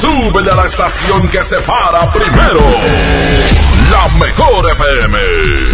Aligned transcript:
Súbele 0.00 0.50
a 0.52 0.54
la 0.54 0.66
estación 0.66 1.28
que 1.28 1.42
se 1.42 1.56
para 1.62 2.00
primero. 2.12 2.60
La 3.90 4.08
mejor 4.24 4.70
FM. 4.70 5.18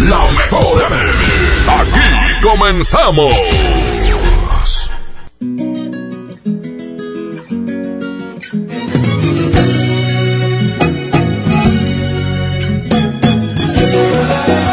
La 0.09 0.25
mejor 0.31 0.81
FM. 0.81 1.11
Aquí 1.79 2.41
comenzamos. 2.41 3.33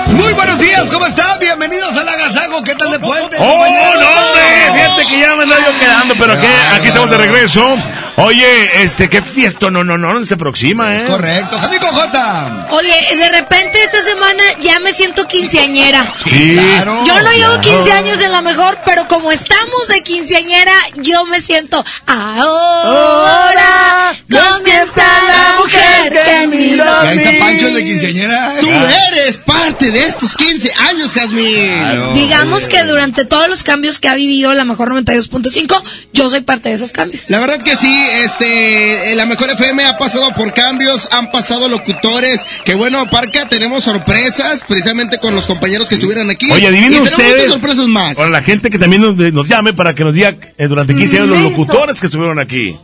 Muy 0.09 0.33
buenos 0.33 0.59
días, 0.59 0.91
¿cómo 0.91 1.05
están? 1.05 1.39
Bienvenidos 1.39 1.95
al 1.97 2.09
Agasago. 2.09 2.63
¿Qué 2.65 2.75
tal 2.75 2.91
de 2.93 3.01
puente? 3.01 3.37
¡Oh, 3.39 3.45
no, 3.45 3.59
hombre! 3.59 4.73
Fíjate 4.73 5.07
que 5.07 5.21
ya 5.21 5.35
me 5.35 5.43
ando 5.43 5.55
yo 5.57 5.79
quedando, 5.79 6.15
pero. 6.19 6.33
Aquí 6.75 6.89
estamos 6.89 7.11
de 7.11 7.19
regreso. 7.19 7.77
Oye, 8.17 8.83
este, 8.83 9.09
qué 9.09 9.23
fiesta, 9.23 9.71
no, 9.71 9.85
no, 9.85 9.97
no, 9.97 10.25
se 10.27 10.35
aproxima, 10.35 10.97
¿eh? 10.97 11.05
Correcto. 11.07 11.59
Janico 11.59 11.87
J. 11.87 12.69
Oye, 12.71 13.17
de 13.17 13.29
repente 13.31 13.83
esta 13.83 14.03
semana 14.03 14.43
ya 14.61 14.81
me 14.81 14.93
siento 14.93 15.27
quinceañera. 15.27 16.13
Sí. 16.25 16.55
Claro. 16.55 17.05
Yo 17.07 17.23
no 17.23 17.33
llevo 17.33 17.61
claro. 17.61 17.61
15 17.61 17.93
años 17.93 18.21
en 18.21 18.33
la 18.33 18.43
mejor, 18.43 18.79
pero 18.85 19.09
como 19.09 19.33
estamos 19.33 19.89
de 19.89 20.03
quinceañera, 20.03 20.73
yo 20.97 21.25
me 21.27 21.41
siento 21.41 21.83
ahora 22.07 23.93
comienza 24.29 25.03
la 25.27 25.61
mujer 25.61 26.13
que 26.13 26.47
mi 26.49 26.81
ahí 26.81 27.19
está. 27.19 27.39
Pancho 27.39 27.75
de 27.75 27.85
quinceañera. 27.85 28.55
Tú 28.61 28.69
eres 29.13 29.39
parte 29.39 29.91
de 29.91 30.07
estos 30.07 30.37
15 30.37 30.73
años, 30.91 31.13
Jazmín. 31.13 31.79
Claro. 31.79 32.15
Digamos 32.15 32.69
que 32.69 32.83
durante 32.85 33.25
todos 33.25 33.49
los 33.49 33.63
cambios 33.63 33.99
que 33.99 34.09
ha 34.09 34.15
vivido 34.15 34.53
la 34.55 34.65
mejor 34.65 34.91
92.5, 34.91 35.83
yo 36.13 36.31
soy 36.31 36.43
parte 36.43 36.69
de 36.69 36.77
esos 36.77 36.93
cambios. 36.93 37.31
La 37.31 37.41
verdad 37.41 37.63
que 37.63 37.77
sí, 37.77 38.02
este, 38.25 39.13
eh, 39.13 39.17
la 39.17 39.27
mejor 39.27 39.51
FM 39.51 39.85
ha 39.85 39.99
pasado 39.99 40.33
por 40.35 40.53
cambios, 40.53 41.09
han 41.13 41.31
pasado 41.31 41.69
locutores, 41.69 42.43
que 42.65 42.75
bueno, 42.75 43.09
Parca, 43.11 43.49
tenemos 43.49 43.85
sorpresas, 43.85 44.63
precisamente 44.67 45.19
con 45.19 45.35
los 45.35 45.47
compañeros 45.47 45.89
que 45.89 45.97
estuvieron 45.97 46.31
aquí. 46.31 46.51
Oye, 46.51 46.67
adivinen 46.67 47.03
ustedes. 47.03 47.31
muchas 47.33 47.47
sorpresas 47.49 47.87
más. 47.87 48.17
Con 48.17 48.33
la 48.33 48.43
gente 48.43 48.71
que 48.71 48.79
también 48.79 49.03
nos, 49.03 49.17
nos 49.17 49.49
llame 49.49 49.73
para 49.73 49.95
que 49.95 50.05
nos 50.05 50.15
diga 50.15 50.37
eh, 50.59 50.67
durante 50.69 50.95
15 50.95 51.17
años 51.19 51.29
los 51.29 51.41
locutores 51.41 52.01
que 52.01 52.07
estuvieron 52.07 52.39
aquí. 52.39 52.77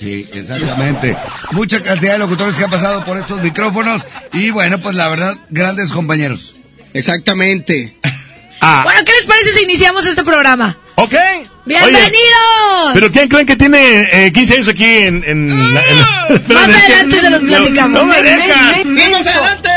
Sí, 0.00 0.28
exactamente. 0.32 1.16
Mucha 1.52 1.80
cantidad 1.80 2.14
de 2.14 2.18
locutores 2.18 2.56
que 2.56 2.64
han 2.64 2.70
pasado 2.70 3.04
por 3.04 3.16
estos 3.18 3.40
micrófonos. 3.40 4.02
Y 4.32 4.50
bueno, 4.50 4.78
pues 4.78 4.96
la 4.96 5.08
verdad, 5.08 5.36
grandes 5.50 5.92
compañeros. 5.92 6.56
Exactamente. 6.92 7.96
Ah, 8.60 8.82
Bueno, 8.84 9.00
¿qué 9.04 9.12
les 9.12 9.26
parece 9.26 9.52
si 9.52 9.64
iniciamos 9.64 10.06
este 10.06 10.24
programa? 10.24 10.76
Ok. 10.96 11.14
¡Bienvenidos! 11.64 12.10
Oye, 12.84 12.90
¿Pero 12.94 13.12
quién 13.12 13.28
creen 13.28 13.46
que 13.46 13.56
tiene 13.56 14.26
eh, 14.26 14.32
15 14.32 14.54
años 14.54 14.68
aquí 14.68 14.84
en... 14.84 15.22
en, 15.24 15.74
la- 15.74 15.80
en 16.28 16.42
Más 16.48 16.68
adelante 16.68 17.20
se 17.20 17.30
los 17.30 17.40
platicamos. 17.40 18.00
No, 18.00 18.06
me 18.06 18.22
deja. 18.22 18.74
¡Sí, 18.82 19.10
más 19.10 19.26
adelante! 19.26 19.70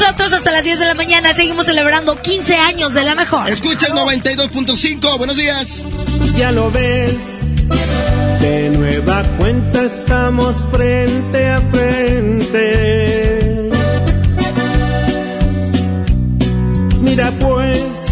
Nosotros 0.00 0.32
hasta 0.32 0.50
las 0.50 0.64
10 0.64 0.78
de 0.78 0.86
la 0.86 0.94
mañana. 0.94 1.34
Seguimos 1.34 1.66
celebrando 1.66 2.20
15 2.20 2.56
años 2.56 2.94
de 2.94 3.04
la 3.04 3.14
mejor. 3.14 3.50
Escuchas 3.50 3.90
92.5, 3.90 5.18
buenos 5.18 5.36
días. 5.36 5.84
Ya 6.36 6.52
lo 6.52 6.70
ves, 6.70 7.40
de 8.40 8.70
nueva 8.70 9.22
cuenta 9.36 9.82
estamos 9.84 10.56
frente 10.70 11.48
a 11.48 11.60
frente. 11.60 12.60
Mira 17.00 17.30
pues, 17.32 18.06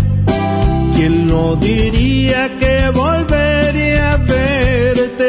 ¿quién 0.95 1.27
no 1.27 1.57
diría 1.57 2.51
que 2.59 2.91
volvería 2.91 4.13
a 4.13 4.17
verte? 4.19 5.29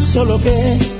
Solo 0.00 0.40
que 0.40 0.99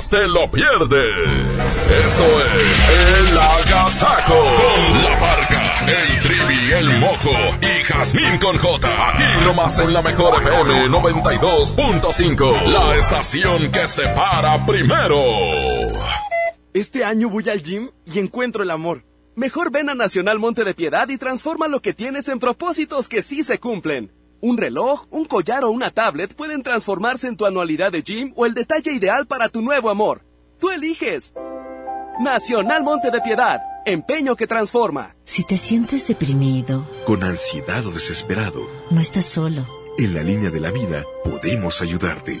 te 0.00 0.26
lo 0.26 0.48
pierdes. 0.50 1.60
Esto 2.04 2.24
es 2.56 3.28
El 3.28 3.38
Agasajo. 3.38 4.34
Con 4.34 5.02
la 5.02 5.18
barca, 5.20 5.86
el 5.86 6.22
trivi, 6.22 6.72
el 6.72 6.98
mojo 6.98 7.30
y 7.60 7.84
Jazmín 7.84 8.38
con 8.38 8.56
J. 8.56 9.10
Aquí 9.10 9.44
nomás 9.44 9.78
en 9.78 9.92
la 9.92 10.02
mejor 10.02 10.40
FM 10.40 10.88
92.5. 10.88 12.62
La 12.64 12.96
estación 12.96 13.70
que 13.70 13.86
se 13.86 14.08
para 14.08 14.64
primero. 14.64 15.20
Este 16.72 17.04
año 17.04 17.28
voy 17.28 17.48
al 17.50 17.62
gym 17.62 17.90
y 18.06 18.18
encuentro 18.18 18.62
el 18.62 18.70
amor. 18.70 19.04
Mejor 19.34 19.70
ven 19.70 19.90
a 19.90 19.94
Nacional 19.94 20.38
Monte 20.38 20.64
de 20.64 20.74
Piedad 20.74 21.08
y 21.10 21.18
transforma 21.18 21.68
lo 21.68 21.80
que 21.80 21.92
tienes 21.92 22.28
en 22.28 22.38
propósitos 22.38 23.08
que 23.08 23.20
sí 23.20 23.44
se 23.44 23.58
cumplen. 23.58 24.10
Un 24.44 24.58
reloj, 24.58 25.06
un 25.10 25.24
collar 25.24 25.62
o 25.64 25.70
una 25.70 25.90
tablet 25.92 26.34
pueden 26.34 26.62
transformarse 26.62 27.28
en 27.28 27.36
tu 27.36 27.46
anualidad 27.46 27.92
de 27.92 28.02
gym 28.02 28.32
o 28.36 28.44
el 28.44 28.54
detalle 28.54 28.92
ideal 28.92 29.26
para 29.28 29.48
tu 29.48 29.62
nuevo 29.62 29.88
amor. 29.88 30.24
Tú 30.58 30.70
eliges. 30.70 31.32
Nacional 32.20 32.82
Monte 32.82 33.10
de 33.12 33.20
Piedad. 33.20 33.60
Empeño 33.86 34.34
que 34.34 34.48
transforma. 34.48 35.14
Si 35.24 35.44
te 35.44 35.56
sientes 35.56 36.06
deprimido, 36.08 36.88
Con 37.06 37.22
ansiedad 37.22 37.86
o 37.86 37.92
desesperado, 37.92 38.68
no 38.90 39.00
estás 39.00 39.26
solo. 39.26 39.64
en 39.98 40.12
la 40.14 40.22
línea 40.24 40.50
de 40.50 40.58
la 40.60 40.70
vida 40.72 41.04
podemos 41.24 41.80
ayudarte. 41.80 42.40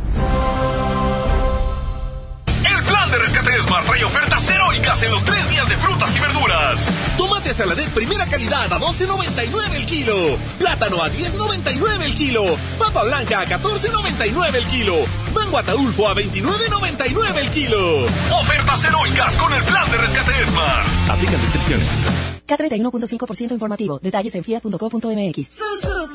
Smart 3.71 3.85
trae 3.85 4.03
ofertas 4.03 4.49
heroicas 4.49 5.01
en 5.01 5.11
los 5.11 5.23
tres 5.23 5.49
días 5.49 5.69
de 5.69 5.77
frutas 5.77 6.13
y 6.13 6.19
verduras. 6.19 6.87
Tomate 7.17 7.53
saladet 7.53 7.87
primera 7.91 8.25
calidad 8.25 8.65
a 8.65 8.77
12.99 8.77 9.75
el 9.75 9.85
kilo. 9.85 10.37
Plátano 10.59 11.01
a 11.01 11.09
10.99 11.09 12.01
el 12.01 12.13
kilo. 12.15 12.43
Papa 12.77 13.03
blanca 13.03 13.39
a 13.39 13.45
14.99 13.45 14.55
el 14.55 14.65
kilo. 14.65 14.95
Mango 15.33 15.57
ataulfo 15.57 16.09
a 16.09 16.15
29.99 16.15 17.37
el 17.37 17.49
kilo. 17.51 18.05
Ofertas 18.41 18.83
heroicas 18.83 19.35
con 19.37 19.53
el 19.53 19.63
plan 19.63 19.89
de 19.89 19.97
rescate 19.99 20.45
Smart. 20.47 21.09
Aplican 21.09 21.39
restricciones. 21.39 22.40
K31.5% 22.51 23.51
informativo. 23.51 23.99
Detalles 23.99 24.35
en 24.35 24.43
fiat.co.mx. 24.43 25.47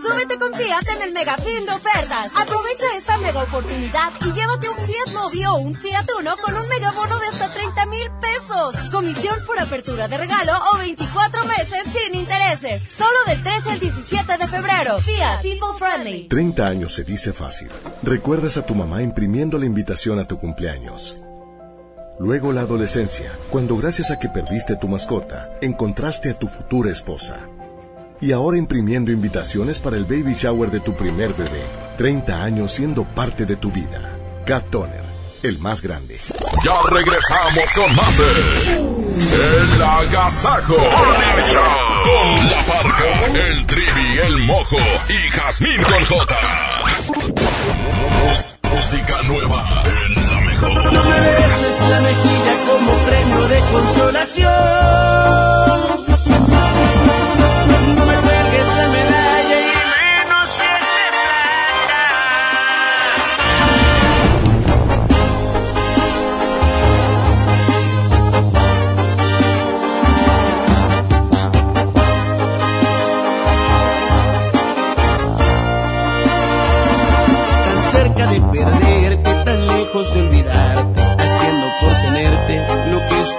Súbete 0.03 0.39
con 0.39 0.53
Fiat 0.55 0.89
en 0.95 1.03
el 1.03 1.13
mega 1.13 1.37
fin 1.39 1.65
de 1.65 1.73
ofertas. 1.73 2.31
Aprovecha 2.35 2.87
esta 2.97 3.17
mega 3.19 3.43
oportunidad 3.43 4.13
y 4.21 4.33
llévate 4.33 4.69
un 4.69 4.77
Fiat 4.77 5.15
Mobi 5.15 5.45
o 5.47 5.55
un 5.55 5.75
Fiat 5.75 6.07
Uno 6.21 6.35
con 6.43 6.55
un 6.55 6.69
mega 6.69 6.91
bono 6.93 7.19
de 7.19 7.27
hasta 7.27 7.53
30 7.53 7.87
mil 7.87 8.11
pesos. 8.21 8.77
Comisión 8.91 9.37
por 9.47 9.59
apertura 9.59 10.09
de 10.09 10.19
regalo 10.19 10.53
o 10.73 10.79
24 10.79 11.45
meses 11.45 11.83
sin 11.93 12.19
intereses. 12.19 12.83
Solo 12.93 13.19
del 13.27 13.43
13 13.43 13.71
al 13.71 13.81
17 13.81 14.37
de 14.39 14.47
febrero. 14.47 14.99
Fiat 14.99 15.43
People 15.43 15.79
Friendly. 15.79 16.29
30 16.29 16.67
años 16.67 16.95
se 16.95 17.05
dice 17.05 17.33
fácil. 17.33 17.69
Recuerdas 18.03 18.57
a 18.57 18.67
tu 18.67 18.75
mamá 18.75 19.03
imprimiendo 19.03 19.59
la 19.59 19.67
invitación 19.67 20.19
a 20.19 20.25
tu 20.25 20.39
cumpleaños. 20.39 21.17
Luego 22.19 22.51
la 22.51 22.63
adolescencia, 22.63 23.31
cuando 23.51 23.77
gracias 23.77 24.11
a 24.11 24.19
que 24.19 24.31
perdiste 24.31 24.75
tu 24.77 24.89
mascota, 24.89 25.51
encontraste 25.61 26.31
a 26.31 26.35
tu 26.39 26.49
futura 26.49 26.91
esposa. 26.91 27.47
Y 28.23 28.33
ahora 28.33 28.57
imprimiendo 28.57 29.13
invitaciones 29.13 29.79
para 29.79 29.99
el 29.99 30.07
baby 30.07 30.33
shower 30.33 30.71
de 30.71 30.81
tu 30.81 30.95
primer 30.95 31.35
bebé. 31.35 31.61
30 31.99 32.43
años 32.43 32.73
siendo 32.73 33.05
parte 33.05 33.45
de 33.45 33.57
tu 33.57 33.71
vida. 33.71 34.17
Cat 34.47 34.65
Toner, 34.71 35.05
el 35.43 35.59
más 35.59 35.83
grande. 35.83 36.19
Ya 36.65 36.81
regresamos 36.91 37.71
con 37.75 37.95
más 37.95 38.19
El 39.75 39.83
Agasajo. 39.83 40.75
Con 40.75 40.87
la 42.47 42.63
parca, 42.67 43.27
el 43.27 43.67
trivi, 43.67 44.19
el 44.25 44.39
mojo 44.39 44.79
y 45.11 45.31
Jazmín 45.33 45.83
con 45.83 46.03
J. 46.07 46.37
Música 48.77 49.23
nueva 49.23 49.83
en 49.87 50.27
la 50.27 50.41
mejor. 50.43 50.93
No 50.93 51.03
me 51.03 51.21
beses 51.21 51.89
la 51.89 52.01
mejilla 52.03 52.55
como 52.67 52.93
premio 53.07 53.49
de 53.49 53.59
consolación. 53.73 55.16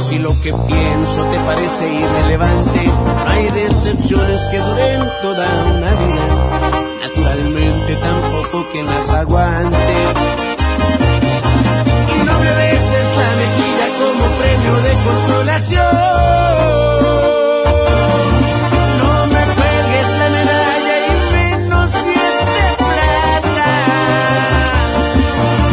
si 0.00 0.18
lo 0.18 0.30
que 0.40 0.52
pienso 0.52 1.24
te 1.26 1.38
parece 1.40 1.92
irrelevante, 1.92 2.90
hay 3.28 3.50
decepciones 3.50 4.48
que 4.50 4.58
duren 4.58 5.02
toda 5.20 5.64
una 5.64 5.90
vida. 5.94 6.26
Naturalmente 7.02 7.96
tampoco 7.96 8.66
que 8.72 8.82
las 8.82 9.10
aguante. 9.10 9.76
Y 12.16 12.18
no 12.24 12.32
me 12.38 12.50
beses 12.62 13.08
la 13.20 13.30
mejilla 13.42 13.88
como 14.00 14.24
premio 14.40 14.74
de 14.86 14.92
consolación. 15.04 15.96
No 19.00 19.12
me 19.26 19.42
cuelgues 19.56 20.08
la 20.20 20.28
medalla 20.38 20.96
y 21.06 21.10
menos 21.34 21.90
si 21.90 22.10
es 22.10 22.36
de 22.56 22.66
plata. 22.88 23.70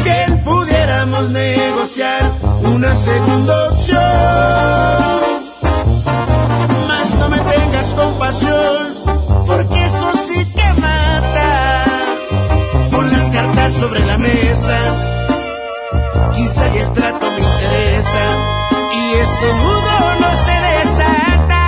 Bien 0.03 0.31
pudiéramos 0.43 1.29
negociar 1.29 2.23
una 2.63 2.93
segunda 2.95 3.56
este 19.19 19.53
nudo 19.53 20.15
no 20.19 20.35
se 20.35 20.51
desata. 20.51 21.63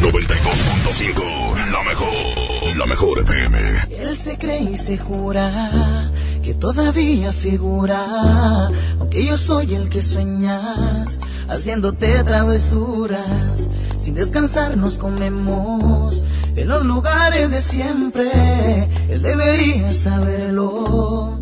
92.5, 0.00 1.70
la 1.70 1.82
mejor, 1.82 2.76
la 2.76 2.86
mejor 2.86 3.20
FM. 3.20 3.58
Él 3.90 4.16
se 4.16 4.38
cree 4.38 4.62
y 4.62 4.76
se 4.78 4.96
jura 4.96 5.50
que 6.42 6.54
todavía 6.54 7.32
figura, 7.32 8.70
aunque 8.98 9.26
yo 9.26 9.36
soy 9.36 9.74
el 9.74 9.88
que 9.90 10.02
sueñas, 10.02 11.20
haciéndote 11.48 12.24
travesuras. 12.24 13.68
Sin 13.96 14.14
descansar 14.14 14.76
nos 14.76 14.98
comemos 14.98 16.24
en 16.62 16.68
los 16.68 16.84
lugares 16.84 17.50
de 17.50 17.60
siempre. 17.60 18.30
Él 19.08 19.20
debería 19.20 19.90
saberlo. 19.90 21.40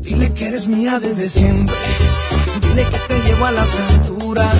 Dile 0.00 0.32
que 0.34 0.48
eres 0.48 0.68
mía 0.68 1.00
desde 1.00 1.28
siempre. 1.28 1.74
Dile 2.60 2.84
que 2.84 2.98
te 3.08 3.20
llevo 3.26 3.46
a 3.46 3.52
las 3.52 3.70
alturas. 3.90 4.56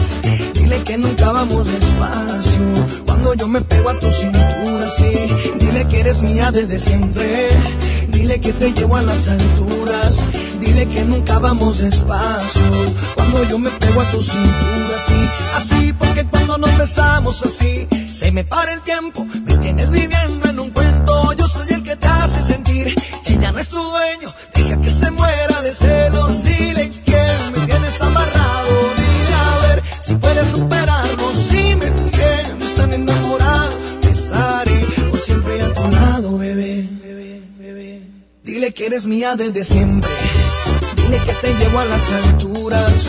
Dile 0.54 0.82
que 0.84 0.96
nunca 0.96 1.32
vamos 1.32 1.66
despacio. 1.66 3.04
Cuando 3.06 3.34
yo 3.34 3.46
me 3.48 3.60
pego 3.60 3.90
a 3.90 3.98
tu 3.98 4.10
cintura, 4.10 4.88
sí. 4.96 5.12
Dile 5.58 5.86
que 5.88 6.00
eres 6.00 6.22
mía 6.22 6.50
desde 6.50 6.78
siempre. 6.78 7.48
Dile 8.08 8.40
que 8.40 8.52
te 8.54 8.72
llevo 8.72 8.96
a 8.96 9.02
las 9.02 9.28
alturas. 9.28 10.16
Dile 10.60 10.88
que 10.88 11.04
nunca 11.04 11.38
vamos 11.38 11.78
despacio. 11.78 12.70
Cuando 13.16 13.44
yo 13.44 13.58
me 13.58 13.70
pego 13.70 14.00
a 14.00 14.10
tu 14.10 14.22
cintura, 14.22 14.96
sí. 15.06 15.20
Así, 15.56 15.92
porque 15.92 16.24
cuando 16.24 16.56
nos 16.56 16.78
besamos 16.78 17.42
así, 17.44 17.86
se 18.10 18.32
me 18.32 18.44
para 18.44 18.72
el 18.72 18.80
tiempo. 18.80 19.26
Me 19.70 19.76
tienes 19.76 19.90
viviendo 19.92 20.48
en 20.48 20.58
un 20.58 20.70
cuento. 20.70 21.32
Yo 21.34 21.46
soy 21.46 21.68
el 21.70 21.84
que 21.84 21.94
te 21.94 22.06
hace 22.08 22.42
sentir. 22.42 22.92
Ella 23.24 23.52
no 23.52 23.58
es 23.60 23.68
tu 23.68 23.80
dueño. 23.80 24.34
Deja 24.52 24.80
que 24.80 24.90
se 24.90 25.10
muera 25.12 25.62
de 25.62 25.72
celos. 25.72 26.42
Dile 26.42 26.90
que 26.90 27.26
me 27.52 27.66
tienes 27.66 28.00
amarrado. 28.00 28.72
Dile 28.96 29.34
a 29.34 29.66
ver 29.68 29.82
si 30.00 30.14
puedes 30.16 30.48
superarlo. 30.48 31.34
Si 31.36 31.76
me 31.76 31.88
tienes 31.88 32.74
tan 32.74 32.92
enamorado. 32.94 33.70
Estaré 34.10 34.86
por 35.08 35.20
siempre 35.20 35.62
a 35.62 35.72
tu 35.72 35.88
lado, 35.88 36.38
bebé. 36.38 36.88
Dile 38.42 38.74
que 38.74 38.86
eres 38.86 39.06
mía 39.06 39.36
desde 39.36 39.62
siempre. 39.62 40.10
Dile 40.96 41.18
que 41.18 41.32
te 41.32 41.54
llevo 41.54 41.78
a 41.78 41.84
las 41.84 42.12
alturas. 42.24 43.08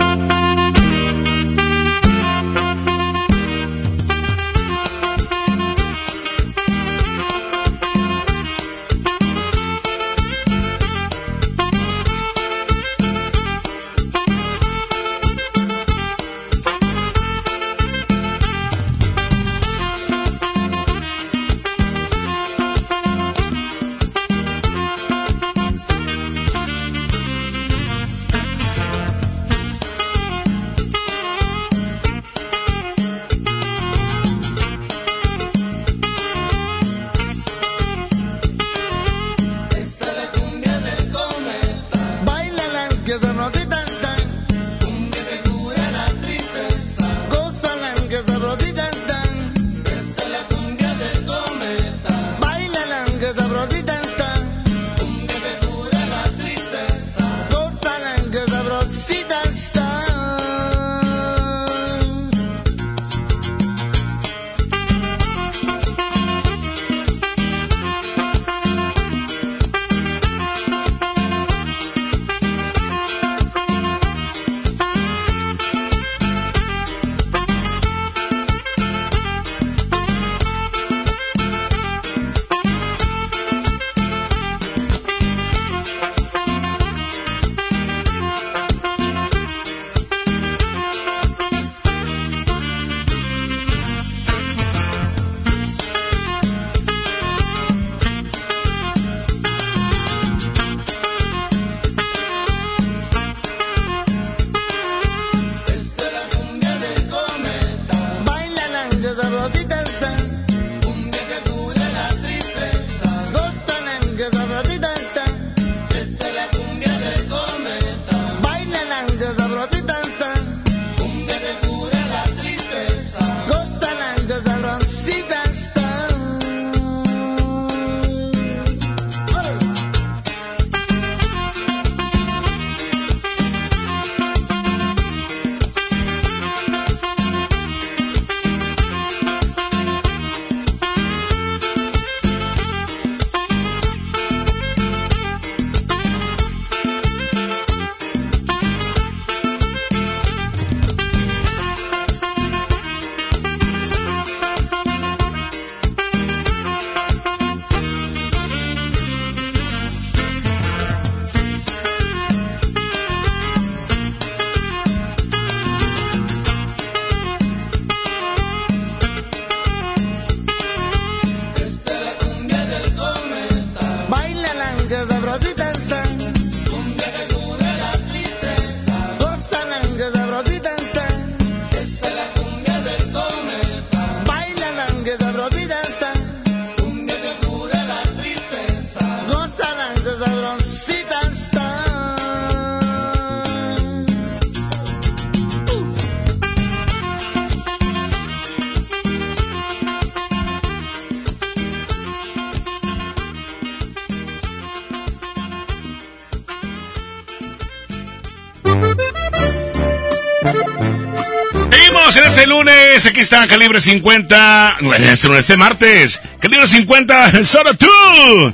Este 213.01 213.01
lunes. 213.01 213.05
Aquí 213.07 213.19
está 213.19 213.47
Calibre 213.47 213.81
50. 213.81 214.77
Bueno, 214.81 215.05
este, 215.05 215.37
este 215.37 215.57
martes. 215.57 216.19
Calibre 216.39 216.67
50, 216.67 217.43
solo 217.43 217.73
tú. 217.73 218.53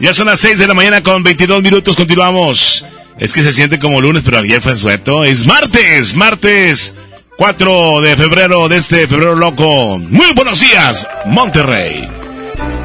Ya 0.00 0.14
son 0.14 0.26
las 0.26 0.40
6 0.40 0.58
de 0.58 0.66
la 0.66 0.74
mañana 0.74 1.02
con 1.02 1.22
22 1.22 1.62
minutos. 1.62 1.96
Continuamos. 1.96 2.84
Es 3.18 3.32
que 3.32 3.42
se 3.42 3.52
siente 3.52 3.78
como 3.78 4.00
lunes, 4.00 4.22
pero 4.24 4.38
ayer 4.38 4.60
fue 4.62 4.76
sueto. 4.76 5.24
Es 5.24 5.46
martes, 5.46 6.14
martes 6.14 6.94
4 7.36 8.00
de 8.00 8.16
febrero 8.16 8.68
de 8.68 8.76
este 8.78 9.06
febrero 9.06 9.34
loco. 9.34 9.98
Muy 9.98 10.32
buenos 10.34 10.60
días, 10.60 11.06
Monterrey. 11.26 12.08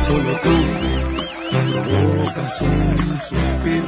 Solo 0.06 0.40
tú 0.44 0.66
provocas 1.90 2.62
un 2.62 3.20
suspiro 3.20 3.85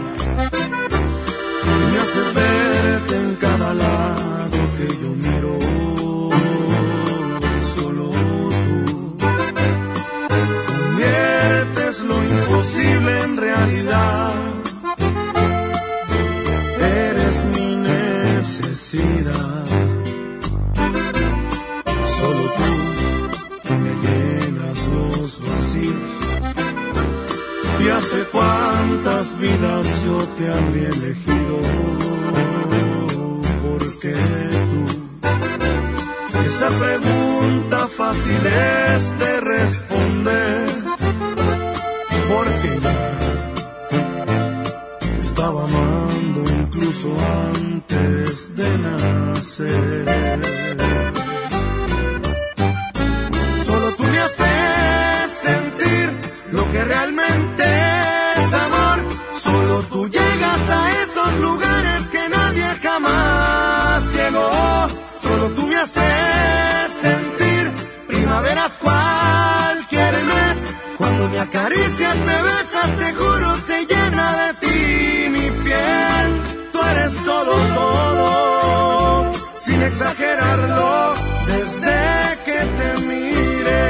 me 71.37 71.43
acaricias, 71.43 72.17
me 72.25 72.41
besas, 72.41 72.89
te 72.97 73.13
juro, 73.13 73.57
se 73.57 73.85
llena 73.85 74.27
de 74.41 74.53
ti 74.61 75.29
mi 75.29 75.49
piel. 75.63 76.27
Tú 76.71 76.79
eres 76.91 77.13
todo, 77.23 77.53
todo, 77.75 79.31
sin 79.55 79.81
exagerarlo, 79.83 81.13
desde 81.45 81.97
que 82.45 82.59
te 82.77 82.89
miré. 83.05 83.87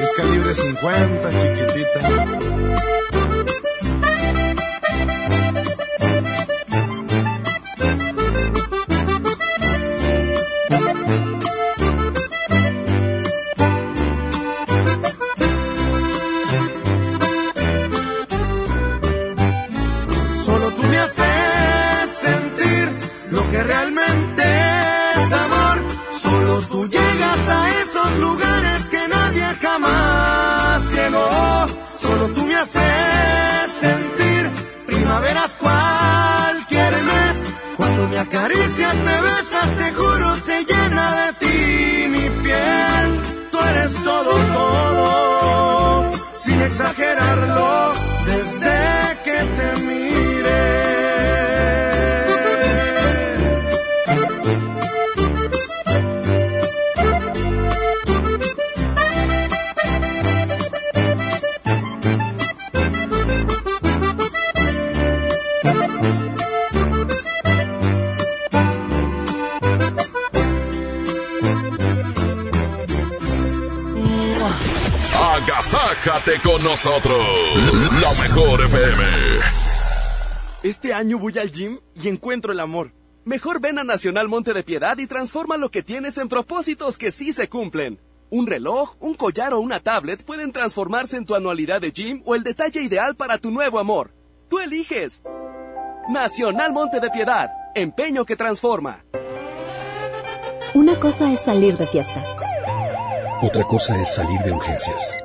Es 0.00 0.12
calibre 0.16 0.54
50, 0.54 1.21
acaricias, 38.92 39.04
me 39.04 39.22
besas, 39.22 39.31
con 76.62 76.70
nosotros. 76.70 77.26
La 78.00 78.22
mejor 78.22 78.64
FM. 78.64 79.04
Este 80.62 80.92
año 80.94 81.18
voy 81.18 81.38
al 81.38 81.50
gym 81.50 81.80
y 81.94 82.08
encuentro 82.08 82.52
el 82.52 82.60
amor. 82.60 82.92
Mejor 83.24 83.60
ven 83.60 83.78
a 83.78 83.84
Nacional 83.84 84.28
Monte 84.28 84.52
de 84.52 84.62
Piedad 84.62 84.98
y 84.98 85.06
transforma 85.06 85.56
lo 85.56 85.70
que 85.70 85.82
tienes 85.82 86.18
en 86.18 86.28
propósitos 86.28 86.98
que 86.98 87.10
sí 87.10 87.32
se 87.32 87.48
cumplen. 87.48 88.00
Un 88.30 88.46
reloj, 88.46 88.96
un 89.00 89.14
collar 89.14 89.52
o 89.54 89.60
una 89.60 89.80
tablet 89.80 90.24
pueden 90.24 90.52
transformarse 90.52 91.16
en 91.16 91.26
tu 91.26 91.34
anualidad 91.34 91.80
de 91.80 91.92
gym 91.92 92.22
o 92.24 92.34
el 92.34 92.42
detalle 92.42 92.82
ideal 92.82 93.14
para 93.14 93.38
tu 93.38 93.50
nuevo 93.50 93.78
amor. 93.78 94.14
Tú 94.48 94.58
eliges. 94.58 95.22
Nacional 96.08 96.72
Monte 96.72 97.00
de 97.00 97.10
Piedad. 97.10 97.50
Empeño 97.74 98.24
que 98.24 98.36
transforma. 98.36 99.04
Una 100.74 100.98
cosa 100.98 101.32
es 101.32 101.40
salir 101.40 101.76
de 101.76 101.86
fiesta. 101.86 102.24
Otra 103.42 103.64
cosa 103.64 104.00
es 104.00 104.14
salir 104.14 104.40
de 104.40 104.52
urgencias. 104.52 105.21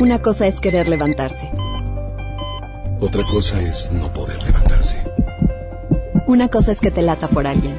Una 0.00 0.20
cosa 0.20 0.46
es 0.46 0.60
querer 0.60 0.88
levantarse. 0.88 1.50
Otra 3.00 3.22
cosa 3.24 3.60
es 3.60 3.90
no 3.90 4.12
poder 4.12 4.40
levantarse. 4.44 4.96
Una 6.26 6.48
cosa 6.48 6.72
es 6.72 6.78
que 6.78 6.92
te 6.92 7.02
lata 7.02 7.26
por 7.26 7.46
alguien. 7.46 7.76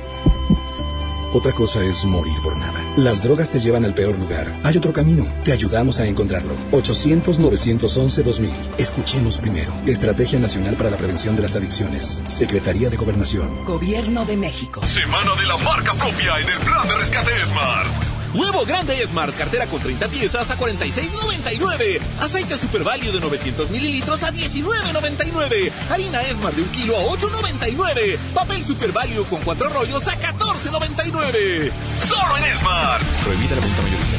Otra 1.32 1.52
cosa 1.54 1.82
es 1.84 2.04
morir 2.06 2.34
por 2.44 2.58
nada. 2.58 2.84
Las 2.98 3.24
drogas 3.24 3.52
te 3.52 3.60
llevan 3.60 3.86
al 3.86 3.94
peor 3.94 4.18
lugar. 4.18 4.52
Hay 4.64 4.76
otro 4.76 4.92
camino. 4.92 5.26
Te 5.46 5.54
ayudamos 5.54 6.00
a 6.00 6.08
encontrarlo. 6.08 6.56
800-911-2000. 6.72 8.50
Escuchemos 8.78 9.38
primero. 9.38 9.72
Estrategia 9.86 10.40
Nacional 10.40 10.76
para 10.76 10.90
la 10.90 10.98
Prevención 10.98 11.36
de 11.36 11.44
las 11.44 11.56
Adicciones. 11.56 12.22
Secretaría 12.28 12.90
de 12.90 12.98
Gobernación. 12.98 13.64
Gobierno 13.64 14.26
de 14.26 14.36
México. 14.36 14.86
Semana 14.86 15.36
de 15.40 15.46
la 15.46 15.58
marca 15.58 15.94
propia 15.94 16.40
en 16.40 16.50
el 16.50 16.60
plan 16.60 16.88
de 16.88 16.96
rescate 16.98 17.46
Smart. 17.46 18.19
Huevo 18.34 18.66
grande 18.66 18.96
Smart, 19.08 19.36
cartera 19.36 19.66
con 19.66 19.82
30 19.82 20.08
piezas 20.08 20.50
a 20.52 20.58
46.99. 20.58 22.00
Aceite 22.22 22.58
Super 22.58 22.84
Value 22.84 23.12
de 23.12 23.20
900 23.20 23.70
mililitros 23.72 24.24
a 24.24 24.32
19.99. 24.32 25.72
Harina 25.90 26.22
Smart 26.24 26.56
de 26.56 26.62
un 26.62 26.70
kilo 26.70 26.98
a 26.98 27.04
8.99. 27.06 28.18
Papel 28.34 28.64
Super 28.64 28.92
Value 28.92 29.26
con 29.26 29.42
cuatro 29.42 29.70
rollos 29.70 30.08
a 30.08 30.16
14.99. 30.16 31.72
Solo 32.08 32.38
en 32.38 32.58
Smart. 32.58 33.04
Prohibida 33.24 33.56
la 33.56 33.62
venta 33.62 33.82
mayorista. 33.82 34.18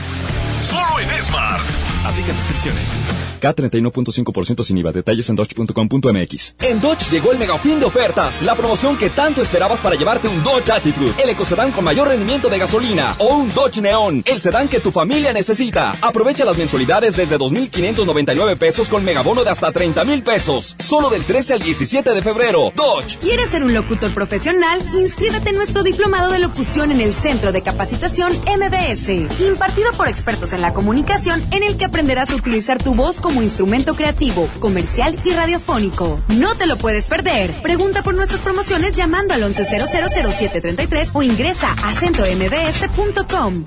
Solo 0.62 1.00
en 1.00 1.22
Smart. 1.22 1.62
Aplica 2.04 2.32
restricciones. 2.32 3.16
K31.5% 3.40 4.64
sin 4.64 4.78
IVA. 4.78 4.92
Detalles 4.92 5.28
en 5.28 5.36
dodge.com.mx. 5.36 6.56
En 6.60 6.80
Dodge 6.80 7.10
llegó 7.10 7.32
el 7.32 7.38
mega 7.38 7.58
fin 7.58 7.78
de 7.78 7.86
ofertas. 7.86 8.42
La 8.42 8.54
promoción 8.54 8.96
que 8.96 9.10
tanto 9.10 9.42
esperabas 9.42 9.80
para 9.80 9.96
llevarte 9.96 10.28
un 10.28 10.42
Dodge 10.42 10.70
Attitude, 10.72 11.12
el 11.22 11.30
ecocedán 11.30 11.72
con 11.72 11.84
mayor 11.84 12.08
rendimiento 12.08 12.48
de 12.48 12.58
gasolina, 12.58 13.14
o 13.18 13.36
un 13.36 13.52
Dodge 13.52 13.80
Neon, 13.80 14.22
el 14.24 14.40
sedán 14.40 14.68
que 14.68 14.80
tu 14.80 14.90
familia 14.90 15.32
necesita. 15.32 15.92
Aprovecha 16.00 16.44
las 16.44 16.55
mensualidades 16.56 17.16
desde 17.16 17.38
2.599 17.38 18.56
pesos 18.56 18.88
con 18.88 19.04
megabono 19.04 19.44
de 19.44 19.50
hasta 19.50 19.72
30.000 19.72 20.22
pesos. 20.22 20.76
Solo 20.78 21.10
del 21.10 21.24
13 21.24 21.54
al 21.54 21.60
17 21.60 22.12
de 22.12 22.22
febrero. 22.22 22.72
Dodge. 22.74 23.18
¿Quieres 23.18 23.50
ser 23.50 23.64
un 23.64 23.74
locutor 23.74 24.12
profesional? 24.12 24.82
Inscríbete 24.94 25.50
en 25.50 25.56
nuestro 25.56 25.82
diplomado 25.82 26.30
de 26.32 26.38
locución 26.38 26.92
en 26.92 27.00
el 27.00 27.14
Centro 27.14 27.52
de 27.52 27.62
Capacitación 27.62 28.32
MBS, 28.32 29.08
impartido 29.40 29.92
por 29.92 30.08
expertos 30.08 30.52
en 30.52 30.60
la 30.60 30.72
comunicación, 30.72 31.42
en 31.50 31.62
el 31.62 31.76
que 31.76 31.84
aprenderás 31.84 32.30
a 32.30 32.36
utilizar 32.36 32.82
tu 32.82 32.94
voz 32.94 33.20
como 33.20 33.42
instrumento 33.42 33.94
creativo, 33.94 34.48
comercial 34.58 35.18
y 35.24 35.32
radiofónico. 35.32 36.20
No 36.28 36.54
te 36.54 36.66
lo 36.66 36.76
puedes 36.76 37.06
perder. 37.06 37.50
Pregunta 37.62 38.02
por 38.02 38.14
nuestras 38.14 38.42
promociones 38.42 38.94
llamando 38.94 39.34
al 39.34 39.42
11000733 39.42 41.10
o 41.12 41.22
ingresa 41.22 41.72
a 41.84 41.94
centrombs.com. 41.94 43.64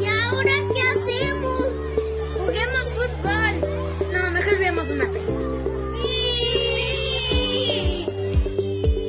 ¿Y 0.00 0.06
ahora 0.06 0.52
qué 0.74 0.98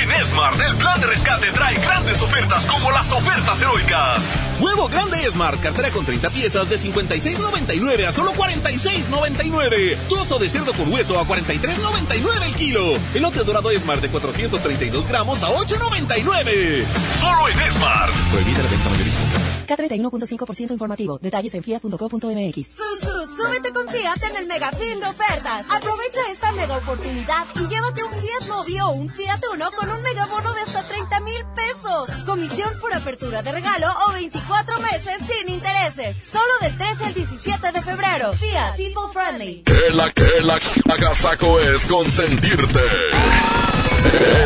En 0.00 0.26
Smart, 0.26 0.60
el 0.60 0.76
plan 0.76 1.00
de 1.00 1.06
rescate 1.06 1.52
trae 1.52 1.74
grandes 1.76 2.20
ofertas 2.20 2.66
como 2.66 2.90
las 2.90 3.10
ofertas 3.12 3.60
heroicas. 3.60 4.22
Huevo 4.60 4.88
grande 4.88 5.18
Smart, 5.30 5.60
cartera 5.60 5.90
con 5.90 6.04
30 6.04 6.30
piezas 6.30 6.68
de 6.68 6.78
56.99 6.78 8.06
a 8.06 8.12
solo 8.12 8.32
46.99. 8.32 9.96
Trozo 10.08 10.38
de 10.38 10.50
cerdo 10.50 10.72
con 10.72 10.92
hueso 10.92 11.18
a 11.18 11.26
43.99 11.26 12.42
el 12.44 12.54
kilo. 12.54 12.94
Elote 13.14 13.44
dorado 13.44 13.70
Smart 13.70 14.02
de 14.02 14.08
432 14.08 15.08
gramos 15.08 15.42
a 15.42 15.48
8.99. 15.48 16.84
Solo 17.20 17.48
en 17.48 17.72
Smart. 17.72 18.12
Prohibida 18.30 18.62
la 18.62 18.68
venta 18.68 18.90
mayorista. 18.90 19.44
K31.5% 19.66 20.70
informativo. 20.72 21.18
Detalles 21.18 21.54
en 21.54 21.62
fiat.com.mx. 21.62 22.66
Su, 22.66 23.36
súbete 23.36 23.72
con 23.72 23.83
Fiat 23.94 24.22
en 24.24 24.36
el 24.36 24.46
mega 24.46 24.72
fin 24.72 24.98
de 24.98 25.06
ofertas. 25.06 25.66
Aprovecha 25.70 26.20
esta 26.32 26.50
mega 26.52 26.76
oportunidad 26.76 27.46
y 27.54 27.68
llévate 27.68 28.02
un 28.02 28.10
Fiat 28.10 28.48
Mobi 28.48 28.80
o 28.80 28.88
un 28.88 29.08
Fiat 29.08 29.40
Uno 29.52 29.70
con 29.70 29.88
un 29.88 30.02
mega 30.02 30.26
bono 30.26 30.52
de 30.52 30.60
hasta 30.62 30.82
30 30.82 31.20
mil 31.20 31.44
pesos. 31.54 32.10
Comisión 32.26 32.72
por 32.80 32.92
apertura 32.92 33.42
de 33.42 33.52
regalo 33.52 33.86
o 34.08 34.12
24 34.12 34.80
meses 34.80 35.18
sin 35.28 35.54
intereses. 35.54 36.16
Solo 36.26 36.52
del 36.60 36.76
13 36.76 37.04
al 37.04 37.14
17 37.14 37.72
de 37.72 37.82
febrero. 37.82 38.32
Fiat 38.32 38.76
People 38.76 39.12
Friendly. 39.12 39.62
Que 39.62 39.94
la 39.94 40.10
que 40.10 40.40
la 40.42 40.58
agasaco 40.92 41.60
es 41.60 41.86
consentirte. 41.86 42.80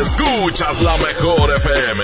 Escuchas 0.01 0.81
la 0.81 0.97
mejor 0.97 1.55
FM. 1.57 2.03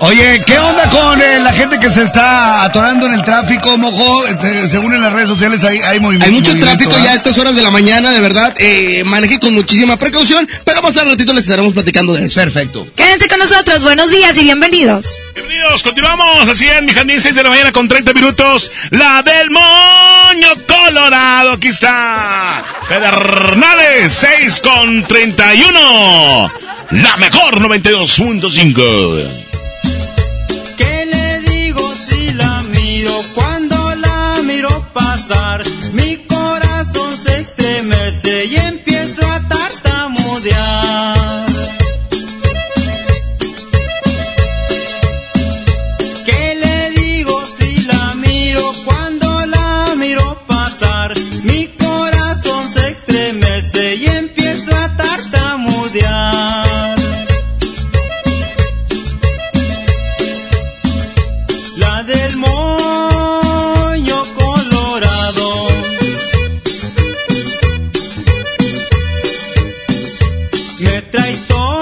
Oye, 0.00 0.42
¿qué 0.46 0.58
onda 0.58 0.84
con 0.90 1.20
eh, 1.20 1.40
la 1.40 1.52
gente 1.52 1.80
que 1.80 1.90
se 1.90 2.02
está 2.02 2.64
atorando 2.64 3.06
en 3.06 3.14
el 3.14 3.24
tráfico, 3.24 3.76
mojo? 3.78 4.26
Este, 4.26 4.68
según 4.68 4.94
en 4.94 5.00
las 5.00 5.12
redes 5.12 5.28
sociales 5.28 5.64
hay, 5.64 5.78
hay 5.78 5.98
movimiento. 5.98 6.26
Hay 6.26 6.32
mucho 6.32 6.50
movimiento, 6.50 6.66
tráfico 6.66 6.90
¿verdad? 6.90 7.04
ya 7.06 7.12
a 7.12 7.16
estas 7.16 7.38
horas 7.38 7.56
de 7.56 7.62
la 7.62 7.70
mañana, 7.70 8.10
de 8.12 8.20
verdad. 8.20 8.54
Eh, 8.58 9.02
maneje 9.04 9.40
con 9.40 9.54
muchísima 9.54 9.96
precaución, 9.96 10.46
pero 10.64 10.82
más 10.82 10.96
al 10.98 11.08
ratito 11.08 11.32
les 11.32 11.44
estaremos 11.44 11.72
platicando 11.72 12.14
de 12.14 12.26
eso. 12.26 12.34
Perfecto. 12.34 12.86
Quédense 12.94 13.26
con 13.26 13.38
nosotros, 13.38 13.82
buenos 13.82 14.10
días 14.10 14.36
y 14.36 14.44
bienvenidos. 14.44 15.18
Bienvenidos, 15.34 15.82
continuamos. 15.82 16.48
Así 16.48 16.68
en 16.68 16.84
mi 16.84 16.92
jardín, 16.92 17.20
6 17.20 17.34
de 17.34 17.42
la 17.42 17.48
mañana 17.48 17.72
con 17.72 17.88
30 17.88 18.12
minutos. 18.12 18.70
La 18.90 19.22
del 19.22 19.50
Moño 20.36 20.54
Colorado. 20.66 21.52
Aquí 21.52 21.68
está. 21.68 22.62
Pedernales, 22.88 24.12
6 24.12 24.60
con 24.60 25.02
31. 25.04 26.52
La 26.90 27.16
mejor 27.16 27.58
92.5. 27.58 29.46
¿Qué 30.76 31.06
le 31.10 31.40
digo 31.50 31.80
si 31.94 32.34
la 32.34 32.60
miro? 32.64 33.18
Cuando 33.34 33.94
la 33.96 34.42
miro 34.42 34.68
pasar, 34.92 35.62
mi 35.92 36.15
Me 71.48 71.75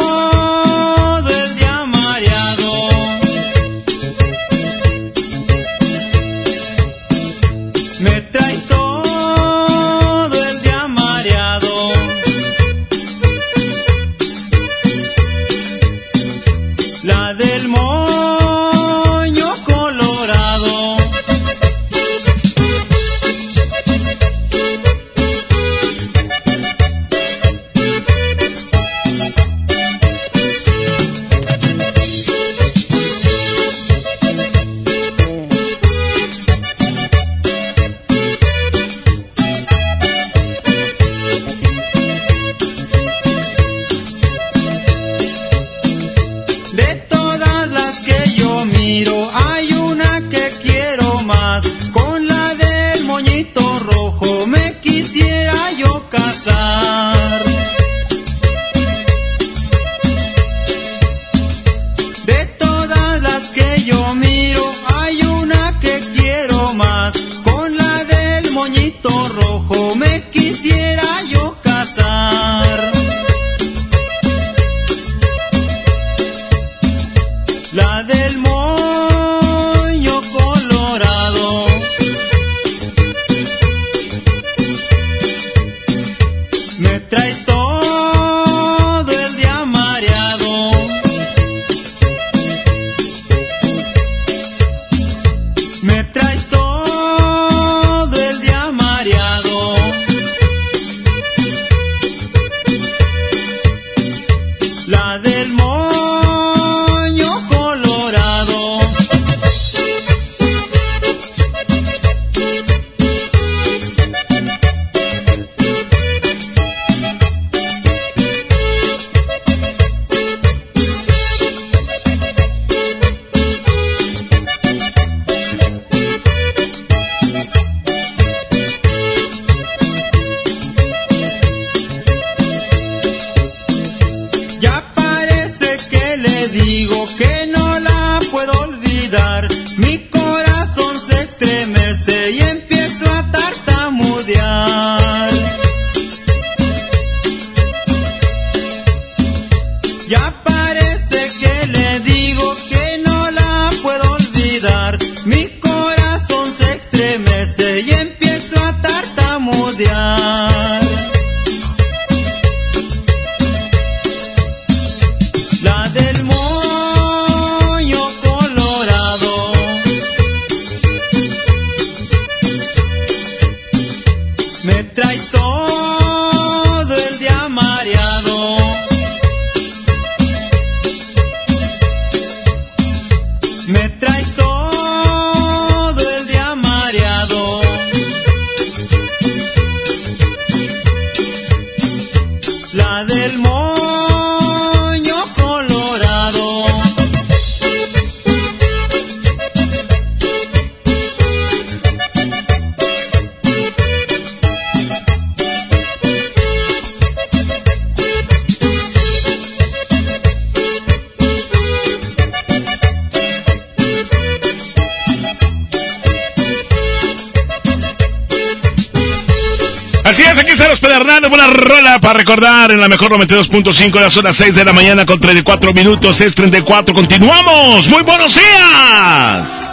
en 222.70 222.80
la 222.80 222.88
mejor 222.88 223.12
92.5, 223.12 224.00
ya 224.00 224.10
son 224.10 224.24
las 224.24 224.36
6 224.36 224.54
de 224.54 224.64
la 224.64 224.72
mañana 224.72 225.04
con 225.04 225.18
34 225.18 225.72
minutos, 225.74 226.20
es 226.20 226.34
34, 226.34 226.94
continuamos, 226.94 227.88
muy 227.88 228.02
buenos 228.02 228.36
días. 228.36 229.70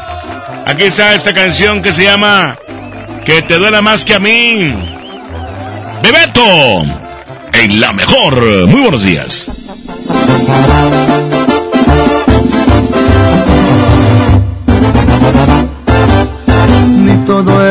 Aquí 0.65 0.83
está 0.83 1.13
esta 1.13 1.33
canción 1.33 1.81
que 1.81 1.93
se 1.93 2.03
llama 2.03 2.57
Que 3.25 3.41
te 3.41 3.57
duela 3.57 3.81
más 3.81 4.03
que 4.03 4.15
a 4.15 4.19
mí. 4.19 4.73
Bebeto, 6.03 6.83
en 7.53 7.79
la 7.79 7.93
mejor, 7.93 8.67
muy 8.67 8.81
buenos 8.81 9.03
días. 9.03 9.45
Ni 16.97 17.25
todo 17.25 17.61
los 17.61 17.70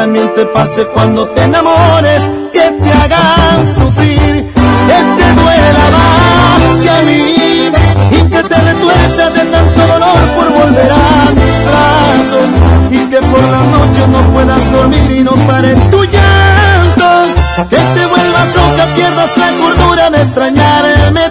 También 0.00 0.34
te 0.34 0.46
pase 0.46 0.86
cuando 0.94 1.28
te 1.28 1.42
enamores, 1.42 2.22
que 2.54 2.70
te 2.82 2.90
hagan 2.90 3.58
sufrir, 3.76 4.46
que 4.88 4.98
te 5.18 5.26
duela 5.38 5.84
más 5.96 6.62
que 6.82 6.90
a 6.90 7.00
mí, 7.02 7.70
y 8.10 8.30
que 8.30 8.42
te 8.42 8.54
retuerza 8.68 9.28
de 9.28 9.40
tanto 9.40 9.80
dolor 9.92 10.20
por 10.36 10.48
volver 10.58 10.90
a 10.90 11.26
mis 11.36 11.54
brazos, 11.68 12.48
y 12.90 13.10
que 13.10 13.18
por 13.18 13.42
la 13.42 13.62
noche 13.74 14.02
no 14.08 14.20
puedas 14.32 14.72
dormir 14.72 15.10
y 15.18 15.20
no 15.20 15.32
pares 15.46 15.78
tu 15.90 16.02
llanto, 16.02 17.08
que 17.68 17.76
te 17.76 18.06
vuelvas 18.06 18.48
loca, 18.56 18.84
pierdas 18.96 19.36
la 19.36 19.50
cordura 19.60 20.10
de 20.12 20.22
extrañarme 20.22 21.30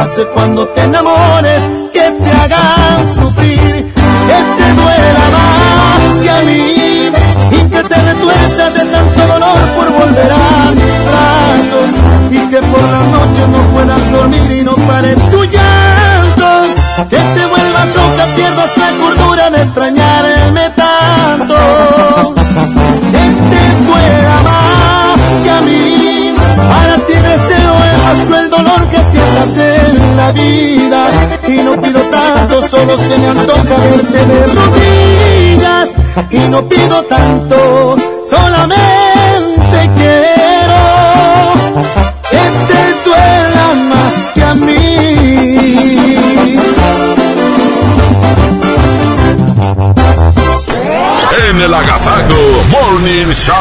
pase 0.00 0.24
cuando 0.28 0.66
te 0.68 0.80
enamores, 0.80 1.60
solo 32.80 32.96
se 32.98 33.18
me 33.18 33.28
antoja 33.28 33.76
verte 33.76 34.26
de 34.26 34.46
rodillas, 34.46 35.88
y 36.30 36.38
no 36.48 36.66
pido 36.66 37.02
tanto, 37.04 37.96
solamente 38.28 39.90
quiero 39.96 40.82
que 42.30 42.44
te 42.68 42.82
duela 43.04 43.66
más 43.90 44.14
que 44.34 44.42
a 44.42 44.54
En 51.50 51.60
el 51.60 51.74
Agasajo 51.74 52.62
Morning 52.70 53.32
Show. 53.32 53.54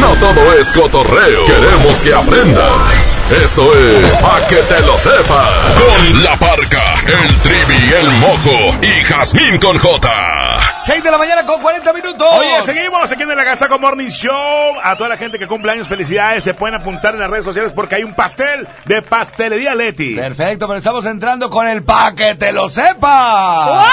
No 0.00 0.08
todo 0.14 0.52
es 0.58 0.68
cotorreo. 0.72 1.44
Queremos 1.46 2.00
que 2.00 2.12
aprendas. 2.12 3.16
Esto 3.44 3.72
es 3.74 4.20
Pa' 4.20 4.46
que 4.48 4.56
te 4.56 4.80
lo 4.82 4.98
sepas. 4.98 5.48
Con 5.78 6.22
la 6.24 6.36
parca, 6.36 6.89
el 7.06 7.36
trivi, 7.38 7.92
el 7.94 8.10
mojo 8.18 8.76
y 8.82 9.04
Jazmín 9.04 9.58
con 9.58 9.78
J. 9.78 10.60
6 10.86 11.02
de 11.02 11.10
la 11.10 11.18
mañana 11.18 11.44
con 11.44 11.60
40 11.60 11.92
minutos. 11.92 12.26
Oye, 12.32 12.62
seguimos 12.64 13.10
aquí 13.10 13.22
en 13.22 13.30
el 13.30 13.38
Agasaco 13.38 13.78
Morning 13.78 14.08
Show. 14.08 14.74
A 14.82 14.96
toda 14.96 15.08
la 15.08 15.16
gente 15.16 15.38
que 15.38 15.46
cumple 15.46 15.72
años, 15.72 15.88
felicidades. 15.88 16.44
Se 16.44 16.54
pueden 16.54 16.74
apuntar 16.76 17.14
en 17.14 17.20
las 17.20 17.30
redes 17.30 17.44
sociales 17.44 17.72
porque 17.74 17.96
hay 17.96 18.04
un 18.04 18.14
pastel 18.14 18.66
de 18.86 19.02
pastelería 19.02 19.74
Leti. 19.74 20.14
Perfecto, 20.14 20.66
pero 20.66 20.78
estamos 20.78 21.04
entrando 21.06 21.50
con 21.50 21.66
el 21.66 21.82
pa' 21.82 22.14
que 22.14 22.34
te 22.34 22.52
lo 22.52 22.68
sepa. 22.68 23.86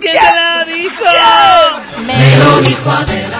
¿Quién 0.00 0.12
te 0.12 0.14
la 0.14 0.64
dijo? 0.64 1.04
Me 2.04 2.36
lo 2.36 2.60
dijo 2.60 2.90
Adela. 2.90 3.38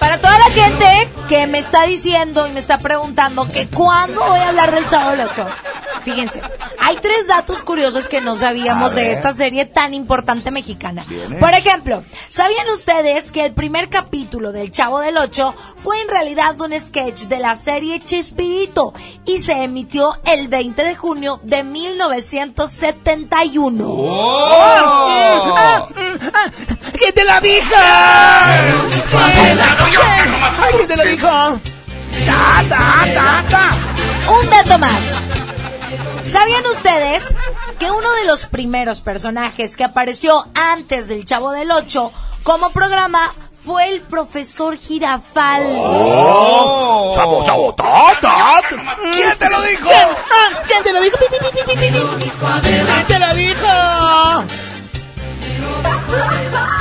Para 0.00 0.18
toda 0.18 0.38
la 0.38 0.50
gente 0.50 1.08
que 1.28 1.46
me 1.46 1.58
está 1.58 1.84
diciendo 1.84 2.46
y 2.46 2.52
me 2.52 2.60
está 2.60 2.78
preguntando 2.78 3.48
que 3.50 3.66
cuándo 3.68 4.22
voy 4.22 4.38
a 4.38 4.50
hablar 4.50 4.74
del 4.74 4.86
Chavo 4.86 5.12
del 5.12 5.22
Ocho, 5.22 5.46
fíjense, 6.04 6.40
hay 6.84 6.96
tres 6.98 7.26
datos 7.28 7.62
curiosos 7.62 8.08
que 8.08 8.20
no 8.20 8.36
sabíamos 8.36 8.94
de 8.94 9.12
esta 9.12 9.32
serie 9.32 9.64
tan 9.64 9.94
importante 9.94 10.50
mexicana. 10.50 11.02
Viene. 11.08 11.38
Por 11.38 11.54
ejemplo, 11.54 12.04
¿sabían 12.28 12.68
ustedes 12.68 13.32
que 13.32 13.46
el 13.46 13.54
primer 13.54 13.88
capítulo 13.88 14.52
del 14.52 14.70
Chavo 14.70 15.00
del 15.00 15.16
Ocho 15.16 15.54
fue 15.78 15.98
en 16.02 16.08
realidad 16.08 16.60
un 16.60 16.78
sketch 16.78 17.22
de 17.22 17.38
la 17.38 17.56
serie 17.56 18.00
Chespirito 18.00 18.92
y 19.24 19.38
se 19.38 19.62
emitió 19.62 20.18
el 20.26 20.48
20 20.48 20.84
de 20.84 20.94
junio 20.94 21.40
de 21.42 21.64
1971? 21.64 23.84
¡Oh! 23.88 25.88
¿Quién 26.98 27.14
te 27.14 27.24
la 27.24 27.40
dijo? 27.40 27.74
Ay, 29.16 29.56
¿Quién 30.76 30.86
te 30.86 30.96
lo 30.96 31.04
dijo? 31.04 31.28
Ta, 32.26 32.62
ta, 32.68 33.04
ta, 33.14 33.42
ta. 33.48 33.70
Un 34.30 34.50
dato 34.50 34.78
más. 34.78 35.22
¿Sabían 36.24 36.66
ustedes 36.66 37.36
que 37.78 37.90
uno 37.90 38.10
de 38.12 38.24
los 38.24 38.46
primeros 38.46 39.00
personajes 39.00 39.76
que 39.76 39.84
apareció 39.84 40.46
antes 40.54 41.08
del 41.08 41.24
Chavo 41.24 41.52
del 41.52 41.70
Ocho 41.70 42.12
como 42.42 42.70
programa 42.70 43.32
fue 43.64 43.88
el 43.92 44.00
profesor 44.00 44.76
Girafal? 44.76 45.62
Oh. 45.78 47.12
Chavo, 47.14 47.44
chavo, 47.44 47.74
ta, 47.74 48.18
ta. 48.20 48.60
¿Quién 49.12 49.38
te 49.38 49.50
lo 49.50 49.60
dijo? 49.62 49.82
¿Quién, 49.88 50.08
Ah, 50.30 50.62
¿quién 50.66 50.82
te 50.82 50.92
lo 50.92 51.00
dijo? 51.02 51.18
Pi, 51.18 51.24
pi, 51.30 51.36
pi, 51.38 51.46
pi, 51.46 51.60
pi, 51.60 51.62
pi. 51.64 51.74
¿Quién 51.74 53.06
te 53.06 53.18
lo 53.18 53.34
dijo? 53.34 53.66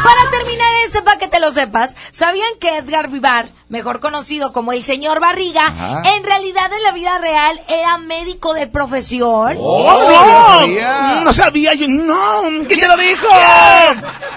Para 0.03 0.29
terminar 0.31 0.67
ese 0.85 1.01
pa' 1.01 1.17
que 1.17 1.27
te 1.27 1.39
lo 1.39 1.51
sepas, 1.51 1.95
¿sabían 2.11 2.49
que 2.59 2.77
Edgar 2.77 3.09
Vivar, 3.09 3.47
mejor 3.69 3.99
conocido 3.99 4.51
como 4.53 4.71
el 4.73 4.83
señor 4.83 5.19
Barriga, 5.19 5.67
Ajá. 5.67 6.01
en 6.15 6.23
realidad 6.23 6.71
en 6.73 6.83
la 6.83 6.91
vida 6.91 7.17
real 7.19 7.61
era 7.67 7.97
médico 7.97 8.53
de 8.53 8.67
profesión? 8.67 9.57
Oh, 9.59 10.65
no, 10.67 11.21
no 11.21 11.33
sabía 11.33 11.73
yo, 11.73 11.87
no. 11.87 12.41
¿Quién 12.67 12.79
te 12.79 12.87
lo 12.87 12.97
dijo? 12.97 13.27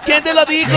¿Quién 0.04 0.22
te 0.22 0.34
lo 0.34 0.44
dijo? 0.46 0.76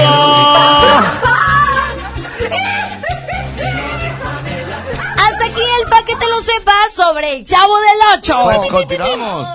Hasta 5.17 5.45
aquí 5.45 5.61
el 5.83 5.89
pa' 5.89 6.03
que 6.03 6.15
te 6.15 6.25
lo 6.27 6.41
sepas 6.41 6.93
sobre 6.93 7.33
el 7.37 7.43
chavo 7.45 7.75
del 7.77 8.19
8. 8.19 8.39
Pues 8.43 8.71
continuamos. 8.71 9.47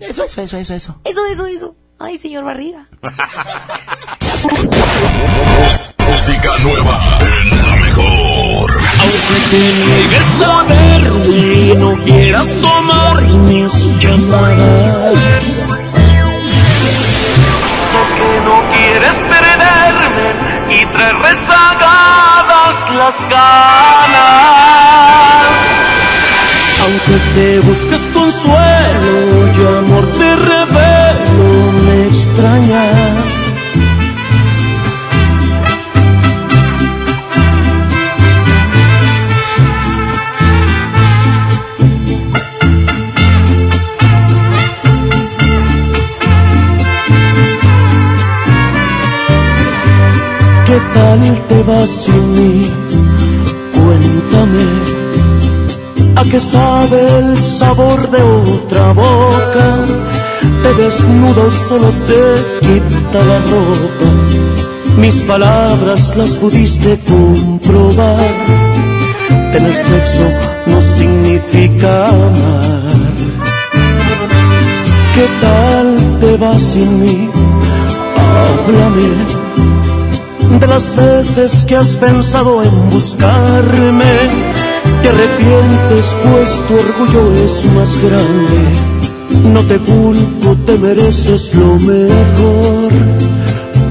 Eso, 0.00 0.24
eso, 0.24 0.42
eso, 0.42 0.56
eso, 0.56 0.74
eso. 0.74 1.00
Eso, 1.04 1.26
eso, 1.26 1.46
eso. 1.46 1.74
Ay, 1.98 2.18
señor 2.18 2.44
Barriga. 2.44 2.86
Música 6.08 6.58
nueva 6.58 7.00
en 7.20 7.50
la 7.50 7.76
mejor. 7.76 8.72
Aunque 9.00 9.38
te 9.50 9.72
niegues 9.72 10.42
a 10.44 10.62
verme 10.64 11.74
no 11.76 11.96
quieras 12.04 12.56
tomar 12.60 13.22
mis 13.22 13.86
llamadas. 14.00 15.16
Que 18.16 18.40
no 18.44 18.56
quieres 18.72 19.16
perderme 19.32 20.28
y 20.74 20.76
traer 20.86 21.16
rezagadas 21.18 22.76
las 22.96 23.16
ganas. 23.30 24.28
Aunque 26.84 27.16
te 27.34 27.48
busques 27.60 28.02
consuelo 28.12 29.52
y 29.52 29.54
amor 29.78 30.04
te 30.18 30.28
revelo, 30.36 30.97
¿Qué 32.68 32.74
tal 50.92 51.20
te 51.48 51.62
vas 51.62 51.88
sin 51.88 52.32
mí? 52.34 52.70
Cuéntame. 53.72 54.66
¿A 56.16 56.22
qué 56.24 56.38
sabe 56.38 57.18
el 57.18 57.38
sabor 57.38 58.10
de 58.10 58.22
otra 58.22 58.92
boca? 58.92 60.08
Te 60.40 60.82
desnudo, 60.82 61.50
solo 61.50 61.92
te 62.06 62.66
quita 62.66 63.24
la 63.24 63.38
ropa. 63.40 64.08
Mis 64.98 65.20
palabras 65.22 66.16
las 66.16 66.36
pudiste 66.36 66.98
comprobar. 67.08 68.34
Tener 69.52 69.76
sexo 69.76 70.30
no 70.66 70.80
significa 70.80 72.08
amar. 72.08 72.88
¿Qué 75.14 75.26
tal 75.40 76.18
te 76.20 76.36
vas 76.36 76.62
sin 76.62 77.00
mí? 77.00 77.30
Háblame 78.16 79.48
de 80.60 80.66
las 80.66 80.96
veces 80.96 81.64
que 81.64 81.76
has 81.76 81.96
pensado 81.96 82.62
en 82.62 82.90
buscarme. 82.90 84.14
Te 85.02 85.08
arrepientes 85.08 86.16
pues 86.24 86.60
tu 86.66 86.74
orgullo 86.74 87.44
es 87.44 87.64
más 87.74 87.96
grande. 88.02 88.87
No 89.44 89.62
te 89.62 89.78
culpo, 89.78 90.56
te 90.66 90.78
mereces 90.78 91.54
lo 91.54 91.76
mejor. 91.76 92.92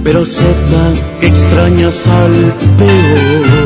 Pero 0.03 0.21
acepta 0.21 0.93
que 1.19 1.27
extrañas 1.27 2.07
al 2.07 2.53
peor. 2.77 3.57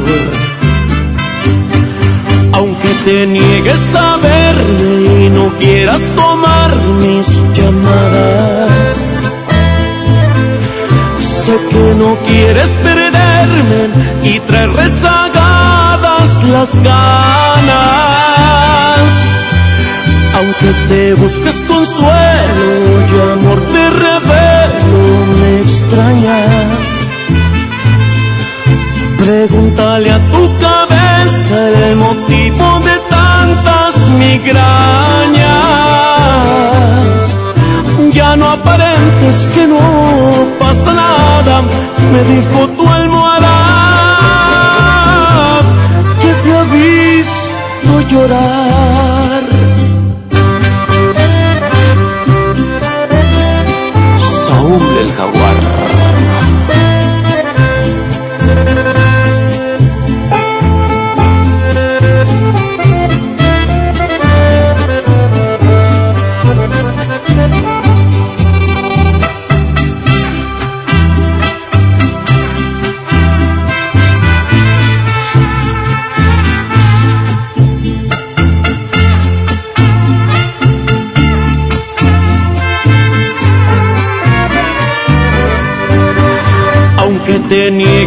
Aunque 2.53 2.89
te 3.05 3.27
niegues 3.27 3.95
a 3.95 4.17
verme 4.17 5.25
y 5.25 5.29
no 5.29 5.49
quieras 5.59 6.01
tomar 6.15 6.71
mis 7.01 7.27
llamadas. 7.55 8.97
Sé 11.19 11.57
que 11.69 11.95
no 11.97 12.15
quieres 12.27 12.69
perderme 12.83 13.81
y 14.23 14.39
traer 14.41 14.71
rezagadas 14.71 16.43
las 16.43 16.83
ganas. 16.83 18.70
Aunque 20.41 20.73
te 20.89 21.13
busques 21.13 21.61
consuelo 21.67 22.65
y 23.09 23.13
amor 23.31 23.59
te 23.73 23.83
revelo, 23.91 25.01
me 25.39 25.61
extrañas. 25.61 26.79
Pregúntale 29.19 30.09
a 30.11 30.19
tu 30.31 30.43
cabeza 30.57 31.57
el 31.89 31.95
motivo 31.95 32.65
de 32.87 32.95
tantas 33.17 33.93
migrañas. 34.17 34.61
Ya 38.11 38.35
no 38.35 38.49
aparentes 38.49 39.47
que 39.53 39.67
no 39.67 39.79
pasa 40.57 40.91
nada, 40.91 41.61
me 42.11 42.23
dijo 42.33 42.67
tu 42.69 42.89
almohada 42.89 43.57
que 46.19 46.31
te 46.41 46.49
ha 46.57 46.63
visto 46.63 47.91
llorar. 48.09 49.00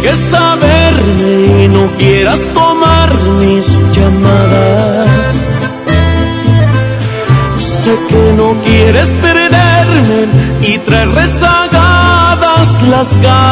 Te 0.05 0.11
niegues 0.11 0.33
a 0.33 0.57
y 1.27 1.67
no 1.67 1.91
quieras 1.97 2.39
tomar 2.53 3.09
mis 3.39 3.65
llamadas. 3.95 5.35
Sé 7.59 7.97
que 8.09 8.33
no 8.37 8.53
quieres 8.63 9.07
perderme 9.21 10.27
y 10.61 10.77
traer 10.79 11.09
rezagadas 11.09 12.83
las 12.89 13.21
ganas. 13.21 13.45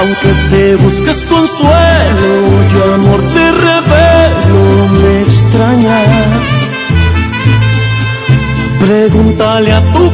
Aunque 0.00 0.32
te 0.50 0.76
busques 0.76 1.24
consuelo 1.24 2.32
y 2.72 2.94
amor 2.94 3.20
te 3.34 3.52
revelo, 3.52 4.62
me 5.00 5.22
extrañas. 5.22 6.46
Pregúntale 8.80 9.72
a 9.72 9.92
tu 9.92 10.10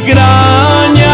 migrañas. 0.00 1.08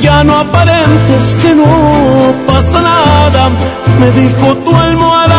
Ya 0.00 0.24
no 0.24 0.38
aparentes 0.38 1.34
que 1.40 1.54
no 1.54 2.34
pasa 2.46 2.80
nada, 2.80 3.50
me 4.00 4.10
dijo 4.12 4.56
tu 4.64 4.76
almohada 4.76 5.33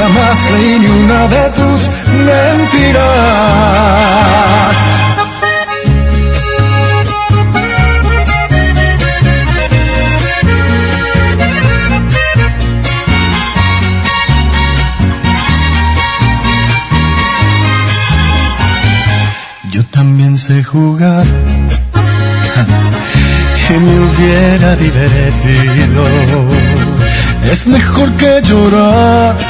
jamás 0.00 0.36
creí 0.48 0.72
ni 0.78 0.86
una 0.86 1.20
de 1.34 1.44
tus 1.58 1.80
mentiras. 2.26 3.02
Yo 19.74 19.82
también 19.98 20.32
sé 20.38 20.56
jugar 20.64 21.26
y 23.68 23.70
me 23.84 23.94
hubiera 24.06 24.70
divertido. 24.76 26.02
Es 27.52 27.60
mejor 27.66 28.08
que 28.16 28.40
llorar 28.48 29.49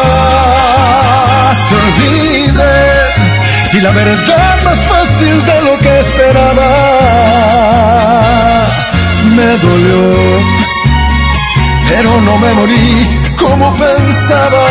Y 3.73 3.79
la 3.79 3.91
verdad 3.91 4.63
más 4.63 4.79
fácil 4.79 5.45
de 5.45 5.61
lo 5.61 5.77
que 5.79 5.99
esperaba. 5.99 6.67
Me 9.35 9.57
dolió, 9.57 10.41
pero 11.89 12.21
no 12.21 12.37
me 12.37 12.53
morí 12.53 13.09
como 13.39 13.73
pensabas. 13.75 14.61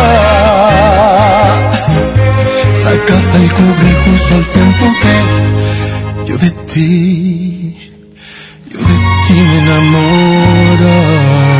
Sacaste 2.75 3.37
el 3.37 3.53
cobre 3.53 3.95
justo 4.05 4.35
al 4.35 4.45
tiempo 4.47 4.87
que 5.03 5.15
yo 6.27 6.39
de 6.39 6.51
ti, 6.73 7.93
yo 8.71 8.79
de 8.79 8.99
ti 9.27 9.35
me 9.35 9.59
enamoraba. 9.59 11.60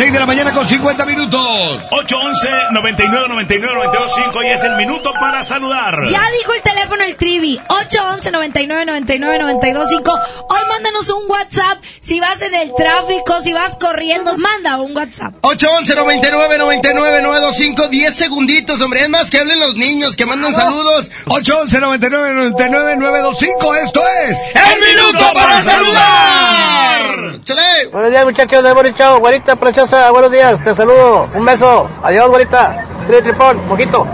6 0.00 0.14
de 0.14 0.18
la 0.18 0.24
mañana 0.24 0.50
con 0.52 0.66
50 0.66 1.04
minutos. 1.04 1.82
811 1.90 2.48
99 2.72 3.28
99 3.28 3.74
925 3.74 4.42
y 4.44 4.46
es 4.46 4.64
el 4.64 4.76
minuto 4.76 5.12
para 5.12 5.44
saludar. 5.44 6.04
Ya 6.06 6.22
dijo 6.38 6.54
el 6.54 6.62
teléfono 6.62 7.02
el 7.02 7.16
Trivi, 7.16 7.60
811 7.68 8.30
99 8.30 8.86
99 8.86 9.38
925. 9.40 10.18
Hoy 10.48 10.60
mándanos 10.70 11.10
un 11.10 11.30
WhatsApp 11.30 11.84
si 12.00 12.18
vas 12.18 12.40
en 12.40 12.54
el 12.54 12.74
tráfico, 12.74 13.42
si 13.42 13.52
vas 13.52 13.76
corriendo, 13.76 14.38
manda 14.38 14.80
un 14.80 14.96
WhatsApp. 14.96 15.34
811 15.42 15.94
99 15.94 16.56
99 16.56 17.20
925 17.20 17.88
10 17.88 18.14
segunditos, 18.14 18.80
hombre. 18.80 19.02
Es 19.02 19.10
más 19.10 19.30
que 19.30 19.40
hablen 19.40 19.60
los 19.60 19.74
niños, 19.76 20.16
que 20.16 20.24
mandan 20.24 20.54
saludos. 20.54 21.10
811 21.26 21.78
99 21.78 22.34
99 22.36 22.96
925. 22.96 23.74
Esto 23.74 24.02
es 24.24 24.38
El 24.54 24.96
Minuto 24.96 25.30
para 25.34 25.62
Saludar. 25.62 27.40
¡Chale! 27.44 27.86
Buenos 27.90 28.10
días, 28.10 28.24
muchachos 28.24 28.62
de 28.62 28.72
Boris 28.72 28.94
Chao. 28.96 29.18
Güerita 29.18 29.56
preciosa, 29.56 29.89
buenos 29.90 30.30
días. 30.30 30.62
Te 30.62 30.74
saludo. 30.74 31.28
Un 31.34 31.44
beso. 31.44 31.90
Adiós, 32.02 32.28
güerita. 32.28 32.84
Tri 33.06 33.22
tripón, 33.22 33.66
mojito. 33.66 34.06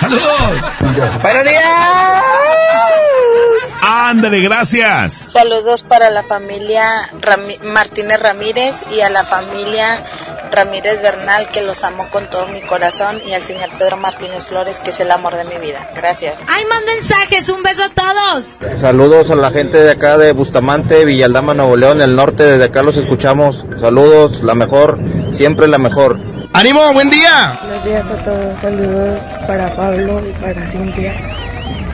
¡Saludos! 0.00 0.62
¡Buenos 1.22 1.44
días! 1.44 3.04
Ándale, 3.82 4.40
gracias. 4.40 5.14
Saludos 5.14 5.82
para 5.82 6.10
la 6.10 6.22
familia 6.22 6.84
Rami- 7.20 7.58
Martínez 7.62 8.20
Ramírez 8.20 8.82
y 8.90 9.00
a 9.00 9.08
la 9.10 9.24
familia 9.24 10.02
Ramírez 10.50 11.00
Bernal, 11.02 11.48
que 11.50 11.62
los 11.62 11.84
amo 11.84 12.06
con 12.10 12.28
todo 12.28 12.46
mi 12.48 12.60
corazón, 12.62 13.20
y 13.26 13.34
al 13.34 13.42
señor 13.42 13.68
Pedro 13.78 13.96
Martínez 13.96 14.44
Flores, 14.46 14.80
que 14.80 14.90
es 14.90 15.00
el 15.00 15.10
amor 15.10 15.36
de 15.36 15.44
mi 15.44 15.56
vida. 15.58 15.88
Gracias. 15.94 16.40
¡Ay, 16.48 16.64
mando 16.68 16.90
mensajes! 16.92 17.48
¡Un 17.50 17.62
beso 17.62 17.84
a 17.84 17.90
todos! 17.90 18.58
Saludos 18.80 19.30
a 19.30 19.36
la 19.36 19.50
gente 19.50 19.78
de 19.78 19.92
acá 19.92 20.18
de 20.18 20.32
Bustamante, 20.32 21.04
Villaldama, 21.04 21.54
Nuevo 21.54 21.76
León, 21.76 22.00
el 22.02 22.16
norte. 22.16 22.42
Desde 22.44 22.64
acá 22.64 22.82
los 22.82 22.96
escuchamos. 22.96 23.64
Saludos, 23.80 24.42
la 24.42 24.54
mejor, 24.54 24.98
siempre 25.32 25.68
la 25.68 25.78
mejor. 25.78 26.18
¡Ánimo, 26.52 26.80
buen 26.94 27.10
día! 27.10 27.60
Buenos 27.62 27.84
días 27.84 28.10
a 28.10 28.16
todos. 28.24 28.58
Saludos 28.58 29.20
para 29.46 29.74
Pablo 29.76 30.20
y 30.26 30.32
para 30.42 30.66
Cintia. 30.66 31.14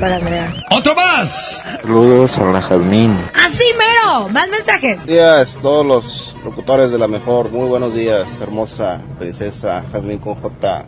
Para 0.01 0.17
Andrea. 0.17 0.53
¡Otro 0.71 0.95
más! 0.95 1.63
Saludos 1.83 2.39
a 2.39 2.45
la 2.47 2.61
Jazmín. 2.61 3.17
¡Así 3.35 3.65
mero! 3.79 4.29
¡Más 4.29 4.49
mensajes! 4.49 4.97
Buenos 4.97 5.07
días, 5.07 5.59
todos 5.63 5.87
los 5.87 6.37
locutores 6.45 6.91
de 6.91 6.99
la 6.99 7.09
mejor. 7.09 7.51
Muy 7.51 7.69
buenos 7.69 7.95
días, 7.95 8.41
hermosa 8.41 9.01
princesa 9.19 9.85
Jazmín 9.93 10.19
con 10.19 10.35
J. 10.35 10.85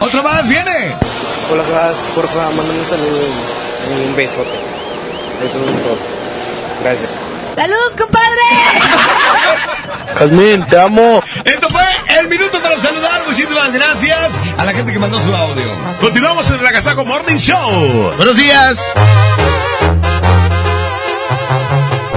¡Otro 0.00 0.22
más! 0.22 0.46
¡Viene! 0.48 0.94
Hola, 1.52 1.64
Jas, 1.64 2.12
porfa, 2.14 2.44
mándame 2.50 2.78
un 2.78 2.84
saludo 2.84 3.22
y 3.88 4.08
un 4.08 4.16
besote. 4.16 4.48
Eso 5.44 5.58
es 5.58 5.82
todo. 5.82 5.96
Gracias. 6.82 7.18
¡Saludos, 7.54 7.92
compadre! 7.98 8.40
Jazmín, 10.18 10.66
te 10.66 10.78
amo. 10.78 11.22
Esto 11.44 11.68
fue 11.68 11.84
el 12.18 12.28
minuto 12.28 12.60
para 12.60 12.76
saludar. 12.80 13.22
Muchísimas 13.26 13.72
gracias 13.72 14.30
a 14.56 14.64
la 14.64 14.72
gente 14.72 14.92
que 14.92 14.98
mandó 14.98 15.18
su 15.20 15.34
audio. 15.34 15.64
Continuamos 16.00 16.48
en 16.50 16.60
el 16.60 16.66
Agasajo 16.66 17.04
Morning 17.04 17.36
Show. 17.36 18.12
Buenos 18.16 18.36
días. 18.36 18.80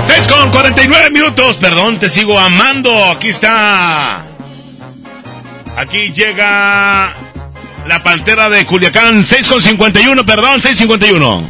6 0.07 0.27
con 0.27 0.49
49 0.51 1.09
minutos. 1.11 1.57
Perdón, 1.57 1.99
te 1.99 2.09
sigo 2.09 2.37
amando. 2.37 3.11
Aquí 3.11 3.29
está. 3.29 4.25
Aquí 5.77 6.11
llega 6.11 7.13
la 7.87 8.03
pantera 8.03 8.49
de 8.49 8.65
Culiacán. 8.65 9.23
6 9.23 9.49
con 9.49 9.61
51, 9.61 10.25
perdón, 10.25 10.61
6.51. 10.61 11.49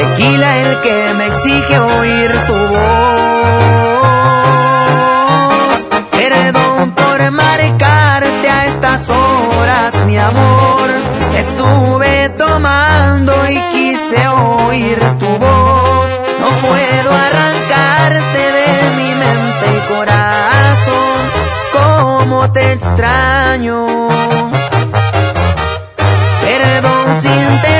Tequila 0.00 0.50
el 0.56 0.80
que 0.80 1.12
me 1.12 1.26
exige 1.26 1.78
oír 1.78 2.30
tu 2.46 2.54
voz. 2.54 2.80
Perdón 6.10 6.92
por 6.92 7.30
marcarte 7.30 8.48
a 8.48 8.64
estas 8.64 9.06
horas, 9.10 9.92
mi 10.06 10.16
amor. 10.16 10.88
Estuve 11.36 12.30
tomando 12.30 13.32
y 13.50 13.58
quise 13.72 14.26
oír 14.28 14.98
tu 15.18 15.26
voz. 15.26 16.10
No 16.40 16.48
puedo 16.66 17.10
arrancarte 17.26 18.42
de 18.58 18.70
mi 18.96 19.10
mente 19.22 19.66
y 19.76 19.80
corazón. 19.92 21.20
Cómo 21.74 22.50
te 22.52 22.72
extraño. 22.72 23.86
Perdón 26.40 27.20
si 27.20 27.28
interrumpo 27.28 27.79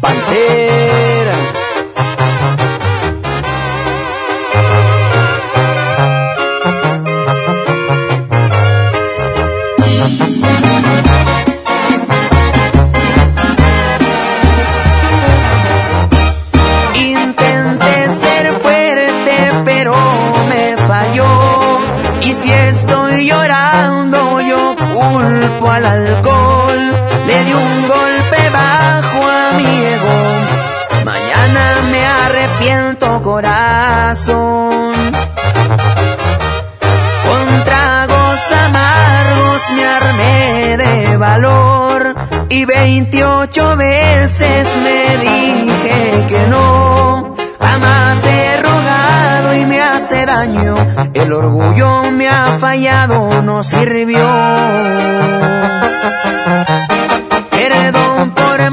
Pantera. 0.00 1.34
Intenté 16.94 18.08
ser 18.10 18.52
fuerte, 18.60 19.52
pero 19.64 19.94
me 20.48 20.76
falló. 20.86 21.78
Y 22.22 22.32
si 22.34 22.52
estoy 22.52 23.26
llorando, 23.28 24.40
yo 24.40 24.76
culpo 24.94 25.70
al 25.70 25.84
alcohol. 25.86 26.78
Le 27.26 27.44
di 27.44 27.52
un 27.52 27.88
corazón. 34.18 34.92
Con 37.24 37.64
tragos 37.64 38.52
amargos 38.66 39.62
me 39.76 39.84
armé 39.84 40.76
de 40.76 41.16
valor. 41.16 42.14
Y 42.48 42.64
28 42.64 43.76
veces 43.76 44.68
me 44.82 45.16
dije 45.18 46.26
que 46.28 46.46
no. 46.48 47.36
Jamás 47.60 48.24
he 48.24 48.62
rogado 48.62 49.54
y 49.56 49.66
me 49.66 49.80
hace 49.80 50.26
daño. 50.26 50.76
El 51.14 51.32
orgullo 51.32 52.10
me 52.10 52.28
ha 52.28 52.58
fallado, 52.58 53.42
no 53.42 53.62
sirvió. 53.62 54.26
Perdón 57.50 58.30
por 58.32 58.48
horas, 58.58 58.72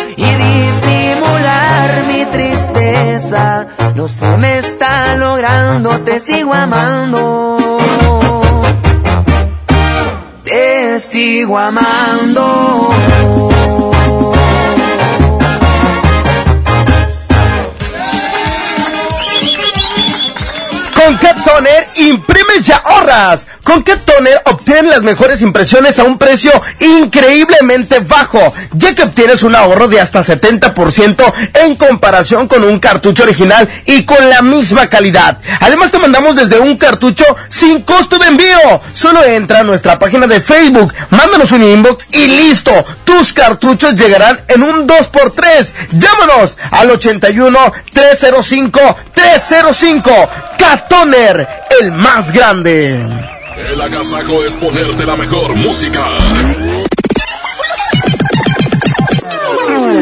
y 0.15 0.23
disimular 0.23 2.03
mi 2.07 2.25
tristeza. 2.25 3.67
No 3.95 4.07
se 4.07 4.37
me 4.37 4.57
está 4.57 5.15
logrando, 5.15 5.99
te 6.01 6.19
sigo 6.19 6.53
amando. 6.53 7.57
Te 10.43 10.99
sigo 10.99 11.57
amando. 11.57 12.91
Toner 21.51 21.85
imprimes 21.95 22.69
y 22.69 22.71
ahorras. 22.71 23.45
Con 23.61 23.83
Cat 23.83 23.99
Toner 24.05 24.41
obtienes 24.45 24.89
las 24.91 25.01
mejores 25.01 25.41
impresiones 25.41 25.99
a 25.99 26.05
un 26.05 26.17
precio 26.17 26.49
increíblemente 26.79 27.99
bajo, 27.99 28.53
ya 28.71 28.95
que 28.95 29.03
obtienes 29.03 29.43
un 29.43 29.53
ahorro 29.53 29.89
de 29.89 29.99
hasta 29.99 30.23
70% 30.23 31.33
en 31.55 31.75
comparación 31.75 32.47
con 32.47 32.63
un 32.63 32.79
cartucho 32.79 33.23
original 33.23 33.67
y 33.85 34.03
con 34.03 34.29
la 34.29 34.41
misma 34.41 34.87
calidad. 34.87 35.39
Además 35.59 35.91
te 35.91 35.99
mandamos 35.99 36.37
desde 36.37 36.57
un 36.57 36.77
cartucho 36.77 37.25
sin 37.49 37.81
costo 37.81 38.17
de 38.17 38.27
envío. 38.27 38.81
Solo 38.93 39.21
entra 39.25 39.59
a 39.59 39.63
nuestra 39.63 39.99
página 39.99 40.27
de 40.27 40.39
Facebook, 40.39 40.93
mándanos 41.09 41.51
un 41.51 41.63
inbox 41.63 42.07
y 42.13 42.27
listo. 42.27 42.71
Tus 43.03 43.33
cartuchos 43.33 43.95
llegarán 43.95 44.39
en 44.47 44.63
un 44.63 44.87
2x3. 44.87 45.73
Llámanos 45.91 46.55
al 46.71 46.91
81 46.91 47.73
305 47.91 48.97
305. 49.13 50.29
Catoner, 50.57 51.40
el 51.81 51.91
más 51.91 52.31
grande. 52.31 53.05
El 53.71 53.81
agasajo 53.81 54.43
es 54.43 54.55
ponerte 54.55 55.05
la 55.05 55.15
mejor 55.15 55.55
música. 55.55 56.05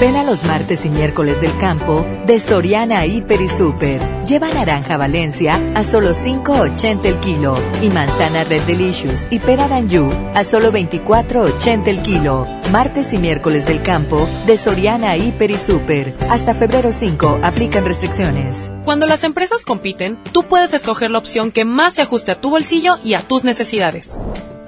Ven 0.00 0.16
a 0.16 0.24
los 0.24 0.42
martes 0.44 0.86
y 0.86 0.88
miércoles 0.88 1.42
del 1.42 1.54
campo 1.58 2.06
de 2.26 2.40
Soriana 2.40 3.04
Hiper 3.04 3.38
y 3.42 3.48
Super. 3.48 4.00
Lleva 4.24 4.48
naranja 4.48 4.96
Valencia 4.96 5.60
a 5.74 5.84
solo 5.84 6.14
5.80 6.14 7.04
el 7.04 7.20
kilo 7.20 7.54
y 7.82 7.90
manzana 7.90 8.44
Red 8.44 8.62
Delicious 8.62 9.28
y 9.30 9.40
pera 9.40 9.68
Danju 9.68 10.10
a 10.34 10.42
solo 10.42 10.72
24.80 10.72 11.86
el 11.88 12.00
kilo. 12.00 12.46
Martes 12.72 13.12
y 13.12 13.18
miércoles 13.18 13.66
del 13.66 13.82
campo 13.82 14.26
de 14.46 14.56
Soriana 14.56 15.18
Hiper 15.18 15.50
y 15.50 15.58
Super. 15.58 16.16
Hasta 16.30 16.54
febrero 16.54 16.94
5 16.94 17.40
aplican 17.42 17.84
restricciones. 17.84 18.70
Cuando 18.84 19.04
las 19.04 19.22
empresas 19.22 19.66
compiten, 19.66 20.18
tú 20.32 20.44
puedes 20.44 20.72
escoger 20.72 21.10
la 21.10 21.18
opción 21.18 21.52
que 21.52 21.66
más 21.66 21.92
se 21.92 22.00
ajuste 22.00 22.32
a 22.32 22.40
tu 22.40 22.48
bolsillo 22.48 22.96
y 23.04 23.12
a 23.12 23.20
tus 23.20 23.44
necesidades. 23.44 24.18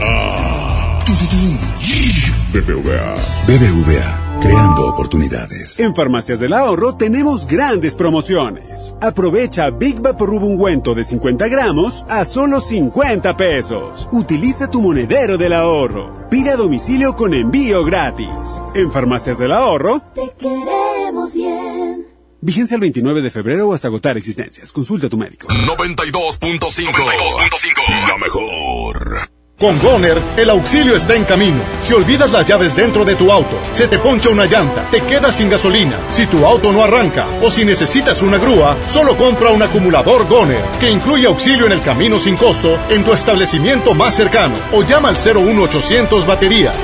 BBVA. 2.53 3.16
BBVA, 3.49 4.39
creando 4.41 4.87
oportunidades. 4.87 5.81
En 5.81 5.97
Farmacias 5.97 6.39
del 6.39 6.53
Ahorro 6.53 6.95
tenemos 6.95 7.49
grandes 7.49 7.97
promociones. 7.97 8.95
Aprovecha 9.01 9.70
Big 9.70 10.01
Vaporub 10.01 10.45
ungüento 10.45 10.95
de 10.95 11.03
50 11.03 11.49
gramos 11.49 12.05
a 12.09 12.24
solo 12.24 12.61
50 12.61 13.37
pesos. 13.37 14.09
Utiliza 14.12 14.70
tu 14.70 14.81
monedero 14.81 15.37
del 15.37 15.53
ahorro. 15.53 16.28
Pide 16.31 16.51
a 16.51 16.57
domicilio 16.57 17.16
con 17.16 17.35
envío 17.35 17.85
gratis. 17.85 18.28
En 18.76 18.93
Farmacias 18.93 19.39
del 19.39 19.51
Ahorro, 19.51 20.01
Te 20.14 20.33
queremos 20.39 21.35
bien. 21.35 22.10
Vigencia 22.41 22.74
el 22.74 22.80
29 22.80 23.22
de 23.22 23.30
febrero 23.30 23.68
o 23.68 23.74
hasta 23.74 23.88
agotar 23.88 24.16
existencias. 24.16 24.72
Consulta 24.72 25.07
a 25.07 25.11
tu 25.11 25.16
médico. 25.16 25.49
92.5. 25.49 28.09
La 28.09 28.18
mejor. 28.18 29.30
Con 29.61 29.78
Goner, 29.78 30.18
el 30.38 30.49
auxilio 30.49 30.97
está 30.97 31.14
en 31.14 31.24
camino. 31.24 31.61
Si 31.82 31.93
olvidas 31.93 32.32
las 32.32 32.47
llaves 32.47 32.74
dentro 32.74 33.05
de 33.05 33.14
tu 33.14 33.30
auto, 33.30 33.61
se 33.72 33.88
te 33.88 33.99
poncha 33.99 34.30
una 34.30 34.47
llanta, 34.47 34.88
te 34.91 35.03
quedas 35.03 35.36
sin 35.36 35.51
gasolina, 35.51 35.99
si 36.11 36.26
tu 36.26 36.47
auto 36.47 36.72
no 36.72 36.82
arranca 36.82 37.26
o 37.43 37.51
si 37.51 37.66
necesitas 37.66 38.22
una 38.22 38.38
grúa, 38.38 38.78
solo 38.88 39.18
compra 39.18 39.51
un 39.51 39.62
acumulador 39.62 40.26
Goner, 40.26 40.64
que 40.80 40.91
incluye 40.91 41.26
auxilio 41.26 41.66
en 41.66 41.72
el 41.72 41.82
camino 41.82 42.18
sin 42.18 42.36
costo 42.36 42.78
en 42.88 43.05
tu 43.05 43.12
establecimiento 43.12 43.95
más 43.95 44.14
cercano 44.14 44.55
o 44.72 44.82
llama 44.82 45.11
al 45.11 45.16
01800 45.16 46.26
baterías. 46.26 46.74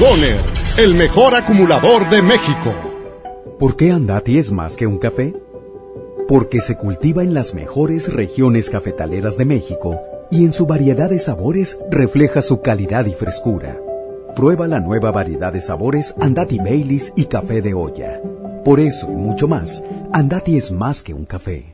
Goner, 0.00 0.36
el 0.78 0.96
mejor 0.96 1.36
acumulador 1.36 2.10
de 2.10 2.20
México. 2.20 2.93
¿Por 3.64 3.76
qué 3.76 3.92
Andati 3.92 4.36
es 4.36 4.52
más 4.52 4.76
que 4.76 4.86
un 4.86 4.98
café? 4.98 5.34
Porque 6.28 6.60
se 6.60 6.76
cultiva 6.76 7.22
en 7.22 7.32
las 7.32 7.54
mejores 7.54 8.12
regiones 8.12 8.68
cafetaleras 8.68 9.38
de 9.38 9.46
México 9.46 10.02
y 10.30 10.44
en 10.44 10.52
su 10.52 10.66
variedad 10.66 11.08
de 11.08 11.18
sabores 11.18 11.78
refleja 11.90 12.42
su 12.42 12.60
calidad 12.60 13.06
y 13.06 13.14
frescura. 13.14 13.80
Prueba 14.36 14.68
la 14.68 14.80
nueva 14.80 15.12
variedad 15.12 15.50
de 15.50 15.62
sabores 15.62 16.14
Andati 16.20 16.58
Baileys 16.58 17.14
y 17.16 17.24
café 17.24 17.62
de 17.62 17.72
olla. 17.72 18.20
Por 18.66 18.80
eso 18.80 19.10
y 19.10 19.16
mucho 19.16 19.48
más, 19.48 19.82
Andati 20.12 20.58
es 20.58 20.70
más 20.70 21.02
que 21.02 21.14
un 21.14 21.24
café. 21.24 21.73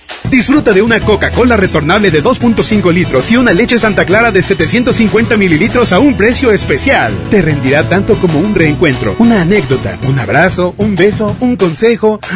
Disfruta 0.29 0.71
de 0.71 0.81
una 0.81 1.01
Coca-Cola 1.01 1.57
retornable 1.57 2.09
de 2.09 2.23
2.5 2.23 2.93
litros 2.93 3.29
y 3.31 3.37
una 3.37 3.51
leche 3.51 3.77
Santa 3.77 4.05
Clara 4.05 4.31
de 4.31 4.41
750 4.41 5.35
mililitros 5.35 5.91
a 5.91 5.99
un 5.99 6.15
precio 6.15 6.51
especial. 6.51 7.13
Te 7.29 7.41
rendirá 7.41 7.89
tanto 7.89 8.15
como 8.15 8.39
un 8.39 8.55
reencuentro, 8.55 9.15
una 9.19 9.41
anécdota, 9.41 9.99
un 10.07 10.19
abrazo, 10.19 10.73
un 10.77 10.95
beso, 10.95 11.35
un 11.39 11.55
consejo. 11.55 12.19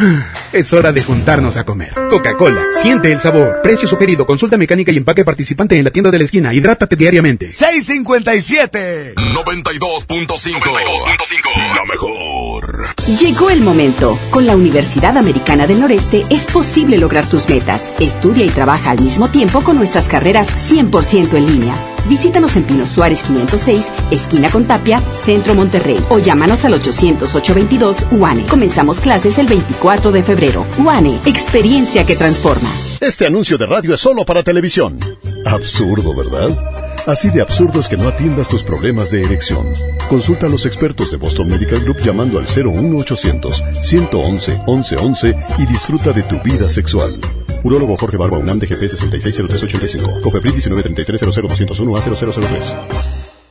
Es 0.52 0.72
hora 0.72 0.92
de 0.92 1.02
juntarnos 1.02 1.58
a 1.58 1.64
comer. 1.64 1.92
Coca-Cola, 2.08 2.62
siente 2.80 3.12
el 3.12 3.20
sabor. 3.20 3.60
Precio 3.62 3.86
sugerido, 3.86 4.26
consulta 4.26 4.56
mecánica 4.56 4.90
y 4.90 4.96
empaque 4.96 5.24
participante 5.24 5.76
en 5.76 5.84
la 5.84 5.90
tienda 5.90 6.10
de 6.10 6.18
la 6.18 6.24
esquina. 6.24 6.54
Hidrátate 6.54 6.96
diariamente. 6.96 7.52
657 7.52 9.14
92.5. 9.16 11.74
La 11.74 11.84
mejor. 11.84 12.94
Llegó 13.20 13.50
el 13.50 13.60
momento. 13.60 14.18
Con 14.30 14.46
la 14.46 14.56
Universidad 14.56 15.18
Americana 15.18 15.66
del 15.66 15.80
Noreste 15.80 16.24
es 16.30 16.46
posible 16.46 16.96
lograr 16.96 17.28
tus 17.28 17.46
metas. 17.48 17.65
Estudia 17.98 18.44
y 18.44 18.48
trabaja 18.48 18.90
al 18.90 19.00
mismo 19.00 19.28
tiempo 19.28 19.62
con 19.62 19.76
nuestras 19.76 20.06
carreras 20.06 20.48
100% 20.70 21.34
en 21.34 21.46
línea. 21.46 21.74
Visítanos 22.08 22.54
en 22.56 22.62
Pino 22.62 22.86
Suárez 22.86 23.22
506, 23.24 23.84
esquina 24.10 24.50
con 24.50 24.64
Tapia, 24.64 25.02
Centro 25.24 25.54
Monterrey. 25.54 25.98
O 26.08 26.18
llámanos 26.18 26.64
al 26.64 26.80
800-822 26.80 28.12
UANE. 28.12 28.46
Comenzamos 28.46 29.00
clases 29.00 29.38
el 29.38 29.46
24 29.46 30.12
de 30.12 30.22
febrero. 30.22 30.64
UANE, 30.78 31.20
experiencia 31.26 32.06
que 32.06 32.14
transforma. 32.14 32.70
Este 33.00 33.26
anuncio 33.26 33.58
de 33.58 33.66
radio 33.66 33.94
es 33.94 34.00
solo 34.00 34.24
para 34.24 34.42
televisión. 34.42 34.98
Absurdo, 35.44 36.14
¿verdad? 36.14 36.85
Así 37.06 37.30
de 37.30 37.40
absurdo 37.40 37.78
es 37.78 37.88
que 37.88 37.96
no 37.96 38.08
atiendas 38.08 38.48
tus 38.48 38.64
problemas 38.64 39.12
de 39.12 39.22
erección. 39.22 39.72
Consulta 40.08 40.46
a 40.46 40.48
los 40.48 40.66
expertos 40.66 41.12
de 41.12 41.16
Boston 41.16 41.46
Medical 41.46 41.80
Group 41.80 41.98
llamando 41.98 42.40
al 42.40 42.46
01800 42.46 43.62
111 43.82 44.62
1111 44.66 45.34
y 45.58 45.66
disfruta 45.66 46.12
de 46.12 46.24
tu 46.24 46.40
vida 46.42 46.68
sexual. 46.68 47.20
Urólogo 47.62 47.96
Jorge 47.96 48.16
Barba 48.16 48.38
UNAM 48.38 48.58
DGP 48.58 48.88
660385. 48.90 50.20
Cofepris 50.20 50.54
1933 50.66 51.22
a 51.22 52.42
0003 52.42 52.74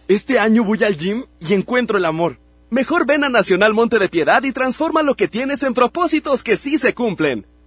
Este 0.09 0.37
año 0.37 0.65
voy 0.65 0.83
al 0.83 0.97
gym 0.97 1.23
y 1.39 1.53
encuentro 1.53 1.97
el 1.97 2.03
amor. 2.03 2.39
Mejor 2.69 3.05
ven 3.05 3.23
a 3.23 3.29
Nacional 3.29 3.73
Monte 3.73 3.99
de 3.99 4.09
Piedad 4.09 4.43
y 4.43 4.51
transforma 4.51 5.01
lo 5.01 5.15
que 5.15 5.29
tienes 5.29 5.63
en 5.63 5.73
propósitos 5.73 6.43
que 6.43 6.57
sí 6.57 6.77
se 6.77 6.93
cumplen. 6.93 7.47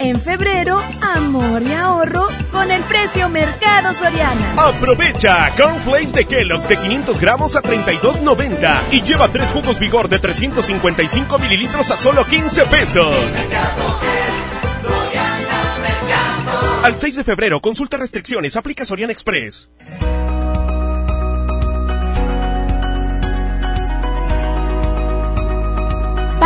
En 0.00 0.20
febrero, 0.20 0.80
amor 1.02 1.62
y 1.62 1.72
ahorro 1.72 2.28
con 2.52 2.70
el 2.70 2.82
precio 2.84 3.28
Mercado 3.28 3.92
Soriana. 3.94 4.54
Aprovecha 4.56 5.52
Cornflakes 5.56 6.12
de 6.12 6.24
Kellogg 6.24 6.62
de 6.68 6.76
500 6.76 7.20
gramos 7.20 7.56
a 7.56 7.62
32.90 7.62 8.78
y 8.92 9.02
lleva 9.02 9.28
tres 9.28 9.50
jugos 9.50 9.78
Vigor 9.80 10.08
de 10.08 10.20
355 10.20 11.38
mililitros 11.38 11.90
a 11.90 11.96
solo 11.96 12.24
15 12.24 12.64
pesos. 12.66 13.16
Al 16.84 16.96
6 16.96 17.16
de 17.16 17.24
febrero, 17.24 17.60
consulta 17.60 17.96
restricciones, 17.96 18.56
aplica 18.56 18.84
Soriana 18.84 19.12
Express. 19.12 19.68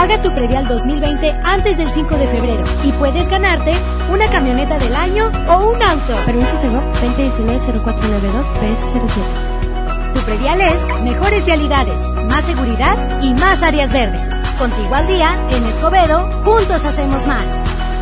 Paga 0.02 0.20
tu 0.20 0.34
predial 0.34 0.66
2020 0.66 1.30
antes 1.44 1.78
del 1.78 1.88
5 1.88 2.16
de 2.16 2.26
febrero 2.26 2.64
y 2.82 2.90
puedes 2.90 3.28
ganarte 3.28 3.72
una 4.12 4.28
camioneta 4.30 4.76
del 4.76 4.96
año 4.96 5.30
o 5.48 5.68
un 5.68 5.80
auto. 5.80 6.16
Permiso 6.26 6.60
Segov 6.60 6.82
2019-0492 6.94 8.42
PS07. 8.58 10.12
Tu 10.12 10.20
predial 10.22 10.60
es 10.60 11.02
mejores 11.04 11.46
vialidades, 11.46 12.00
más 12.28 12.44
seguridad 12.44 13.22
y 13.22 13.32
más 13.34 13.62
áreas 13.62 13.92
verdes. 13.92 14.20
Contigo 14.58 14.92
al 14.92 15.06
día, 15.06 15.38
en 15.50 15.62
Escobedo, 15.66 16.28
juntos 16.42 16.84
hacemos 16.84 17.24
más. 17.28 17.46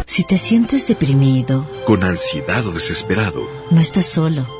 Si 0.07 0.25
te 0.25 0.39
sientes 0.39 0.89
deprimido, 0.89 1.69
Con 1.85 2.03
ansiedad 2.03 2.67
o 2.67 2.73
desesperado, 2.73 3.47
no 3.71 3.79
estás 3.79 4.07
solo. 4.07 4.60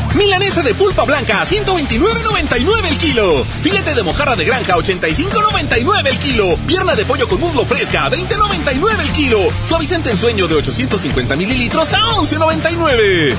Milanesa 0.15 0.61
de 0.61 0.73
pulpa 0.73 1.05
blanca 1.05 1.41
a 1.41 1.45
129.99 1.45 2.87
el 2.89 2.97
kilo. 2.97 3.45
Filete 3.61 3.95
de 3.95 4.03
mojarra 4.03 4.35
de 4.35 4.43
granja 4.43 4.73
a 4.73 4.77
85.99 4.77 6.07
el 6.07 6.19
kilo. 6.19 6.57
Pierna 6.67 6.95
de 6.95 7.05
pollo 7.05 7.27
con 7.27 7.39
muslo 7.39 7.65
fresca 7.65 8.05
a 8.05 8.11
20.99 8.11 9.01
el 9.01 9.11
kilo. 9.11 9.39
Suavicente 9.67 10.11
en 10.11 10.17
sueño 10.17 10.47
de 10.47 10.55
850 10.55 11.35
mililitros 11.35 11.93
a 11.93 11.99
11.99. 11.99 13.35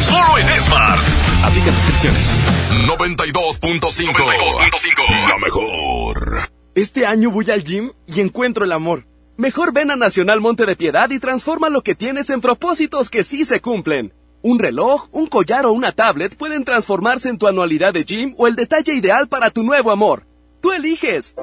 Solo 0.00 0.38
en 0.38 0.48
Smart. 0.62 1.00
Aplica 1.44 1.70
restricciones. 1.70 2.22
92.5. 2.70 5.28
La 5.28 5.38
mejor. 5.38 6.50
Este 6.74 7.06
año 7.06 7.30
voy 7.30 7.50
al 7.50 7.64
gym 7.64 7.92
y 8.06 8.20
encuentro 8.20 8.64
el 8.64 8.72
amor. 8.72 9.06
Mejor 9.36 9.72
ven 9.72 9.90
a 9.90 9.96
Nacional 9.96 10.40
Monte 10.40 10.64
de 10.64 10.74
Piedad 10.74 11.10
y 11.10 11.18
transforma 11.18 11.68
lo 11.68 11.82
que 11.82 11.94
tienes 11.94 12.30
en 12.30 12.40
propósitos 12.40 13.10
que 13.10 13.24
sí 13.24 13.44
se 13.44 13.60
cumplen. 13.60 14.14
Un 14.40 14.60
reloj, 14.60 15.08
un 15.10 15.26
collar 15.26 15.66
o 15.66 15.72
una 15.72 15.90
tablet 15.90 16.36
pueden 16.36 16.62
transformarse 16.62 17.28
en 17.28 17.38
tu 17.38 17.48
anualidad 17.48 17.92
de 17.92 18.04
gym 18.04 18.34
o 18.38 18.46
el 18.46 18.54
detalle 18.54 18.94
ideal 18.94 19.28
para 19.28 19.50
tu 19.50 19.64
nuevo 19.64 19.90
amor. 19.90 20.26
Tú 20.60 20.72
eliges. 20.72 21.34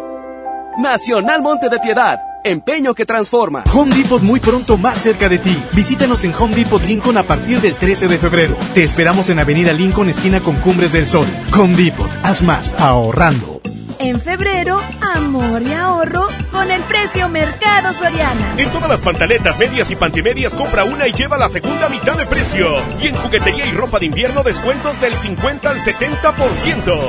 Nacional 0.78 1.42
Monte 1.42 1.70
de 1.70 1.80
Piedad. 1.80 2.20
Empeño 2.46 2.94
que 2.94 3.06
transforma. 3.06 3.64
Home 3.74 3.94
Depot 3.94 4.22
muy 4.22 4.40
pronto 4.40 4.78
más 4.78 5.00
cerca 5.00 5.28
de 5.28 5.40
ti. 5.40 5.58
Visítanos 5.74 6.24
en 6.24 6.34
Home 6.34 6.56
Depot 6.56 6.82
Lincoln 6.84 7.18
a 7.18 7.24
partir 7.24 7.60
del 7.60 7.76
13 7.76 8.08
de 8.08 8.18
febrero. 8.18 8.56
Te 8.74 8.84
esperamos 8.84 9.30
en 9.30 9.40
Avenida 9.40 9.74
Lincoln, 9.74 10.10
esquina 10.10 10.40
con 10.40 10.56
Cumbres 10.58 10.94
del 10.94 11.08
Sol. 11.08 11.28
Home 11.54 11.76
Depot, 11.76 12.10
haz 12.24 12.44
más, 12.44 12.76
ahorrando. 12.76 13.56
En 14.00 14.20
febrero, 14.20 14.82
amor 15.02 15.62
y 15.62 15.72
ahorro 15.72 16.28
con 16.52 16.70
el 16.70 16.82
precio 16.84 17.30
Mercado 17.30 17.94
Soriana. 17.94 18.56
En 18.58 18.70
todas 18.72 18.90
las 18.90 19.02
pantaletas, 19.02 19.58
medias 19.58 19.90
y 19.90 19.96
pantimedias 19.96 20.54
compra 20.54 20.84
una 20.84 21.08
y 21.08 21.14
lleva 21.14 21.38
la 21.38 21.48
segunda 21.50 21.88
mitad 21.88 22.18
de 22.18 22.26
precio. 22.26 22.76
Y 23.02 23.08
en 23.08 23.16
juguetería 23.16 23.66
y 23.66 23.72
ropa 23.72 24.00
de 24.00 24.08
invierno 24.08 24.44
descuentos 24.44 25.00
del 25.00 25.16
50 25.16 25.70
al 25.70 25.78
70%. 25.78 27.00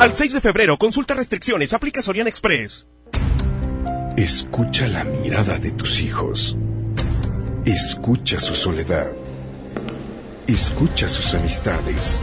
Al 0.00 0.14
6 0.14 0.32
de 0.32 0.40
febrero, 0.40 0.78
consulta 0.78 1.14
restricciones, 1.14 1.72
aplica 1.72 2.02
Soriana 2.02 2.30
Express. 2.30 2.86
Escucha 4.16 4.86
la 4.88 5.04
mirada 5.04 5.58
de 5.58 5.70
tus 5.72 6.00
hijos. 6.00 6.56
Escucha 7.64 8.40
su 8.40 8.54
soledad. 8.54 9.12
Escucha 10.46 11.08
sus 11.08 11.34
amistades. 11.34 12.22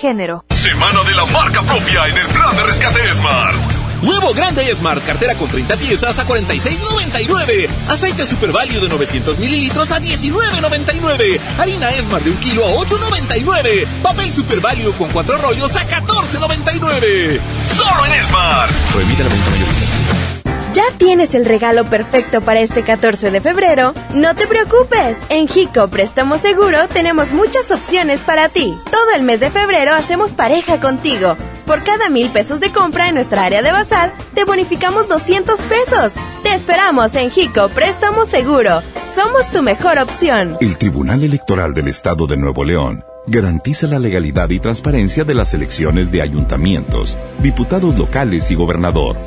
género. 0.01 0.43
Semana 0.49 1.03
de 1.03 1.13
la 1.13 1.25
marca 1.25 1.61
propia 1.61 2.07
en 2.07 2.17
el 2.17 2.27
plan 2.27 2.55
de 2.55 2.63
rescate 2.63 3.13
Smart. 3.13 3.55
Huevo 4.01 4.33
grande 4.33 4.63
Smart, 4.73 5.05
cartera 5.05 5.35
con 5.35 5.47
30 5.47 5.77
piezas 5.77 6.17
a 6.17 6.25
46.99. 6.25 7.69
Aceite 7.87 8.25
Super 8.25 8.51
Value 8.51 8.79
de 8.79 8.89
900 8.89 9.37
mililitros 9.37 9.91
a 9.91 10.01
19.99. 10.01 11.39
Harina 11.59 11.91
Smart 11.91 12.23
de 12.23 12.31
un 12.31 12.37
kilo 12.37 12.65
a 12.65 12.71
8.99. 12.77 13.85
Papel 14.01 14.31
Super 14.31 14.59
Value 14.59 14.91
con 14.93 15.11
cuatro 15.11 15.37
rollos 15.37 15.75
a 15.75 15.87
14.99. 15.87 17.39
Solo 17.69 18.05
en 18.07 18.25
Smart. 18.25 18.71
Prohibida 18.91 19.23
la 19.23 19.29
venta 19.29 19.49
mayorista. 19.51 20.40
¿Ya 20.73 20.83
tienes 20.97 21.35
el 21.35 21.43
regalo 21.43 21.83
perfecto 21.83 22.39
para 22.39 22.61
este 22.61 22.83
14 22.83 23.29
de 23.29 23.41
febrero? 23.41 23.93
No 24.13 24.35
te 24.35 24.47
preocupes. 24.47 25.17
En 25.27 25.49
Jico 25.49 25.89
Préstamo 25.89 26.37
Seguro 26.37 26.87
tenemos 26.87 27.33
muchas 27.33 27.71
opciones 27.71 28.21
para 28.21 28.47
ti. 28.47 28.73
Todo 28.89 29.11
el 29.13 29.23
mes 29.23 29.41
de 29.41 29.51
febrero 29.51 29.93
hacemos 29.93 30.31
pareja 30.31 30.79
contigo. 30.79 31.35
Por 31.65 31.83
cada 31.83 32.09
mil 32.09 32.29
pesos 32.29 32.61
de 32.61 32.71
compra 32.71 33.09
en 33.09 33.15
nuestra 33.15 33.43
área 33.43 33.61
de 33.61 33.73
bazar, 33.73 34.13
te 34.33 34.45
bonificamos 34.45 35.09
200 35.09 35.59
pesos. 35.59 36.13
Te 36.41 36.55
esperamos 36.55 37.15
en 37.15 37.31
Jico 37.31 37.67
Préstamo 37.67 38.25
Seguro. 38.25 38.81
Somos 39.13 39.49
tu 39.49 39.61
mejor 39.61 39.99
opción. 39.99 40.55
El 40.61 40.77
Tribunal 40.77 41.21
Electoral 41.21 41.73
del 41.73 41.89
Estado 41.89 42.27
de 42.27 42.37
Nuevo 42.37 42.63
León 42.63 43.03
garantiza 43.27 43.87
la 43.87 43.99
legalidad 43.99 44.49
y 44.49 44.61
transparencia 44.61 45.25
de 45.25 45.33
las 45.33 45.53
elecciones 45.53 46.11
de 46.11 46.21
ayuntamientos, 46.21 47.17
diputados 47.41 47.95
locales 47.95 48.49
y 48.51 48.55
gobernador 48.55 49.17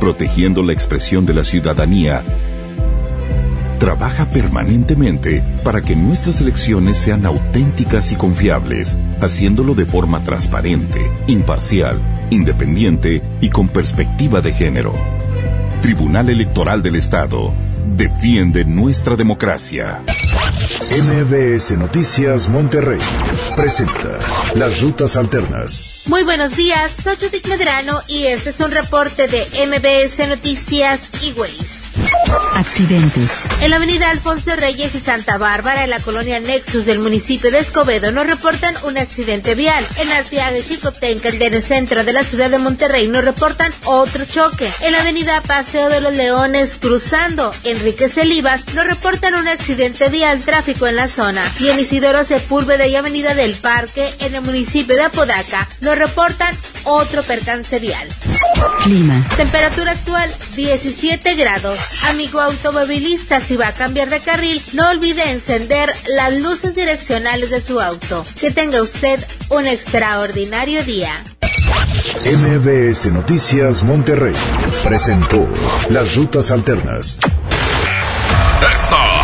protegiendo 0.00 0.62
la 0.62 0.72
expresión 0.72 1.26
de 1.26 1.34
la 1.34 1.44
ciudadanía, 1.44 2.22
trabaja 3.78 4.30
permanentemente 4.30 5.44
para 5.62 5.82
que 5.82 5.94
nuestras 5.94 6.40
elecciones 6.40 6.96
sean 6.96 7.26
auténticas 7.26 8.12
y 8.12 8.16
confiables, 8.16 8.98
haciéndolo 9.20 9.74
de 9.74 9.84
forma 9.84 10.24
transparente, 10.24 11.00
imparcial, 11.26 12.00
independiente 12.30 13.22
y 13.40 13.50
con 13.50 13.68
perspectiva 13.68 14.40
de 14.40 14.52
género. 14.52 14.94
Tribunal 15.82 16.30
Electoral 16.30 16.82
del 16.82 16.96
Estado 16.96 17.52
defiende 17.86 18.64
nuestra 18.64 19.16
democracia. 19.16 20.02
MBS 20.90 21.76
Noticias 21.78 22.48
Monterrey 22.48 22.98
presenta 23.54 24.18
Las 24.54 24.80
Rutas 24.80 25.16
Alternas. 25.16 25.93
Muy 26.06 26.22
buenos 26.22 26.54
días, 26.54 26.92
soy 27.02 27.16
Judith 27.16 27.46
Medrano 27.46 28.00
y 28.08 28.26
este 28.26 28.50
es 28.50 28.60
un 28.60 28.70
reporte 28.70 29.26
de 29.26 29.46
MBS 29.66 30.28
Noticias 30.28 31.00
y 31.22 31.32
Ways. 31.32 31.84
Accidentes. 32.54 33.42
En 33.60 33.70
la 33.70 33.76
avenida 33.76 34.10
Alfonso 34.10 34.54
Reyes 34.56 34.94
y 34.94 35.00
Santa 35.00 35.38
Bárbara, 35.38 35.84
en 35.84 35.90
la 35.90 36.00
colonia 36.00 36.40
Nexus 36.40 36.84
del 36.84 36.98
municipio 36.98 37.50
de 37.50 37.58
Escobedo, 37.58 38.10
nos 38.12 38.26
reportan 38.26 38.74
un 38.84 38.98
accidente 38.98 39.54
vial. 39.54 39.84
En 39.96 40.10
Arteaga 40.10 40.58
y 40.58 40.62
Chicotenca, 40.62 41.28
en 41.28 41.54
el 41.54 41.62
centro 41.62 42.04
de 42.04 42.12
la 42.12 42.22
ciudad 42.22 42.50
de 42.50 42.58
Monterrey, 42.58 43.08
nos 43.08 43.24
reportan 43.24 43.72
otro 43.84 44.24
choque. 44.24 44.70
En 44.80 44.92
la 44.92 45.00
avenida 45.00 45.40
Paseo 45.42 45.88
de 45.88 46.00
los 46.00 46.14
Leones, 46.14 46.76
cruzando 46.80 47.52
Enrique 47.64 48.08
Celivas, 48.08 48.74
nos 48.74 48.86
reportan 48.86 49.34
un 49.34 49.48
accidente 49.48 50.08
vial, 50.08 50.40
tráfico 50.40 50.86
en 50.86 50.96
la 50.96 51.08
zona. 51.08 51.42
Y 51.60 51.68
en 51.68 51.80
Isidoro 51.80 52.24
Sepúlveda 52.24 52.86
y 52.86 52.96
avenida 52.96 53.34
del 53.34 53.54
Parque, 53.54 54.12
en 54.20 54.34
el 54.34 54.42
municipio 54.42 54.96
de 54.96 55.02
Apodaca, 55.02 55.68
nos 55.80 55.93
reportan 55.94 56.54
otro 56.84 57.22
percance 57.22 57.78
vial. 57.78 58.08
Clima. 58.84 59.22
Temperatura 59.36 59.92
actual 59.92 60.30
17 60.56 61.34
grados. 61.34 61.78
Amigo 62.08 62.40
automovilista, 62.40 63.40
si 63.40 63.56
va 63.56 63.68
a 63.68 63.72
cambiar 63.72 64.10
de 64.10 64.20
carril, 64.20 64.62
no 64.72 64.90
olvide 64.90 65.30
encender 65.30 65.92
las 66.08 66.34
luces 66.34 66.74
direccionales 66.74 67.50
de 67.50 67.60
su 67.60 67.80
auto. 67.80 68.24
Que 68.40 68.50
tenga 68.50 68.82
usted 68.82 69.24
un 69.50 69.66
extraordinario 69.66 70.84
día. 70.84 71.12
MBS 72.24 73.06
Noticias 73.12 73.82
Monterrey 73.82 74.34
presentó 74.82 75.48
Las 75.90 76.14
Rutas 76.16 76.50
Alternas. 76.50 77.18
Esta 78.72 79.23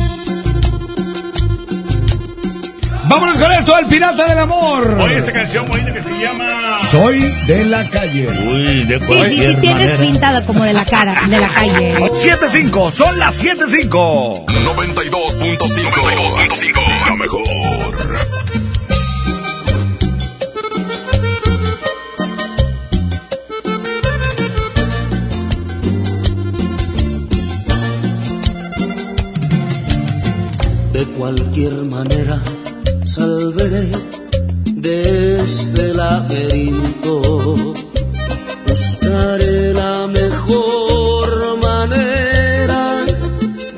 Vámonos 3.10 3.38
con 3.38 3.50
esto, 3.50 3.76
el 3.76 3.86
pirata 3.86 4.24
del 4.24 4.38
amor. 4.38 4.96
Oye, 5.00 5.18
esta 5.18 5.32
canción 5.32 5.66
bonita 5.66 5.92
que 5.92 6.00
se 6.00 6.10
llama. 6.10 6.78
Soy 6.92 7.18
de 7.48 7.64
la 7.64 7.84
calle. 7.90 8.28
Uy, 8.28 8.84
de 8.84 9.00
Sí, 9.00 9.36
sí, 9.36 9.46
sí 9.48 9.56
tienes 9.60 9.98
pintada 9.98 10.46
como 10.46 10.62
de 10.62 10.72
la 10.72 10.84
cara, 10.84 11.20
de 11.26 11.40
la 11.40 11.48
calle. 11.48 11.96
7-5, 11.96 12.92
son 12.92 13.18
las 13.18 13.36
7-5. 13.36 14.44
92.5. 14.46 15.58
92.5. 15.58 17.08
La 17.08 17.16
mejor. 17.16 17.42
De 30.92 31.04
cualquier 31.16 31.72
manera 31.86 32.40
salveré 33.10 33.90
de 34.86 35.42
este 35.42 35.94
laberinto. 35.94 37.16
Buscaré 38.68 39.74
la 39.74 40.06
mejor 40.06 41.28
manera 41.60 42.84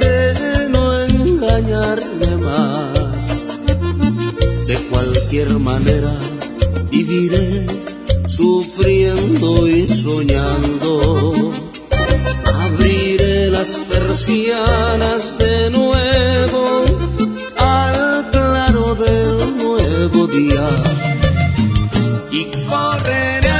de 0.02 0.68
no 0.68 0.84
engañarme 1.04 2.30
más. 2.48 3.24
De 4.66 4.76
cualquier 4.90 5.50
manera 5.70 6.14
viviré 6.90 7.66
sufriendo 8.26 9.66
y 9.66 9.88
soñando. 9.88 11.52
Abriré 12.64 13.50
las 13.50 13.70
persianas 13.92 15.38
de 15.38 15.70
nuevo 15.70 17.11
día 20.26 20.68
y 22.30 22.44
correré 22.68 23.51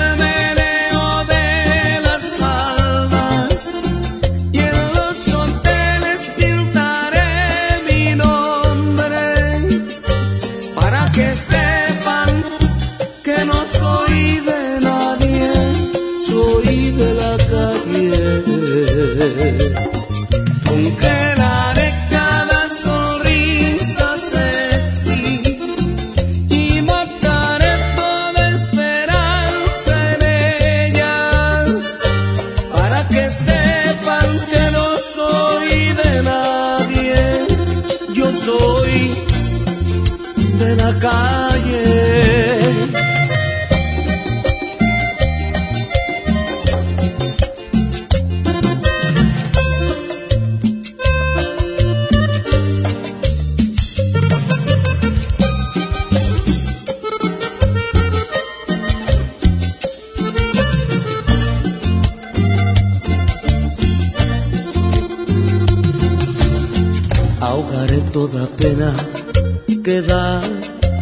que 69.93 70.01
da 70.01 70.41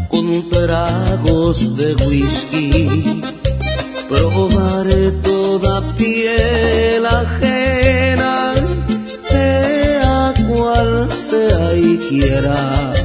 con 0.08 0.26
tragos 0.50 1.76
de 1.76 1.94
whisky. 2.06 3.22
Probaré 4.08 5.12
toda 5.22 5.74
piel 5.96 7.06
ajena, 7.06 8.52
sea 9.20 10.34
cual 10.48 11.08
sea 11.12 11.74
y 11.76 11.98
quiera. 12.08 12.99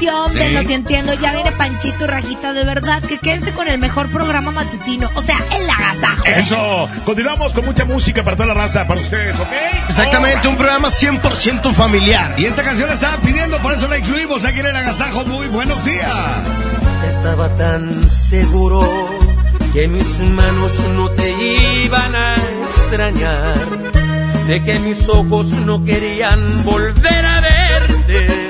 De 0.00 0.48
Sí. 0.48 0.54
No 0.54 0.64
Te 0.64 0.74
Entiendo. 0.74 1.14
Ya 1.14 1.32
viene 1.32 1.52
Panchito 1.52 2.04
y 2.04 2.06
Rajita. 2.06 2.52
De 2.52 2.64
verdad, 2.64 3.02
que 3.02 3.18
quédense 3.18 3.52
con 3.52 3.68
el 3.68 3.78
mejor 3.78 4.08
programa 4.08 4.50
matutino. 4.50 5.10
O 5.14 5.22
sea, 5.22 5.38
el 5.54 5.68
Agasajo. 5.68 6.24
Eso. 6.26 6.88
Continuamos 7.04 7.52
con 7.52 7.66
mucha 7.66 7.84
música 7.84 8.22
para 8.22 8.36
toda 8.36 8.48
la 8.48 8.54
raza, 8.54 8.86
para 8.86 9.00
ustedes, 9.00 9.38
¿ok? 9.38 9.48
Exactamente, 9.88 10.48
un 10.48 10.56
programa 10.56 10.88
100% 10.88 11.72
familiar. 11.72 12.34
Y 12.38 12.46
esta 12.46 12.62
canción 12.62 12.88
la 12.88 12.94
estaban 12.94 13.20
pidiendo, 13.20 13.58
por 13.58 13.72
eso 13.72 13.88
la 13.88 13.98
incluimos 13.98 14.44
aquí 14.44 14.60
en 14.60 14.66
el 14.66 14.76
agasajo. 14.76 15.24
Muy 15.24 15.48
buenos 15.48 15.84
días. 15.84 16.10
Estaba 17.06 17.48
tan 17.56 18.08
seguro 18.08 18.80
que 19.72 19.86
mis 19.88 20.18
manos 20.20 20.78
no 20.94 21.10
te 21.10 21.30
iban 21.84 22.14
a 22.14 22.34
extrañar, 22.34 23.54
de 24.46 24.62
que 24.62 24.78
mis 24.80 25.08
ojos 25.08 25.48
no 25.48 25.84
querían 25.84 26.64
volver 26.64 27.26
a 27.26 27.40
verte, 27.40 28.49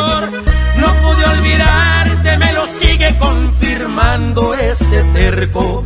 confirmando 3.21 4.55
este 4.55 5.03
terco. 5.13 5.85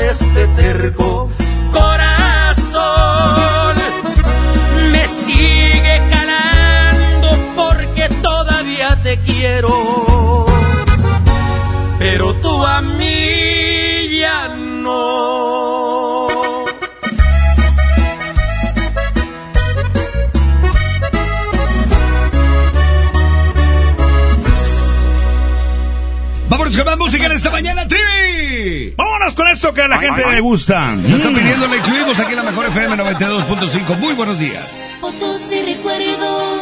Que 29.73 29.81
a 29.81 29.87
la 29.87 29.99
gente 29.99 30.29
le 30.29 30.39
gusta. 30.41 30.95
Lo 30.95 31.15
están 31.15 31.33
pidiendo, 31.33 31.67
le 31.67 31.77
incluimos 31.77 32.19
aquí 32.19 32.31
en 32.31 32.37
la 32.37 32.43
mejor 32.43 32.65
FM 32.65 32.97
92.5. 32.97 33.97
Muy 33.99 34.13
buenos 34.15 34.37
días. 34.37 34.67
Fotos 34.99 35.51
y 35.51 35.61
recuerdos. 35.61 36.61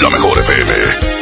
La 0.00 0.10
mejor 0.10 0.38
FM. 0.38 1.13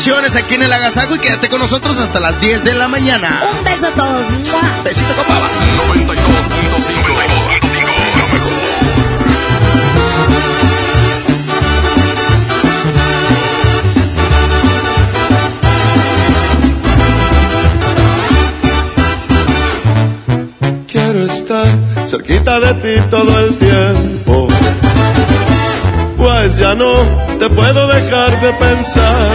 Secciones 0.00 0.34
aquí 0.34 0.54
en 0.54 0.62
el 0.62 0.72
Agasajo 0.72 1.14
y 1.14 1.18
quédate 1.18 1.50
con 1.50 1.60
nosotros 1.60 1.98
hasta 1.98 2.20
las 2.20 2.40
10 2.40 2.64
de 2.64 2.72
la 2.72 2.88
mañana. 2.88 3.42
Un 3.52 3.62
beso 3.62 3.86
a 3.86 3.90
todos. 3.90 4.30
¡Mua! 4.50 4.62
Besito 4.82 5.14
con 5.14 5.26
pava. 5.26 5.46
92.5. 5.92 8.20
Quiero 20.86 21.26
estar 21.26 21.66
cerquita 22.06 22.58
de 22.58 22.72
ti 22.74 23.08
todo 23.10 23.38
el 23.40 23.54
tiempo. 23.54 24.48
Pues 26.16 26.56
ya 26.56 26.74
no 26.74 26.90
te 27.38 27.50
puedo 27.50 27.86
dejar 27.86 28.40
de 28.40 28.52
pensar. 28.54 29.29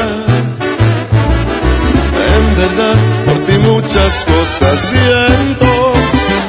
Por 2.55 3.37
ti 3.45 3.57
muchas 3.59 4.25
cosas 4.31 4.79
siento. 4.89 5.65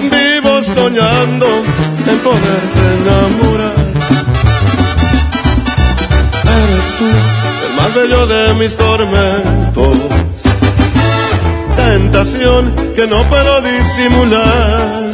Vivo 0.02 0.62
soñando 0.62 1.46
en 1.46 2.18
poderte 2.20 2.80
enamorar. 3.00 3.74
Eres 6.44 6.88
tú 6.98 7.08
el 7.66 7.76
más 7.76 7.94
bello 7.94 8.26
de 8.28 8.54
mis 8.54 8.76
tormentos. 8.76 9.98
Tentación 11.76 12.74
que 12.94 13.06
no 13.08 13.22
puedo 13.24 13.60
disimular. 13.62 15.10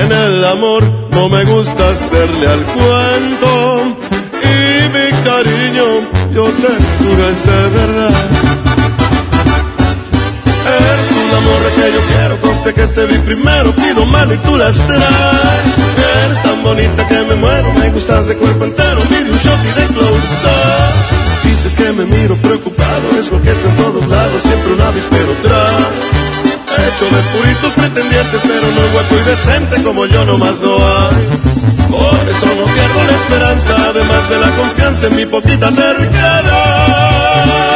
En 0.00 0.12
el 0.12 0.44
amor 0.44 0.82
no 1.12 1.28
me 1.28 1.44
gusta 1.44 1.90
hacerle 1.90 2.48
al 2.48 2.62
cuento. 2.64 3.96
Y 4.42 4.88
mi 4.94 5.10
cariño, 5.24 5.84
yo 6.34 6.44
te 6.44 6.72
juro 6.98 7.28
es 7.28 7.46
de 7.46 7.68
verdad. 7.78 8.45
Un 11.36 11.42
amor 11.42 11.60
que 11.76 11.86
yo 11.92 12.00
quiero, 12.00 12.40
conste 12.40 12.72
que 12.72 12.86
te 12.86 13.04
vi 13.04 13.18
primero, 13.18 13.70
pido 13.72 14.06
mano 14.06 14.32
y 14.32 14.38
tú 14.38 14.56
las 14.56 14.74
traes. 14.74 15.02
Eres 16.24 16.42
tan 16.42 16.62
bonita 16.62 17.06
que 17.08 17.22
me 17.24 17.34
muero, 17.34 17.74
me 17.74 17.90
gustas 17.90 18.26
de 18.26 18.36
cuerpo 18.36 18.64
entero, 18.64 19.02
pide 19.02 19.30
un 19.30 19.36
shot 19.36 19.60
y 19.64 19.72
de 19.80 19.86
close 19.88 20.08
up. 20.08 21.44
Dices 21.44 21.74
que 21.74 21.92
me 21.92 22.06
miro 22.06 22.36
preocupado, 22.36 23.10
es 23.20 23.30
lo 23.30 23.36
en 23.36 23.76
todos 23.76 24.08
lados, 24.08 24.42
siempre 24.42 24.72
un 24.72 24.80
avispero 24.80 25.34
trae. 25.42 25.84
Hecho 26.86 27.04
de 27.04 27.22
puritos 27.32 27.72
pretendientes, 27.72 28.40
pero 28.42 28.72
no 28.72 28.80
guapo 28.92 29.14
y 29.14 29.22
decente 29.28 29.82
como 29.82 30.06
yo 30.06 30.24
nomás 30.24 30.58
no 30.60 30.74
hay. 30.76 31.28
Por 31.90 32.28
eso 32.30 32.46
no 32.46 32.64
pierdo 32.64 33.04
la 33.04 33.12
esperanza, 33.12 33.76
además 33.90 34.28
de 34.30 34.40
la 34.40 34.50
confianza 34.52 35.08
en 35.08 35.16
mi 35.16 35.26
poquita 35.26 35.70
cercanía. 35.70 37.75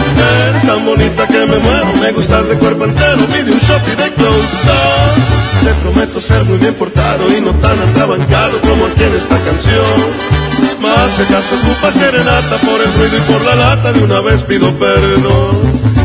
Eres 0.17 0.61
tan 0.67 0.85
bonita 0.85 1.27
que 1.27 1.45
me 1.45 1.57
muero, 1.59 1.93
me 2.01 2.11
gustas 2.11 2.47
de 2.49 2.55
cuerpo 2.55 2.85
entero, 2.85 3.25
pide 3.27 3.51
un 3.51 3.59
shot 3.59 3.87
y 3.87 3.95
de 3.95 4.13
close 4.13 4.67
up. 4.67 5.41
Te 5.63 5.73
prometo 5.83 6.19
ser 6.19 6.43
muy 6.45 6.57
bien 6.57 6.73
portado 6.73 7.31
y 7.35 7.41
no 7.41 7.51
tan 7.51 7.79
atrabancado 7.79 8.59
como 8.61 8.85
aquí 8.85 9.03
en 9.03 9.15
esta 9.15 9.37
canción. 9.39 10.41
Más 10.81 11.11
si 11.15 11.21
acaso 11.21 11.55
ocupa 11.55 11.91
serenata 11.91 12.57
por 12.57 12.81
el 12.81 12.93
ruido 12.93 13.17
y 13.17 13.21
por 13.31 13.41
la 13.45 13.55
lata, 13.55 13.93
de 13.93 14.03
una 14.03 14.21
vez 14.21 14.41
pido 14.43 14.71
perdón. 14.77 15.61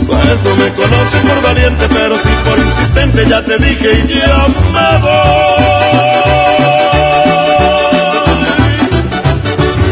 Pues 0.06 0.42
no 0.44 0.56
me 0.56 0.72
conoces 0.74 1.22
por 1.26 1.42
valiente, 1.42 1.88
pero 1.88 2.16
sí 2.16 2.28
por 2.44 2.58
insistente, 2.58 3.26
ya 3.26 3.44
te 3.44 3.58
dije 3.58 4.04
y 4.04 4.08
ya 4.08 4.46
me 4.72 4.98
voy. 5.02 6.26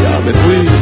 Ya 0.03 0.19
me 0.25 0.33
fui. 0.33 0.74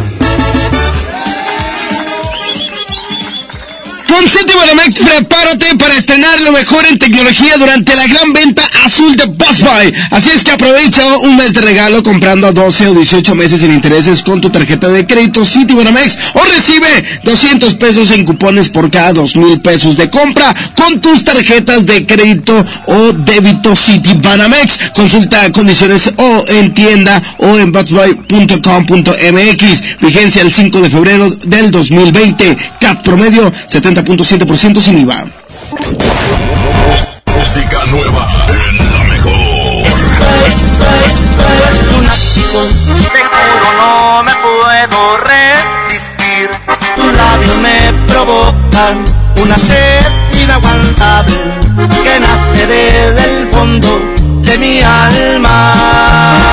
Con 4.14 4.30
City 4.30 4.54
Banamex, 4.56 4.94
prepárate 4.94 5.76
para 5.76 5.98
estrenar 5.98 6.40
lo 6.42 6.52
mejor 6.52 6.86
en 6.86 7.00
tecnología 7.00 7.58
durante 7.58 7.96
la 7.96 8.06
gran 8.06 8.32
venta 8.32 8.70
azul 8.84 9.16
de 9.16 9.26
Best. 9.26 9.64
Así 10.10 10.30
es 10.36 10.44
que 10.44 10.52
aprovecha 10.52 11.18
un 11.20 11.38
mes 11.38 11.54
de 11.54 11.62
regalo 11.62 12.04
comprando 12.04 12.48
a 12.48 12.52
12 12.52 12.88
o 12.88 12.94
18 12.94 13.36
meses 13.36 13.62
sin 13.62 13.72
intereses 13.72 14.24
con 14.24 14.42
tu 14.42 14.50
tarjeta 14.50 14.90
de 14.90 15.06
crédito 15.06 15.46
City 15.46 15.74
Banamex 15.74 16.18
o 16.34 16.44
recibe 16.44 16.88
200 17.24 17.76
pesos 17.76 18.12
en 18.12 18.26
cupones 18.26 18.70
por 18.70 18.90
cada 18.90 19.14
2 19.14 19.36
mil 19.36 19.62
pesos 19.62 19.96
de 19.96 20.10
compra 20.10 20.54
con 20.76 21.00
tus 21.00 21.24
tarjetas 21.24 21.86
de 21.86 22.06
crédito 22.06 22.66
o 22.88 23.14
débito 23.14 23.76
City 23.76 24.16
Banamex. 24.16 24.92
Consulta 24.94 25.52
condiciones 25.52 26.12
o 26.18 26.44
en 26.48 26.74
tienda 26.74 27.22
o 27.38 27.58
en 27.58 27.72
bestbuy.com.mx. 27.72 30.00
Vigencia 30.02 30.42
el 30.42 30.52
5 30.52 30.82
de 30.82 30.90
febrero 30.90 31.30
del 31.30 31.72
2020. 31.72 32.58
CAT 32.80 33.04
promedio 33.04 33.52
70.7% 33.70 34.82
sin 34.82 35.00
IVA. 35.00 35.26
Música 37.44 37.86
nueva 37.88 38.26
en 38.48 38.78
la 38.94 39.04
mejor. 39.04 39.34
lunático, 41.92 42.60
te 43.12 43.20
juro 43.20 43.70
no 43.78 44.24
me 44.24 44.32
puedo 44.36 45.18
resistir. 45.18 46.50
Tus 46.96 47.14
labios 47.14 47.58
me 47.58 47.92
provocan 48.08 49.04
una 49.42 49.58
sed 49.58 50.06
inaguantable 50.42 51.36
que 52.02 52.20
nace 52.22 52.66
desde 52.66 53.40
el 53.40 53.48
fondo 53.50 54.02
de 54.42 54.58
mi 54.58 54.82
alma. 54.82 56.53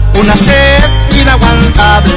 una 0.19 0.35
sed 0.35 0.83
inaguantable 1.19 2.13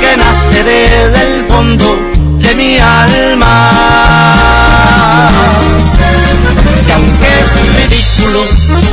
que 0.00 0.16
nace 0.16 0.64
desde 0.64 1.36
el 1.36 1.44
fondo 1.46 1.98
de 2.38 2.54
mi 2.54 2.78
alma. 2.78 3.70
Y 6.86 6.90
aunque 6.92 7.28
es 7.40 7.50
ridículo, 7.76 8.40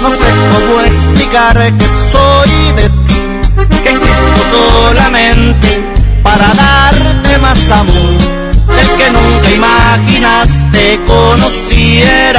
no 0.01 0.09
sé 0.09 0.30
cómo 0.53 0.81
explicar 0.81 1.57
que 1.77 1.88
soy 2.11 2.51
de 2.76 2.89
ti, 2.89 3.19
que 3.84 3.89
existo 3.89 4.41
solamente 4.51 5.69
para 6.23 6.53
darte 6.53 7.38
más 7.39 7.59
amor, 7.72 8.18
el 8.80 8.88
que 8.97 9.11
nunca 9.11 9.49
imaginaste 9.51 10.99
conocieras. 11.07 12.38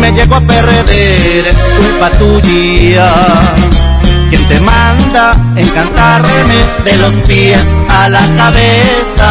Me 0.00 0.12
llego 0.12 0.34
a 0.34 0.40
perder 0.40 1.46
es 1.46 1.58
culpa 1.76 2.10
tuya. 2.18 3.08
Quien 4.30 4.48
te 4.48 4.60
manda 4.60 5.32
encantarme 5.56 6.64
de 6.84 6.96
los 6.96 7.14
pies 7.26 7.66
a 7.88 8.08
la 8.08 8.20
cabeza. 8.36 9.30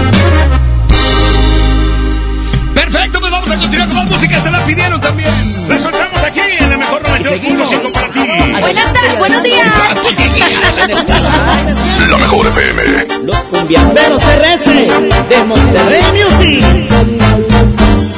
Perfecto, 2.73 3.19
pues 3.19 3.31
vamos 3.31 3.51
a 3.51 3.57
continuar 3.57 3.87
con 3.87 3.97
más 3.97 4.09
música. 4.09 4.41
Se 4.41 4.51
la 4.51 4.65
pidieron 4.65 4.99
también. 5.01 5.29
La 5.67 5.77
soltamos 5.77 6.23
aquí 6.23 6.39
en 6.39 6.69
la 6.69 6.77
mejor 6.77 7.03
92.5 7.03 7.91
para 7.91 8.07
ti. 8.09 8.19
Buenas 8.61 8.93
tardes, 8.93 9.17
buenos 9.17 9.43
días. 9.43 9.67
La 12.09 12.17
mejor 12.17 12.47
FM. 12.47 13.07
Los 13.23 13.37
cumbiamberos 13.37 14.23
RS 14.23 14.65
de 15.29 15.43
Monterrey 15.45 16.03
Music. 16.11 17.20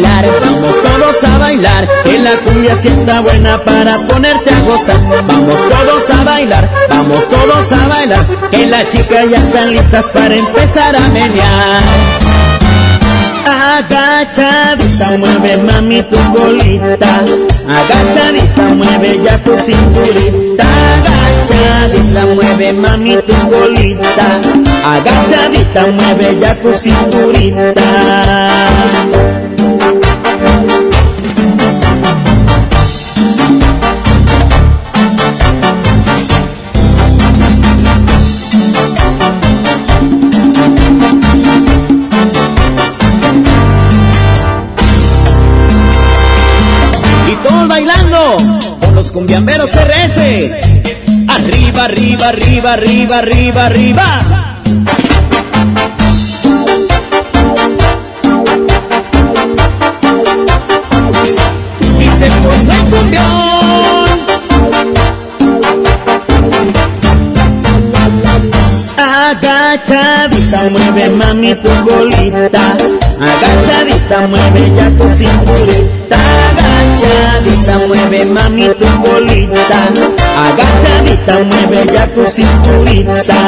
Vamos 0.00 0.74
todos 0.82 1.24
a 1.24 1.38
bailar, 1.38 1.88
que 2.04 2.18
la 2.18 2.30
cumbia 2.44 2.76
sienta 2.76 3.20
buena 3.20 3.58
para 3.58 3.98
ponerte 4.06 4.50
a 4.50 4.60
gozar. 4.60 4.96
Vamos 5.26 5.56
todos 5.68 6.10
a 6.10 6.24
bailar, 6.24 6.68
vamos 6.88 7.28
todos 7.28 7.72
a 7.72 7.88
bailar, 7.88 8.24
que 8.50 8.66
las 8.66 8.88
chicas 8.90 9.28
ya 9.30 9.38
están 9.38 9.70
listas 9.70 10.06
para 10.12 10.34
empezar 10.34 10.96
a 10.96 11.08
menear. 11.08 11.82
Agachadita, 13.44 15.10
mueve 15.18 15.56
mami 15.58 16.02
tu 16.02 16.16
colita. 16.32 17.24
Agachadita, 17.68 18.62
mueve 18.74 19.20
ya 19.22 19.36
tu 19.38 19.56
cinturita. 19.56 20.64
Agachadita, 20.94 22.26
mueve 22.34 22.72
mami 22.72 23.16
tu 23.26 23.34
colita. 23.50 24.40
Agachadita, 24.84 25.86
mueve 25.88 26.38
ya 26.40 26.54
tu 26.54 26.72
cinturita. 26.72 27.82
Con 48.80 48.94
los 48.94 49.10
cumbiamberos 49.10 49.70
RS. 49.74 50.52
Arriba, 51.28 51.84
arriba, 51.84 52.28
arriba, 52.28 52.72
arriba, 52.74 53.18
arriba, 53.18 53.66
arriba. 53.66 54.20
Y 61.98 62.08
se 62.18 62.30
pone 62.42 62.74
el 62.74 62.90
cumbión. 62.90 63.26
Agachadita, 68.98 70.62
mueve 70.70 71.08
mami 71.10 71.54
tu 71.56 71.70
colita. 71.84 72.76
Agachadita, 73.22 74.26
mueve 74.28 74.62
ya 74.76 74.86
tu 74.98 75.06
cinturita. 75.16 76.18
Agachadita, 76.50 77.74
mueve 77.86 78.24
mami 78.24 78.66
tu 78.78 78.86
colita. 79.02 79.80
Agachadita, 80.46 81.34
mueve 81.44 81.80
ya 81.94 82.06
tu 82.14 82.22
cinturita. 82.26 83.38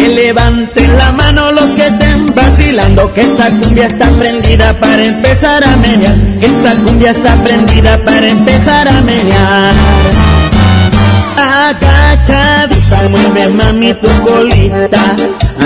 Que 0.00 0.08
levanten 0.08 0.96
la 0.96 1.12
mano 1.12 1.52
los 1.52 1.70
que 1.72 1.86
estén 1.86 2.34
vacilando, 2.34 3.12
que 3.12 3.20
esta 3.20 3.50
cumbia 3.50 3.86
está 3.86 4.08
prendida 4.12 4.72
para 4.80 5.04
empezar 5.04 5.62
a 5.62 5.76
menear, 5.76 6.14
esta 6.40 6.72
cumbia 6.84 7.10
está 7.10 7.34
prendida 7.44 7.98
para 8.04 8.28
empezar 8.28 8.88
a 8.88 9.00
menear. 9.02 9.72
Agachadita, 11.36 13.08
mueve 13.10 13.48
mami 13.48 13.94
tu 13.94 14.08
colita, 14.24 15.16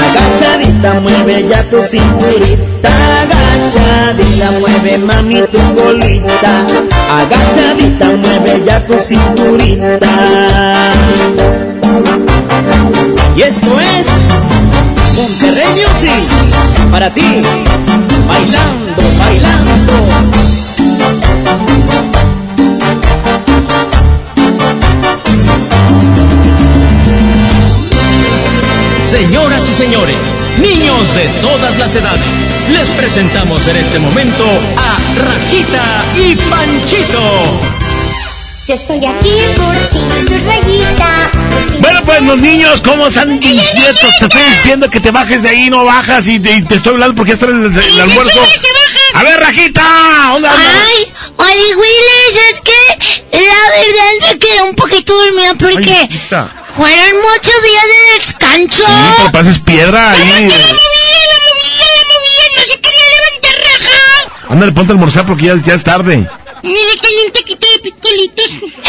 agachadita, 0.05 1.01
mueve 1.01 1.47
ya 1.49 1.63
tu 1.71 1.81
cinturita, 1.83 2.91
agachadita, 3.23 4.51
mueve 4.59 4.99
mami 4.99 5.43
tu 5.43 5.61
colita, 5.77 6.53
agachadita, 7.21 8.07
mueve 8.23 8.63
ya 8.67 8.85
tu 8.85 8.95
cinturita. 9.01 10.13
Y 13.37 13.43
esto 13.43 13.81
es 13.81 13.84
Para 16.91 17.13
ti, 17.13 17.43
bailando, 18.29 19.03
bailando. 19.19 19.93
Señoras 29.07 29.69
y 29.69 29.75
señores, 29.75 30.17
niños 30.59 31.15
de 31.15 31.25
todas 31.43 31.77
las 31.79 31.95
edades, 31.97 32.21
les 32.73 32.91
presentamos 32.91 33.67
en 33.67 33.77
este 33.77 33.99
momento 33.99 34.45
a 34.77 34.99
Rajita 35.25 36.05
y 36.17 36.37
Panchito. 36.37 37.84
Yo 38.67 38.75
estoy 38.75 38.97
aquí 38.97 39.31
por 39.57 39.75
ti, 39.89 40.37
rayita. 40.47 41.31
Bueno, 41.81 42.01
pues 42.03 42.23
los 42.23 42.39
niños, 42.39 42.81
¿cómo 42.81 43.09
están 43.09 43.33
inquietos? 43.33 44.11
Te 44.19 44.25
estoy 44.25 44.43
diciendo 44.43 44.89
que 44.89 45.01
te 45.01 45.11
bajes 45.11 45.43
de 45.43 45.51
ahí, 45.51 45.69
no 45.69 45.85
bajas 45.85 46.27
y 46.29 46.41
te, 46.41 46.57
estoy 46.57 46.93
hablando 46.95 47.15
porque 47.15 47.33
está 47.33 47.45
en 47.45 47.63
el, 47.63 47.77
el 47.77 48.01
almuerzo. 48.01 48.41
A 49.13 49.23
ver, 49.23 49.39
Rajita, 49.39 50.31
¿dónde 50.33 50.49
andas? 50.49 50.65
Ay, 50.83 51.13
Oli 51.37 51.75
Willis, 51.75 52.41
es 52.53 52.61
que 52.63 53.37
la 53.37 53.71
verdad 53.71 54.33
me 54.33 54.39
quedé 54.39 54.63
un 54.63 54.75
poquito 54.75 55.15
dormida 55.15 55.55
porque 55.59 56.09
Hijita. 56.09 56.49
fueron 56.75 57.17
muchos 57.21 57.63
días 57.63 57.85
de 57.85 58.19
descanso. 58.19 58.85
Sí, 58.87 59.15
pero 59.19 59.31
pases 59.31 59.59
piedra 59.59 60.13
ahí. 60.13 60.21
la 60.21 60.27
movía, 60.27 60.49
la 60.49 61.39
movía, 62.15 62.45
no 62.57 62.63
se 62.63 62.81
quería 62.81 63.07
levantar 63.15 63.61
raja. 63.61 64.49
Ándale, 64.49 64.73
ponte 64.73 64.93
a 64.93 64.95
almorzar 64.95 65.27
porque 65.27 65.45
ya, 65.45 65.57
ya 65.63 65.75
es 65.75 65.85
tarde. 65.85 66.27
Ni 66.63 66.73
le 66.73 67.31
de 67.35 67.64
picolitos. 67.85 68.45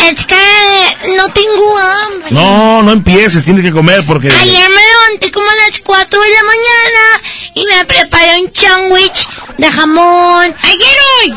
Es 0.09 0.25
que 0.25 1.15
no 1.15 1.27
tengo 1.33 1.77
hambre. 1.77 2.31
No, 2.31 2.81
no 2.81 2.91
empieces, 2.91 3.43
tienes 3.43 3.63
que 3.63 3.71
comer 3.71 4.03
porque... 4.07 4.29
Ayer 4.31 4.69
me 4.69 4.81
levanté 4.81 5.31
como 5.31 5.47
a 5.49 5.55
las 5.55 5.79
4 5.81 6.19
de 6.21 6.29
la 6.29 6.43
mañana 6.43 7.21
y 7.53 7.65
me 7.65 7.85
preparé 7.85 8.39
un 8.41 8.51
sándwich 8.55 9.27
de 9.57 9.71
jamón. 9.71 10.55
Ayer 10.63 10.97
hoy. 11.19 11.33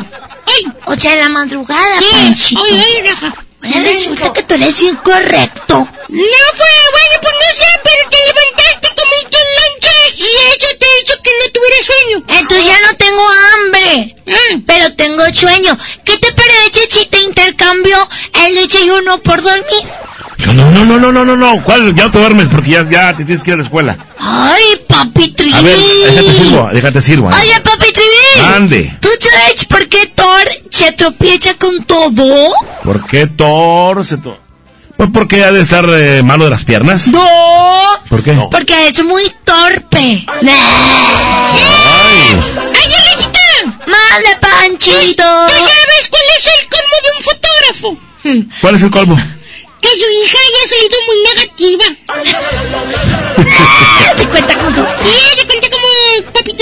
Hoy. 0.46 0.72
O 0.86 0.94
sea, 0.98 1.12
en 1.14 1.18
la 1.18 1.28
madrugada, 1.28 2.00
Sí, 2.00 2.06
Panchito. 2.12 2.62
hoy, 2.62 3.82
resulta 3.82 4.32
que 4.32 4.42
tú 4.44 4.54
eres 4.54 4.80
bien 4.80 4.96
correcto. 4.96 5.74
No 6.08 6.44
fue, 6.56 6.74
bueno, 6.92 7.16
pues 7.20 7.34
no 7.34 7.54
sé, 7.58 7.66
pero 7.84 8.10
te 8.10 8.16
levantaste, 8.16 8.88
comiste 9.02 9.36
un 9.36 9.67
eso 10.56 10.66
te 10.78 10.86
hizo 11.02 11.22
que 11.22 11.30
no 11.40 11.52
tuviera 11.52 11.76
sueño. 11.82 12.40
Entonces 12.40 12.66
ya 12.66 12.80
no 12.88 12.96
tengo 12.96 13.22
hambre, 13.52 14.16
pero 14.66 14.94
tengo 14.94 15.22
sueño. 15.34 15.76
¿Qué 16.04 16.18
te 16.18 16.32
parece 16.32 16.88
si 16.90 17.06
te 17.06 17.20
intercambio 17.22 17.96
el 18.46 18.54
desayuno 18.56 19.18
por 19.18 19.42
dormir? 19.42 19.64
No, 20.46 20.52
no, 20.52 20.70
no, 20.84 20.98
no, 20.98 21.12
no, 21.12 21.24
no, 21.24 21.36
no. 21.36 21.62
¿Cuál? 21.64 21.94
Ya 21.94 22.10
te 22.10 22.18
duermes 22.18 22.46
porque 22.50 22.70
ya, 22.70 22.88
ya 22.88 23.16
te 23.16 23.24
tienes 23.24 23.42
que 23.42 23.50
ir 23.50 23.54
a 23.54 23.56
la 23.58 23.62
escuela. 23.64 23.96
Ay, 24.18 24.64
papi 24.86 25.28
Trivi. 25.32 25.52
A 25.52 25.60
ver, 25.62 25.76
déjate 25.76 26.32
sirvo, 26.32 26.70
déjate 26.72 27.02
sirvo. 27.02 27.30
¿eh? 27.30 27.34
Oye, 27.42 27.60
papi 27.60 27.92
Trivi. 27.92 28.46
Ande. 28.54 28.94
¿Tú 29.00 29.08
sabes 29.20 29.64
por 29.66 29.88
qué 29.88 30.06
Thor 30.14 30.48
se 30.70 30.92
tropieza 30.92 31.54
con 31.54 31.84
todo? 31.84 32.52
¿Por 32.84 33.04
qué 33.06 33.26
Thor 33.26 34.04
se 34.06 34.16
to- 34.18 34.38
Pues 34.98 35.10
porque 35.14 35.44
ha 35.44 35.52
de 35.52 35.62
estar 35.62 35.86
eh, 35.88 36.24
malo 36.24 36.42
de 36.44 36.50
las 36.50 36.64
piernas. 36.64 37.06
No. 37.06 37.24
¿Por 38.08 38.20
qué? 38.20 38.36
Porque 38.50 38.88
es 38.88 39.04
muy 39.04 39.22
torpe. 39.44 40.26
Ay. 40.26 40.50
¡Ay, 41.54 42.90
Rajita! 43.06 43.46
Mande, 43.86 44.36
Panchito. 44.40 45.46
¿Tú 45.46 45.52
sabes 45.54 46.08
cuál 46.10 46.22
es 46.36 46.46
el 46.48 46.68
colmo 46.68 46.96
de 47.04 47.10
un 47.16 47.22
fotógrafo? 47.22 47.96
¿Cuál 48.60 48.74
es 48.74 48.82
el 48.82 48.90
colmo? 48.90 49.16
Que 49.80 49.88
su 49.88 50.04
hija 50.10 50.36
haya 50.48 50.66
salido 50.66 50.98
muy 51.06 51.18
negativa. 51.30 51.86
Te 54.16 54.26
cuenta 54.26 54.52
como 54.56 54.70
tú. 54.74 54.80
Y 54.80 55.10
ella 55.32 55.46
cuenta 55.46 55.68
como 55.70 55.86
papi 56.32 56.52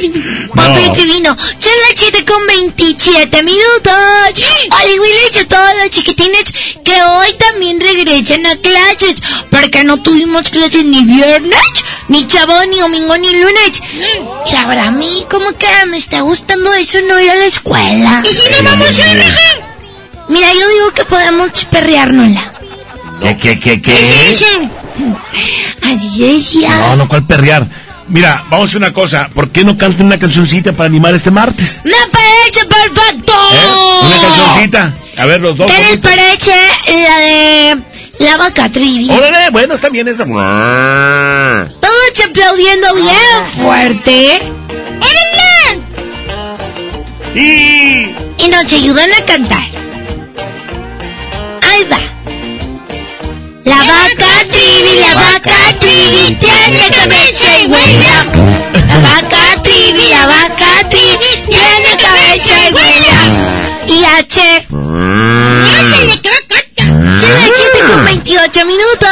Trivi. 0.57 0.87
Papi 0.87 1.01
Divino, 1.01 1.37
son 1.37 1.73
las 1.89 2.01
7 2.01 2.25
con 2.25 2.47
27 2.47 3.43
minutos. 3.43 4.43
Oli 4.83 4.99
Willis 4.99 5.43
y 5.43 5.45
todos 5.47 5.75
los 5.83 5.91
chiquitines 5.91 6.53
que 6.85 7.03
hoy 7.03 7.35
también 7.39 7.81
regresan 7.81 8.47
a 8.47 8.57
clases. 8.57 9.17
Porque 9.51 9.85
no 9.85 10.03
tuvimos 10.03 10.49
clases 10.51 10.85
ni 10.85 11.05
viernes, 11.05 11.59
ni 12.09 12.29
sábado, 12.29 12.65
ni 12.67 12.79
domingo, 12.79 13.17
ni 13.19 13.33
lunes. 13.33 13.81
Y 14.47 14.53
la 14.53 14.67
verdad, 14.67 14.87
a 14.87 14.91
mí 14.91 15.25
como 15.31 15.53
que 15.53 15.67
me 15.89 15.99
está 15.99 16.21
gustando 16.21 16.73
eso 16.75 16.99
no 17.09 17.21
ir 17.21 17.31
a 17.31 17.35
la 17.37 17.47
escuela. 17.47 18.23
¿Y 18.29 18.35
si 18.35 18.51
no 18.51 18.63
vamos 18.63 18.99
a 19.01 19.15
raja? 19.15 19.41
Mira, 20.29 20.53
yo 20.53 20.69
digo 20.69 20.91
que 20.95 21.05
podemos 21.05 21.51
perreárnosla. 21.71 22.53
¿Qué, 23.21 23.37
qué, 23.37 23.59
qué, 23.61 23.81
¿Qué 23.81 23.93
es 23.93 24.39
qué? 24.39 24.47
eso? 24.47 24.71
Así 25.83 26.17
se 26.17 26.25
decía. 26.25 26.69
No, 26.71 26.97
no, 26.97 27.09
¿cuál 27.09 27.25
perrear? 27.25 27.67
Mira, 28.09 28.45
vamos 28.51 28.67
a 28.67 28.71
hacer 28.71 28.79
una 28.79 28.93
cosa. 28.93 29.29
¿Por 29.35 29.51
qué 29.51 29.65
no 29.65 29.77
cantan 29.77 30.07
una 30.07 30.19
cancioncita 30.19 30.73
para 30.73 30.87
animar 30.87 31.15
este 31.15 31.31
martes? 31.31 31.81
¡Me 31.85 31.93
parece 32.11 32.65
perfecto! 32.65 33.33
¿Eh? 33.33 34.07
Una 34.07 34.21
cancioncita. 34.21 34.93
A 35.19 35.27
ver, 35.27 35.41
los 35.41 35.57
dos. 35.57 35.71
¿Qué 35.71 35.79
les 35.83 35.99
parece 35.99 36.53
la 36.87 37.19
de 37.19 37.79
la 38.19 38.37
vaca 38.37 38.69
trivi? 38.69 39.09
Órale, 39.11 39.51
bueno, 39.51 39.75
está 39.75 39.89
bien 39.89 40.07
esa. 40.09 40.25
Todos 40.25 42.21
aplaudiendo 42.29 42.95
bien 42.95 43.47
fuerte. 43.57 44.43
¡Órale! 45.01 45.81
Y... 47.35 48.15
Y 48.39 48.49
nos 48.49 48.73
ayudan 48.73 49.11
a 49.13 49.25
cantar. 49.25 49.65
Ahí 51.63 51.85
va. 51.91 51.99
La 53.67 53.79
vaca 53.79 54.47
trivi, 54.49 55.01
la 55.01 55.13
vaca 55.17 55.77
trivi, 55.81 56.37
tiene 56.37 56.89
cabeza 56.89 57.59
y 57.59 57.67
huella. 57.67 58.25
La 58.87 58.99
vaca 59.01 59.61
trivi, 59.61 60.09
la 60.09 60.25
vaca 60.25 60.89
trivi, 60.89 61.43
tiene 61.49 61.97
cabeza 62.01 62.55
y 62.63 62.73
huella. 62.73 63.19
Y 63.89 64.05
H. 64.05 64.67
¡Ándale, 64.71 66.21
que 66.21 66.31
va 66.31 66.37
a 66.37 66.41
cantar! 66.47 67.06
Son 67.19 67.33
las 67.33 67.51
7 67.55 67.79
con 67.87 68.05
28 68.05 68.67
minutos. 68.67 69.09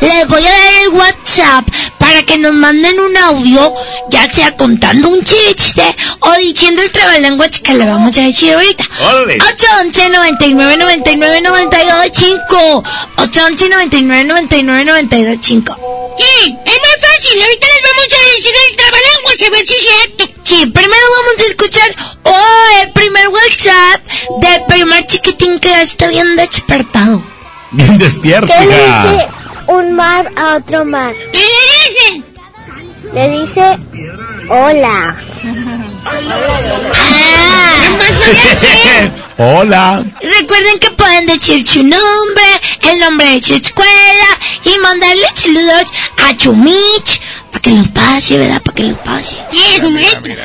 Les 0.00 0.28
voy 0.28 0.46
a 0.46 0.50
dar 0.50 0.74
el 0.82 0.88
WhatsApp 0.90 1.68
para 1.98 2.22
que 2.22 2.38
nos 2.38 2.52
manden 2.52 3.00
un 3.00 3.16
audio, 3.16 3.74
ya 4.10 4.30
sea 4.32 4.54
contando 4.56 5.08
un 5.08 5.24
chiste 5.24 5.82
o 6.20 6.32
diciendo 6.34 6.82
el 6.82 6.92
trabalenguas 6.92 7.60
que 7.60 7.74
le 7.74 7.86
vamos 7.86 8.16
a 8.18 8.20
decir 8.22 8.52
ahorita. 8.54 8.84
Órale. 9.00 9.34
811 9.34 10.08
99 10.10 10.76
99 10.76 11.40
92 11.40 11.94
5 12.12 12.82
811 13.16 13.68
99 13.68 14.24
99 14.24 14.84
92 14.84 15.38
5 15.40 15.76
Sí, 16.18 16.56
es 16.64 16.80
más 16.80 17.10
fácil. 17.10 17.42
Ahorita 17.42 17.66
les 17.66 17.82
vamos 17.82 18.06
a 18.12 18.34
decir 18.36 18.52
el 18.68 18.76
trabalenguas 18.76 19.42
a 19.46 19.50
ver 19.50 19.66
si 19.66 19.74
es 19.74 19.82
cierto. 19.82 20.43
Sí, 20.44 20.66
primero 20.66 21.02
vamos 21.16 21.40
a 21.40 21.50
escuchar 21.50 21.96
oh, 22.24 22.82
el 22.82 22.92
primer 22.92 23.28
WhatsApp 23.28 24.02
del 24.40 24.64
primer 24.66 25.06
chiquitín 25.06 25.58
que 25.58 25.82
está 25.82 26.08
bien 26.08 26.36
despertado. 26.36 27.22
Bien 27.70 27.98
despierta, 27.98 28.58
¿Qué 28.58 28.66
le 28.66 28.74
dice 28.76 29.28
un 29.66 29.94
mar 29.94 30.30
a 30.36 30.56
otro 30.56 30.84
mar? 30.84 31.14
¿Qué 31.32 31.38
le 31.38 32.14
dicen? 32.18 32.33
Le 33.14 33.30
dice 33.30 33.76
hola. 34.48 35.14
Hola. 39.36 40.04
Recuerden 40.20 40.78
que 40.78 40.90
pueden 40.92 41.26
decir 41.26 41.66
su 41.66 41.82
nombre, 41.82 42.44
el 42.82 42.98
nombre 43.00 43.26
de 43.30 43.42
su 43.42 43.54
escuela 43.54 44.38
y 44.64 44.78
mandarle 44.78 45.26
saludos 45.34 45.92
a 46.24 46.36
Chumich 46.36 47.20
para 47.50 47.60
que 47.60 47.70
los 47.70 47.88
pase, 47.88 48.38
¿verdad? 48.38 48.62
Para 48.62 48.74
que 48.76 48.82
los 48.84 48.98
pase. 48.98 49.36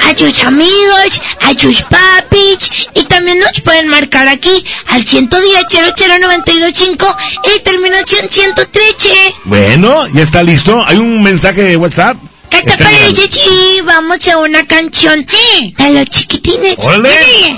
A 0.07 0.17
sus 0.17 0.43
amigos, 0.43 1.21
a 1.41 1.59
sus 1.59 1.83
papis 1.83 2.89
y 2.95 3.03
también 3.03 3.37
nos 3.39 3.61
pueden 3.61 3.87
marcar 3.87 4.27
aquí 4.27 4.65
al 4.87 5.05
110 5.05 5.65
00925 5.69 7.17
y 7.55 7.59
terminación 7.61 8.27
113. 8.29 9.35
Bueno, 9.45 10.07
ya 10.07 10.23
está 10.23 10.41
listo. 10.41 10.83
Hay 10.85 10.97
un 10.97 11.21
mensaje 11.21 11.63
de 11.63 11.77
WhatsApp. 11.77 12.17
¿Qué 12.49 12.61
te 12.63 12.77
parece 12.83 13.29
si 13.31 13.81
vamos 13.81 14.27
a 14.27 14.37
una 14.37 14.65
canción 14.65 15.25
de 15.77 15.89
los 15.91 16.05
chiquitines? 16.09 16.77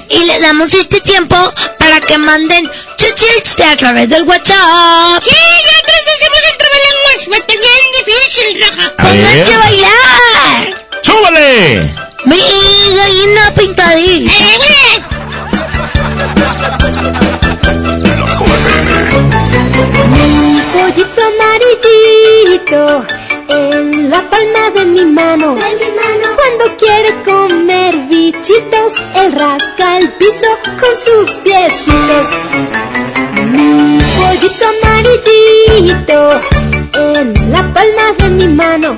Y 0.10 0.26
le 0.26 0.40
damos 0.40 0.74
este 0.74 1.00
tiempo 1.02 1.36
para 1.80 2.00
que 2.02 2.18
manden 2.18 2.70
chistes 2.98 3.66
a 3.66 3.76
través 3.76 4.10
del 4.10 4.24
WhatsApp. 4.24 5.24
Sí, 5.24 5.30
ya 5.32 5.80
atrás 5.80 6.02
hacemos 6.16 6.40
el 6.52 6.58
trabalenguas. 6.58 7.30
Va 7.32 7.36
a 7.36 7.40
estar 7.40 7.58
bien 7.58 7.86
difícil, 8.06 8.62
raja. 8.62 8.94
¡Pónganse 8.98 9.54
a 9.54 9.58
bailar! 9.58 10.88
¡Súbale! 11.04 11.96
¡Mi 12.26 12.42
gallina 12.96 13.52
pintadita! 13.58 14.32
¡Eh, 14.34 15.02
Mi 20.12 20.62
pollito 20.74 21.22
amarillito 21.32 23.06
en 23.52 24.10
la 24.10 24.30
palma 24.30 24.70
de 24.76 24.86
mi 24.86 25.06
mano. 25.06 25.56
Cuando 26.36 26.78
quiere 26.78 27.22
comer 27.24 27.98
bichitos, 28.10 28.94
él 29.16 29.32
rasca 29.34 29.98
el 30.00 30.14
piso 30.14 30.48
con 30.64 30.94
sus 31.06 31.40
piecitos. 31.40 32.28
Mi 33.52 34.00
pollito 34.18 34.66
amarillito 34.74 36.20
en 36.94 37.52
la 37.52 37.74
palma 37.74 38.06
de 38.20 38.30
mi 38.30 38.48
mano. 38.48 38.98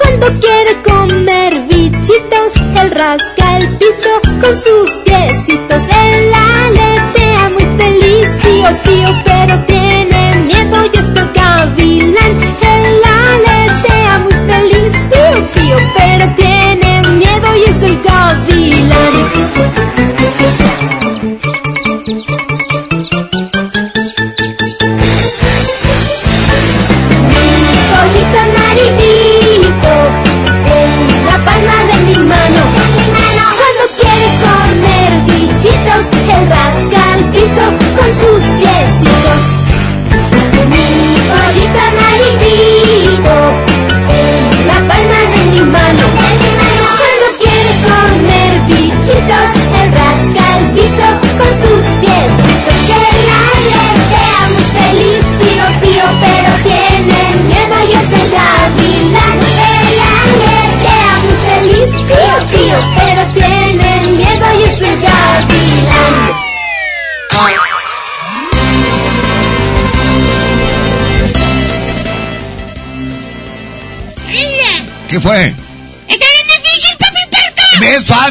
Cuando 0.00 0.26
quiere 0.40 0.82
comer 0.82 1.60
bichitos, 1.68 2.56
él 2.80 2.90
rasca 2.90 3.58
el 3.58 3.68
piso 3.76 4.12
con 4.40 4.54
sus 4.60 4.90
piecitos. 5.04 5.82
Él 6.04 6.32
aletea 6.34 7.50
muy 7.50 7.66
feliz, 7.76 8.28
pío 8.42 8.68
pío, 8.84 9.10
pero 9.24 9.64
tiene 9.66 10.20
miedo 10.46 10.76
y 10.92 10.98
es 10.98 11.12
gavilán. 11.14 12.34
Él 12.74 13.02
aletea 13.04 13.47
pero 15.96 16.34
tiene 16.34 17.02
miedo 17.02 17.56
y 17.56 17.64
es 17.64 17.82
el 17.82 18.00
gavilán. 18.02 18.88
pollito 27.90 28.58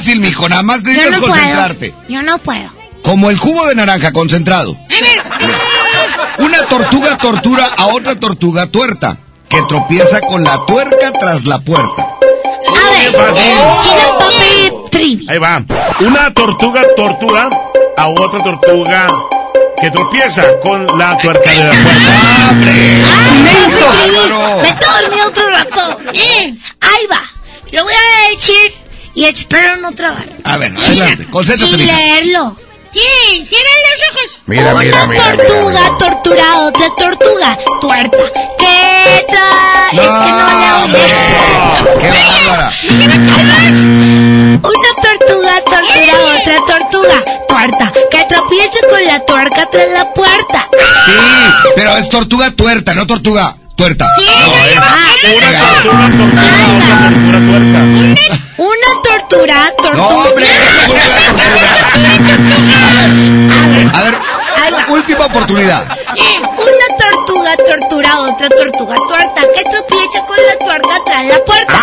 fácil, 0.07 0.21
mijo, 0.21 0.47
nada 0.49 0.63
más 0.63 0.81
Yo 0.83 0.89
necesitas 0.91 1.11
no 1.11 1.19
puedo. 1.19 1.33
concentrarte. 1.33 1.93
Yo 2.09 2.21
no 2.23 2.37
puedo. 2.39 2.69
Como 3.03 3.29
el 3.29 3.37
jugo 3.37 3.67
de 3.67 3.75
naranja 3.75 4.11
concentrado. 4.13 4.75
Una 6.39 6.63
tortuga 6.65 7.17
tortura 7.17 7.67
a 7.77 7.85
otra 7.87 8.19
tortuga 8.19 8.67
tuerta, 8.67 9.17
que 9.49 9.61
tropieza 9.67 10.19
con 10.21 10.43
la 10.43 10.65
tuerca 10.65 11.11
tras 11.19 11.45
la 11.45 11.59
puerta. 11.59 12.03
A 12.03 12.89
ver, 12.91 13.11
sigan 13.81 14.17
papi. 14.91 15.25
Ahí 15.29 15.37
va. 15.39 15.63
Una 15.99 16.33
tortuga 16.33 16.81
tortura 16.95 17.49
a 17.97 18.07
otra 18.07 18.43
tortuga 18.43 19.07
que 19.81 19.89
tropieza 19.91 20.43
con 20.61 20.85
la 20.97 21.17
tuerca 21.17 21.49
de 21.49 21.63
la 21.63 21.83
puerta. 21.83 22.53
Me 22.53 23.01
he 24.69 24.75
dormido 25.01 25.27
otro 25.27 25.49
rato. 25.49 25.97
Eh, 26.13 26.55
ahí 26.81 27.07
va. 27.11 27.21
Lo 27.71 27.83
voy 27.83 27.93
a 27.93 28.29
decir 28.35 28.73
y 29.17 29.25
espero 29.25 29.77
no 29.77 29.91
trabar. 29.93 30.29
A 30.43 30.57
ver, 30.57 30.71
adelante, 30.77 31.25
concéntrate, 31.31 31.75
Sin 31.75 31.87
leerlo. 31.87 32.55
Sí, 32.93 33.45
cierren 33.47 33.79
los 33.89 34.09
ojos. 34.11 34.39
Mira, 34.45 34.61
Una 34.61 34.73
mira, 34.75 35.07
mira, 35.07 35.23
tortuga 35.35 35.81
mira, 35.81 35.97
tortura 35.97 36.51
a 36.51 36.57
otra 36.59 36.87
tortuga 36.95 37.57
tuerta. 37.81 38.17
¿Qué 38.59 39.25
trae? 39.27 39.95
es 39.95 40.11
que 40.23 40.31
no 40.37 40.45
leo. 40.61 41.99
¡Qué 41.99 42.09
bárbara! 42.45 42.71
Una 44.61 44.91
tortuga 45.01 45.63
tortura 45.65 46.13
a 46.13 46.37
otra 46.37 46.57
tortuga 46.67 47.17
tuerta. 47.47 47.93
Que 48.11 48.23
tropiece 48.29 48.79
con 48.87 49.03
la 49.03 49.25
tuerca 49.25 49.67
tras 49.71 49.89
la 49.89 50.13
puerta. 50.13 50.69
Sí, 51.05 51.11
pero 51.75 51.97
es 51.97 52.07
tortuga 52.09 52.51
tuerta, 52.51 52.93
no 52.93 53.07
tortuga 53.07 53.55
tuerta. 53.77 54.05
Una 58.57 59.01
tortura, 59.03 59.71
tortuga. 59.77 59.95
No, 59.95 60.07
hombre, 60.09 60.45
A 63.93 64.01
ver, 64.01 64.17
última 64.89 65.25
oportunidad. 65.25 65.83
Una 66.57 66.87
tortuga 66.99 67.55
tortura 67.55 68.11
a 68.11 68.19
otra 68.21 68.49
tortuga 68.49 68.95
tuerta 69.07 69.41
que 69.55 69.63
tropieza 69.69 70.25
con 70.25 70.37
la 70.37 70.65
tuerca 70.65 70.95
tras 71.05 71.25
la 71.25 71.43
puerta. 71.45 71.73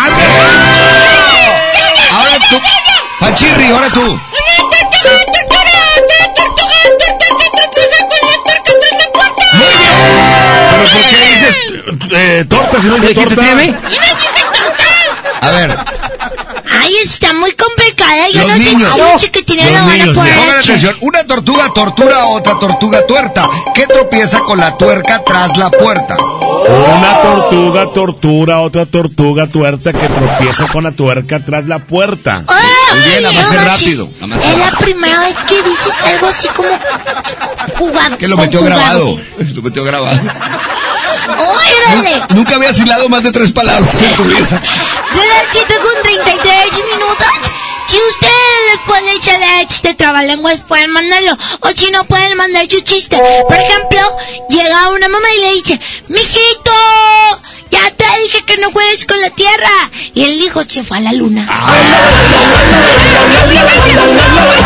Ahora 2.11 2.39
tú. 2.49 2.59
Pachirri, 3.19 3.71
ahora 3.71 3.89
tú. 3.89 4.19
¿Pero 10.75 10.89
por 10.89 11.01
qué 11.09 11.17
dices 11.31 11.55
eh, 12.11 12.45
torta 12.47 12.81
si 12.81 12.87
no 12.87 12.95
dices 12.97 13.15
torta? 13.15 13.43
A 15.41 15.51
ver, 15.51 15.77
Ay, 16.85 16.97
está 17.03 17.33
muy 17.33 17.51
complicada. 17.53 18.29
Yo 18.31 18.41
los 18.47 18.59
no 18.59 18.63
niños. 18.63 18.91
sé 18.91 19.01
chiche 19.17 19.31
que 19.31 19.41
tiene 19.41 19.71
la 19.71 19.79
Pongan 20.13 20.49
H. 20.49 20.59
atención. 20.59 20.95
Una 21.01 21.23
tortuga 21.25 21.71
tortura 21.73 22.21
a 22.21 22.25
otra 22.27 22.59
tortuga 22.59 23.05
tuerta, 23.07 23.49
que 23.73 23.87
tropieza 23.87 24.39
con 24.41 24.59
la 24.59 24.77
tuerca 24.77 25.23
tras 25.23 25.57
la 25.57 25.71
puerta. 25.71 26.15
Una 26.17 27.21
tortuga 27.21 27.91
tortura 27.91 28.55
a 28.55 28.61
otra 28.61 28.85
tortuga 28.85 29.47
tuerta 29.47 29.93
que 29.93 30.07
tropieza 30.07 30.67
con 30.67 30.83
la 30.83 30.91
tuerca 30.91 31.43
tras 31.43 31.65
la 31.65 31.79
puerta. 31.79 32.43
Muy 32.47 33.01
bien, 33.09 33.23
nada 33.23 33.33
más 33.33 33.65
rápido. 33.65 34.09
más 34.21 34.39
Es 34.43 34.57
la 34.57 34.71
primera 34.77 35.19
vez 35.21 35.37
que 35.47 35.55
dices 35.63 35.93
algo 36.05 36.27
así 36.27 36.47
como 36.49 36.69
jugado. 37.77 38.17
Que 38.17 38.27
lo 38.27 38.37
metió 38.37 38.61
grabado. 38.63 39.19
Lo 39.55 39.61
metió 39.61 39.83
grabado. 39.83 40.19
¡Órale! 41.27 42.21
Nunca 42.29 42.55
habías 42.55 42.77
hilado 42.79 43.09
más 43.09 43.23
de 43.23 43.31
tres 43.31 43.51
palabras 43.51 44.01
en 44.01 44.15
tu 44.15 44.23
vida. 44.25 44.61
Son 45.13 45.27
las 45.27 45.45
7 45.51 45.75
con 45.81 46.03
33 46.03 46.85
minutos. 46.85 47.27
Si 47.87 47.97
ustedes 47.97 48.71
les 48.71 48.79
ponen 48.85 49.19
challenge 49.19 49.81
de 49.83 49.93
trabalenguas, 49.93 50.61
pueden 50.61 50.91
mandarlo. 50.91 51.37
O 51.61 51.69
si 51.75 51.91
no, 51.91 52.03
pueden 52.05 52.35
mandar 52.35 52.69
su 52.69 52.81
chiste. 52.81 53.17
Por 53.47 53.55
ejemplo, 53.55 53.99
llega 54.49 54.89
una 54.89 55.07
mamá 55.07 55.27
y 55.37 55.41
le 55.41 55.53
dice, 55.53 55.79
Mijito, 56.07 56.71
ya 57.69 57.91
te 57.91 58.05
dije 58.23 58.43
que 58.45 58.57
no 58.57 58.71
juegues 58.71 59.05
con 59.05 59.21
la 59.21 59.29
tierra. 59.29 59.69
Y 60.13 60.23
el 60.23 60.41
hijo 60.41 60.63
se 60.63 60.83
fue 60.83 60.97
a 60.97 61.01
la 61.01 61.13
luna. 61.13 61.47
A 61.49 61.71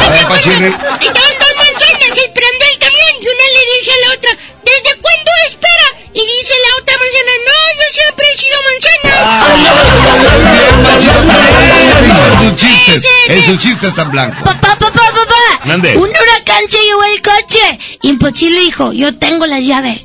ver, 0.09 0.27
Pachirri. 0.27 0.67
Estaban 0.67 1.33
dos 1.39 1.55
manzanas 1.57 2.17
esperando 2.17 2.65
él 2.71 2.79
también. 2.79 3.15
Y 3.21 3.27
una 3.27 3.45
le 3.53 3.61
dice 3.77 3.91
a 3.91 4.07
la 4.07 4.13
otra, 4.15 4.31
¿desde 4.63 5.01
cuándo? 5.01 5.31
Y 6.19 6.21
dice 6.21 6.53
la 6.65 6.71
otra 6.81 6.95
manzana, 6.99 7.33
no, 7.47 7.57
yo 7.79 7.87
siempre 7.93 8.25
he 8.29 8.35
sido 8.37 8.57
manzana. 8.67 9.13
En 13.29 13.41
sus 13.45 13.57
chistes 13.59 13.93
tan 13.93 14.11
blancos. 14.11 14.43
Papá, 14.43 14.75
papá, 14.77 14.99
papá. 15.13 15.59
Mande. 15.63 15.95
Un 15.95 16.09
huracán 16.09 16.63
se 16.69 16.83
llevó 16.83 17.03
el 17.05 17.21
coche. 17.21 17.79
Imposible, 18.01 18.61
hijo. 18.63 18.91
Yo 18.91 19.17
tengo 19.17 19.45
las 19.45 19.65
llaves. 19.65 20.01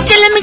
Échale, 0.00 0.30
mi 0.34 0.42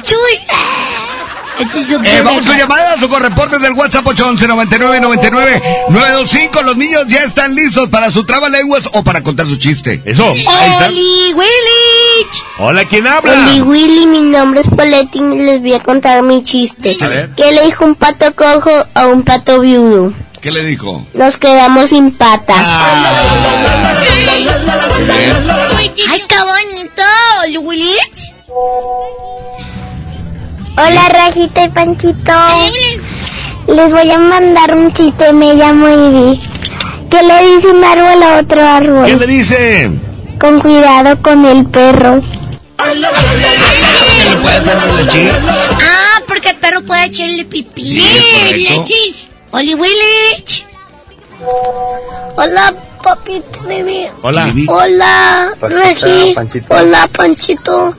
Eh, 2.05 2.21
vamos 2.23 2.45
con 2.45 2.57
llamadas 2.57 3.03
o 3.03 3.09
con 3.09 3.21
reportes 3.21 3.59
del 3.59 3.73
WhatsApp 3.73 4.07
811 4.07 4.47
99 4.47 5.01
99 5.01 5.61
925. 5.89 6.61
Los 6.61 6.77
niños 6.77 7.03
ya 7.07 7.23
están 7.23 7.53
listos 7.53 7.89
para 7.89 8.09
su 8.11 8.23
trabalenguas 8.23 8.87
o 8.93 9.03
para 9.03 9.21
contar 9.23 9.45
su 9.45 9.57
chiste. 9.57 10.01
Eso. 10.05 10.25
Oli 10.27 11.33
Hola, 12.59 12.85
¿quién 12.85 13.07
habla? 13.07 13.31
Oli 13.31 13.61
Willy, 13.61 14.05
mi 14.07 14.21
nombre 14.21 14.61
es 14.61 14.67
Poletti 14.67 15.19
y 15.19 15.37
les 15.39 15.61
voy 15.61 15.73
a 15.73 15.79
contar 15.81 16.21
mi 16.23 16.43
chiste. 16.43 16.97
A 17.01 17.07
ver. 17.07 17.29
¿Qué 17.35 17.51
le 17.53 17.63
dijo 17.65 17.85
un 17.85 17.95
pato 17.95 18.33
cojo 18.35 18.71
a 18.93 19.07
un 19.07 19.23
pato 19.23 19.61
viudo? 19.61 20.11
¿Qué 20.41 20.51
le 20.51 20.63
dijo? 20.63 21.05
Nos 21.13 21.37
quedamos 21.37 21.89
sin 21.89 22.11
pata. 22.11 22.53
Ay, 25.77 26.23
qué 26.27 26.35
bonito, 26.37 27.03
Willich. 27.61 28.33
Hola 30.77 31.09
Rajita 31.09 31.63
y 31.65 31.69
Panchito. 31.69 32.33
Les 33.67 33.91
voy 33.91 34.11
a 34.11 34.17
mandar 34.17 34.75
un 34.75 34.91
chiste, 34.93 35.31
me 35.33 35.53
llamo 35.55 35.87
Ivy. 35.87 36.41
¿Qué 37.09 37.21
le 37.23 37.55
dice 37.55 37.67
un 37.67 37.83
árbol 37.83 38.23
a 38.23 38.37
otro 38.39 38.57
¿Qué 38.57 38.61
árbol? 38.63 39.19
le 39.19 39.27
dice? 39.27 39.89
Con 40.39 40.59
cuidado 40.61 41.21
con 41.21 41.45
el 41.45 41.65
perro. 41.65 42.21
Ah, 45.81 46.21
porque 46.27 46.49
el 46.49 46.55
perro 46.57 46.81
puede 46.83 47.05
echarle 47.05 47.45
pipí. 47.45 47.99
Sí. 48.85 49.27
Oli 49.51 49.73
Willich. 49.73 50.65
Hola, 52.35 52.73
papi 53.03 53.41
Trivi. 53.51 54.07
Hola. 54.21 54.53
Hola, 54.67 55.53
Regi. 55.61 56.35
Hola, 56.69 57.07
Panchito. 57.07 57.95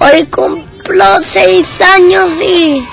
Hoy 0.00 0.24
cumplo 0.26 1.22
seis 1.22 1.80
años 1.80 2.32
y 2.40 2.84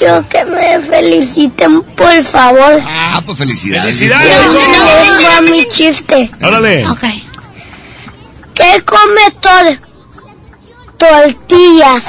quiero 0.00 0.26
que 0.30 0.44
me 0.46 0.80
feliciten, 0.80 1.82
por 1.82 2.22
favor. 2.24 2.80
Ah, 2.86 3.22
pues 3.24 3.36
felicidades. 3.38 3.98
Felicidades. 3.98 4.34
Ya 4.34 4.48
vengo 4.48 5.36
a 5.36 5.40
mi 5.42 5.68
chiste. 5.68 6.30
Órale. 6.42 6.86
¿Qué 8.54 8.82
come 8.84 9.30
todo? 9.40 9.76
Tortillas. 10.96 12.04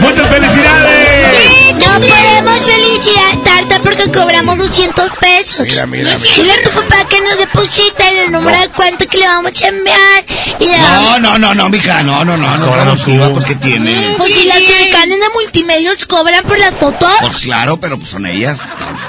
¡Muchas 0.00 0.28
felicidades! 0.28 1.74
No 1.74 1.92
podemos 2.00 2.66
felicitarte 2.66 3.50
porque 3.86 4.10
cobramos 4.10 4.58
200 4.58 5.12
pesos. 5.20 5.60
Mira, 5.60 5.86
mira, 5.86 6.18
mira. 6.18 6.34
Dile 6.36 6.52
a 6.52 6.62
tu 6.62 6.70
papá 6.70 7.06
que 7.08 7.20
nos 7.20 7.38
deposita 7.38 8.08
el 8.08 8.32
número 8.32 8.58
de 8.58 8.68
cuenta 8.70 9.06
que 9.06 9.18
le 9.18 9.26
vamos 9.26 9.52
a 9.62 9.68
enviar. 9.68 10.24
Y 10.58 10.66
le 10.66 10.76
No, 10.78 10.84
damos- 10.84 11.20
no, 11.20 11.38
no, 11.38 11.54
no, 11.54 11.68
mija, 11.68 12.02
no, 12.02 12.24
no, 12.24 12.36
no, 12.36 12.56
no, 12.58 12.84
no, 12.84 12.94
no, 12.96 13.32
porque 13.32 13.54
tiene. 13.54 14.14
Pues 14.18 14.34
si 14.34 14.44
las 14.46 14.58
cercanas 14.64 15.18
de 15.20 15.28
multimedios 15.34 16.04
cobran 16.06 16.42
por 16.44 16.58
las 16.58 16.74
fotos. 16.74 17.10
Pues 17.20 17.38
claro, 17.42 17.78
pero 17.78 17.96
pues 17.98 18.10
son 18.10 18.26
ellas. 18.26 18.58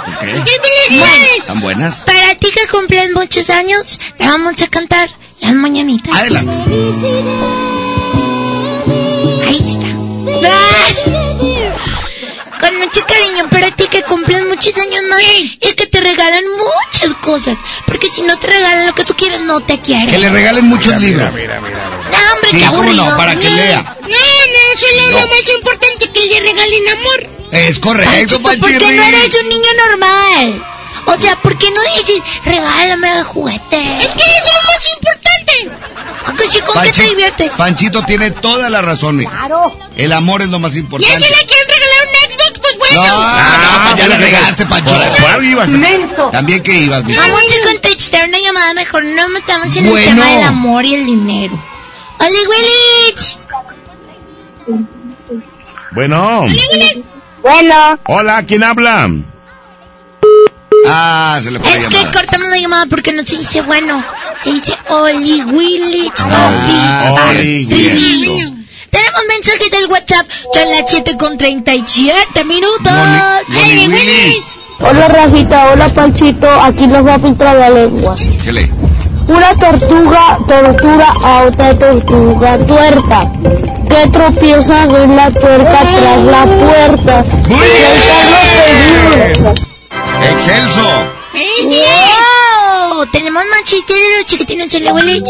¿Por 0.06 0.20
qué? 0.20 0.34
Bueno, 0.90 1.26
¿Tan 1.48 1.60
buenas? 1.60 1.96
para 2.02 2.36
ti 2.36 2.48
que 2.54 2.68
cumplen 2.68 3.14
muchos 3.14 3.50
años, 3.50 4.00
le 4.20 4.28
vamos 4.28 4.62
a 4.62 4.68
cantar 4.68 5.10
las 5.40 5.54
mañanitas. 5.54 6.14
Ahí 6.16 6.28
está. 6.28 6.44
Con 12.60 12.76
mucho 12.80 13.06
cariño 13.06 13.48
para 13.50 13.70
ti 13.72 13.88
que 13.88 14.02
cumplen 14.04 14.48
muchos 14.48 14.76
años 14.78 15.04
más 15.10 15.22
y 15.22 15.58
que 15.60 15.86
te 15.88 16.02
regalan 16.02 16.44
muchas 16.58 17.14
cosas. 17.22 17.58
Porque 17.86 18.10
si 18.10 18.22
no 18.24 18.38
te 18.40 18.48
regalan 18.48 18.88
lo 18.88 18.96
que 18.96 19.04
tú 19.04 19.14
quieres, 19.16 19.42
no 19.42 19.60
te 19.62 19.80
quieren. 19.80 20.10
Que 20.10 20.18
le 20.18 20.30
regalen 20.30 20.66
muchos 20.66 21.00
libros. 21.00 21.30
No, 21.34 21.40
hombre, 21.40 22.50
Sí, 22.52 22.58
qué 22.60 22.66
cómo 22.66 22.78
aburrido. 22.82 23.06
no, 23.10 23.18
para 23.18 23.36
que 23.36 23.50
lea. 23.50 23.96
No, 24.02 24.08
no, 24.08 24.80
solo 24.80 25.12
No. 25.12 25.20
lo 25.20 25.28
más 25.28 25.50
importante 25.56 26.12
que 26.12 26.26
le 26.26 26.40
regalen 26.40 26.90
amor. 26.90 27.28
Es 27.52 27.80
correcto, 27.80 28.42
¿Por 28.42 28.60
qué 28.60 28.74
no 28.80 29.04
eres 29.04 29.36
un 29.42 29.50
niño 29.50 29.70
normal? 29.88 30.66
O 31.06 31.18
sea, 31.22 31.36
¿por 31.42 31.58
qué 31.58 31.70
no 31.72 31.82
dices, 31.96 32.22
regálame 32.44 33.10
el 33.20 33.24
juguete? 33.24 33.82
Es 34.02 34.08
que 34.10 34.24
eso 34.24 34.48
es 34.48 34.54
lo 34.54 34.72
más 34.72 34.90
importante. 34.96 35.37
¿A 36.26 36.34
que 36.36 36.50
sí, 36.50 36.60
cómo 36.66 36.82
qué 36.82 36.92
te 36.92 37.02
Panchi- 37.04 37.10
diviertes? 37.10 37.52
Panchito 37.54 38.02
tiene 38.04 38.32
toda 38.32 38.70
la 38.70 38.82
razón, 38.82 39.16
mija. 39.18 39.32
Claro. 39.32 39.78
El 39.96 40.12
amor 40.14 40.42
es 40.42 40.50
lo 40.50 40.60
más 40.60 40.74
¿Y 40.74 40.78
a 40.78 40.80
importante. 40.82 41.16
ese 41.16 41.30
le 41.30 41.46
quieren 41.46 41.68
regalar 41.68 42.08
un 42.08 42.32
Xbox? 42.32 42.60
Pues 42.60 42.78
bueno. 42.78 43.04
No, 43.06 43.18
no, 43.18 43.84
pues 43.84 43.96
ya 43.96 44.08
le 44.08 44.18
regaste, 44.18 44.66
Pancho. 44.66 44.94
¿Por 44.94 45.22
cuál 45.22 45.46
ibas? 45.46 45.70
También 46.32 46.62
que 46.64 46.74
ibas, 46.80 47.04
mija. 47.06 47.22
Vamos 47.22 47.42
a 47.42 47.68
contestar 47.68 48.28
una 48.28 48.40
llamada 48.40 48.74
mejor. 48.74 49.06
No 49.06 49.30
metamos 49.30 49.76
en 49.76 49.90
Bueno. 49.90 49.98
el 50.12 50.16
tema 50.18 50.26
del 50.38 50.44
amor 50.48 50.86
y 50.86 50.96
el 50.96 51.06
dinero. 51.06 51.64
¡Oli 52.20 52.38
Willich! 52.48 53.38
Bueno. 55.92 56.46
Bueno. 57.42 58.00
Hola, 58.06 58.44
¿quién 58.48 58.64
habla? 58.64 59.10
Ah, 60.88 61.40
se 61.44 61.52
le 61.52 61.60
fue 61.60 61.70
la 61.72 61.78
Es 61.78 61.88
que 61.88 62.12
cortamos 62.12 62.50
la 62.50 62.58
llamada 62.58 62.86
porque 62.90 63.12
no 63.14 63.24
se 63.26 63.38
dice 63.38 63.62
bueno. 63.62 64.04
Se 64.44 64.52
dice 64.52 64.78
Oli 64.90 65.44
Willich. 65.44 66.14
Ah, 66.20 67.30
Oli. 67.30 67.66
Tenemos 68.90 69.22
mensaje 69.28 69.70
del 69.70 69.88
WhatsApp. 69.88 70.28
Son 70.54 70.70
las 70.70 70.90
7 70.90 71.18
con 71.18 71.38
37 71.38 72.44
minutos. 72.46 72.94
Oli 73.64 73.88
Willis. 73.88 74.44
Hola 74.80 75.08
Rafita, 75.08 75.72
hola 75.72 75.90
Panchito, 75.90 76.48
aquí 76.62 76.86
les 76.86 77.02
voy 77.02 77.12
a 77.12 77.18
pintar 77.18 77.56
la 77.56 77.70
lengua. 77.70 78.16
Una 79.28 79.54
tortuga 79.56 80.38
tortura 80.48 81.12
a 81.24 81.44
otra 81.46 81.78
tortuga 81.78 82.58
tuerta, 82.60 83.32
que 83.90 84.08
tropieza 84.10 84.84
en 84.84 85.16
la 85.16 85.32
tuerca 85.32 85.80
tras 85.82 86.22
la 86.24 86.46
puerta. 86.46 87.26
Muy 87.48 87.68
seguro. 89.34 89.67
Excelso. 90.32 90.84
¡Wow! 91.34 93.06
Tenemos 93.12 93.44
más 93.50 93.64
chistes 93.64 93.96
de 93.96 94.18
los 94.18 94.26
chiquitines 94.26 94.74
Oli 94.76 94.92
Willich. 94.92 95.30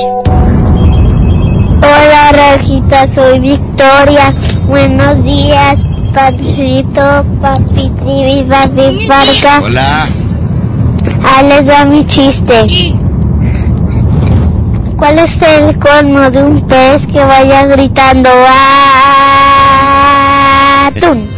Hola 1.78 2.32
Rajita, 2.32 3.08
soy 3.08 3.40
Victoria. 3.40 4.34
Buenos 4.64 5.24
días, 5.24 5.80
Papito, 6.14 7.26
Papi 7.42 7.90
Trivi, 8.00 8.44
Papi 8.50 9.08
Parca. 9.08 9.62
Hola. 9.64 10.08
Ah, 11.24 11.42
les 11.44 11.66
da 11.66 11.86
mi 11.86 12.06
chiste. 12.06 12.94
¿Cuál 14.98 15.20
es 15.20 15.42
el 15.42 15.78
colmo 15.78 16.30
de 16.32 16.44
un 16.44 16.68
pez 16.68 17.06
que 17.06 17.20
vaya 17.20 17.66
gritando 17.68 18.30
atún? 20.88 21.30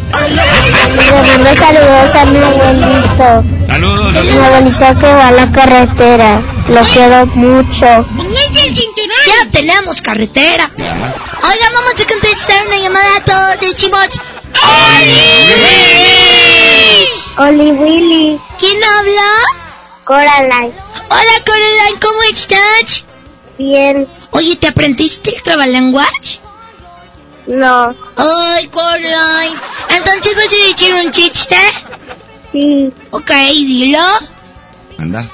Le 0.95 1.11
mando 1.11 1.55
saludos 1.55 2.15
a 2.15 2.25
mi 2.25 2.39
abuelito. 2.39 3.43
Saludos. 3.67 4.23
Mi 4.25 4.37
abuelito 4.45 4.99
que 4.99 5.13
va 5.13 5.27
a 5.27 5.31
la 5.31 5.51
carretera. 5.51 6.41
Lo 6.69 6.81
quiero 6.93 7.25
mucho. 7.27 7.85
Ya 7.85 9.51
tenemos 9.51 10.01
carretera. 10.01 10.69
Oigan, 10.77 11.73
vamos 11.73 11.93
a 12.01 12.07
contestar 12.07 12.67
una 12.67 12.77
llamada 12.77 13.15
a 13.17 13.23
todos 13.23 13.59
de 13.61 13.75
Chimoch. 13.75 14.15
Oli 17.37 17.71
Willy, 17.71 18.39
¿Quién 18.59 18.77
habla? 18.83 19.31
Coraline. 20.03 20.73
Hola, 21.09 21.43
Coraline, 21.45 21.99
¿cómo 22.01 22.21
estás? 22.23 23.05
Bien, 23.57 24.07
Oye, 24.31 24.55
¿te 24.57 24.67
aprendiste 24.67 25.35
el 25.35 25.41
trabalenguas? 25.41 26.39
No, 27.49 27.95
Ay, 28.15 28.67
Coraline. 28.67 29.57
Entonces 29.89 30.35
vas 30.35 30.45
a 30.45 30.67
decir 30.71 30.93
un 30.93 31.11
chiste. 31.11 31.57
sí. 32.51 32.93
Ok, 33.09 33.31
dilo. 33.53 33.99
Anda. 34.99 35.27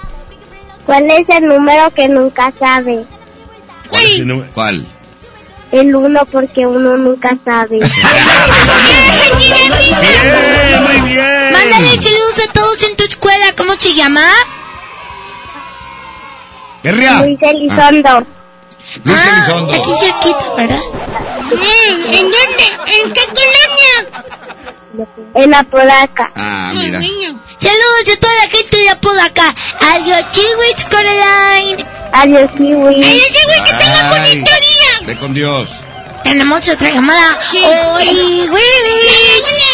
¿Cuál 0.85 1.11
es 1.11 1.27
el 1.29 1.45
número 1.45 1.91
que 1.91 2.07
nunca 2.07 2.53
sabe? 2.57 3.03
¿Cuál 3.89 4.03
es 4.03 4.19
el 4.19 4.27
número? 4.27 4.49
¿Cuál? 4.53 4.85
El 5.71 5.93
uno 5.95 6.25
porque 6.31 6.65
uno 6.65 6.95
nunca 6.95 7.35
sabe. 7.43 7.79
Bien, 9.37 9.73
muy 10.83 11.01
bien. 11.11 11.51
Mándale 11.51 12.01
saludos 12.01 12.39
a 12.47 12.53
todos 12.53 12.83
en 12.83 12.95
tu 12.95 13.03
escuela. 13.03 13.45
¿Cómo 13.57 13.73
se 13.77 13.93
llama? 13.93 14.21
Guerria. 16.83 17.21
Luis 17.23 17.39
Elizondo. 17.41 18.25
Luis 19.03 19.17
ah, 19.17 19.45
Elizondo. 19.45 19.73
aquí 19.73 19.91
cerquita, 19.99 20.53
¿verdad? 20.55 20.79
Mm, 21.51 22.13
¿En 22.13 22.31
dónde? 22.31 22.65
¿En 22.87 23.13
qué 23.13 23.21
colonia? 23.25 23.95
En 25.35 25.51
la 25.51 25.63
Podaca. 25.63 26.31
Ah, 26.35 26.71
mira. 26.73 26.99
Saludos 27.57 28.15
a 28.15 28.19
toda 28.19 28.33
la 28.35 28.49
gente 28.49 28.77
de 28.77 28.89
Apodaca. 28.89 29.53
Adiós, 29.93 30.25
chihuich, 30.31 30.87
Coraline. 30.89 31.85
Adiós. 32.13 32.49
Ay, 32.57 33.21
ese 33.27 33.45
güey 33.45 33.63
que 33.63 33.73
tenga 33.73 34.09
bonito 34.09 34.51
día. 34.51 35.07
Ve 35.07 35.15
con 35.17 35.33
Dios. 35.33 35.69
Tenemos 36.23 36.67
otra 36.67 36.89
llamada. 36.91 37.37
Oli 37.95 38.49
Willich. 38.49 39.65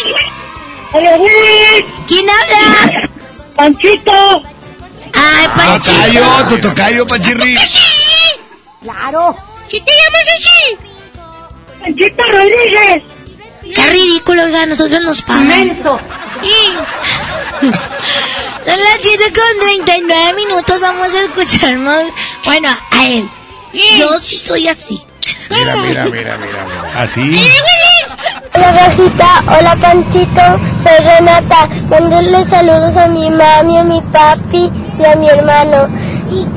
¿Quién 2.08 2.26
habla? 2.30 3.10
Panchito. 3.56 4.44
Ay, 5.14 5.48
Panchito. 5.56 5.96
Tocayo, 5.96 6.48
tu 6.50 6.58
tocayo, 6.62 7.08
Panchirri. 7.08 7.58
Claro. 8.82 9.36
¿Si 9.68 9.80
te 9.80 9.92
llamas 9.92 10.28
así? 10.36 10.78
Panchito 11.82 12.24
Rodríguez. 12.24 13.04
Qué 13.76 13.86
ridículo, 13.90 14.44
oiga, 14.44 14.66
nosotros 14.66 15.02
nos 15.02 15.22
pagan. 15.22 15.78
Son 15.84 16.00
las 18.66 18.98
7 19.02 19.24
con 19.34 19.60
39 19.62 20.34
minutos, 20.34 20.82
vamos 20.82 21.10
a 21.10 21.22
escuchar 21.22 21.78
más. 21.78 22.06
Bueno, 22.44 22.70
a 22.92 23.08
él. 23.08 23.30
Yo 23.98 24.20
sí 24.20 24.38
soy 24.38 24.68
así. 24.68 25.02
Mira, 25.50 25.76
mira, 25.78 26.06
mira, 26.06 26.38
mira, 26.38 26.66
mira. 26.66 27.02
¿Así? 27.02 27.40
Hola 28.54 28.72
Rajita, 28.74 29.44
hola 29.48 29.76
Panchito, 29.80 30.60
soy 30.84 30.98
Renata. 31.06 31.70
Mándale 31.90 32.44
saludos 32.44 32.98
a 32.98 33.08
mi 33.08 33.30
mami, 33.30 33.78
a 33.78 33.84
mi 33.84 34.02
papi 34.02 34.72
y 35.00 35.06
a 35.06 35.16
mi 35.16 35.30
hermano. 35.30 35.88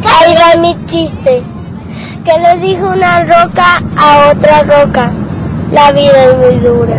Ahí 0.05 0.35
va 0.35 0.57
mi 0.61 0.77
chiste. 0.87 1.43
¿Qué 2.25 2.39
le 2.39 2.57
dijo 2.57 2.87
una 2.87 3.21
roca 3.21 3.83
a 3.99 4.31
otra 4.31 4.63
roca? 4.63 5.13
La 5.71 5.93
vida 5.93 6.25
es 6.25 6.37
muy 6.39 6.57
dura. 6.57 6.97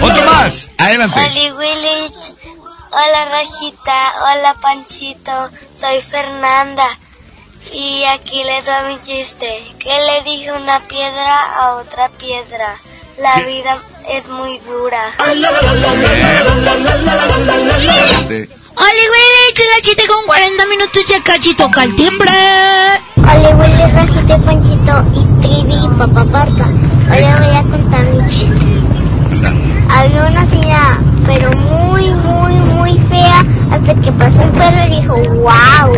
Otro 0.00 0.24
más. 0.26 0.70
Adelante. 0.78 1.18
Oli 1.18 1.50
Willich, 1.50 2.34
hola 2.92 3.24
Rajita, 3.32 4.12
hola 4.22 4.54
Panchito, 4.60 5.50
soy 5.74 6.00
Fernanda. 6.00 6.86
Y 7.72 8.04
aquí 8.04 8.44
les 8.44 8.66
doy 8.66 8.94
mi 8.94 9.02
chiste. 9.02 9.48
¿Qué 9.80 9.90
le 9.90 10.22
dijo 10.30 10.54
una 10.54 10.78
piedra 10.80 11.56
a 11.56 11.74
otra 11.76 12.10
piedra? 12.10 12.76
La 13.18 13.40
vida 13.40 13.76
es 14.08 14.28
muy 14.28 14.56
dura. 14.60 15.12
Willich, 18.78 19.58
las 19.74 19.82
7 19.82 20.02
con 20.06 20.24
40 20.26 20.66
minutos 20.66 21.02
y 21.08 21.14
acá 21.14 21.32
sí 21.40 21.54
toca 21.54 21.82
el 21.82 21.94
timbre. 21.96 22.30
Oli 23.16 23.52
Willich, 23.54 23.92
Rajita 23.92 24.36
y 24.36 24.40
Panchito 24.40 25.04
y 25.14 25.24
Trivi 25.42 25.88
Papá 25.98 26.24
Parca. 26.24 26.66
Hoy 26.66 27.22
voy 27.38 27.56
a 27.56 27.62
contar 27.62 28.04
mi 28.06 28.24
chiste. 28.28 28.66
Había 29.90 30.26
una 30.26 30.46
señora, 30.48 31.00
pero 31.26 31.50
muy, 31.52 32.10
muy, 32.10 32.52
muy 32.54 32.98
fea, 33.08 33.44
hasta 33.72 33.94
que 33.94 34.12
pasó 34.12 34.40
un 34.42 34.52
perro 34.52 34.86
y 34.86 34.90
dijo, 35.00 35.14
wow. 35.16 35.88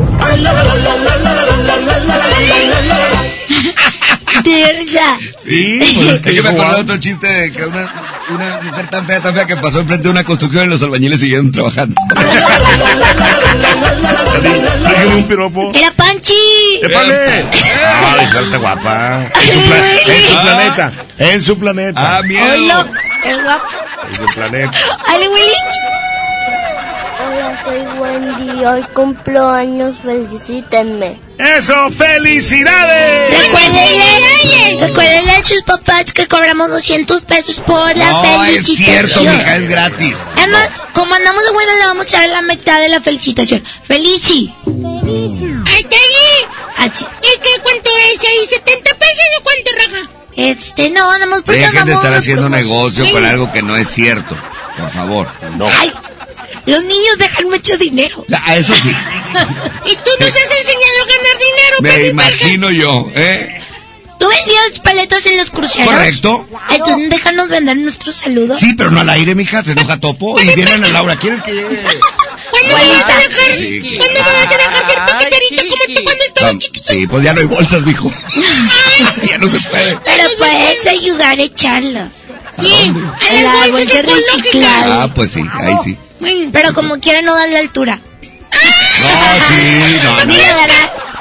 De 4.45 4.73
risa. 4.79 5.19
Sí, 5.47 5.79
pues 5.97 6.09
es 6.09 6.13
Es 6.15 6.21
que 6.21 6.35
que 6.35 6.43
me 6.43 6.49
acordé 6.51 6.75
de 6.77 6.81
otro 6.81 6.97
chiste 6.99 7.27
de 7.27 7.53
que 7.53 7.65
una, 7.67 7.89
una 8.31 8.61
mujer 8.63 8.89
tan 8.89 9.07
fea, 9.07 9.21
tan 9.21 9.35
fea 9.35 9.47
que 9.47 9.57
pasó 9.57 9.81
enfrente 9.81 10.05
de 10.05 10.11
una 10.11 10.25
construcción 10.25 10.65
y 10.67 10.69
los 10.69 10.83
albañiles 10.83 11.21
siguieron 11.21 11.51
trabajando. 11.53 11.95
Dígame 14.89 15.15
un 15.17 15.25
piropo. 15.25 15.73
Era 15.75 15.91
Panchi. 15.93 16.35
¡Épale! 16.83 17.45
¡Ay, 18.19 18.27
suelta 18.31 18.57
guapa! 18.59 19.31
En 19.35 19.53
su, 19.53 19.61
pla- 19.69 19.91
en 20.07 20.23
su 20.23 20.41
planeta. 20.41 20.93
En 21.19 21.43
su 21.43 21.59
planeta. 21.59 22.17
Ah, 22.19 22.23
miedo. 22.23 22.87
El 23.25 23.43
guapo. 23.43 23.65
En 24.11 24.17
su 24.17 24.35
planeta. 24.35 24.73
Oli 25.15 25.29
Willich. 25.29 26.10
Hola, 27.41 27.63
soy 27.65 27.81
Wendy, 27.99 28.65
hoy 28.67 28.83
cumplo 28.93 29.49
años, 29.49 29.97
felicítenme. 30.05 31.19
¡Eso! 31.39 31.75
¡Felicidades! 31.97 33.31
Recuérdenle, 33.41 34.87
recuérdenle 34.87 35.33
a 35.33 35.45
sus 35.45 35.63
papás 35.63 36.13
que 36.13 36.27
cobramos 36.29 36.69
200 36.69 37.23
pesos 37.23 37.61
por 37.61 37.97
la 37.97 38.11
No, 38.13 38.45
es 38.45 38.51
felicitación. 38.67 39.07
cierto, 39.07 39.21
mija, 39.23 39.57
es 39.57 39.69
gratis. 39.71 40.17
Además, 40.37 40.69
como 40.93 41.15
andamos 41.15 41.43
de 41.45 41.53
buena, 41.53 41.73
le 41.77 41.87
vamos 41.87 42.13
a 42.13 42.19
dar 42.19 42.29
la 42.29 42.43
mitad 42.43 42.79
de 42.79 42.89
la 42.91 43.01
felicitación. 43.01 43.65
Felici. 43.85 44.53
¡Hasta 44.67 45.97
ahí! 45.97 46.47
Así. 46.77 47.07
¿Y 47.23 47.41
qué 47.41 47.51
cuánto 47.63 47.91
es 48.13 48.21
ahí? 48.21 48.47
¿70 48.49 48.83
pesos 48.83 49.25
o 49.39 49.43
cuánto, 49.43 49.71
Raja? 49.79 50.11
Este, 50.37 50.91
no, 50.91 51.11
nada 51.11 51.27
más 51.27 51.43
porque 51.43 51.61
Dejen 51.61 51.73
de 51.73 51.79
andamos 51.81 52.01
estar 52.05 52.13
de 52.13 52.19
haciendo 52.19 52.49
negocio 52.51 53.11
con 53.11 53.25
algo 53.25 53.51
que 53.51 53.63
no 53.63 53.77
es 53.77 53.89
cierto. 53.89 54.37
Por 54.79 54.91
favor. 54.91 55.29
No. 55.57 55.67
Ay, 55.79 55.91
los 56.67 56.85
niños 56.85 57.19
dejan 57.19 57.49
mucho 57.49 57.77
dinero. 57.77 58.25
Ah, 58.33 58.57
eso 58.57 58.75
sí. 58.75 58.89
¿Y 59.87 59.97
tú 59.97 60.11
nos 60.19 60.29
has 60.29 60.59
enseñado 60.59 61.03
a 61.03 61.07
ganar 61.07 61.39
dinero, 61.39 61.77
Me 61.81 62.07
imagino 62.09 62.71
yo, 62.71 63.09
¿eh? 63.15 63.61
¿Tú 64.21 64.29
vendías 64.29 64.79
paletas 64.81 65.25
en 65.25 65.39
los 65.39 65.51
cruceros? 65.51 65.89
Correcto. 65.89 66.47
Entonces 66.69 67.09
déjanos 67.09 67.49
vender 67.49 67.79
nuestros 67.79 68.17
saludos. 68.17 68.61
Sí, 68.61 68.75
pero 68.77 68.91
no 68.91 69.01
al 69.01 69.09
aire, 69.09 69.35
mija, 69.35 69.65
se 69.65 69.73
enoja 69.73 69.99
Topo. 69.99 70.39
Y 70.39 70.55
viene 70.55 70.73
Ana 70.73 70.89
Laura, 70.89 71.17
¿quieres 71.17 71.41
que 71.41 71.53
llegue? 71.53 71.83
¿Cuándo 72.51 72.77
me 72.77 72.89
vas 72.89 73.11
a 73.11 73.19
dejar? 73.19 73.57
Sí, 73.57 73.97
¿Cuándo 73.97 74.21
me 74.21 74.33
vas 74.33 74.53
a 74.53 74.57
dejar 74.59 74.87
ser 74.87 74.97
paqueterita 75.07 75.63
como 75.63 75.85
tú 75.95 76.05
cuando 76.05 76.25
estabas 76.25 76.59
chiquito? 76.59 76.93
Sí, 76.93 77.07
pues 77.07 77.25
ya 77.25 77.33
no 77.33 77.41
hay 77.41 77.47
bolsas, 77.47 77.87
mijo. 77.87 78.13
ya 79.27 79.39
no 79.39 79.49
se 79.49 79.61
puede. 79.61 79.99
Pero 80.05 80.29
puedes 80.37 80.87
ayudar 80.87 81.39
a 81.39 81.43
echarlo. 81.43 82.09
¿Qué? 82.61 82.93
A 83.31 83.43
la 83.43 83.67
bolsa 83.69 84.03
reciclada. 84.03 85.03
Ah, 85.05 85.15
pues 85.15 85.31
sí, 85.31 85.43
ahí 85.61 85.75
sí. 85.83 85.97
Pero 86.53 86.75
como 86.75 86.99
quiera 87.01 87.23
no 87.23 87.35
dan 87.35 87.53
la 87.53 87.59
altura. 87.61 88.01
No, 88.53 90.35
sí, 90.35 90.41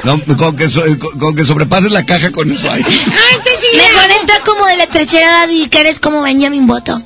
no, 0.04 0.16
no. 0.16 0.18
No, 0.26 0.38
con 0.38 0.56
que, 0.56 0.70
so- 0.70 0.82
con, 0.98 1.20
con 1.20 1.36
que 1.36 1.46
sobrepases 1.46 1.92
la 1.92 2.06
caja 2.06 2.32
con 2.32 2.50
eso 2.52 2.70
ahí. 2.72 2.82
Mejor 2.84 4.12
entra 4.20 4.40
como 4.46 4.66
de 4.66 4.78
la 4.78 4.84
edad 4.86 5.50
y 5.50 5.68
que 5.68 5.80
eres 5.82 6.00
como 6.00 6.22
Benjamin 6.22 6.66
Boto. 6.68 7.02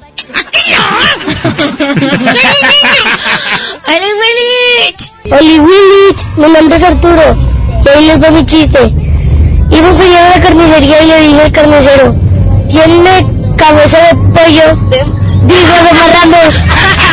¡Eres 3.88 4.10
Willich! 4.22 5.12
Oli 5.32 5.60
Willich, 5.60 6.26
mi 6.38 6.48
nombre 6.48 6.76
es 6.78 6.84
Arturo. 6.84 7.38
Y 7.84 7.90
ahí 7.90 8.06
les 8.08 8.22
va 8.24 8.32
mi 8.32 8.46
chiste. 8.46 8.80
Iba 9.72 9.90
un 9.90 9.98
señor 9.98 10.18
a 10.18 10.30
la 10.38 10.42
carnicería 10.42 11.02
y 11.04 11.08
le 11.08 11.22
dice 11.28 11.42
al 11.42 11.52
carnicero, 11.52 12.16
¿tiene 12.70 13.26
cabeza 13.58 13.98
de 14.00 14.16
pollo? 14.16 15.23
Digo, 15.44 15.74
de 15.76 15.94
marrano. 15.94 16.38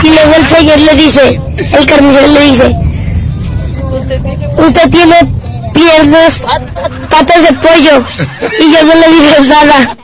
Y 0.03 0.09
luego 0.09 0.35
el 0.37 0.47
señor 0.47 0.79
le 0.81 0.95
dice, 0.95 1.41
el 1.79 1.87
carnicero 1.87 2.27
le 2.29 2.41
dice, 2.41 2.75
usted 4.57 4.91
tiene 4.91 5.17
piernas, 5.75 6.43
patas 7.11 7.43
de 7.43 7.53
pollo. 7.55 8.05
Y 8.61 8.73
yo 8.73 8.83
no 8.85 8.95
le 8.95 9.09
dije 9.09 9.41
nada. 9.47 9.97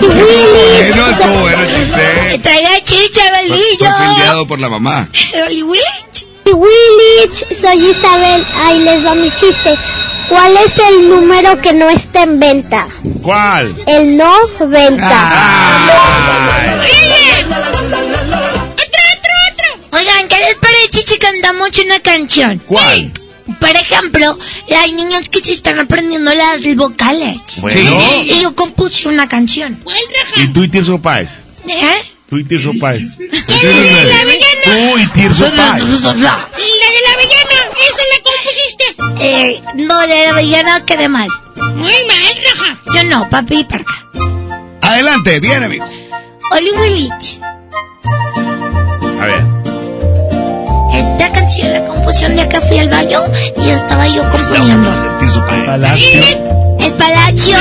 Bueno, 0.00 1.10
estuvo 1.10 1.40
bueno 1.40 1.62
el 1.62 1.74
chiste. 1.74 2.38
Traiga 2.42 2.82
chicha, 2.82 3.22
Fue, 3.30 3.42
Belillo. 3.42 4.34
fue 4.34 4.46
por 4.46 4.58
la 4.58 4.68
mamá. 4.68 5.08
Willich. 6.52 7.44
Soy 7.60 7.90
Isabel. 7.90 8.46
Ahí 8.54 8.80
les 8.80 9.04
va 9.04 9.14
mi 9.14 9.30
chiste. 9.30 9.74
¿Cuál 10.28 10.56
es 10.56 10.78
el 10.90 11.08
número 11.08 11.60
que 11.60 11.72
no 11.72 11.88
está 11.90 12.22
en 12.22 12.40
venta? 12.40 12.88
¿Cuál? 13.22 13.74
El 13.86 14.16
no 14.16 14.34
venta. 14.60 15.30
Oigan, 19.90 20.28
¿qué 20.28 20.36
les 20.38 20.54
parece 20.56 21.02
si 21.06 21.18
cantamos 21.18 21.70
una 21.84 22.00
canción? 22.00 22.60
¿Cuál? 22.66 23.12
Por 23.60 23.68
ejemplo, 23.68 24.38
hay 24.76 24.92
niños 24.92 25.28
que 25.28 25.40
se 25.40 25.52
están 25.52 25.78
aprendiendo 25.78 26.34
las 26.34 26.62
vocales. 26.74 27.36
Bueno. 27.58 28.00
Y 28.24 28.40
yo 28.40 28.54
compuse 28.56 29.08
una 29.08 29.28
canción. 29.28 29.78
¿Y 30.36 30.48
tú 30.48 30.64
y 30.64 30.68
Tirso 30.68 31.00
Páez? 31.00 31.30
¿Eh? 31.66 32.13
Tú 32.34 32.38
y 32.38 32.44
Tirso 32.46 32.72
Páez. 32.80 33.16
la 33.16 33.26
avellana. 34.22 34.64
Tú 34.64 34.98
y 34.98 35.06
Tirso 35.12 35.44
Páez. 35.44 35.54
La 35.54 35.78
de 35.78 36.18
la 36.18 37.12
avellana, 37.14 37.58
esa 37.78 38.02
la 38.10 38.18
compusiste. 38.24 38.84
Eh, 39.20 39.62
no, 39.76 40.00
de 40.00 40.24
la 40.24 40.30
avellana 40.30 40.84
quedé 40.84 41.08
mal. 41.08 41.28
Muy 41.76 41.92
mal, 42.08 42.34
Raja. 42.44 42.80
Yo 42.92 43.04
no, 43.04 43.30
papi 43.30 43.60
y 43.60 43.64
parca. 43.64 43.94
Adelante, 44.82 45.38
bien, 45.38 45.62
amigo. 45.62 45.86
Oli 46.50 46.72
Willich. 46.72 47.38
A 49.20 49.26
ver. 49.26 49.44
Esta 50.92 51.30
canción 51.30 51.72
la 51.72 51.84
composición 51.84 52.34
de 52.34 52.42
acá 52.42 52.60
fui 52.62 52.78
al 52.78 52.88
baño 52.88 53.20
y 53.64 53.68
estaba 53.68 54.08
yo 54.08 54.28
componiendo. 54.28 54.90
Palacio. 55.66 56.20
El 56.80 56.92
palacio, 56.94 57.56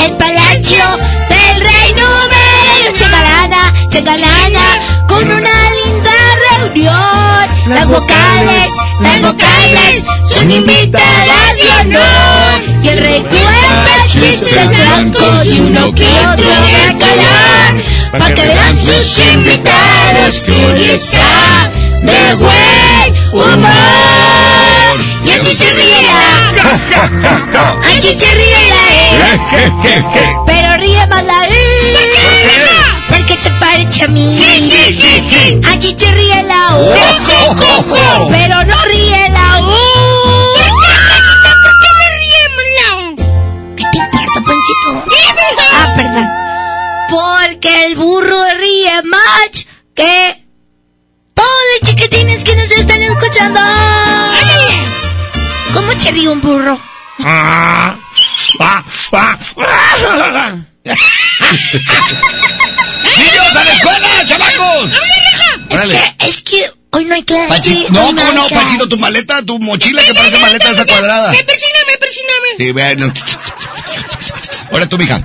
el 0.00 0.12
palacio 0.16 0.36
rey 0.46 0.96
número 0.96 1.25
Con 5.08 5.24
una 5.24 5.70
linda 5.70 6.12
reunión. 6.50 6.94
Las 7.68 7.88
vocales, 7.88 8.70
las 9.00 9.22
vocales 9.22 10.04
son 10.30 10.50
invitadas 10.50 11.54
de 11.56 11.70
honor. 11.80 12.62
Y 12.82 12.88
el 12.88 12.98
rey 12.98 13.20
cuenta 13.22 14.06
chistes 14.06 14.68
blancos 14.68 15.46
y 15.46 15.60
uno 15.60 15.94
que 15.94 16.04
otro 16.04 16.50
bacalán. 16.74 17.82
Pa' 18.12 18.34
que 18.34 18.42
vean 18.42 18.78
sus 18.78 19.18
invitados 19.32 20.44
está 20.92 21.70
de 22.02 22.34
buen 22.34 23.14
humor. 23.32 25.00
Y 25.24 25.30
así 25.30 25.56
se 25.56 25.72
ríe 25.72 26.02
la, 26.02 26.52
así 27.96 28.14
se 28.14 28.34
ríe 28.34 28.60
la 28.68 28.84
E. 28.92 30.36
Pero 30.46 30.76
ríe 30.76 31.06
más 31.06 31.24
la. 31.24 31.35
Porque 33.36 33.42
se 33.42 33.50
parece 33.60 34.04
a 34.04 34.08
mí. 34.08 34.40
Allí 35.70 35.94
se 35.96 36.10
ríe 36.10 36.42
la 36.44 36.76
U. 36.76 36.90
Pero 38.30 38.64
no 38.64 38.84
ríe 38.84 39.28
la 39.28 39.60
U. 39.60 39.64
¿Por 41.62 41.74
qué 41.82 41.88
no 41.98 42.06
riemos, 42.16 42.66
Lao? 42.78 42.98
¿Qué 43.76 43.84
te 43.92 43.98
importa, 43.98 44.40
Panchito? 44.40 44.88
Ah, 45.72 45.92
perdón. 45.94 46.26
Porque 47.10 47.84
el 47.84 47.94
burro 47.96 48.38
ríe 48.58 49.02
más 49.02 49.66
que 49.94 50.42
todos 51.34 51.62
los 51.72 51.80
chiquitines 51.90 52.42
que 52.42 52.56
nos 52.56 52.70
están 52.70 53.02
escuchando. 53.02 53.60
¿Cómo 55.74 55.92
se 55.98 56.10
ríe 56.10 56.28
un 56.28 56.40
burro? 56.40 56.80
Ah, 60.88 60.92
ah, 60.92 60.98
ah, 61.40 61.96
ah. 61.98 62.36
¡Niños 63.18 63.56
a 63.56 63.64
la 63.64 63.72
escuela, 63.72 64.08
chamacos! 64.26 64.92
Es 65.70 65.86
que, 65.86 66.26
es 66.26 66.42
que 66.42 66.72
hoy 66.90 67.04
no 67.04 67.14
hay 67.14 67.24
clase. 67.24 67.48
Panchito, 67.48 67.92
no, 67.92 68.06
¿cómo 68.06 68.32
no, 68.32 68.32
clase. 68.32 68.54
Panchito? 68.54 68.88
Tu 68.88 68.98
maleta, 68.98 69.42
tu 69.42 69.58
mochila 69.58 70.02
que 70.04 70.14
parece 70.14 70.38
maleta 70.38 70.70
esa 70.70 70.86
cuadrada. 70.86 71.32
Me 71.32 71.44
persíname, 71.44 71.98
persíname. 71.98 72.48
Sí, 72.58 72.72
bueno. 72.72 73.12
Ahora 74.72 74.88
tú, 74.88 74.98
mija. 74.98 75.20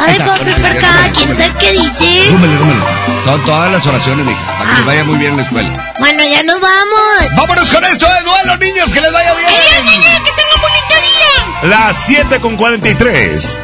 Ay, 0.00 0.18
papi, 0.18 0.52
por 0.52 0.66
acá, 0.66 1.10
¿quién 1.14 1.36
sabe 1.36 1.52
qué 1.58 1.72
dice? 1.72 2.28
Rúmele, 2.30 2.56
rúmele. 2.58 2.80
Son 3.24 3.44
todas 3.44 3.72
las 3.72 3.86
oraciones, 3.86 4.24
mija, 4.24 4.58
para 4.58 4.70
que 4.70 4.76
les 4.76 4.86
vaya 4.86 5.04
muy 5.04 5.18
bien 5.18 5.30
en 5.32 5.36
la 5.38 5.42
escuela. 5.42 5.94
Bueno, 5.98 6.24
ya 6.24 6.42
nos 6.42 6.60
vamos. 6.60 7.36
Vámonos 7.36 7.70
con 7.70 7.84
esto 7.84 8.06
de 8.06 8.20
duelo, 8.22 8.56
niños, 8.58 8.92
que 8.92 9.00
les 9.00 9.12
vaya 9.12 9.34
bien. 9.34 9.50
Niños, 9.84 10.22
que 10.24 10.32
tengan 10.32 10.60
bonito 10.60 10.94
día. 11.02 11.68
Las 11.70 12.06
7 12.06 12.40
con 12.40 12.56
43. 12.56 13.58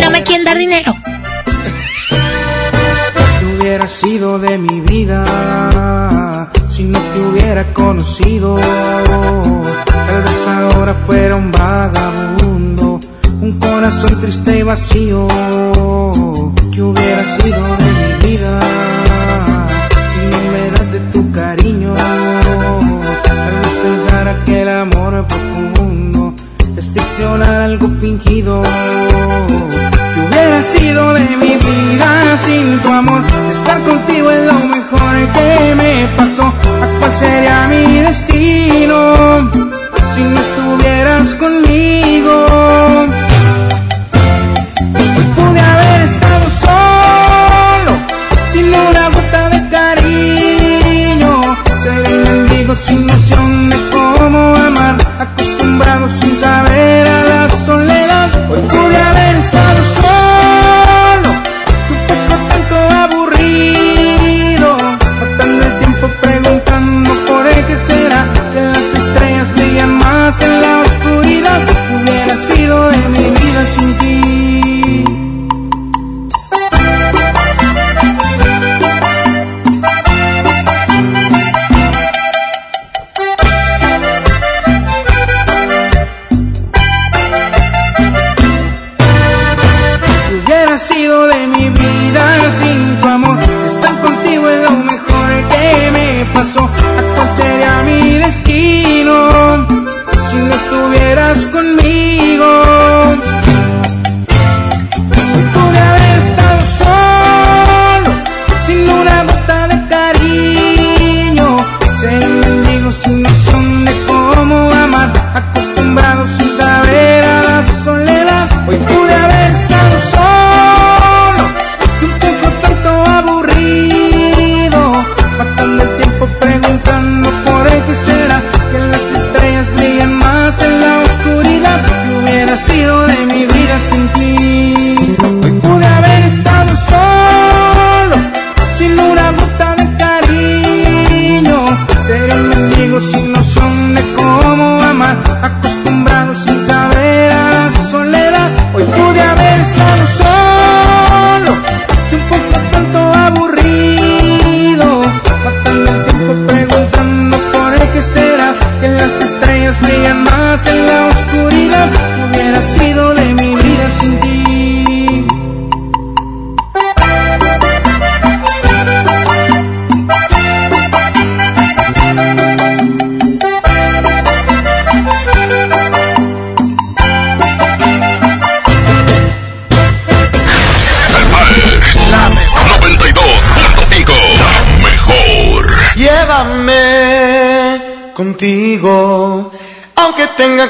No 0.00 0.10
me 0.10 0.22
quieren 0.22 0.44
dar 0.44 0.58
dinero. 0.58 0.92
te 3.40 3.46
hubiera 3.56 3.88
sido 3.88 4.38
de 4.38 4.58
mi 4.58 4.80
vida 4.80 5.24
si 6.68 6.84
no 6.84 6.98
te 6.98 7.20
hubiera 7.20 7.72
conocido. 7.72 8.56
Tal 8.56 10.22
vez 10.22 10.48
ahora 10.48 10.94
fuera 11.06 11.36
un 11.36 11.50
vagabundo, 11.50 13.00
un 13.40 13.58
corazón 13.58 14.20
triste 14.20 14.58
y 14.58 14.62
vacío. 14.62 15.28
Que 16.72 16.82
hubiera 16.82 17.24
sido 17.36 17.62
de 17.76 17.90
mi 18.00 18.26
vida 18.26 18.60
si 20.12 20.20
no 20.30 20.38
me 20.52 20.70
das 20.70 20.92
de 20.92 21.00
tu 21.12 21.32
cariño. 21.32 21.94
Tal 21.94 23.54
vez 23.62 23.74
pensara 23.82 24.44
que 24.44 24.62
el 24.62 24.68
amor 24.68 25.26
profundo 25.26 26.13
es 26.76 27.20
algo 27.20 27.88
fingido. 28.00 28.62
Que 28.62 30.20
hubiera 30.20 30.62
sido 30.62 31.14
de 31.14 31.36
mi 31.36 31.54
vida 31.54 32.38
sin 32.44 32.78
tu 32.80 32.88
amor. 32.88 33.22
Estar 33.52 33.80
contigo 33.82 34.30
es 34.30 34.46
lo 34.46 34.54
mejor 34.54 35.14
que 35.34 35.74
me 35.76 36.06
pasó. 36.16 36.46
¿A 36.46 36.98
cuál 36.98 37.14
sería 37.16 37.68
mi 37.68 38.00
destino 38.00 39.50
si 40.14 40.22
no 40.22 40.40
estuvieras 40.40 41.34
conmigo? 41.34 42.53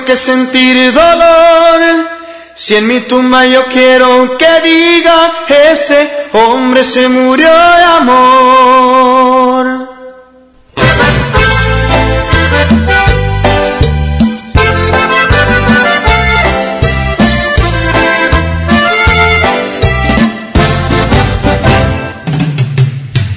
Que 0.05 0.17
sentir 0.17 0.93
dolor. 0.93 1.81
Si 2.55 2.77
en 2.77 2.87
mi 2.87 3.01
tumba 3.01 3.47
yo 3.47 3.67
quiero 3.67 4.37
que 4.39 4.61
diga, 4.63 5.33
este 5.73 6.29
hombre 6.33 6.85
se 6.85 7.09
murió 7.09 7.49
de 7.49 7.85
amor. 7.85 9.65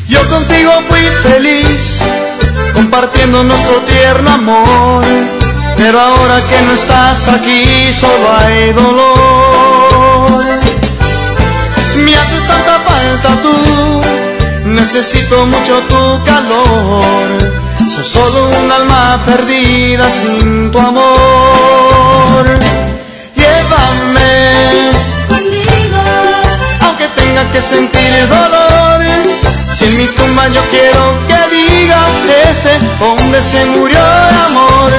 Yo 0.07 0.30
contigo 0.30 0.72
fui 0.88 1.02
feliz, 1.23 1.99
compartiendo 2.73 3.44
nuestro 3.44 3.81
tierno 3.81 4.30
amor. 4.31 5.36
Pero 5.78 5.99
ahora 5.99 6.41
que 6.49 6.62
no 6.66 6.74
estás 6.74 7.28
aquí, 7.28 7.94
solo 7.94 8.26
hay 8.40 8.74
dolor. 8.74 10.44
Me 12.04 12.16
haces 12.16 12.48
tanta 12.48 12.80
falta 12.80 13.30
tú, 13.44 14.02
necesito 14.66 15.45
mucho 15.45 15.80
tu 15.82 16.24
calor. 16.26 17.28
Soy 17.94 18.06
solo 18.06 18.49
un 18.64 18.72
alma 18.72 19.20
perdida 19.26 20.10
sin 20.10 20.72
tu 20.72 20.80
amor. 20.80 22.45
Llévame 23.36 24.91
conmigo, 25.30 26.02
aunque 26.82 27.08
tenga 27.10 27.52
que 27.52 27.62
sentir 27.62 28.28
dolor. 28.28 29.02
Si 29.72 29.86
en 29.86 29.98
mi 29.98 30.06
tumba 30.08 30.48
yo 30.48 30.62
quiero 30.72 31.14
que 31.28 31.56
diga 31.56 32.02
que 32.26 32.49
este 32.49 32.80
hombre 32.99 33.41
se 33.41 33.64
murió 33.66 33.99
de 33.99 34.40
amor, 34.48 34.91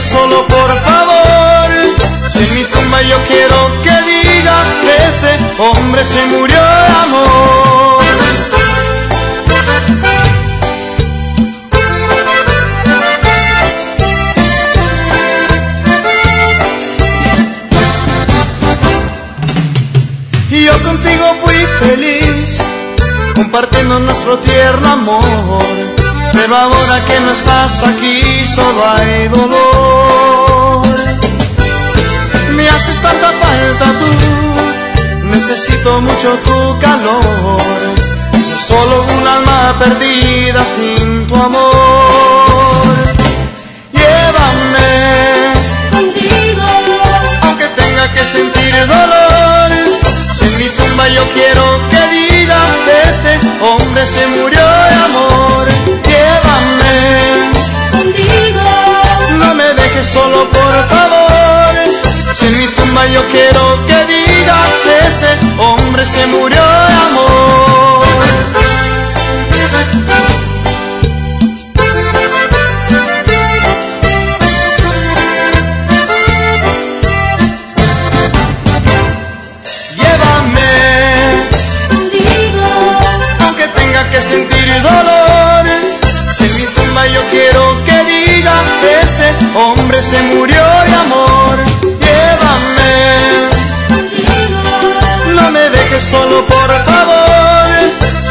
Solo, 0.00 0.44
por 0.48 0.70
favor. 0.80 1.70
Si 2.28 2.38
en 2.40 2.54
mi 2.54 2.64
tumba 2.64 3.00
yo 3.02 3.16
quiero 3.28 3.70
que 3.82 3.90
diga 4.02 4.56
que 4.82 5.06
este 5.06 5.62
hombre 5.62 6.04
se 6.04 6.26
murió 6.26 6.58
de 6.60 6.86
amor. 7.04 8.04
Y 20.50 20.64
yo 20.64 20.82
contigo 20.82 21.34
fui 21.44 21.66
feliz, 21.78 22.58
compartiendo 23.36 24.00
nuestro 24.00 24.38
tierno 24.40 24.88
amor. 24.88 26.03
Pero 26.34 26.56
ahora 26.56 26.96
que 27.06 27.20
no 27.20 27.30
estás 27.30 27.82
aquí, 27.84 28.44
solo 28.46 28.80
hay 28.92 29.28
dolor. 29.28 30.82
Me 32.56 32.68
haces 32.68 33.00
tanta 33.00 33.30
falta 33.42 33.86
tú, 34.00 35.26
necesito 35.28 36.00
mucho 36.00 36.28
tu 36.44 36.78
calor. 36.80 37.62
Solo 38.66 39.04
un 39.16 39.28
alma 39.28 39.74
perdida 39.78 40.64
sin 40.64 41.26
tu 41.28 41.34
amor. 41.34 42.84
Llévame 43.92 45.52
contigo, 45.92 46.66
aunque 47.42 47.66
tenga 47.68 48.12
que 48.12 48.26
sentir 48.26 48.74
dolor. 48.86 49.70
Si 50.36 50.44
mi 50.58 50.68
tumba 50.70 51.08
yo 51.08 51.24
quiero 51.34 51.64
que 51.90 52.33
este 53.08 53.38
hombre 53.60 54.06
se 54.06 54.26
murió 54.26 54.60
de 54.60 54.94
amor. 55.08 55.66
Llévame 56.10 56.96
contigo, 57.92 58.62
no 59.38 59.54
me 59.54 59.64
dejes 59.74 60.06
solo 60.06 60.48
por 60.50 60.72
favor. 60.88 61.74
Si 62.34 62.46
en 62.46 62.58
mi 62.58 62.66
tumba 62.68 63.06
yo 63.06 63.22
quiero 63.30 63.86
que 63.86 63.98
diga 64.12 64.58
que 64.84 65.08
este 65.08 65.62
hombre 65.62 66.04
se 66.04 66.26
murió 66.26 66.62
de 66.62 66.94
amor. 67.08 68.04
Sentir 84.24 84.82
dolor. 84.82 85.64
Si 86.34 86.44
en 86.44 86.56
mi 86.56 86.64
tumba 86.74 87.06
yo 87.06 87.22
quiero 87.30 87.62
que 87.84 87.96
diga 88.12 88.54
este 89.02 89.28
hombre 89.54 90.02
se 90.02 90.20
murió 90.22 90.62
de 90.88 90.94
amor. 91.04 91.56
Llévame 92.04 92.92
no 95.34 95.50
me 95.50 95.68
dejes 95.68 96.02
solo, 96.02 96.44
por 96.46 96.70
favor. 96.88 97.68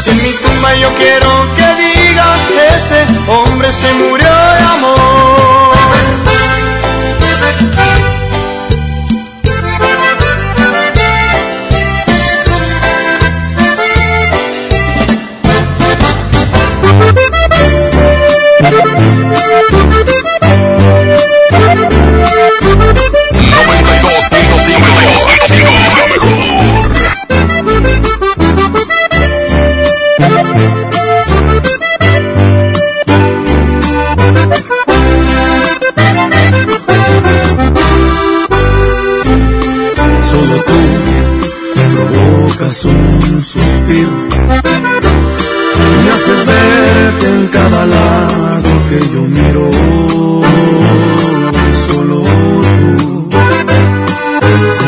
Si 0.02 0.10
en 0.10 0.22
mi 0.22 0.32
tumba 0.42 0.74
yo 0.74 0.88
quiero 0.98 1.30
que 1.56 1.68
diga 1.82 2.26
este 2.74 3.06
hombre 3.30 3.70
se 3.72 3.92
murió 3.94 4.33
que 48.94 49.00
yo 49.12 49.22
miro. 49.22 49.70
Solo 51.86 52.22
tú 52.76 53.28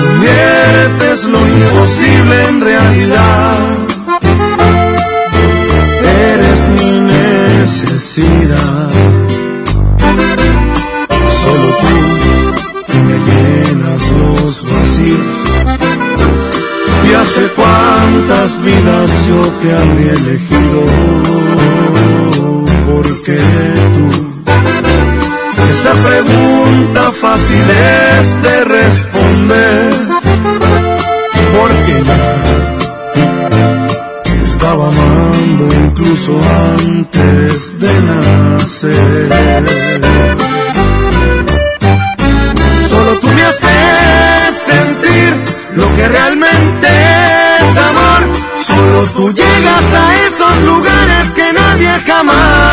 conviertes 0.01 1.24
lo 1.24 1.41
imposible 1.55 2.35
en 2.49 2.61
realidad. 2.61 3.59
Eres 6.33 6.61
mi 6.77 7.01
necesidad. 7.01 8.91
Solo 11.43 11.69
tú 11.83 11.97
que 12.87 12.99
me 13.09 13.19
llenas 13.28 14.03
los 14.20 14.65
vacíos. 14.73 15.37
Y 17.09 17.15
hace 17.15 17.43
cuántas 17.55 18.49
vidas 18.62 19.11
yo 19.28 19.41
te 19.61 19.69
habría 19.77 20.12
elegido, 20.12 20.81
porque 22.97 23.39
tú, 23.94 24.06
esa 25.70 25.93
pregunta 25.93 27.12
fácil 27.20 27.64
es 28.18 28.43
de 28.43 28.64
responder, 28.64 29.94
porque 31.56 31.94
ya 32.09 32.23
estaba 34.44 34.85
amando 34.89 35.64
incluso 35.85 36.40
antes 36.81 37.78
de 37.78 37.93
nacer. 38.10 39.28
Solo 42.89 43.12
tú 43.20 43.28
me 43.28 43.43
haces 43.43 44.56
sentir 44.73 45.31
lo 45.77 45.86
que 45.97 46.09
realmente 46.09 46.89
es 47.60 47.77
amor. 47.77 48.23
Solo 48.56 49.01
tú 49.16 49.32
llegas 49.35 49.86
a 50.02 50.27
esos 50.27 50.62
lugares 50.62 51.24
que 51.35 51.52
nadie 51.52 51.90
jamás 52.06 52.66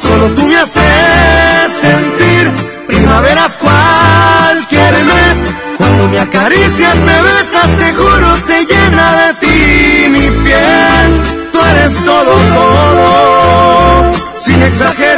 solo 0.00 0.28
tú 0.34 0.46
me 0.46 0.56
haces 0.56 1.72
sentir 1.80 2.52
primaveras 2.86 3.58
cualquier 3.58 4.92
mes. 5.04 5.54
Cuando 5.76 6.08
me 6.08 6.20
acaricias, 6.20 6.96
me 6.96 7.22
besas, 7.22 7.70
te 7.78 7.92
juro, 7.94 8.36
se 8.36 8.64
llena 8.64 9.26
de 9.26 9.34
ti 9.40 10.08
mi 10.08 10.30
piel. 10.44 11.22
Tú 11.52 11.58
eres 11.70 11.94
todo, 12.04 12.32
todo, 12.54 14.12
sin 14.36 14.62
exagerar 14.62 15.11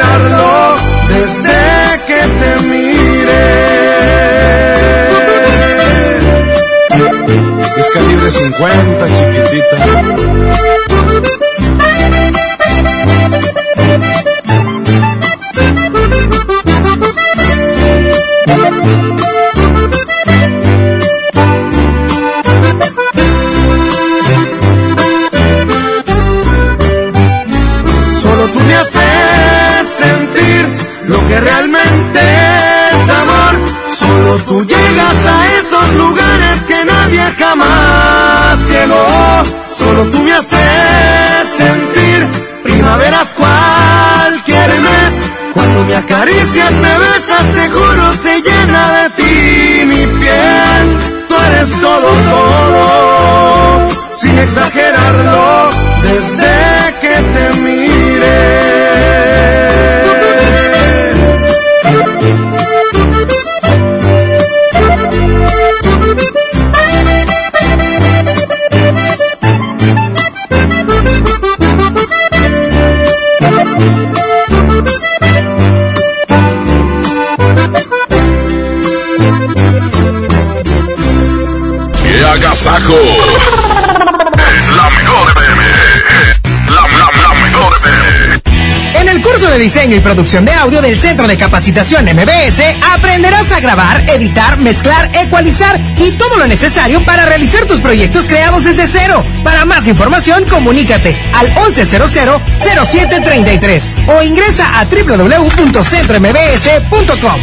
diseño 89.65 89.97
y 89.97 90.01
producción 90.01 90.45
de 90.45 90.53
audio 90.53 90.83
del 90.83 90.99
Centro 90.99 91.27
de 91.27 91.39
Capacitación 91.39 92.05
MBS 92.05 92.61
aprenderás 92.93 93.51
a 93.51 93.61
grabar, 93.61 94.11
editar, 94.11 94.59
mezclar, 94.59 95.11
ecualizar 95.17 95.81
y 95.97 96.11
todo 96.19 96.37
lo 96.37 96.47
necesario 96.47 97.03
para 97.07 97.25
realizar 97.25 97.65
tus 97.65 97.81
proyectos 97.81 98.29
creados 98.29 98.65
desde 98.65 98.87
cero. 98.87 99.25
Para 99.43 99.65
más 99.65 99.89
información, 99.89 100.45
comunícate 100.45 101.17
al 101.33 101.55
1100-0733 101.55 104.07
o 104.07 104.23
ingresa 104.23 104.81
a 104.81 104.85
www.centrombs.com. 104.85 107.41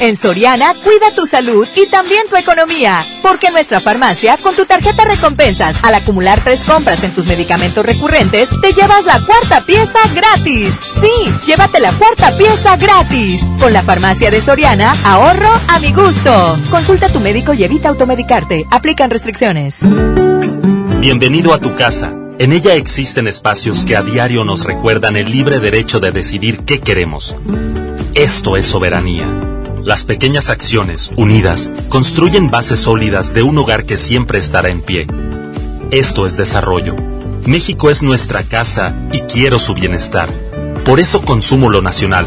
En 0.00 0.16
Soriana, 0.16 0.74
cuida 0.74 1.14
tu 1.14 1.26
salud 1.26 1.68
y 1.76 1.86
también 1.86 2.26
tu 2.28 2.34
economía. 2.34 3.06
Porque 3.22 3.46
en 3.46 3.52
nuestra 3.52 3.78
farmacia, 3.78 4.36
con 4.36 4.56
tu 4.56 4.66
tarjeta 4.66 5.04
recompensas, 5.04 5.76
al 5.84 5.94
acumular 5.94 6.42
tres 6.42 6.64
compras 6.64 7.04
en 7.04 7.12
tus 7.12 7.26
medicamentos 7.26 7.86
recurrentes, 7.86 8.48
te 8.60 8.72
llevas 8.72 9.04
la 9.04 9.24
cuarta 9.24 9.64
pieza 9.64 10.00
gratis. 10.12 10.72
Sí, 11.02 11.34
llévate 11.46 11.80
la 11.80 11.90
cuarta 11.92 12.36
pieza 12.36 12.76
gratis. 12.76 13.42
Con 13.58 13.72
la 13.72 13.82
farmacia 13.82 14.30
de 14.30 14.40
Soriana, 14.40 14.94
ahorro 15.04 15.50
a 15.66 15.80
mi 15.80 15.92
gusto. 15.92 16.56
Consulta 16.70 17.06
a 17.06 17.12
tu 17.12 17.18
médico 17.18 17.52
y 17.54 17.64
evita 17.64 17.88
automedicarte. 17.88 18.66
Aplican 18.70 19.10
restricciones. 19.10 19.78
Bienvenido 21.00 21.54
a 21.54 21.58
tu 21.58 21.74
casa. 21.74 22.14
En 22.38 22.52
ella 22.52 22.76
existen 22.76 23.26
espacios 23.26 23.84
que 23.84 23.96
a 23.96 24.02
diario 24.02 24.44
nos 24.44 24.64
recuerdan 24.64 25.16
el 25.16 25.30
libre 25.30 25.58
derecho 25.58 25.98
de 25.98 26.12
decidir 26.12 26.60
qué 26.60 26.78
queremos. 26.78 27.34
Esto 28.14 28.56
es 28.56 28.66
soberanía. 28.66 29.26
Las 29.82 30.04
pequeñas 30.04 30.50
acciones, 30.50 31.10
unidas, 31.16 31.68
construyen 31.88 32.48
bases 32.48 32.78
sólidas 32.78 33.34
de 33.34 33.42
un 33.42 33.58
hogar 33.58 33.86
que 33.86 33.96
siempre 33.96 34.38
estará 34.38 34.68
en 34.68 34.80
pie. 34.80 35.08
Esto 35.90 36.26
es 36.26 36.36
desarrollo. 36.36 36.94
México 37.44 37.90
es 37.90 38.02
nuestra 38.02 38.44
casa 38.44 38.94
y 39.12 39.20
quiero 39.22 39.58
su 39.58 39.74
bienestar. 39.74 40.28
Por 40.84 40.98
eso 40.98 41.22
consumo 41.22 41.70
lo 41.70 41.80
nacional. 41.80 42.26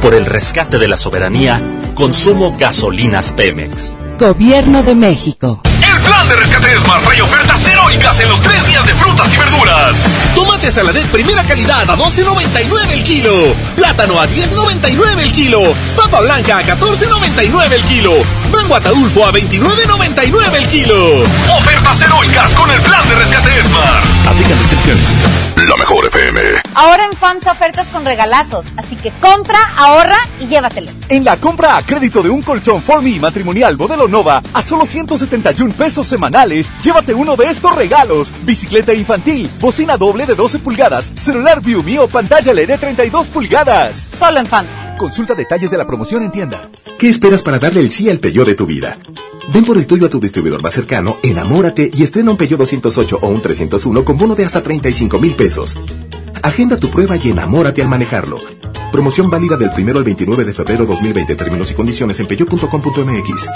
Por 0.00 0.14
el 0.14 0.24
rescate 0.24 0.78
de 0.78 0.86
la 0.86 0.96
soberanía, 0.96 1.60
consumo 1.94 2.56
gasolinas 2.56 3.32
Pemex. 3.32 3.96
Gobierno 4.18 4.84
de 4.84 4.94
México. 4.94 5.60
El 5.64 6.00
plan 6.02 6.28
de 6.28 6.36
rescate 6.36 6.78
Smart 6.78 7.02
trae 7.04 7.22
ofertas 7.22 7.60
heroicas 7.90 8.20
en 8.20 8.28
los 8.28 8.40
tres 8.40 8.66
días 8.66 8.86
de 8.86 8.94
frutas 8.94 9.32
y 9.32 9.36
verduras. 9.36 9.96
Tomate 10.34 10.70
saladet 10.70 11.06
primera 11.06 11.42
calidad 11.42 11.90
a 11.90 11.96
12.99 11.96 12.92
el 12.92 13.02
kilo. 13.02 13.32
Plátano 13.74 14.20
a 14.20 14.28
10.99 14.28 15.18
el 15.18 15.32
kilo. 15.32 15.60
Papa 15.96 16.20
blanca 16.20 16.58
a 16.58 16.62
14.99 16.62 17.72
el 17.72 17.82
kilo. 17.84 18.12
Mango 18.52 18.76
ataulfo 18.76 19.26
a 19.26 19.32
29.99 19.32 20.54
el 20.54 20.68
kilo. 20.68 21.22
Ofertas 21.58 22.00
heroicas 22.02 22.54
con 22.54 22.70
el 22.70 22.80
plan 22.80 23.08
de 23.08 23.14
rescate 23.16 23.62
Smart. 23.64 24.04
Aplican 24.28 24.58
restricciones. 24.58 25.04
La 25.68 25.76
mejor 25.76 26.06
FM. 26.06 26.40
Ahora 26.74 27.06
en 27.06 27.16
FAMSA 27.16 27.52
ofertas 27.52 27.88
con 27.88 28.04
regalazos, 28.04 28.66
así 28.76 28.96
que 28.96 29.10
compra, 29.20 29.58
ahorra 29.76 30.18
y 30.40 30.46
llévatelos. 30.46 30.99
En 31.10 31.24
la 31.24 31.36
compra 31.38 31.76
a 31.76 31.84
crédito 31.84 32.22
de 32.22 32.30
un 32.30 32.40
colchón 32.40 32.80
Formi 32.80 33.18
matrimonial 33.18 33.76
modelo 33.76 34.06
Nova 34.06 34.40
a 34.54 34.62
solo 34.62 34.86
171 34.86 35.74
pesos 35.74 36.06
semanales, 36.06 36.70
llévate 36.80 37.12
uno 37.14 37.34
de 37.34 37.46
estos 37.46 37.74
regalos: 37.74 38.32
bicicleta 38.44 38.94
infantil, 38.94 39.50
bocina 39.58 39.96
doble 39.96 40.24
de 40.24 40.36
12 40.36 40.60
pulgadas, 40.60 41.12
celular 41.16 41.60
ViewMe 41.60 41.98
o 41.98 42.06
pantalla 42.06 42.52
LED 42.52 42.68
de 42.68 42.78
32 42.78 43.26
pulgadas. 43.26 44.08
Solo 44.16 44.38
en 44.38 44.46
FAMSA. 44.46 44.96
Consulta 44.98 45.34
detalles 45.34 45.68
de 45.72 45.78
la 45.78 45.84
promoción 45.84 46.22
en 46.22 46.30
tienda. 46.30 46.70
¿Qué 46.96 47.08
esperas 47.08 47.42
para 47.42 47.58
darle 47.58 47.80
el 47.80 47.90
sí 47.90 48.08
al 48.08 48.20
Peugeot 48.20 48.46
de 48.46 48.54
tu 48.54 48.66
vida? 48.66 48.96
Ven 49.52 49.64
por 49.64 49.78
el 49.78 49.88
tuyo 49.88 50.06
a 50.06 50.10
tu 50.10 50.20
distribuidor 50.20 50.62
más 50.62 50.74
cercano, 50.74 51.16
enamórate 51.24 51.90
y 51.92 52.04
estrena 52.04 52.30
un 52.30 52.36
Peugeot 52.36 52.60
208 52.60 53.18
o 53.20 53.26
un 53.26 53.42
301 53.42 54.04
con 54.04 54.16
bono 54.16 54.36
de 54.36 54.44
hasta 54.44 54.62
35 54.62 55.18
mil 55.18 55.34
pesos. 55.34 55.76
Agenda 56.40 56.76
tu 56.76 56.88
prueba 56.88 57.16
y 57.16 57.30
enamórate 57.30 57.82
al 57.82 57.88
manejarlo. 57.88 58.38
Promoción 58.90 59.30
válida 59.30 59.56
del 59.56 59.70
1 59.76 59.98
al 59.98 60.04
29 60.04 60.44
de 60.44 60.54
febrero 60.54 60.86
2020. 60.86 61.34
Términos 61.34 61.70
y 61.70 61.74
condiciones 61.74 62.18
en 62.20 62.26
peugeot.com.mx. 62.26 63.48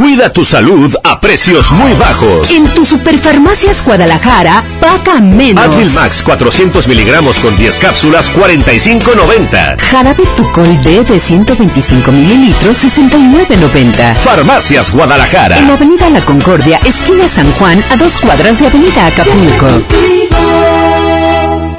Cuida 0.00 0.32
tu 0.32 0.46
salud 0.46 0.94
a 1.04 1.20
precios 1.20 1.70
muy 1.72 1.92
bajos. 1.92 2.50
En 2.52 2.66
tu 2.68 2.86
Superfarmacias 2.86 3.84
Guadalajara, 3.84 4.64
paga 4.80 5.20
menos. 5.20 5.62
Advil 5.62 5.90
Max 5.90 6.22
400 6.24 6.88
miligramos 6.88 7.38
con 7.38 7.54
10 7.54 7.78
cápsulas, 7.78 8.32
45.90. 8.32 9.78
Jarabe 9.78 10.24
Tucol 10.36 10.82
D 10.82 11.04
de 11.04 11.18
125 11.18 12.12
mililitros, 12.12 12.82
69.90. 12.82 14.16
Farmacias 14.16 14.90
Guadalajara. 14.90 15.58
En 15.58 15.70
Avenida 15.70 16.08
La 16.08 16.24
Concordia, 16.24 16.80
esquina 16.86 17.28
San 17.28 17.52
Juan, 17.52 17.84
a 17.90 17.96
dos 17.96 18.18
cuadras 18.18 18.58
de 18.58 18.68
Avenida 18.68 19.06
Acapulco. 19.06 19.66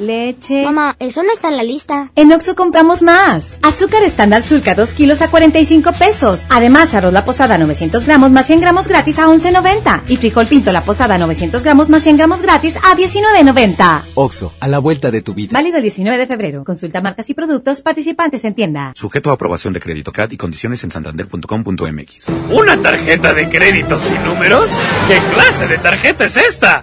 leche. 0.00 0.64
Mamá, 0.64 0.96
eso 0.98 1.22
no 1.22 1.32
está 1.32 1.48
en 1.48 1.56
la 1.56 1.62
lista. 1.62 2.10
En 2.16 2.32
Oxo 2.32 2.54
compramos 2.54 3.02
más. 3.02 3.58
Azúcar 3.62 4.02
estándar 4.02 4.42
Sulca 4.42 4.74
2 4.74 4.92
kilos 4.94 5.22
a 5.22 5.30
45 5.30 5.92
pesos. 5.92 6.40
Además, 6.48 6.94
arroz 6.94 7.12
la 7.12 7.24
posada 7.24 7.58
900 7.58 8.06
gramos 8.06 8.30
más 8.30 8.46
100 8.46 8.60
gramos 8.60 8.88
gratis 8.88 9.18
a 9.18 9.26
11.90. 9.26 10.02
Y 10.08 10.16
frijol 10.16 10.46
pinto 10.46 10.72
la 10.72 10.82
posada 10.82 11.18
900 11.18 11.62
gramos 11.62 11.88
más 11.88 12.02
100 12.02 12.16
gramos 12.16 12.42
gratis 12.42 12.76
a 12.76 12.96
19.90. 12.96 14.02
Oxo, 14.14 14.52
a 14.60 14.68
la 14.68 14.78
vuelta 14.78 15.10
de 15.10 15.22
tu 15.22 15.34
vida. 15.34 15.50
Válido 15.52 15.76
el 15.76 15.82
19 15.82 16.18
de 16.18 16.26
febrero. 16.26 16.64
Consulta 16.64 17.00
marcas 17.00 17.28
y 17.30 17.34
productos 17.34 17.80
participantes 17.82 18.44
en 18.44 18.54
tienda. 18.54 18.92
Sujeto 18.96 19.30
a 19.30 19.34
aprobación 19.34 19.72
de 19.72 19.80
crédito 19.80 20.12
CAD 20.12 20.32
y 20.32 20.36
condiciones 20.36 20.82
en 20.84 20.90
santander.com.mx. 20.90 22.28
¿Una 22.50 22.80
tarjeta 22.80 23.34
de 23.34 23.48
crédito 23.48 23.98
sin 23.98 24.24
números? 24.24 24.70
¿Qué 25.08 25.18
clase 25.34 25.68
de 25.68 25.78
tarjeta 25.78 26.24
es 26.24 26.36
esta? 26.36 26.82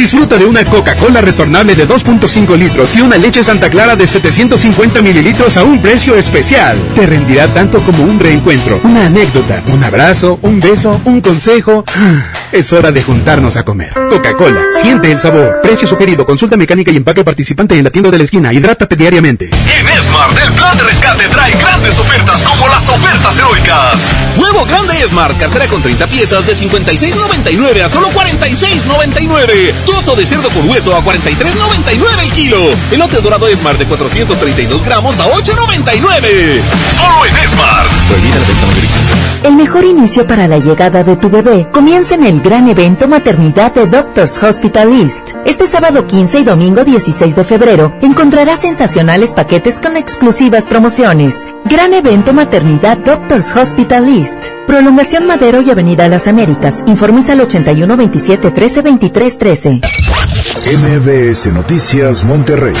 Disfruta 0.00 0.38
de 0.38 0.46
una 0.46 0.64
Coca-Cola 0.64 1.20
retornable 1.20 1.74
de 1.74 1.86
2.5 1.86 2.56
litros 2.56 2.96
y 2.96 3.02
una 3.02 3.18
leche 3.18 3.44
Santa 3.44 3.68
Clara 3.68 3.96
de 3.96 4.06
750 4.06 5.02
mililitros 5.02 5.58
a 5.58 5.62
un 5.62 5.82
precio 5.82 6.16
especial. 6.16 6.78
Te 6.94 7.04
rendirá 7.04 7.48
tanto 7.48 7.82
como 7.82 8.04
un 8.04 8.18
reencuentro, 8.18 8.80
una 8.82 9.04
anécdota, 9.04 9.62
un 9.66 9.84
abrazo, 9.84 10.38
un 10.40 10.58
beso, 10.58 10.98
un 11.04 11.20
consejo. 11.20 11.84
Es 12.50 12.72
hora 12.72 12.90
de 12.90 13.00
juntarnos 13.00 13.56
a 13.56 13.62
comer. 13.64 13.92
Coca-Cola, 14.08 14.60
siente 14.82 15.12
el 15.12 15.20
sabor. 15.20 15.60
Precio 15.62 15.86
sugerido, 15.86 16.26
consulta 16.26 16.56
mecánica 16.56 16.90
y 16.90 16.96
empaque 16.96 17.22
participante 17.22 17.76
en 17.76 17.84
la 17.84 17.90
tienda 17.90 18.10
de 18.10 18.18
la 18.18 18.24
esquina. 18.24 18.52
Hidrátate 18.52 18.96
diariamente. 18.96 19.44
En 19.44 20.02
Smart, 20.02 20.36
el 20.44 20.52
plan 20.54 20.76
de 20.76 20.82
rescate 20.82 21.28
trae 21.28 21.52
grandes 21.52 21.96
ofertas 21.96 22.42
como 22.42 22.66
las 22.66 22.88
ofertas 22.88 23.38
heroicas. 23.38 24.00
Nuevo 24.36 24.64
grande 24.64 24.94
Smart, 25.08 25.38
cartera 25.38 25.66
con 25.68 25.80
30 25.80 26.06
piezas 26.08 26.44
de 26.46 26.54
56.99 26.54 27.82
a 27.82 27.88
solo 27.88 28.08
46.99. 28.08 29.72
Trozo 29.90 30.14
de 30.14 30.24
cerdo 30.24 30.48
con 30.50 30.70
hueso 30.70 30.94
a 30.94 31.02
43.99 31.02 32.22
el 32.22 32.32
kilo. 32.32 32.56
Elote 32.92 33.20
dorado 33.20 33.48
Smart 33.56 33.76
de 33.76 33.86
432 33.86 34.84
gramos 34.84 35.18
a 35.18 35.26
8.99. 35.26 36.62
Solo 36.96 37.26
en 37.26 37.48
Smart. 37.48 37.90
Prohibida 38.08 38.38
la 38.38 38.46
venta 38.46 38.66
mayorista. 38.66 39.09
El 39.42 39.54
mejor 39.54 39.84
inicio 39.84 40.26
para 40.26 40.46
la 40.46 40.58
llegada 40.58 41.02
de 41.02 41.16
tu 41.16 41.30
bebé 41.30 41.66
comienza 41.72 42.14
en 42.14 42.26
el 42.26 42.40
gran 42.42 42.68
evento 42.68 43.08
Maternidad 43.08 43.72
de 43.72 43.86
Doctors 43.86 44.42
Hospital 44.42 44.92
East. 44.92 45.30
Este 45.46 45.66
sábado 45.66 46.06
15 46.06 46.40
y 46.40 46.44
domingo 46.44 46.84
16 46.84 47.36
de 47.36 47.44
febrero 47.44 47.96
encontrarás 48.02 48.60
sensacionales 48.60 49.32
paquetes 49.32 49.80
con 49.80 49.96
exclusivas 49.96 50.66
promociones. 50.66 51.46
Gran 51.64 51.94
evento 51.94 52.34
Maternidad 52.34 52.98
Doctors 52.98 53.56
Hospital 53.56 54.08
East. 54.08 54.36
Prolongación 54.66 55.26
Madero 55.26 55.62
y 55.62 55.70
Avenida 55.70 56.06
Las 56.08 56.28
Américas. 56.28 56.84
Informes 56.86 57.30
al 57.30 57.40
81 57.40 57.96
27 57.96 58.50
13 58.50 58.82
23 58.82 59.38
13. 59.38 59.80
MBS 60.76 61.46
Noticias 61.54 62.24
Monterrey 62.24 62.74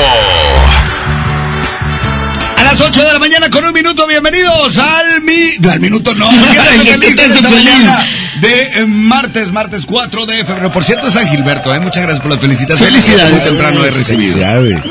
A 2.59 2.65
las 2.65 2.81
8 2.81 3.05
de 3.05 3.13
la 3.13 3.19
mañana 3.21 3.49
con 3.51 3.65
un 3.65 3.73
minuto, 3.73 4.05
bienvenidos 4.09 4.77
al 4.79 5.21
mi... 5.21 5.53
no, 5.61 5.71
al 5.71 5.79
minuto 5.79 6.13
no, 6.15 6.29
de 8.41 8.71
eh, 8.75 8.85
martes, 8.85 9.53
martes 9.53 9.85
4 9.87 10.27
de 10.27 10.45
febrero. 10.45 10.73
Por 10.73 10.83
cierto, 10.83 11.11
San 11.11 11.29
Gilberto, 11.29 11.75
¿eh? 11.75 11.81
muchas 11.81 12.03
gracias 12.03 12.21
por 12.21 12.33
las 12.33 12.41
felicitaciones. 12.41 13.05
Felicidades. 13.05 13.33
Muy 13.33 13.41
temprano 13.41 13.85
he 13.85 13.91
recibido. 13.91 14.39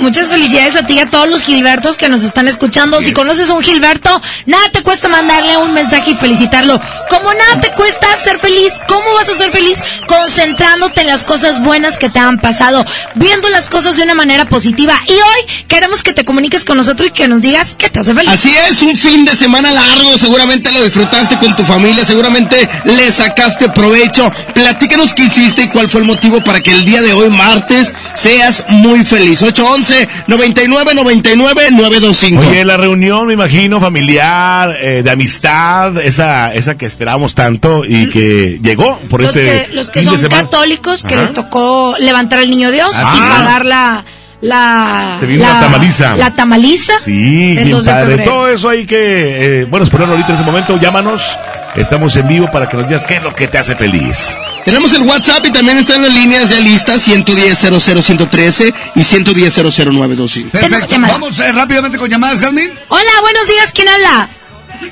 Muchas 0.01 0.29
felicidades 0.29 0.75
a 0.75 0.85
ti 0.85 0.93
y 0.93 0.99
a 0.99 1.09
todos 1.09 1.29
los 1.29 1.43
Gilbertos 1.43 1.97
que 1.97 2.09
nos 2.09 2.23
están 2.23 2.47
escuchando. 2.47 3.01
Si 3.01 3.13
conoces 3.13 3.49
a 3.49 3.53
un 3.53 3.61
Gilberto, 3.61 4.21
nada 4.45 4.69
te 4.71 4.81
cuesta 4.81 5.09
mandarle 5.09 5.57
un 5.57 5.73
mensaje 5.73 6.11
y 6.11 6.15
felicitarlo. 6.15 6.79
Como 7.09 7.33
nada 7.33 7.59
te 7.61 7.71
cuesta 7.71 8.07
ser 8.17 8.39
feliz, 8.39 8.73
¿cómo 8.87 9.13
vas 9.13 9.29
a 9.29 9.33
ser 9.33 9.51
feliz? 9.51 9.77
Concentrándote 10.07 11.01
en 11.01 11.07
las 11.07 11.23
cosas 11.23 11.61
buenas 11.61 11.97
que 11.97 12.09
te 12.09 12.19
han 12.19 12.39
pasado, 12.39 12.85
viendo 13.15 13.49
las 13.49 13.67
cosas 13.67 13.97
de 13.97 14.03
una 14.03 14.15
manera 14.15 14.45
positiva. 14.45 14.93
Y 15.05 15.11
hoy 15.11 15.65
queremos 15.67 16.03
que 16.03 16.13
te 16.13 16.25
comuniques 16.25 16.63
con 16.63 16.77
nosotros 16.77 17.09
y 17.09 17.11
que 17.11 17.27
nos 17.27 17.41
digas 17.41 17.56
qué 17.77 17.89
te 17.89 17.99
hace 17.99 18.13
feliz. 18.13 18.29
Así 18.31 18.51
es, 18.69 18.81
un 18.81 18.95
fin 18.95 19.25
de 19.25 19.35
semana 19.35 19.71
largo, 19.71 20.17
seguramente 20.17 20.71
lo 20.71 20.83
disfrutaste 20.83 21.37
con 21.37 21.55
tu 21.55 21.63
familia, 21.63 22.05
seguramente 22.05 22.67
le 22.85 23.11
sacaste 23.11 23.69
provecho. 23.69 24.31
Platícanos 24.53 25.13
qué 25.13 25.23
hiciste 25.23 25.63
y 25.63 25.67
cuál 25.69 25.89
fue 25.89 26.01
el 26.01 26.07
motivo 26.07 26.41
para 26.43 26.61
que 26.61 26.71
el 26.71 26.85
día 26.85 27.01
de 27.01 27.13
hoy, 27.13 27.29
martes, 27.29 27.93
seas 28.13 28.65
muy 28.69 29.03
feliz. 29.05 29.41
811 29.41 30.07
99 30.27 30.93
99 30.93 31.61
925. 31.71 32.43
Oye, 32.49 32.65
la 32.65 32.77
reunión, 32.77 33.27
me 33.27 33.33
imagino, 33.33 33.79
familiar, 33.79 34.71
eh, 34.81 35.01
de 35.03 35.11
amistad, 35.11 35.97
esa, 35.97 36.53
esa 36.53 36.75
que 36.77 36.85
esperábamos 36.85 37.33
tanto 37.35 37.83
y 37.85 38.09
que 38.09 38.59
llegó 38.61 38.99
por 39.09 39.21
los 39.21 39.35
este 39.35 39.67
que, 39.69 39.75
los 39.75 39.89
que 39.89 40.01
fin 40.01 40.19
son 40.19 40.29
católicos 40.29 41.03
que 41.03 41.13
Ajá. 41.15 41.23
les 41.23 41.33
tocó 41.33 41.95
levantar 41.99 42.39
al 42.39 42.49
niño 42.49 42.71
Dios 42.71 42.91
Ah. 42.93 43.13
y 43.15 43.19
pagar 43.19 43.65
la 43.65 44.05
la 44.41 45.17
Se 45.19 45.25
vino 45.25 45.43
la 45.45 45.59
tamaliza. 45.59 46.15
la 46.15 46.31
tamaliza 46.35 46.93
Sí, 47.03 47.55
bien 47.55 47.71
2 47.71 47.85
de 47.85 47.91
padre. 47.91 48.17
Todo 48.23 48.47
eso 48.49 48.69
hay 48.69 48.85
que, 48.85 49.61
eh, 49.61 49.65
bueno, 49.65 49.85
exponerlo 49.85 50.13
ahorita 50.13 50.29
en 50.29 50.35
ese 50.35 50.43
momento. 50.45 50.77
Llámanos. 50.77 51.37
Estamos 51.75 52.15
en 52.15 52.27
vivo 52.27 52.49
para 52.51 52.67
que 52.67 52.75
nos 52.75 52.87
digas 52.87 53.05
qué 53.05 53.15
es 53.17 53.23
lo 53.23 53.35
que 53.35 53.47
te 53.47 53.59
hace 53.59 53.75
feliz. 53.75 54.35
Tenemos 54.65 54.93
el 54.95 55.03
WhatsApp 55.03 55.45
y 55.45 55.51
también 55.51 55.77
están 55.77 56.01
las 56.01 56.11
líneas 56.13 56.49
ya 56.49 56.59
listas 56.59 57.01
110 57.01 57.55
00113 57.59 58.73
y 58.95 59.03
110 59.03 59.53
00925. 59.55 60.49
Perfecto. 60.51 60.95
Vamos 60.99 61.37
eh, 61.39 61.51
rápidamente 61.51 61.97
con 61.99 62.09
llamadas, 62.09 62.39
Jasmine. 62.39 62.73
Hola, 62.87 63.11
buenos 63.21 63.47
días, 63.47 63.71
¿quién 63.73 63.87
habla? 63.89 64.27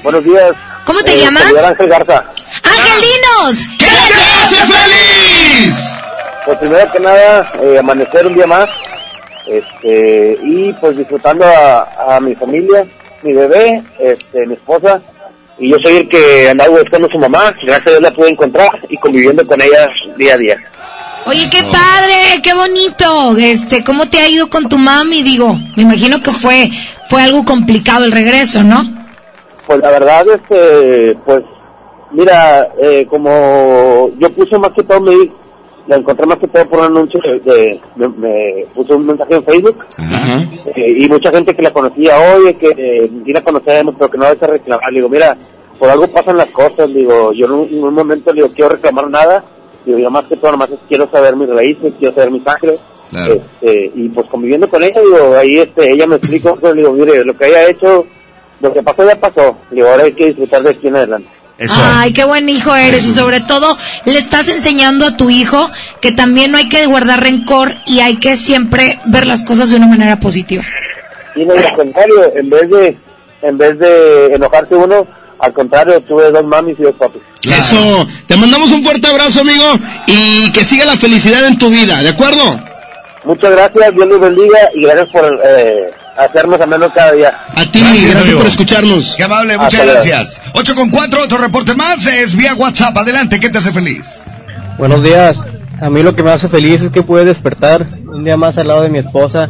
Buenos 0.04 0.24
días. 0.24 0.52
¿Cómo 0.86 1.02
te 1.02 1.16
Eh, 1.16 1.22
llamas? 1.22 1.44
Ángel 1.68 1.88
Garza. 1.90 2.24
¡Angelinos! 2.64 3.68
¿Qué 3.80 3.86
te 3.86 4.14
hace 4.44 4.72
feliz? 4.72 5.76
Pues 6.46 6.58
primero 6.60 6.92
que 6.92 7.00
nada, 7.00 7.52
eh, 7.64 7.80
amanecer 7.80 8.28
un 8.28 8.36
día 8.36 8.46
más. 8.46 8.70
Este, 9.48 10.38
y 10.44 10.74
pues 10.74 10.98
disfrutando 10.98 11.46
a, 11.46 12.16
a 12.16 12.20
mi 12.20 12.36
familia, 12.36 12.86
mi 13.24 13.34
bebé, 13.34 13.84
este, 14.00 14.46
mi 14.48 14.56
esposa. 14.56 15.02
Y 15.58 15.70
yo 15.70 15.78
soy 15.82 15.98
el 15.98 16.10
que 16.10 16.50
andaba 16.50 16.78
buscando 16.78 17.08
a 17.08 17.12
su 17.12 17.18
mamá. 17.18 17.56
Gracias 17.64 17.88
a 17.88 17.90
Dios 17.92 18.02
la 18.02 18.12
pude 18.12 18.30
encontrar 18.30 18.70
y 18.90 18.98
conviviendo 18.98 19.46
con 19.46 19.62
ella 19.62 19.90
día 20.18 20.34
a 20.34 20.38
día. 20.38 20.58
Oye, 21.28 21.48
qué 21.50 21.64
padre, 21.64 22.42
qué 22.44 22.54
bonito. 22.54 23.36
Este, 23.38 23.84
¿cómo 23.84 24.08
te 24.08 24.20
ha 24.20 24.30
ido 24.30 24.50
con 24.50 24.70
tu 24.70 24.78
mami? 24.78 25.24
Digo, 25.24 25.58
me 25.76 25.84
imagino 25.84 26.22
que 26.22 26.32
fue 26.32 26.70
fue 27.10 27.24
algo 27.24 27.44
complicado 27.46 28.06
el 28.06 28.12
regreso, 28.12 28.64
¿no? 28.64 28.84
Pues 29.66 29.80
la 29.80 29.92
verdad, 29.92 30.26
este, 30.28 31.18
pues, 31.26 31.44
mira, 32.12 32.70
eh, 32.80 33.06
como 33.10 34.12
yo 34.18 34.32
puse 34.34 34.58
más 34.58 34.72
que 34.74 34.84
todo 34.84 35.02
mi, 35.02 35.32
la 35.88 35.98
encontré 35.98 36.26
más 36.26 36.38
que 36.40 36.48
todo 36.48 36.66
por 36.68 36.80
un 36.80 36.86
anuncio 36.86 37.20
de, 37.22 37.40
de- 37.40 37.82
me, 37.96 38.08
me 38.10 38.64
puse 38.74 38.94
un 38.94 39.06
mensaje 39.06 39.36
en 39.36 39.44
Facebook. 39.44 39.86
Eh, 40.76 40.96
y 40.98 41.08
mucha 41.10 41.30
gente 41.32 41.56
que 41.56 41.62
la 41.62 41.72
conocía, 41.72 42.14
oye, 42.36 42.56
que 42.56 42.68
eh, 42.78 43.12
sí 43.26 43.32
la 43.32 43.42
conocemos, 43.42 43.96
pero 43.98 44.10
que 44.12 44.18
no 44.18 44.26
debe 44.26 44.48
reclamar. 44.48 44.92
Le 44.92 44.98
digo, 45.00 45.10
mira, 45.10 45.38
por 45.78 45.90
algo 45.90 46.08
pasan 46.08 46.38
las 46.38 46.48
cosas, 46.48 46.88
digo, 46.94 47.32
yo 47.34 47.46
en 47.46 47.52
un, 47.52 47.68
en 47.70 47.84
un 47.84 47.94
momento 47.94 48.34
le 48.34 48.42
digo, 48.42 48.54
quiero 48.54 48.70
reclamar 48.72 49.10
nada, 49.10 49.44
digo, 49.86 50.00
yo 50.00 50.10
más 50.10 50.26
que 50.26 50.38
todo, 50.38 50.52
nomás 50.52 50.72
es 50.72 50.80
quiero 50.88 51.10
saber 51.12 51.36
mis 51.36 51.50
raíces, 51.50 51.94
quiero 52.00 52.16
saber 52.16 52.32
mi 52.32 52.40
sangre, 52.42 52.76
este, 53.62 53.92
y 53.94 54.10
pues 54.10 54.26
conviviendo 54.28 54.68
con 54.70 54.82
ella, 54.84 55.00
digo, 55.02 55.36
ahí 55.38 55.60
este, 55.60 55.92
ella 55.92 56.08
me 56.08 56.16
explicó, 56.16 56.58
le 56.64 56.74
digo, 56.74 56.92
mire, 56.94 57.24
lo 57.24 57.36
que 57.38 57.46
haya 57.46 57.70
hecho, 57.70 58.06
lo 58.62 58.74
que 58.74 58.82
pasó 58.82 59.06
ya 59.06 59.20
pasó, 59.20 59.58
digo, 59.70 59.88
ahora 59.88 60.04
hay 60.06 60.14
que 60.14 60.28
disfrutar 60.28 60.64
de 60.64 60.70
aquí 60.72 60.88
en 60.88 60.96
adelante. 60.96 61.30
Ay, 61.58 62.12
qué 62.12 62.26
buen 62.26 62.50
hijo 62.50 62.76
eres 62.76 63.06
y 63.06 63.14
sobre 63.14 63.40
todo 63.42 63.78
le 64.04 64.18
estás 64.18 64.50
enseñando 64.50 65.06
a 65.06 65.16
tu 65.16 65.30
hijo 65.30 65.70
que 66.02 66.12
también 66.12 66.52
no 66.52 66.58
hay 66.58 66.68
que 66.68 66.86
guardar 66.86 67.22
rencor 67.22 67.74
y 67.86 68.00
hay 68.00 68.18
que 68.18 68.36
siempre 68.36 69.00
ver 69.06 69.26
las 69.26 69.46
cosas 69.46 69.70
de 69.70 69.78
una 69.78 69.88
manera 69.88 70.20
positiva. 70.20 70.64
Y 71.36 71.46
no, 71.46 71.54
al 71.54 71.74
contrario, 71.76 72.32
en 72.36 72.50
vez 72.50 72.70
de, 72.70 72.98
en 73.42 73.58
vez 73.58 73.80
de 73.80 74.36
enojarse 74.36 74.76
uno, 74.76 75.08
al 75.40 75.54
contrario, 75.54 76.02
tuve 76.02 76.32
dos 76.32 76.46
mamis 76.46 76.78
y 76.80 76.84
dos 76.84 76.96
papis. 76.96 77.22
Eso, 77.44 78.08
te 78.26 78.36
mandamos 78.36 78.72
un 78.72 78.84
fuerte 78.84 79.08
abrazo, 79.08 79.42
amigo, 79.42 79.66
y 80.08 80.52
que 80.52 80.66
siga 80.66 80.86
la 80.86 80.98
felicidad 80.98 81.46
en 81.48 81.58
tu 81.58 81.70
vida, 81.70 82.02
¿de 82.02 82.10
acuerdo? 82.10 82.60
Muchas 83.24 83.52
gracias, 83.52 83.94
Dios 83.96 84.08
los 84.08 84.20
bendiga 84.20 84.58
y 84.74 84.82
gracias 84.84 85.10
por 85.10 85.42
eh, 85.46 85.92
hacernos 86.18 86.60
ameno 86.62 86.92
cada 86.94 87.12
día. 87.14 87.38
A 87.56 87.66
ti, 87.66 87.80
gracias, 87.82 88.36
por 88.36 88.46
escucharnos. 88.46 89.16
Qué 89.16 89.24
amable, 89.24 89.58
muchas 89.58 89.82
Hasta 89.82 89.92
gracias. 89.94 90.42
8 90.54 90.76
con 90.76 90.90
4, 90.90 91.24
otro 91.24 91.38
reporte 91.38 91.76
más, 91.76 92.06
es 92.08 92.36
vía 92.36 92.54
WhatsApp. 92.54 92.98
Adelante, 92.98 93.40
¿qué 93.40 93.50
te 93.50 93.58
hace 93.58 93.72
feliz? 93.72 94.22
Buenos 94.78 95.04
días. 95.04 95.44
A 95.82 95.90
mí 95.90 96.04
lo 96.04 96.16
que 96.16 96.24
me 96.24 96.32
hace 96.32 96.48
feliz 96.48 96.82
es 96.82 96.92
que 96.92 97.04
pude 97.04 97.26
despertar 97.26 97.86
un 98.06 98.24
día 98.24 98.38
más 98.38 98.58
al 98.58 98.68
lado 98.68 98.82
de 98.82 98.90
mi 98.90 99.00
esposa 99.00 99.50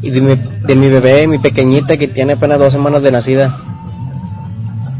y 0.00 0.10
de 0.10 0.20
mi, 0.20 0.34
de 0.36 0.74
mi 0.74 0.88
bebé, 0.88 1.26
mi 1.26 1.38
pequeñita 1.38 1.96
que 1.96 2.08
tiene 2.08 2.34
apenas 2.34 2.58
dos 2.58 2.72
semanas 2.72 3.02
de 3.02 3.10
nacida. 3.10 3.54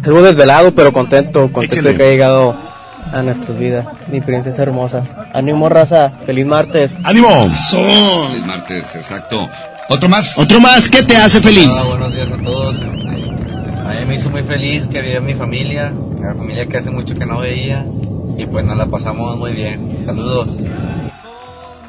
Algo 0.04 0.22
desvelado, 0.22 0.74
pero 0.74 0.92
contento, 0.92 1.50
contento 1.50 1.76
Échale. 1.76 1.90
de 1.92 1.96
que 1.96 2.02
haya 2.02 2.12
llegado 2.12 2.56
a 3.12 3.22
nuestras 3.22 3.58
vidas. 3.58 3.86
Mi 4.10 4.20
princesa 4.20 4.62
hermosa. 4.62 5.02
Ánimo, 5.32 5.68
raza. 5.68 6.12
Feliz 6.26 6.44
martes. 6.44 6.94
¡Ánimo! 7.04 7.50
Eso. 7.54 7.78
Feliz 8.28 8.44
martes, 8.46 8.94
exacto. 8.96 9.48
¿Otro 9.88 10.08
más? 10.08 10.38
Otro 10.38 10.60
más, 10.60 10.88
¿qué 10.88 11.02
te 11.02 11.16
hace 11.16 11.40
feliz? 11.40 11.68
Hola, 11.68 11.82
buenos 11.84 12.14
días 12.14 12.32
a 12.32 12.38
todos. 12.38 12.76
Este, 12.76 13.08
a 13.84 14.00
mí 14.00 14.06
me 14.06 14.16
hizo 14.16 14.30
muy 14.30 14.42
feliz 14.42 14.86
que 14.86 15.02
veía 15.02 15.18
a 15.18 15.20
mi 15.20 15.34
familia, 15.34 15.92
la 16.20 16.34
familia 16.34 16.66
que 16.66 16.78
hace 16.78 16.90
mucho 16.90 17.14
que 17.14 17.26
no 17.26 17.40
veía. 17.40 17.84
Y 18.38 18.46
pues 18.46 18.64
nos 18.64 18.76
la 18.76 18.86
pasamos 18.86 19.36
muy 19.36 19.52
bien. 19.52 19.98
Saludos. 20.04 20.48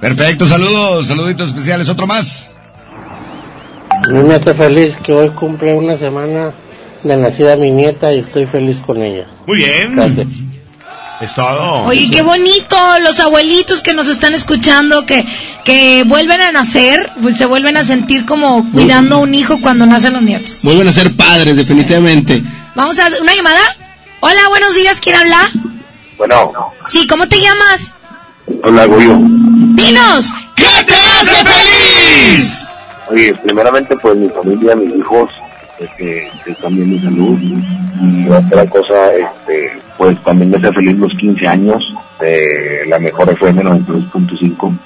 Perfecto, 0.02 0.46
saludos, 0.46 1.08
saluditos 1.08 1.50
especiales. 1.50 1.90
¿Otro 1.90 2.06
más? 2.06 2.58
A 3.90 4.12
mí 4.12 4.24
me 4.24 4.36
hace 4.36 4.54
feliz 4.54 4.96
que 4.98 5.14
hoy 5.14 5.30
cumple 5.30 5.74
una 5.74 5.96
semana 5.96 6.54
de 7.02 7.18
nacida 7.18 7.56
mi 7.56 7.72
nieta 7.72 8.14
y 8.14 8.20
estoy 8.20 8.46
feliz 8.46 8.80
con 8.86 9.02
ella. 9.02 9.28
Muy 9.48 9.58
bien. 9.58 9.96
Gracias. 9.96 10.28
Es 11.22 11.34
todo. 11.34 11.84
Oye, 11.84 12.08
qué 12.12 12.22
bonito, 12.22 12.76
los 13.00 13.20
abuelitos 13.20 13.82
que 13.82 13.94
nos 13.94 14.08
están 14.08 14.34
escuchando, 14.34 15.06
que, 15.06 15.26
que 15.64 16.04
vuelven 16.06 16.42
a 16.42 16.52
nacer, 16.52 17.12
pues 17.22 17.38
se 17.38 17.46
vuelven 17.46 17.78
a 17.78 17.86
sentir 17.86 18.26
como 18.26 18.70
cuidando 18.72 19.16
a 19.16 19.20
un 19.20 19.34
hijo 19.34 19.60
cuando 19.62 19.86
nacen 19.86 20.14
los 20.14 20.22
nietos. 20.22 20.60
Vuelven 20.64 20.88
a 20.90 20.92
ser 20.94 21.16
padres, 21.16 21.56
definitivamente. 21.56 22.44
Vamos 22.76 23.00
a 23.00 23.08
una 23.22 23.34
llamada. 23.34 23.62
Hola, 24.20 24.50
buenos 24.50 24.76
días, 24.76 25.00
¿quién 25.00 25.16
habla? 25.16 25.52
Bueno, 26.18 26.52
Sí, 26.88 27.08
¿cómo 27.08 27.28
te 27.28 27.40
llamas? 27.42 27.96
hola, 28.64 28.86
Goyo. 28.86 29.18
Dinos. 29.20 30.32
¿Qué 30.56 30.64
te 30.86 30.94
hace 30.94 31.46
feliz? 31.46 32.62
Oye, 33.10 33.34
primeramente, 33.36 33.96
pues 33.98 34.16
mi 34.18 34.30
familia, 34.30 34.76
mis 34.76 34.96
hijos, 34.96 35.30
este, 35.80 36.30
que 36.44 36.52
están 36.52 36.76
bien 36.76 36.92
de 36.92 37.02
salud. 37.02 37.38
Y 38.02 38.30
otra 38.30 38.66
cosa, 38.68 39.14
este, 39.14 39.72
pues 39.98 40.22
también 40.24 40.52
me 40.52 40.58
hace 40.58 40.72
feliz 40.74 40.98
los 40.98 41.14
15 41.14 41.48
años 41.48 41.94
de 42.20 42.84
la 42.88 43.00
mejor 43.00 43.30
FM 43.30 43.64
92.5. 43.64 44.78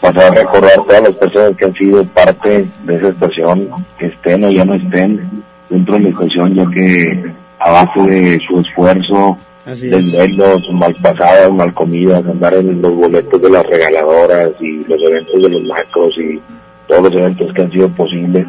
Pasar 0.00 0.32
a 0.32 0.34
recordar 0.34 0.72
a 0.72 0.82
todas 0.82 1.02
las 1.02 1.12
personas 1.12 1.56
que 1.56 1.64
han 1.64 1.74
sido 1.74 2.04
parte 2.06 2.66
de 2.84 2.94
esa 2.94 3.08
estación, 3.08 3.68
que 3.98 4.06
estén 4.06 4.44
o 4.44 4.50
ya 4.50 4.64
no 4.64 4.74
estén 4.74 5.42
dentro 5.68 5.94
de 5.94 6.00
la 6.00 6.08
estación, 6.10 6.54
ya 6.54 6.66
que 6.70 7.32
a 7.58 7.70
base 7.70 8.00
de 8.02 8.40
su 8.46 8.60
esfuerzo, 8.60 9.36
Así 9.66 9.88
de 9.88 9.98
es. 9.98 10.72
mal 10.72 10.94
pasadas, 11.02 11.52
mal 11.52 11.74
comidas, 11.74 12.24
andar 12.24 12.54
en 12.54 12.80
los 12.80 12.94
boletos 12.94 13.42
de 13.42 13.50
las 13.50 13.66
regaladoras 13.66 14.50
y 14.60 14.84
los 14.84 15.02
eventos 15.02 15.42
de 15.42 15.48
los 15.50 15.62
macros 15.64 16.14
y 16.18 16.40
todos 16.86 17.02
los 17.02 17.12
eventos 17.12 17.52
que 17.52 17.62
han 17.62 17.70
sido 17.70 17.88
posibles. 17.90 18.46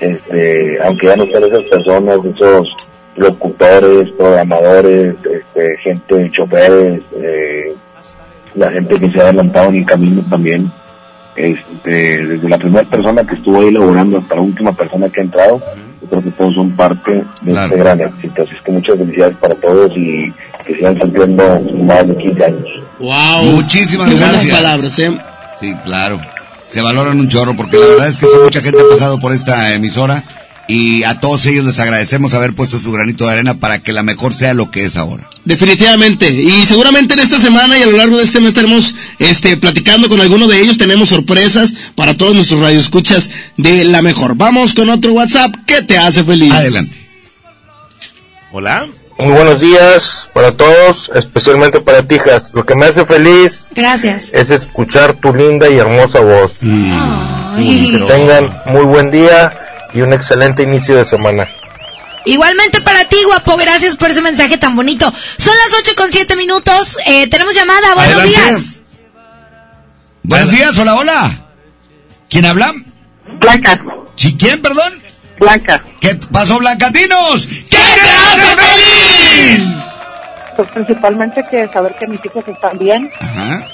Este, 0.00 0.78
aunque 0.84 1.06
ya 1.06 1.16
no 1.16 1.24
estén 1.24 1.44
esas 1.44 1.64
personas, 1.64 2.18
esos 2.24 2.68
locutores, 3.16 4.10
programadores, 4.16 5.14
este, 5.24 5.76
gente, 5.82 6.30
choferes, 6.30 7.00
eh, 7.16 7.74
la 8.54 8.70
gente 8.70 8.98
que 8.98 9.10
se 9.10 9.20
ha 9.20 9.24
adelantado 9.24 9.68
en 9.70 9.76
el 9.76 9.86
camino 9.86 10.24
también, 10.30 10.72
este, 11.36 12.26
desde 12.26 12.48
la 12.48 12.58
primera 12.58 12.84
persona 12.84 13.24
que 13.24 13.34
estuvo 13.34 13.60
ahí 13.60 13.70
laborando 13.70 14.18
hasta 14.18 14.34
la 14.36 14.40
última 14.40 14.72
persona 14.72 15.08
que 15.08 15.20
ha 15.20 15.24
entrado, 15.24 15.60
yo 16.00 16.08
creo 16.08 16.22
que 16.22 16.30
todos 16.30 16.54
son 16.54 16.70
parte 16.72 17.24
de 17.42 17.52
este 17.52 17.76
gran 17.76 18.00
éxito. 18.00 18.42
Así 18.42 18.54
es 18.54 18.62
que 18.62 18.72
muchas 18.72 18.96
felicidades 18.98 19.36
para 19.38 19.54
todos 19.56 19.92
y 19.96 20.32
que 20.64 20.74
sigan 20.74 20.96
cumpliendo 20.98 21.60
más 21.82 22.06
de 22.06 22.16
15 22.16 22.44
años. 22.44 22.66
Wow. 23.00 23.52
Muchísimas 23.56 24.08
Qué 24.08 24.14
buenas 24.14 24.32
gracias. 24.32 24.56
palabras, 24.56 24.98
¿eh? 24.98 25.18
Sí, 25.60 25.74
claro. 25.84 26.20
Se 26.72 26.80
valoran 26.80 27.18
un 27.18 27.28
chorro 27.28 27.56
porque 27.56 27.78
la 27.78 27.86
verdad 27.86 28.08
es 28.08 28.18
que 28.18 28.26
sí, 28.26 28.32
mucha 28.42 28.60
gente 28.60 28.78
ha 28.80 28.92
pasado 28.92 29.20
por 29.20 29.32
esta 29.32 29.74
emisora 29.74 30.24
y 30.68 31.02
a 31.04 31.18
todos 31.18 31.46
ellos 31.46 31.64
les 31.64 31.78
agradecemos 31.78 32.34
haber 32.34 32.52
puesto 32.52 32.78
su 32.78 32.92
granito 32.92 33.26
de 33.26 33.32
arena 33.32 33.54
para 33.54 33.78
que 33.78 33.94
la 33.94 34.02
mejor 34.02 34.34
sea 34.34 34.52
lo 34.52 34.70
que 34.70 34.84
es 34.84 34.98
ahora. 34.98 35.28
Definitivamente. 35.46 36.28
Y 36.30 36.66
seguramente 36.66 37.14
en 37.14 37.20
esta 37.20 37.38
semana 37.38 37.78
y 37.78 37.82
a 37.82 37.86
lo 37.86 37.96
largo 37.96 38.18
de 38.18 38.24
este 38.24 38.38
mes 38.38 38.50
estaremos 38.50 38.94
este, 39.18 39.56
platicando 39.56 40.10
con 40.10 40.20
algunos 40.20 40.50
de 40.50 40.60
ellos. 40.60 40.76
Tenemos 40.76 41.08
sorpresas 41.08 41.74
para 41.94 42.18
todos 42.18 42.34
nuestros 42.34 42.60
radioescuchas 42.60 43.30
de 43.56 43.84
la 43.84 44.02
mejor. 44.02 44.36
Vamos 44.36 44.74
con 44.74 44.90
otro 44.90 45.14
WhatsApp. 45.14 45.54
¿Qué 45.66 45.82
te 45.82 45.96
hace 45.96 46.22
feliz? 46.22 46.52
Adelante. 46.52 46.94
Hola. 48.52 48.88
Muy 49.18 49.32
buenos 49.32 49.60
días 49.60 50.30
para 50.32 50.52
todos, 50.56 51.10
especialmente 51.14 51.80
para 51.80 52.04
ti, 52.04 52.18
Jas. 52.20 52.52
Lo 52.54 52.64
que 52.64 52.76
me 52.76 52.86
hace 52.86 53.04
feliz 53.04 53.68
Gracias. 53.74 54.30
es 54.32 54.50
escuchar 54.50 55.14
tu 55.14 55.34
linda 55.34 55.68
y 55.68 55.76
hermosa 55.76 56.20
voz. 56.20 56.58
Ay. 56.62 57.90
Que 57.92 58.04
tengan 58.06 58.62
muy 58.66 58.82
buen 58.82 59.10
día 59.10 59.52
y 59.92 60.02
un 60.02 60.12
excelente 60.12 60.62
inicio 60.62 60.96
de 60.96 61.04
semana. 61.04 61.48
Igualmente 62.26 62.80
para 62.82 63.06
ti, 63.08 63.16
guapo, 63.24 63.56
gracias 63.56 63.96
por 63.96 64.10
ese 64.10 64.22
mensaje 64.22 64.56
tan 64.56 64.76
bonito. 64.76 65.12
Son 65.36 65.54
las 65.64 65.80
8 65.80 65.92
con 65.96 66.12
7 66.12 66.36
minutos. 66.36 66.96
Eh, 67.06 67.26
tenemos 67.28 67.54
llamada. 67.54 67.94
Buenos 67.94 68.18
Adelante. 68.20 68.50
días. 68.54 68.82
Buenos 70.22 70.50
días, 70.52 70.78
hola, 70.78 70.94
hola. 70.94 71.46
¿Quién 72.28 72.44
habla? 72.44 72.72
Blanca. 73.40 73.80
¿Sí, 74.14 74.36
quién, 74.38 74.60
perdón? 74.62 74.92
Blanca. 75.38 75.82
¿Qué 76.00 76.18
pasó, 76.32 76.58
Blancatinos? 76.58 77.46
¿Qué 77.46 77.76
te 77.76 78.00
hace 78.00 78.56
feliz? 78.56 79.74
Pues 80.56 80.68
principalmente 80.70 81.44
que 81.50 81.68
saber 81.68 81.94
que 81.94 82.06
mis 82.06 82.24
hijos 82.24 82.46
están 82.48 82.78
bien, 82.78 83.08
Ajá. 83.20 83.66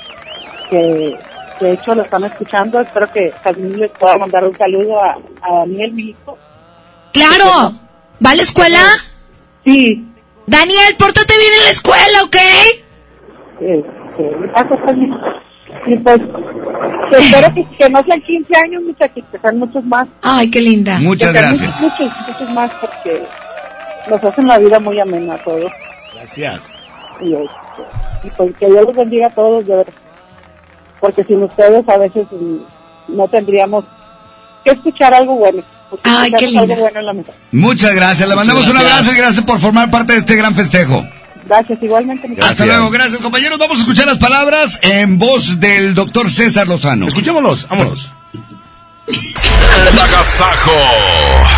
que 0.68 1.16
de 1.60 1.72
hecho 1.72 1.94
lo 1.94 2.02
están 2.02 2.24
escuchando. 2.24 2.80
Espero 2.80 3.10
que 3.10 3.32
también 3.42 3.78
les 3.80 3.90
pueda 3.92 4.18
mandar 4.18 4.44
un 4.44 4.56
saludo 4.56 5.02
a, 5.02 5.12
a 5.42 5.58
Daniel, 5.60 5.92
mi 5.92 6.02
hijo. 6.10 6.36
Claro. 7.12 7.72
¿Va 8.24 8.30
a 8.30 8.34
la 8.34 8.42
escuela? 8.42 8.78
Sí. 9.64 10.04
Daniel, 10.46 10.94
pórtate 10.98 11.32
bien 11.38 11.52
en 11.58 11.64
la 11.64 11.70
escuela, 11.70 12.22
¿ok? 12.24 12.36
Este, 13.60 14.50
ah, 14.54 14.64
pues, 14.68 14.84
también. 14.84 15.14
y 15.86 15.96
pues 15.96 16.20
espero 17.10 17.54
que, 17.54 17.64
que 17.76 17.90
no 17.90 18.02
sean 18.04 18.20
15 18.20 18.56
años, 18.56 18.82
muchachos, 18.82 19.24
que 19.30 19.38
sean 19.38 19.58
muchos 19.58 19.84
más. 19.84 20.08
Ay, 20.22 20.50
qué 20.50 20.60
linda. 20.60 20.98
Muchas 21.00 21.30
Que 21.32 21.38
sean 21.38 21.50
gracias. 21.50 21.80
Muchos, 21.80 22.00
muchos, 22.00 22.28
muchos 22.28 22.50
más 22.54 22.70
porque 22.80 23.22
nos 24.10 24.24
hacen 24.24 24.46
la 24.46 24.58
vida 24.58 24.78
muy 24.80 24.98
amena 25.00 25.34
a 25.34 25.38
todos. 25.38 25.70
Gracias. 26.14 26.78
Y, 27.20 27.34
este, 27.34 27.48
y 28.24 28.30
pues 28.30 28.54
que 28.58 28.66
Dios 28.66 28.82
los 28.86 28.96
bendiga 28.96 29.26
a 29.26 29.30
todos, 29.30 29.66
de 29.66 29.76
verdad. 29.76 29.92
Porque 31.00 31.24
sin 31.24 31.42
ustedes 31.42 31.88
a 31.88 31.98
veces 31.98 32.26
mm, 32.30 33.16
no 33.16 33.28
tendríamos 33.28 33.84
que 34.64 34.72
escuchar 34.72 35.12
algo 35.14 35.34
bueno. 35.36 35.62
Ay, 36.02 36.32
qué 36.32 36.46
escuchamos 36.46 36.68
linda. 36.68 36.74
algo 36.74 36.82
bueno 36.82 37.00
en 37.00 37.06
la 37.06 37.12
mesa. 37.12 37.32
Muchas 37.52 37.94
gracias. 37.94 38.28
Le 38.28 38.34
mandamos 38.34 38.68
un 38.68 38.76
abrazo 38.76 39.12
y 39.12 39.16
gracias 39.18 39.44
por 39.44 39.58
formar 39.58 39.90
parte 39.90 40.14
de 40.14 40.20
este 40.20 40.34
gran 40.36 40.54
festejo. 40.54 41.04
Gracias, 41.46 41.82
igualmente. 41.82 42.28
mi 42.28 42.36
Hasta 42.40 42.66
luego, 42.66 42.90
gracias 42.90 43.20
compañeros. 43.20 43.58
Vamos 43.58 43.78
a 43.78 43.80
escuchar 43.80 44.06
las 44.06 44.18
palabras 44.18 44.78
en 44.82 45.18
voz 45.18 45.60
del 45.60 45.94
doctor 45.94 46.30
César 46.30 46.66
Lozano. 46.66 47.08
Escuchémonos, 47.08 47.68
vámonos. 47.68 48.12
El 49.06 49.98
agasajo. 49.98 50.72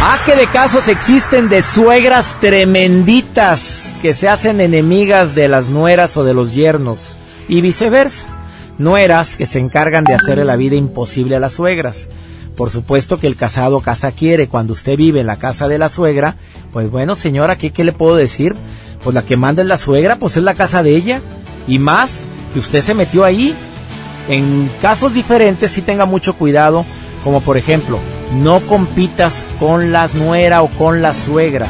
Ah, 0.00 0.18
que 0.26 0.34
de 0.34 0.46
casos 0.48 0.88
existen 0.88 1.48
de 1.48 1.62
suegras 1.62 2.38
tremenditas 2.40 3.94
que 4.02 4.14
se 4.14 4.28
hacen 4.28 4.60
enemigas 4.60 5.34
de 5.34 5.48
las 5.48 5.66
nueras 5.66 6.16
o 6.16 6.24
de 6.24 6.34
los 6.34 6.52
yernos 6.54 7.16
y 7.48 7.60
viceversa. 7.60 8.26
Nueras 8.78 9.36
que 9.36 9.46
se 9.46 9.58
encargan 9.58 10.04
de 10.04 10.14
hacerle 10.14 10.44
la 10.44 10.56
vida 10.56 10.74
imposible 10.74 11.36
a 11.36 11.40
las 11.40 11.54
suegras. 11.54 12.08
Por 12.56 12.70
supuesto 12.70 13.18
que 13.18 13.26
el 13.26 13.36
casado 13.36 13.80
casa 13.80 14.12
quiere. 14.12 14.48
Cuando 14.48 14.72
usted 14.72 14.96
vive 14.96 15.20
en 15.20 15.26
la 15.26 15.36
casa 15.36 15.68
de 15.68 15.78
la 15.78 15.88
suegra, 15.88 16.36
pues 16.72 16.90
bueno, 16.90 17.14
señora, 17.14 17.56
¿qué, 17.56 17.70
qué 17.70 17.84
le 17.84 17.92
puedo 17.92 18.16
decir? 18.16 18.56
Pues 19.04 19.14
la 19.14 19.22
que 19.22 19.36
manda 19.36 19.62
es 19.62 19.68
la 19.68 19.78
suegra, 19.78 20.16
pues 20.16 20.36
es 20.36 20.42
la 20.42 20.54
casa 20.54 20.82
de 20.82 20.96
ella. 20.96 21.20
Y 21.68 21.78
más, 21.78 22.20
que 22.52 22.58
usted 22.58 22.82
se 22.82 22.94
metió 22.94 23.24
ahí. 23.24 23.54
En 24.28 24.70
casos 24.82 25.12
diferentes 25.14 25.70
sí 25.70 25.82
tenga 25.82 26.06
mucho 26.06 26.34
cuidado, 26.36 26.84
como 27.22 27.40
por 27.40 27.56
ejemplo, 27.56 28.00
no 28.32 28.60
compitas 28.60 29.46
con 29.60 29.92
la 29.92 30.08
nuera 30.08 30.62
o 30.62 30.68
con 30.68 31.02
la 31.02 31.14
suegra. 31.14 31.68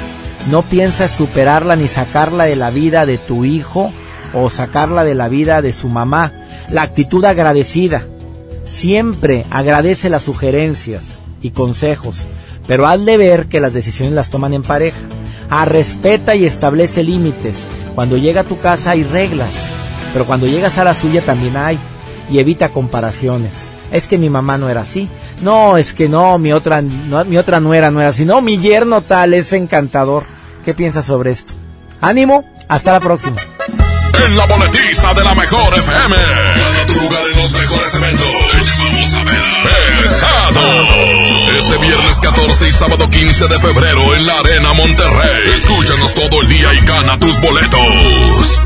No 0.50 0.62
pienses 0.62 1.10
superarla 1.10 1.76
ni 1.76 1.88
sacarla 1.88 2.44
de 2.44 2.56
la 2.56 2.70
vida 2.70 3.04
de 3.04 3.18
tu 3.18 3.44
hijo 3.44 3.92
o 4.32 4.48
sacarla 4.48 5.02
de 5.02 5.14
la 5.14 5.28
vida 5.28 5.60
de 5.60 5.72
su 5.72 5.88
mamá. 5.88 6.32
La 6.70 6.82
actitud 6.82 7.24
agradecida. 7.24 8.06
Siempre 8.66 9.46
agradece 9.50 10.10
las 10.10 10.24
sugerencias 10.24 11.20
y 11.40 11.52
consejos, 11.52 12.18
pero 12.66 12.86
hazle 12.86 13.16
ver 13.16 13.46
que 13.46 13.60
las 13.60 13.72
decisiones 13.72 14.14
las 14.14 14.28
toman 14.30 14.52
en 14.52 14.62
pareja. 14.62 14.98
Ah, 15.48 15.64
respeta 15.64 16.34
y 16.34 16.44
establece 16.44 17.04
límites. 17.04 17.68
Cuando 17.94 18.16
llega 18.16 18.40
a 18.40 18.44
tu 18.44 18.58
casa 18.58 18.90
hay 18.90 19.04
reglas, 19.04 19.54
pero 20.12 20.26
cuando 20.26 20.46
llegas 20.46 20.76
a 20.78 20.84
la 20.84 20.94
suya 20.94 21.22
también 21.22 21.56
hay. 21.56 21.78
Y 22.28 22.40
evita 22.40 22.70
comparaciones. 22.70 23.52
Es 23.92 24.08
que 24.08 24.18
mi 24.18 24.28
mamá 24.28 24.58
no 24.58 24.68
era 24.68 24.80
así. 24.80 25.08
No, 25.42 25.76
es 25.76 25.94
que 25.94 26.08
no, 26.08 26.38
mi 26.38 26.52
otra, 26.52 26.82
no, 26.82 27.24
mi 27.24 27.38
otra 27.38 27.60
nuera 27.60 27.92
no 27.92 28.00
era 28.00 28.10
así. 28.10 28.24
No, 28.24 28.42
mi 28.42 28.58
yerno 28.58 29.00
tal 29.00 29.32
es 29.32 29.52
encantador. 29.52 30.24
¿Qué 30.64 30.74
piensas 30.74 31.06
sobre 31.06 31.30
esto? 31.30 31.52
Ánimo, 32.00 32.44
hasta 32.66 32.92
la 32.92 33.00
próxima. 33.00 33.36
En 34.26 34.36
la 34.36 34.46
boletiza 34.46 35.14
de 35.14 35.22
la 35.22 35.34
mejor 35.36 35.78
FM. 35.78 36.16
Lugar 37.02 37.22
en 37.30 37.38
los 37.38 37.52
mejores 37.52 37.94
eventos. 37.94 38.26
Vamos 38.78 39.14
a 39.14 39.24
ver. 39.24 40.02
Pesado. 40.02 40.60
Este 41.58 41.76
viernes 41.78 42.20
14 42.22 42.68
y 42.68 42.72
sábado 42.72 43.08
15 43.10 43.48
de 43.48 43.60
febrero 43.60 44.14
en 44.14 44.26
la 44.26 44.38
Arena 44.40 44.72
Monterrey. 44.72 45.52
Escúchanos 45.54 46.14
todo 46.14 46.40
el 46.42 46.48
día 46.48 46.72
y 46.74 46.86
gana 46.86 47.18
tus 47.18 47.40
boletos. 47.40 48.60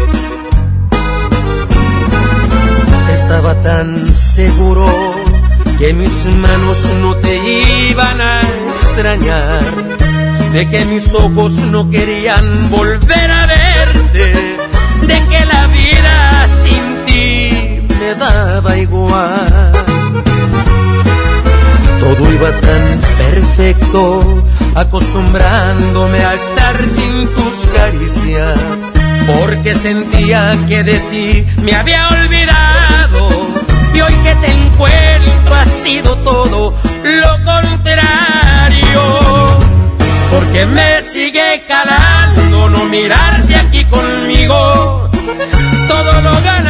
Estaba 3.12 3.61
tan 3.62 4.15
seguro 4.15 4.86
que 5.78 5.93
mis 5.93 6.27
manos 6.27 6.78
no 7.01 7.16
te 7.16 7.36
iban 7.89 8.20
a 8.20 8.43
extrañar, 8.74 9.62
de 10.52 10.69
que 10.69 10.85
mis 10.85 11.12
ojos 11.15 11.52
no 11.55 11.90
querían 11.90 12.70
volver 12.70 13.31
a 13.31 13.47
verte, 13.47 14.32
de 15.02 15.27
que 15.28 15.47
la 15.47 15.66
vida 15.69 16.48
sin 16.65 17.07
ti 17.07 17.59
daba 18.14 18.76
igual. 18.76 19.72
Todo 22.00 22.32
iba 22.32 22.50
tan 22.60 23.00
perfecto, 23.18 24.42
acostumbrándome 24.74 26.18
a 26.18 26.34
estar 26.34 26.76
sin 26.96 27.28
tus 27.34 27.68
caricias, 27.76 28.58
porque 29.26 29.74
sentía 29.74 30.56
que 30.66 30.82
de 30.82 30.98
ti 31.10 31.46
me 31.62 31.74
había 31.74 32.08
olvidado. 32.08 33.28
Y 33.94 34.00
hoy 34.00 34.14
que 34.24 34.34
te 34.36 34.50
encuentro 34.50 35.54
ha 35.54 35.64
sido 35.84 36.16
todo 36.18 36.74
lo 37.04 37.44
contrario, 37.44 39.02
porque 40.30 40.66
me 40.66 41.02
sigue 41.02 41.64
calando 41.68 42.70
no 42.70 42.84
mirarte 42.86 43.56
aquí 43.56 43.84
conmigo. 43.84 45.10
Todo 45.88 46.22
lo 46.22 46.32
ganado 46.42 46.69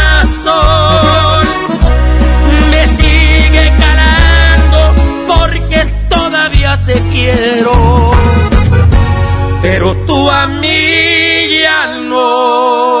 Te 6.91 6.99
quiero. 7.11 8.11
Pero 9.61 9.95
tú 10.07 10.29
a 10.29 10.47
mí 10.47 11.59
ya 11.61 11.97
no. 11.97 13.00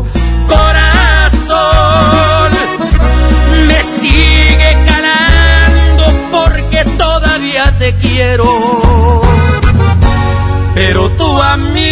mí. 11.57 11.91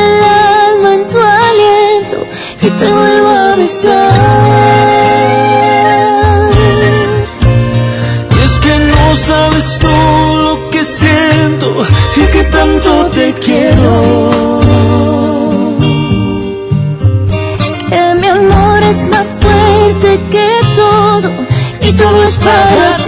te 2.81 2.91
vuelvo 2.91 3.29
a 3.29 3.55
besar. 3.55 4.11
Es 8.45 8.53
que 8.63 8.73
no 8.93 9.05
sabes 9.27 9.67
tú 9.83 9.95
lo 10.45 10.69
que 10.71 10.83
siento 10.83 11.67
y 12.15 12.23
que 12.33 12.43
tanto 12.45 13.05
te 13.17 13.33
quiero. 13.45 14.61
Que 17.89 18.15
mi 18.19 18.27
amor 18.27 18.83
es 18.91 18.99
más 19.13 19.27
fuerte 19.41 20.19
que 20.31 20.49
todo 20.75 21.29
y 21.87 21.93
todo 21.93 22.23
es 22.23 22.35
para 22.35 23.00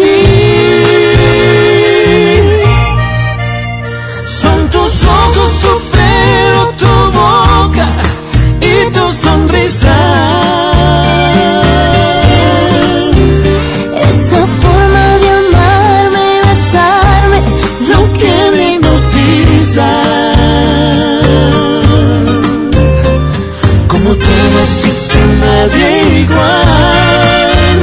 Esa 14.10 14.42
forma 14.62 15.06
de 15.22 15.30
amarme 15.42 16.24
y 16.36 16.48
besarme, 16.48 17.40
lo 17.90 18.00
que 18.14 18.34
me. 18.58 18.74
Como 23.88 24.10
tú 24.16 24.28
no 24.54 24.60
existe 24.66 25.18
nadie 25.42 26.20
igual. 26.20 27.78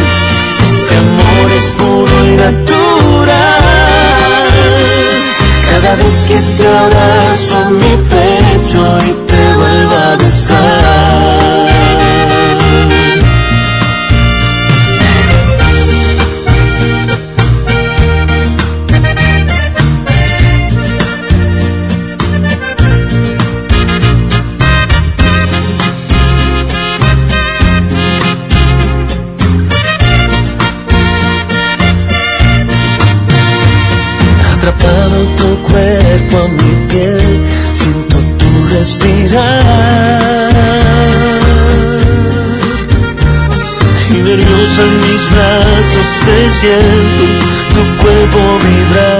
Este 0.62 0.96
amor 0.96 1.50
es 1.56 1.64
puro 1.78 2.14
y 2.26 2.30
natural. 2.36 3.64
Cada 5.70 5.92
vez 5.96 6.14
que 6.28 6.38
te 6.56 6.66
abrazo 6.66 7.70
mi 7.70 7.94
pecho 8.08 8.80
y 9.08 9.29
siento 46.60 47.24
tu 47.72 48.02
cuerpo 48.02 48.58
vibrar. 48.62 49.19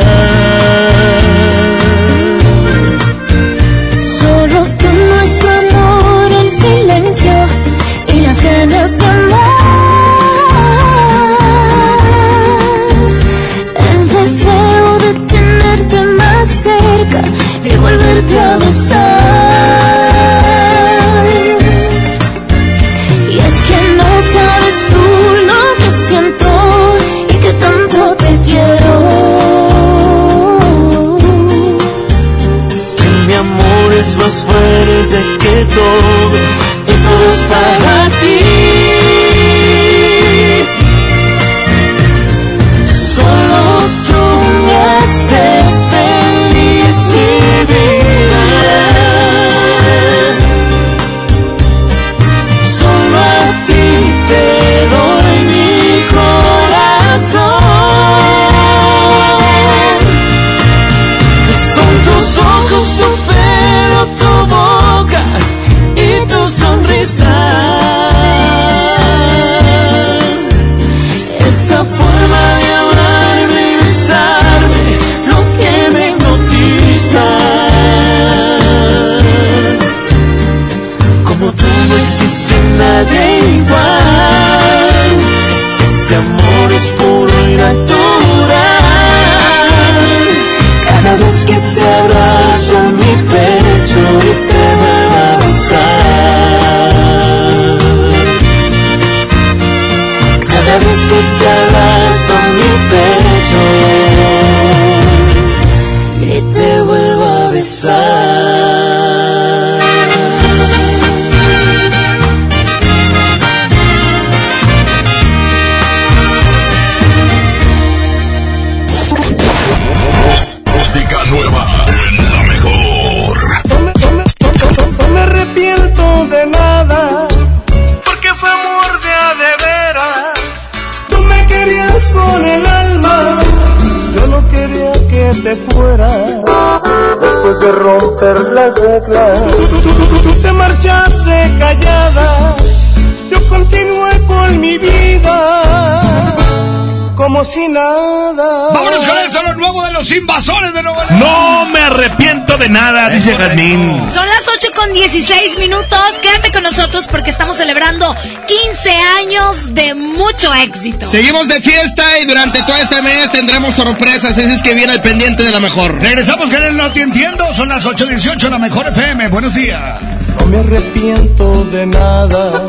Dice 153.20 153.36
Jazmín. 153.36 154.10
Son 154.12 154.26
las 154.26 154.48
8 154.48 154.68
con 154.74 154.92
16 154.94 155.59
minutos. 155.59 156.01
Quédate 156.22 156.51
con 156.52 156.62
nosotros 156.62 157.06
porque 157.10 157.30
estamos 157.30 157.56
celebrando 157.56 158.14
15 158.47 158.90
años 159.18 159.74
de 159.74 159.94
mucho 159.94 160.52
éxito. 160.55 161.06
Seguimos 161.06 161.47
de 161.48 161.60
fiesta 161.60 162.18
y 162.18 162.26
durante 162.26 162.62
todo 162.62 162.76
este 162.76 163.02
mes 163.02 163.30
tendremos 163.30 163.74
sorpresas, 163.74 164.38
así 164.38 164.40
es 164.52 164.62
que 164.62 164.74
viene 164.74 164.92
al 164.92 165.02
pendiente 165.02 165.42
de 165.42 165.51
la 165.51 165.60
mejor. 165.60 166.01
Regresamos 166.01 166.51
con 166.51 166.62
el 166.62 166.76
No 166.76 166.90
Te 166.92 167.02
Entiendo, 167.02 167.52
son 167.55 167.68
las 167.68 167.84
8.18, 167.84 168.48
la 168.48 168.59
mejor 168.59 168.86
FM. 168.88 169.28
Buenos 169.28 169.55
días. 169.55 170.01
No 170.38 170.47
me 170.47 170.59
arrepiento 170.59 171.64
de 171.66 171.86
nada, 171.86 172.64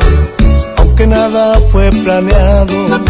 aunque 0.76 1.06
nada 1.06 1.58
fue 1.70 1.90
planeado. 1.90 3.00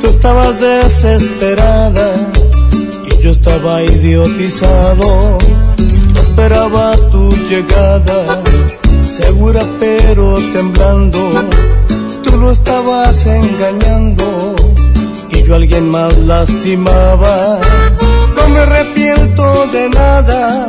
Tú 0.00 0.08
estabas 0.08 0.58
desesperada 0.60 2.12
y 3.06 3.22
yo 3.22 3.30
estaba 3.30 3.82
idiotizado. 3.82 5.38
Esperaba 6.36 6.96
tu 7.12 7.30
llegada, 7.48 8.42
segura 9.08 9.62
pero 9.78 10.34
temblando. 10.52 11.20
Tú 12.24 12.36
lo 12.38 12.50
estabas 12.50 13.24
engañando 13.24 14.56
y 15.30 15.44
yo 15.44 15.52
a 15.52 15.56
alguien 15.58 15.88
más 15.90 16.18
lastimaba. 16.18 17.60
No 18.36 18.48
me 18.48 18.58
arrepiento 18.58 19.68
de 19.68 19.88
nada, 19.90 20.66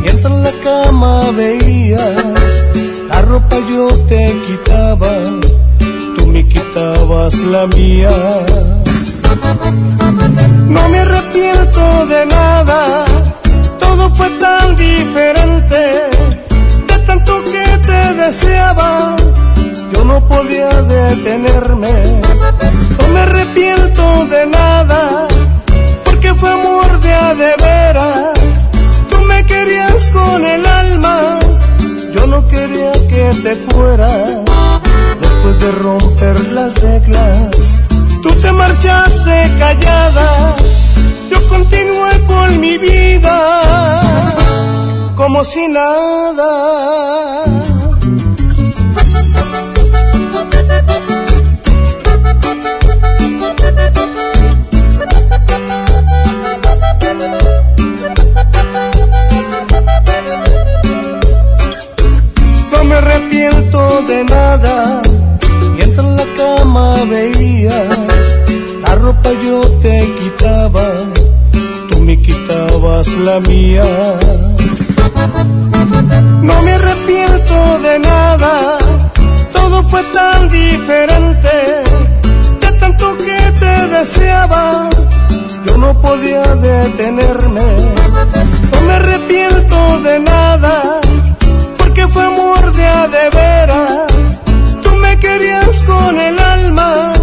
mientras 0.00 0.32
en 0.32 0.42
la 0.42 0.52
cama 0.64 1.30
veías, 1.36 2.64
la 3.10 3.20
ropa 3.20 3.56
yo 3.68 3.88
te 4.08 4.34
quitaba, 4.46 5.10
tú 6.16 6.26
me 6.26 6.48
quitabas 6.48 7.34
la 7.40 7.66
mía. 7.66 8.16
No 10.70 10.88
me 10.88 10.98
arrepiento 10.98 12.06
de 12.06 12.26
nada, 12.26 13.04
todo 13.96 14.14
fue 14.14 14.28
tan 14.38 14.76
diferente, 14.76 15.80
de 16.88 16.98
tanto 17.06 17.32
que 17.44 17.66
te 17.86 18.14
deseaba, 18.14 19.16
yo 19.92 20.04
no 20.04 20.26
podía 20.28 20.70
detenerme. 20.82 21.92
No 23.00 23.08
me 23.14 23.20
arrepiento 23.20 24.26
de 24.26 24.46
nada, 24.46 25.28
porque 26.04 26.34
fue 26.34 26.50
amor 26.50 27.00
de 27.00 27.14
a 27.14 27.34
de 27.34 27.54
veras. 27.62 28.38
Tú 29.10 29.20
me 29.22 29.44
querías 29.46 30.08
con 30.10 30.44
el 30.44 30.66
alma, 30.66 31.38
yo 32.14 32.26
no 32.26 32.46
quería 32.48 32.92
que 32.92 33.24
te 33.42 33.56
fueras. 33.56 34.28
Después 35.20 35.60
de 35.60 35.72
romper 35.72 36.40
las 36.52 36.74
reglas, 36.82 37.80
tú 38.22 38.30
te 38.42 38.52
marchaste 38.52 39.52
callada, 39.58 40.56
continué 41.48 42.24
con 42.26 42.60
mi 42.60 42.78
vida 42.78 43.36
como 45.16 45.44
si 45.44 45.66
nada. 45.68 47.44
No 62.72 62.84
me 62.84 62.94
arrepiento 62.94 64.02
de 64.02 64.24
nada, 64.24 65.02
mientras 65.76 66.06
en 66.06 66.16
la 66.16 66.24
cama 66.36 67.04
veías, 67.10 68.38
la 68.82 68.94
ropa 68.96 69.30
yo 69.44 69.60
te 69.82 70.06
quitaba, 70.20 70.94
me 72.06 72.16
quitabas 72.22 73.08
la 73.26 73.40
mía. 73.40 73.82
No 76.40 76.62
me 76.62 76.72
arrepiento 76.72 77.78
de 77.82 77.98
nada, 77.98 78.78
todo 79.52 79.82
fue 79.88 80.02
tan 80.14 80.48
diferente, 80.48 81.54
de 82.60 82.72
tanto 82.78 83.16
que 83.16 83.40
te 83.58 83.74
deseaba, 83.88 84.88
yo 85.66 85.76
no 85.78 86.00
podía 86.00 86.42
detenerme. 86.54 87.66
No 88.72 88.80
me 88.86 88.92
arrepiento 88.92 90.00
de 90.02 90.20
nada, 90.20 91.00
porque 91.76 92.06
fue 92.06 92.22
amor 92.22 92.72
de 92.72 92.86
a 92.86 93.08
de 93.08 93.30
veras. 93.30 94.12
Tú 94.84 94.90
me 94.94 95.18
querías 95.18 95.82
con 95.82 96.20
el 96.20 96.38
alma, 96.38 97.14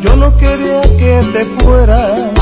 yo 0.00 0.14
no 0.14 0.36
quería 0.36 0.82
que 0.82 1.14
te 1.32 1.44
fueras. 1.58 2.41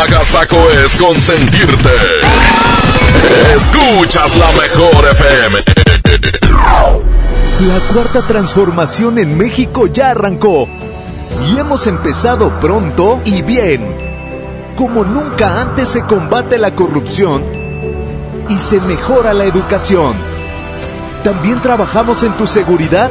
Agasaco 0.00 0.56
es 0.84 0.94
consentirte. 0.96 1.90
Escuchas 3.54 4.36
la 4.36 4.50
mejor 4.52 5.06
FM. 5.12 5.58
La 7.66 7.80
cuarta 7.92 8.22
transformación 8.22 9.18
en 9.18 9.36
México 9.36 9.86
ya 9.86 10.10
arrancó 10.10 10.68
y 11.48 11.58
hemos 11.58 11.86
empezado 11.86 12.50
pronto 12.60 13.20
y 13.24 13.42
bien. 13.42 13.94
Como 14.76 15.04
nunca 15.04 15.60
antes 15.60 15.88
se 15.88 16.02
combate 16.02 16.58
la 16.58 16.74
corrupción 16.74 17.42
y 18.48 18.58
se 18.58 18.80
mejora 18.82 19.32
la 19.32 19.44
educación. 19.44 20.14
También 21.24 21.60
trabajamos 21.60 22.22
en 22.22 22.32
tu 22.32 22.46
seguridad 22.46 23.10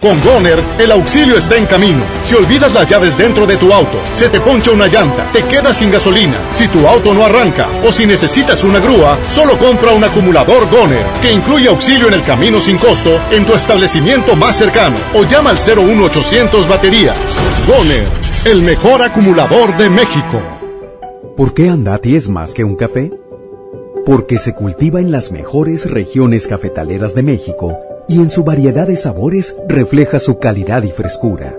Con 0.00 0.22
Goner, 0.22 0.62
el 0.78 0.92
auxilio 0.92 1.38
está 1.38 1.56
en 1.56 1.64
camino. 1.64 2.04
Si 2.22 2.34
olvidas 2.34 2.74
las 2.74 2.86
llaves 2.86 3.16
dentro 3.16 3.46
de 3.46 3.56
tu 3.56 3.72
auto, 3.72 3.98
se 4.12 4.28
te 4.28 4.40
poncha 4.40 4.70
una 4.70 4.88
llanta, 4.88 5.26
te 5.32 5.42
quedas 5.44 5.78
sin 5.78 5.90
gasolina, 5.90 6.36
si 6.52 6.68
tu 6.68 6.86
auto 6.86 7.14
no 7.14 7.24
arranca 7.24 7.66
o 7.82 7.90
si 7.90 8.06
necesitas 8.06 8.62
una 8.62 8.78
grúa, 8.78 9.18
solo 9.30 9.58
compra 9.58 9.94
un 9.94 10.04
acumulador 10.04 10.68
Goner, 10.68 11.02
que 11.22 11.32
incluye 11.32 11.68
auxilio 11.68 12.08
en 12.08 12.14
el 12.14 12.22
camino 12.22 12.60
sin 12.60 12.76
costo 12.76 13.18
en 13.30 13.46
tu 13.46 13.54
establecimiento 13.54 14.36
más 14.36 14.56
cercano 14.56 14.96
o 15.14 15.24
llama 15.24 15.50
al 15.50 15.56
01800 15.56 16.68
baterías. 16.68 17.16
Goner, 17.66 18.06
el 18.44 18.62
mejor 18.62 19.00
acumulador 19.00 19.78
de 19.78 19.88
México. 19.88 20.42
¿Por 21.38 21.54
qué 21.54 21.70
Andati 21.70 22.16
es 22.16 22.28
más 22.28 22.52
que 22.52 22.64
un 22.64 22.76
café? 22.76 23.12
Porque 24.04 24.36
se 24.36 24.54
cultiva 24.54 25.00
en 25.00 25.10
las 25.10 25.32
mejores 25.32 25.90
regiones 25.90 26.46
cafetaleras 26.46 27.14
de 27.14 27.22
México 27.22 27.78
y 28.08 28.20
en 28.20 28.30
su 28.30 28.44
variedad 28.44 28.86
de 28.86 28.96
sabores 28.96 29.56
refleja 29.68 30.18
su 30.18 30.38
calidad 30.38 30.82
y 30.82 30.90
frescura. 30.90 31.54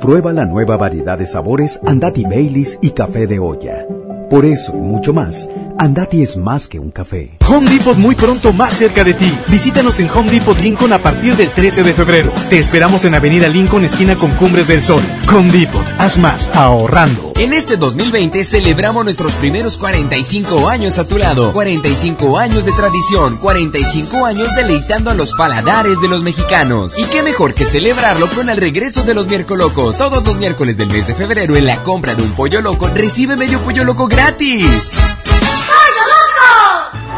Prueba 0.00 0.32
la 0.32 0.44
nueva 0.44 0.76
variedad 0.76 1.18
de 1.18 1.26
sabores 1.26 1.80
Andati 1.86 2.24
Baileys 2.24 2.78
y 2.82 2.90
café 2.90 3.26
de 3.26 3.38
olla. 3.38 3.86
Por 4.28 4.44
eso 4.44 4.72
y 4.76 4.80
mucho 4.80 5.12
más, 5.12 5.48
Andati 5.78 6.22
es 6.22 6.36
más 6.36 6.66
que 6.66 6.80
un 6.80 6.90
café. 6.90 7.36
Home 7.48 7.70
Depot 7.70 7.96
muy 7.96 8.14
pronto 8.14 8.52
más 8.52 8.74
cerca 8.74 9.04
de 9.04 9.14
ti. 9.14 9.32
Visítanos 9.48 10.00
en 10.00 10.10
Home 10.10 10.30
Depot 10.30 10.58
Lincoln 10.58 10.92
a 10.92 10.98
partir 10.98 11.36
del 11.36 11.50
13 11.50 11.82
de 11.82 11.92
febrero. 11.92 12.32
Te 12.48 12.58
esperamos 12.58 13.04
en 13.04 13.14
Avenida 13.14 13.48
Lincoln, 13.48 13.84
esquina 13.84 14.16
con 14.16 14.32
Cumbres 14.32 14.66
del 14.66 14.82
Sol. 14.82 15.02
Home 15.32 15.52
Depot, 15.52 15.84
haz 15.98 16.18
más 16.18 16.50
ahorrando. 16.54 17.33
En 17.36 17.52
este 17.52 17.76
2020 17.76 18.44
celebramos 18.44 19.04
nuestros 19.04 19.34
primeros 19.34 19.76
45 19.76 20.68
años 20.68 20.98
a 21.00 21.08
tu 21.08 21.18
lado. 21.18 21.52
45 21.52 22.38
años 22.38 22.64
de 22.64 22.70
tradición, 22.72 23.38
45 23.38 24.24
años 24.24 24.48
deleitando 24.54 25.10
a 25.10 25.14
los 25.14 25.32
paladares 25.34 26.00
de 26.00 26.08
los 26.08 26.22
mexicanos. 26.22 26.96
Y 26.96 27.04
qué 27.04 27.22
mejor 27.22 27.52
que 27.52 27.64
celebrarlo 27.64 28.28
con 28.28 28.48
el 28.50 28.56
regreso 28.56 29.02
de 29.02 29.14
los 29.14 29.26
miércoles 29.26 29.66
locos. 29.66 29.98
Todos 29.98 30.24
los 30.24 30.36
miércoles 30.36 30.76
del 30.76 30.88
mes 30.88 31.08
de 31.08 31.14
febrero 31.14 31.56
en 31.56 31.66
la 31.66 31.82
compra 31.82 32.14
de 32.14 32.22
un 32.22 32.30
pollo 32.32 32.60
loco 32.60 32.88
recibe 32.94 33.36
medio 33.36 33.58
pollo 33.60 33.82
loco 33.82 34.06
gratis. 34.06 34.96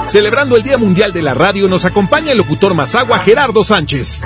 Celebrando 0.08 0.56
el 0.56 0.62
Día 0.62 0.78
Mundial 0.78 1.12
de 1.12 1.20
la 1.20 1.34
Radio 1.34 1.68
nos 1.68 1.84
acompaña 1.84 2.32
el 2.32 2.38
locutor 2.38 2.72
Mazagua 2.74 3.18
Gerardo 3.18 3.64
Sánchez. 3.64 4.24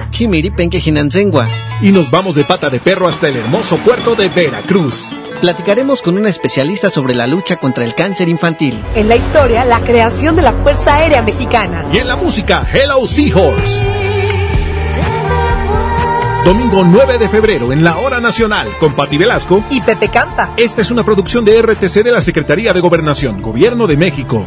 Y 1.83 1.91
nos 1.91 2.11
vamos 2.11 2.37
de 2.37 2.45
pata 2.45 2.71
de 2.71 2.79
perro 2.79 3.09
hasta 3.09 3.29
el 3.29 3.37
hermoso 3.37 3.77
puerto 3.79 4.15
de 4.15 4.29
Veracruz. 4.29 5.09
Platicaremos 5.41 6.03
con 6.03 6.19
una 6.19 6.29
especialista 6.29 6.91
sobre 6.91 7.15
la 7.15 7.27
lucha 7.27 7.57
contra 7.57 7.85
el 7.85 7.95
cáncer 7.95 8.29
infantil. 8.29 8.79
En 8.95 9.09
la 9.09 9.17
historia, 9.17 9.65
la 9.65 9.81
creación 9.81 10.37
de 10.37 10.43
la 10.43 10.53
Fuerza 10.53 10.97
Aérea 10.97 11.23
Mexicana. 11.23 11.87
Y 11.93 11.97
en 11.97 12.09
la 12.09 12.17
música, 12.17 12.69
Hello 12.71 13.07
Seahorse. 13.07 13.87
Domingo 16.45 16.85
9 16.85 17.19
de 17.19 17.29
febrero 17.29 17.73
en 17.73 17.83
la 17.83 17.99
Hora 17.99 18.21
Nacional 18.21 18.69
con 18.79 18.95
Pati 18.95 19.17
Velasco 19.17 19.65
y 19.71 19.81
Pepe 19.81 20.11
Campa. 20.11 20.53
Esta 20.59 20.83
es 20.83 20.91
una 20.91 21.05
producción 21.05 21.45
de 21.45 21.61
RTC 21.61 22.03
de 22.03 22.13
la 22.13 22.21
Secretaría 22.21 22.75
de 22.75 22.81
Gobernación, 22.81 23.41
Gobierno 23.41 23.87
de 23.87 23.97
México. 23.97 24.47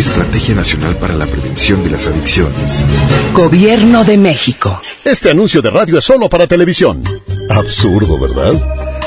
Estrategia 0.00 0.54
Nacional 0.54 0.96
para 0.96 1.12
la 1.14 1.26
Prevención 1.26 1.84
de 1.84 1.90
las 1.90 2.06
Adicciones. 2.06 2.86
Gobierno 3.34 4.02
de 4.02 4.16
México. 4.16 4.80
Este 5.04 5.28
anuncio 5.28 5.60
de 5.60 5.68
radio 5.68 5.98
es 5.98 6.04
solo 6.04 6.26
para 6.30 6.46
televisión. 6.46 7.02
Absurdo, 7.50 8.18
¿verdad? 8.18 8.54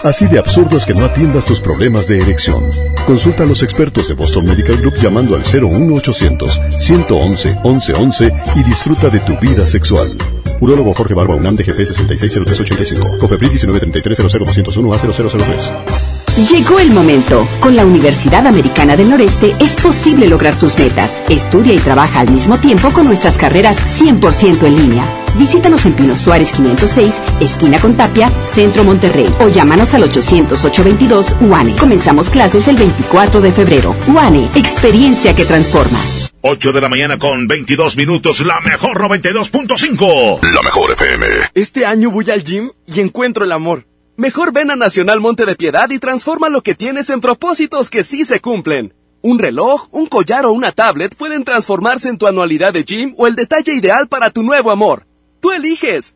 Así 0.03 0.27
de 0.27 0.37
absurdo 0.37 0.77
es 0.77 0.85
que 0.85 0.93
no 0.93 1.05
atiendas 1.05 1.45
tus 1.45 1.61
problemas 1.61 2.07
de 2.07 2.19
erección. 2.19 2.69
Consulta 3.07 3.41
a 3.41 3.47
los 3.47 3.63
expertos 3.63 4.07
de 4.07 4.13
Boston 4.13 4.45
Medical 4.45 4.77
Group 4.77 4.93
llamando 5.01 5.35
al 5.35 5.41
01800 5.41 6.61
111 6.77 7.57
1111 7.63 8.31
y 8.55 8.63
disfruta 8.63 9.09
de 9.09 9.19
tu 9.21 9.35
vida 9.39 9.65
sexual. 9.65 10.15
Urólogo 10.61 10.93
Jorge 10.93 11.15
Barba 11.15 11.33
UNAM 11.33 11.55
de 11.55 11.63
GP 11.63 11.87
660385. 11.87 13.17
Cofepris 13.17 13.53
1933 13.53 14.19
a 14.19 14.29
0003. 14.29 16.12
Llegó 16.35 16.79
el 16.79 16.89
momento. 16.89 17.47
Con 17.59 17.75
la 17.75 17.85
Universidad 17.85 18.47
Americana 18.47 18.97
del 18.97 19.11
Noreste 19.11 19.55
es 19.59 19.75
posible 19.75 20.27
lograr 20.27 20.57
tus 20.57 20.75
metas. 20.79 21.23
Estudia 21.29 21.75
y 21.75 21.77
trabaja 21.77 22.21
al 22.21 22.31
mismo 22.31 22.59
tiempo 22.59 22.91
con 22.91 23.05
nuestras 23.05 23.35
carreras 23.37 23.77
100% 23.99 24.63
en 24.65 24.75
línea. 24.75 25.05
Visítanos 25.35 25.85
en 25.85 25.93
Pino 25.93 26.15
Suárez 26.15 26.51
506, 26.51 27.13
esquina 27.39 27.79
con 27.79 27.95
Tapia, 27.95 28.31
Centro 28.51 28.83
Monterrey. 28.83 29.31
O 29.41 29.49
llámanos 29.49 29.93
al 29.93 30.09
800-822 30.11 31.39
UANE. 31.41 31.75
Comenzamos 31.75 32.31
clases 32.31 32.67
el 32.67 32.77
24 32.77 33.39
de 33.39 33.51
febrero. 33.51 33.95
UANE, 34.07 34.49
experiencia 34.55 35.35
que 35.35 35.45
transforma. 35.45 35.99
8 36.41 36.71
de 36.71 36.81
la 36.81 36.89
mañana 36.89 37.19
con 37.19 37.47
22 37.47 37.95
minutos, 37.95 38.43
la 38.43 38.59
mejor 38.61 38.99
92.5. 38.99 40.41
La 40.51 40.61
mejor 40.63 40.91
FM. 40.93 41.25
Este 41.53 41.85
año 41.85 42.09
voy 42.09 42.31
al 42.31 42.43
gym 42.43 42.71
y 42.87 43.01
encuentro 43.01 43.45
el 43.45 43.51
amor. 43.51 43.85
Mejor 44.15 44.53
ven 44.53 44.69
a 44.69 44.75
Nacional 44.75 45.19
Monte 45.19 45.43
de 45.43 45.55
Piedad 45.55 45.89
y 45.89 45.97
transforma 45.97 46.47
lo 46.47 46.61
que 46.61 46.75
tienes 46.75 47.09
en 47.09 47.19
propósitos 47.19 47.89
que 47.89 48.03
sí 48.03 48.25
se 48.25 48.41
cumplen. 48.41 48.93
Un 49.23 49.39
reloj, 49.39 49.87
un 49.89 50.05
collar 50.05 50.45
o 50.45 50.51
una 50.51 50.71
tablet 50.71 51.15
pueden 51.15 51.43
transformarse 51.43 52.09
en 52.09 52.19
tu 52.19 52.27
anualidad 52.27 52.73
de 52.73 52.83
gym 52.83 53.15
o 53.17 53.25
el 53.25 53.33
detalle 53.33 53.73
ideal 53.73 54.07
para 54.07 54.29
tu 54.29 54.43
nuevo 54.43 54.69
amor. 54.69 55.07
Tú 55.39 55.51
eliges. 55.51 56.13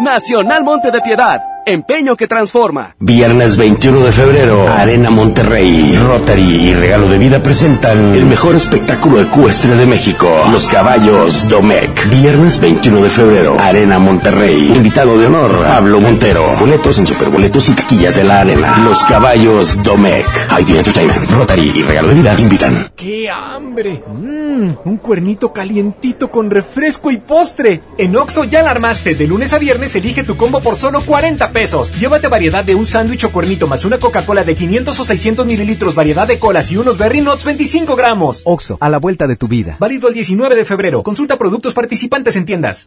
Nacional 0.00 0.64
Monte 0.64 0.90
de 0.90 1.02
Piedad. 1.02 1.51
Empeño 1.64 2.16
que 2.16 2.26
transforma. 2.26 2.96
Viernes 2.98 3.56
21 3.56 4.00
de 4.00 4.10
febrero, 4.10 4.68
Arena 4.68 5.10
Monterrey, 5.10 5.96
Rotary 5.96 6.70
y 6.70 6.74
Regalo 6.74 7.08
de 7.08 7.18
Vida 7.18 7.40
presentan 7.40 8.16
el 8.16 8.24
mejor 8.24 8.56
espectáculo 8.56 9.20
ecuestre 9.20 9.76
de 9.76 9.86
México, 9.86 10.28
Los 10.50 10.66
Caballos 10.68 11.48
Domec. 11.48 12.10
Viernes 12.10 12.58
21 12.58 13.04
de 13.04 13.08
febrero, 13.08 13.56
Arena 13.60 14.00
Monterrey. 14.00 14.72
Invitado 14.74 15.16
de 15.16 15.26
honor, 15.26 15.62
Pablo 15.64 16.00
Montero. 16.00 16.44
Boletos 16.58 16.98
en 16.98 17.06
superboletos 17.06 17.68
y 17.68 17.72
taquillas 17.74 18.16
de 18.16 18.24
la 18.24 18.40
arena. 18.40 18.78
Los 18.78 19.04
Caballos 19.04 19.80
Domec. 19.84 20.26
ID 20.58 20.78
Entertainment, 20.78 21.30
Rotary 21.30 21.72
y 21.76 21.82
Regalo 21.82 22.08
de 22.08 22.14
Vida 22.14 22.34
invitan. 22.40 22.90
¡Qué 22.96 23.30
hambre! 23.30 24.02
Mmm, 24.08 24.70
un 24.84 24.96
cuernito 24.96 25.52
calientito 25.52 26.28
con 26.28 26.50
refresco 26.50 27.12
y 27.12 27.18
postre. 27.18 27.82
En 27.98 28.16
Oxo 28.16 28.42
ya 28.42 28.64
la 28.64 28.72
armaste. 28.72 29.14
De 29.14 29.28
lunes 29.28 29.52
a 29.52 29.58
viernes 29.58 29.94
elige 29.94 30.24
tu 30.24 30.36
combo 30.36 30.60
por 30.60 30.74
solo 30.74 31.06
40 31.06 31.51
pesos. 31.52 31.92
Llévate 31.98 32.28
variedad 32.28 32.64
de 32.64 32.74
un 32.74 32.86
sándwich 32.86 33.24
o 33.24 33.30
cuernito 33.30 33.66
más 33.66 33.84
una 33.84 33.98
Coca-Cola 33.98 34.44
de 34.44 34.54
500 34.54 34.98
o 34.98 35.04
600 35.04 35.46
mililitros, 35.46 35.94
variedad 35.94 36.26
de 36.26 36.38
colas 36.38 36.72
y 36.72 36.76
unos 36.76 36.98
Berry 36.98 37.20
Nuts 37.20 37.44
25 37.44 37.94
gramos. 37.94 38.42
Oxo, 38.44 38.78
a 38.80 38.88
la 38.88 38.98
vuelta 38.98 39.26
de 39.26 39.36
tu 39.36 39.46
vida. 39.46 39.76
Válido 39.78 40.08
el 40.08 40.14
19 40.14 40.54
de 40.54 40.64
febrero. 40.64 41.02
Consulta 41.02 41.38
productos 41.38 41.74
participantes 41.74 42.36
en 42.36 42.44
tiendas. 42.44 42.86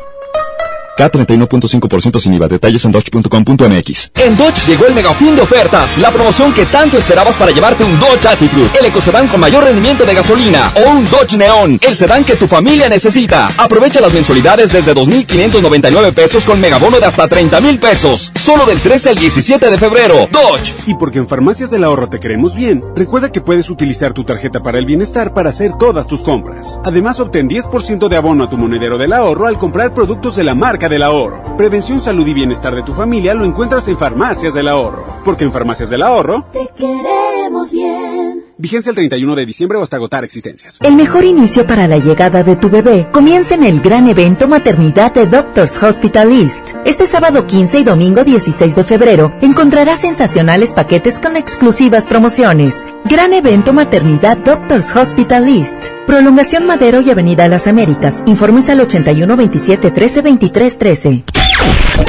K31.5% 1.01 2.19
sin 2.19 2.33
IVA. 2.35 2.47
Detalles 2.47 2.85
en 2.85 2.91
dodge.com.mx. 2.91 4.11
En 4.15 4.37
Dodge 4.37 4.67
llegó 4.67 4.85
el 4.85 4.93
mega 4.93 5.13
fin 5.15 5.35
de 5.35 5.41
ofertas, 5.41 5.97
la 5.97 6.11
promoción 6.11 6.53
que 6.53 6.65
tanto 6.67 6.97
esperabas 6.97 7.35
para 7.37 7.51
llevarte 7.51 7.83
un 7.83 7.99
Dodge 7.99 8.27
Attitude, 8.27 8.69
el 8.79 8.85
ecocedán 8.85 9.27
con 9.27 9.39
mayor 9.39 9.63
rendimiento 9.63 10.05
de 10.05 10.13
gasolina, 10.13 10.71
o 10.75 10.91
un 10.91 11.09
Dodge 11.09 11.37
Neon, 11.37 11.79
el 11.81 11.97
sedán 11.97 12.23
que 12.23 12.35
tu 12.35 12.47
familia 12.47 12.87
necesita. 12.87 13.49
Aprovecha 13.57 13.99
las 14.01 14.13
mensualidades 14.13 14.71
desde 14.71 14.93
2.599 14.93 16.13
pesos 16.13 16.45
con 16.45 16.59
megabono 16.59 16.99
de 16.99 17.05
hasta 17.05 17.27
30.000 17.27 17.79
pesos, 17.79 18.31
solo 18.35 18.65
del 18.65 18.79
13 18.79 19.09
al 19.09 19.15
17 19.15 19.69
de 19.69 19.77
febrero. 19.77 20.29
Dodge. 20.31 20.75
Y 20.85 20.95
porque 20.95 21.19
en 21.19 21.27
Farmacias 21.27 21.71
del 21.71 21.83
Ahorro 21.83 22.09
te 22.09 22.19
queremos 22.19 22.55
bien, 22.55 22.83
recuerda 22.95 23.31
que 23.31 23.41
puedes 23.41 23.69
utilizar 23.69 24.13
tu 24.13 24.23
tarjeta 24.23 24.61
para 24.61 24.77
el 24.77 24.85
bienestar 24.85 25.33
para 25.33 25.49
hacer 25.49 25.71
todas 25.79 26.05
tus 26.05 26.21
compras. 26.21 26.79
Además, 26.83 27.19
obtén 27.19 27.49
10% 27.49 28.07
de 28.07 28.15
abono 28.15 28.43
a 28.43 28.49
tu 28.49 28.57
monedero 28.57 28.97
del 28.97 29.13
ahorro 29.13 29.47
al 29.47 29.57
comprar 29.57 29.93
productos 29.93 30.35
de 30.35 30.43
la 30.43 30.53
marca 30.53 30.89
del 30.91 31.03
ahorro. 31.03 31.57
Prevención, 31.57 31.99
salud 31.99 32.27
y 32.27 32.33
bienestar 32.33 32.75
de 32.75 32.83
tu 32.83 32.93
familia 32.93 33.33
lo 33.33 33.45
encuentras 33.45 33.87
en 33.87 33.97
Farmacias 33.97 34.53
del 34.53 34.67
Ahorro. 34.67 35.05
Porque 35.25 35.45
en 35.45 35.51
Farmacias 35.51 35.89
del 35.89 36.03
Ahorro 36.03 36.45
Te 36.51 36.69
queremos 36.77 37.71
bien. 37.71 38.30
Vigencia 38.61 38.91
el 38.91 38.95
31 38.95 39.35
de 39.35 39.45
diciembre 39.47 39.79
o 39.79 39.81
hasta 39.81 39.95
agotar 39.95 40.23
existencias. 40.23 40.77
El 40.81 40.93
mejor 40.95 41.23
inicio 41.23 41.65
para 41.65 41.87
la 41.87 41.97
llegada 41.97 42.43
de 42.43 42.55
tu 42.55 42.69
bebé 42.69 43.07
comienza 43.11 43.55
en 43.55 43.63
el 43.63 43.81
gran 43.81 44.07
evento 44.07 44.47
Maternidad 44.47 45.11
de 45.15 45.25
Doctors 45.25 45.81
Hospital 45.81 46.31
East. 46.31 46.59
Este 46.85 47.07
sábado 47.07 47.47
15 47.47 47.79
y 47.79 47.83
domingo 47.83 48.23
16 48.23 48.75
de 48.75 48.83
febrero 48.83 49.33
encontrarás 49.41 50.01
sensacionales 50.01 50.73
paquetes 50.73 51.19
con 51.19 51.37
exclusivas 51.37 52.05
promociones. 52.05 52.85
Gran 53.05 53.33
evento 53.33 53.73
Maternidad 53.73 54.37
Doctors 54.37 54.95
Hospital 54.95 55.47
East. 55.47 55.77
Prolongación 56.05 56.67
Madero 56.67 57.01
y 57.01 57.09
Avenida 57.09 57.47
Las 57.47 57.65
Américas. 57.65 58.21
Informes 58.27 58.69
al 58.69 58.81
81 58.81 59.37
27 59.37 59.89
13 59.89 60.21
23 60.21 60.77
13. 60.77 61.23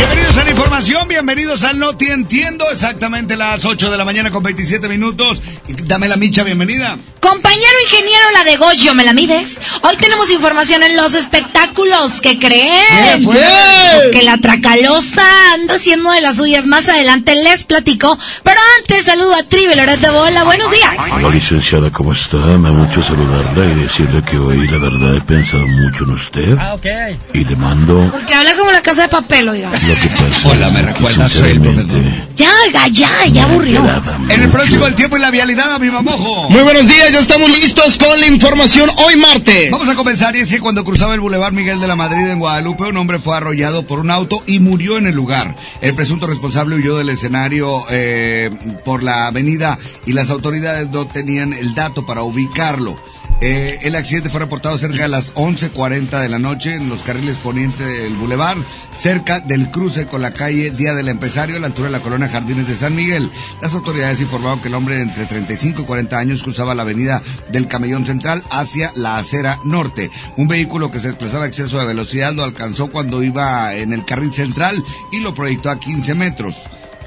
Bienvenidos 0.00 0.38
a 0.38 0.44
la 0.44 0.50
información. 0.50 1.08
Bienvenidos 1.08 1.62
al 1.62 1.78
No 1.78 1.94
Te 1.94 2.10
Entiendo. 2.10 2.64
Exactamente 2.70 3.36
las 3.36 3.66
8 3.66 3.90
de 3.90 3.98
la 3.98 4.06
mañana 4.06 4.30
con 4.30 4.42
27 4.42 4.88
minutos. 4.88 5.42
Dame 5.84 6.08
la 6.08 6.16
micha, 6.16 6.42
bienvenida. 6.42 6.96
Compañero 7.20 7.74
ingeniero, 7.84 8.24
la 8.32 8.44
de 8.44 8.56
Goyo, 8.56 8.94
¿me 8.94 9.04
la 9.04 9.12
mides? 9.12 9.58
Hoy 9.82 9.96
tenemos 9.98 10.30
información 10.32 10.82
en 10.82 10.96
los 10.96 11.14
espectáculos. 11.14 12.22
¿Qué 12.22 12.38
creen? 12.38 13.18
¿Qué 13.18 13.22
fue? 13.22 13.34
Pues 13.34 14.08
que 14.10 14.22
la 14.22 14.38
Tracalosa 14.38 15.22
anda 15.52 15.74
haciendo 15.74 16.10
de 16.12 16.22
las 16.22 16.36
suyas. 16.36 16.66
Más 16.66 16.88
adelante 16.88 17.34
les 17.34 17.64
platico. 17.64 18.18
Pero 18.42 18.58
antes 18.80 19.04
saludo 19.04 19.34
a 19.34 19.42
Tribe 19.42 19.76
Loret 19.76 20.00
de 20.00 20.08
Bola. 20.08 20.44
Buenos 20.44 20.70
días. 20.70 20.94
Hola 21.12 21.28
licenciada, 21.28 21.90
¿cómo 21.90 22.14
está? 22.14 22.38
Me 22.38 22.70
da 22.70 22.74
mucho 22.74 23.02
saludarla 23.02 23.66
y 23.66 23.74
decirle 23.82 24.24
que 24.24 24.38
hoy 24.38 24.66
la 24.66 24.78
verdad 24.78 25.16
he 25.16 25.20
pensado 25.20 25.66
mucho 25.66 26.04
en 26.04 26.10
usted. 26.10 26.58
Ah, 26.58 26.74
ok. 26.74 26.86
Y 27.34 27.44
le 27.44 27.56
mando 27.56 28.08
Porque 28.10 28.32
habla 28.34 28.56
como 28.56 28.72
la 28.72 28.80
casa 28.80 29.02
de 29.02 29.08
papel, 29.08 29.46
oiga. 29.50 29.70
lo 29.90 30.00
que 30.00 30.08
pasa. 30.08 30.48
Hola, 30.48 30.70
me 30.70 30.82
recuerdas, 30.82 31.32
soy 31.32 31.50
el 31.50 31.60
profesor. 31.60 32.02
Ya, 32.36 32.52
ya, 32.90 33.26
ya 33.26 33.44
aburrió. 33.44 33.82
En 34.28 34.42
el 34.42 34.48
próximo 34.48 34.86
El 34.86 34.94
Tiempo 34.94 35.16
y 35.16 35.20
la 35.20 35.30
Vialidad, 35.30 35.74
a 35.74 35.78
mi 35.78 35.90
mamojo. 35.90 36.48
Muy 36.48 36.62
buenos 36.62 36.86
días, 36.86 37.10
ya 37.12 37.18
estamos 37.18 37.48
listos 37.50 37.98
con 37.98 38.18
la 38.20 38.26
información 38.26 38.90
hoy 39.04 39.16
martes. 39.16 39.70
Vamos 39.70 39.88
a 39.88 39.94
comenzar 39.94 40.34
y 40.36 40.40
es 40.40 40.48
que 40.48 40.60
cuando 40.60 40.84
cruzaba 40.84 41.14
el 41.14 41.20
Boulevard 41.20 41.52
Miguel 41.52 41.80
de 41.80 41.88
la 41.88 41.96
Madrid 41.96 42.28
en 42.28 42.38
Guadalupe, 42.38 42.84
un 42.84 42.96
hombre 42.96 43.18
fue 43.18 43.36
arrollado 43.36 43.86
por 43.86 43.98
un 44.00 44.10
auto 44.10 44.42
y 44.46 44.60
murió 44.60 44.98
en 44.98 45.06
el 45.06 45.14
lugar. 45.14 45.56
El 45.80 45.94
presunto 45.94 46.26
responsable 46.26 46.76
huyó 46.76 46.96
del 46.96 47.08
escenario 47.08 47.84
eh, 47.90 48.50
por 48.84 49.02
la 49.02 49.26
avenida 49.26 49.78
y 50.06 50.12
las 50.12 50.30
autoridades 50.30 50.90
no 50.90 51.06
tenían 51.06 51.52
el 51.52 51.74
dato 51.74 52.06
para 52.06 52.22
ubicarlo. 52.22 52.96
Eh, 53.42 53.78
el 53.84 53.96
accidente 53.96 54.28
fue 54.28 54.40
reportado 54.40 54.76
cerca 54.76 55.02
de 55.02 55.08
las 55.08 55.34
11.40 55.34 56.20
de 56.20 56.28
la 56.28 56.38
noche 56.38 56.74
en 56.74 56.90
los 56.90 57.02
carriles 57.02 57.38
poniente 57.38 57.82
del 57.82 58.14
Boulevard, 58.14 58.58
cerca 58.94 59.40
del 59.40 59.70
cruce 59.70 60.06
con 60.06 60.20
la 60.20 60.32
calle 60.32 60.72
Día 60.72 60.92
del 60.92 61.08
Empresario, 61.08 61.56
a 61.56 61.60
la 61.60 61.68
altura 61.68 61.88
de 61.88 61.92
la 61.92 62.02
colonia 62.02 62.28
Jardines 62.28 62.68
de 62.68 62.74
San 62.74 62.94
Miguel. 62.94 63.30
Las 63.62 63.72
autoridades 63.72 64.20
informaron 64.20 64.60
que 64.60 64.68
el 64.68 64.74
hombre 64.74 64.96
de 64.96 65.02
entre 65.02 65.24
35 65.24 65.80
y 65.80 65.84
40 65.86 66.18
años 66.18 66.42
cruzaba 66.42 66.74
la 66.74 66.82
avenida 66.82 67.22
del 67.50 67.66
Camellón 67.66 68.04
Central 68.04 68.44
hacia 68.50 68.92
la 68.94 69.16
acera 69.16 69.58
norte. 69.64 70.10
Un 70.36 70.46
vehículo 70.46 70.90
que 70.90 71.00
se 71.00 71.08
desplazaba 71.08 71.44
a 71.44 71.48
exceso 71.48 71.78
de 71.78 71.86
velocidad 71.86 72.34
lo 72.34 72.44
alcanzó 72.44 72.88
cuando 72.90 73.22
iba 73.22 73.74
en 73.74 73.94
el 73.94 74.04
carril 74.04 74.34
central 74.34 74.84
y 75.12 75.20
lo 75.20 75.34
proyectó 75.34 75.70
a 75.70 75.80
15 75.80 76.14
metros. 76.14 76.56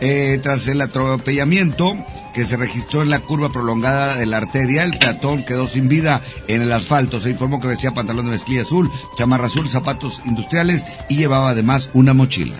Eh, 0.06 0.38
tras 0.44 0.68
el 0.68 0.82
atropellamiento 0.82 1.96
que 2.34 2.44
se 2.44 2.58
registró 2.58 3.04
en 3.04 3.10
la 3.10 3.22
curva 3.22 3.48
prolongada 3.48 4.18
de 4.18 4.26
la 4.26 4.36
arteria, 4.36 4.84
el 4.84 4.98
peatón 4.98 5.46
quedó 5.46 5.66
sin 5.66 5.88
vida 5.88 6.22
en 6.50 6.62
el 6.62 6.74
asfalto. 6.74 7.22
Se 7.22 7.30
informó 7.30 7.62
que 7.62 7.68
vestía 7.68 7.94
pantalón 7.94 8.26
de 8.26 8.32
mezclilla 8.32 8.64
azul, 8.64 8.92
chamarra 9.18 9.48
azul, 9.48 9.70
zapatos 9.70 10.22
industriales 10.26 10.86
y 11.08 11.16
llevaba 11.16 11.52
además 11.52 11.90
una 11.94 12.14
mochila. 12.14 12.58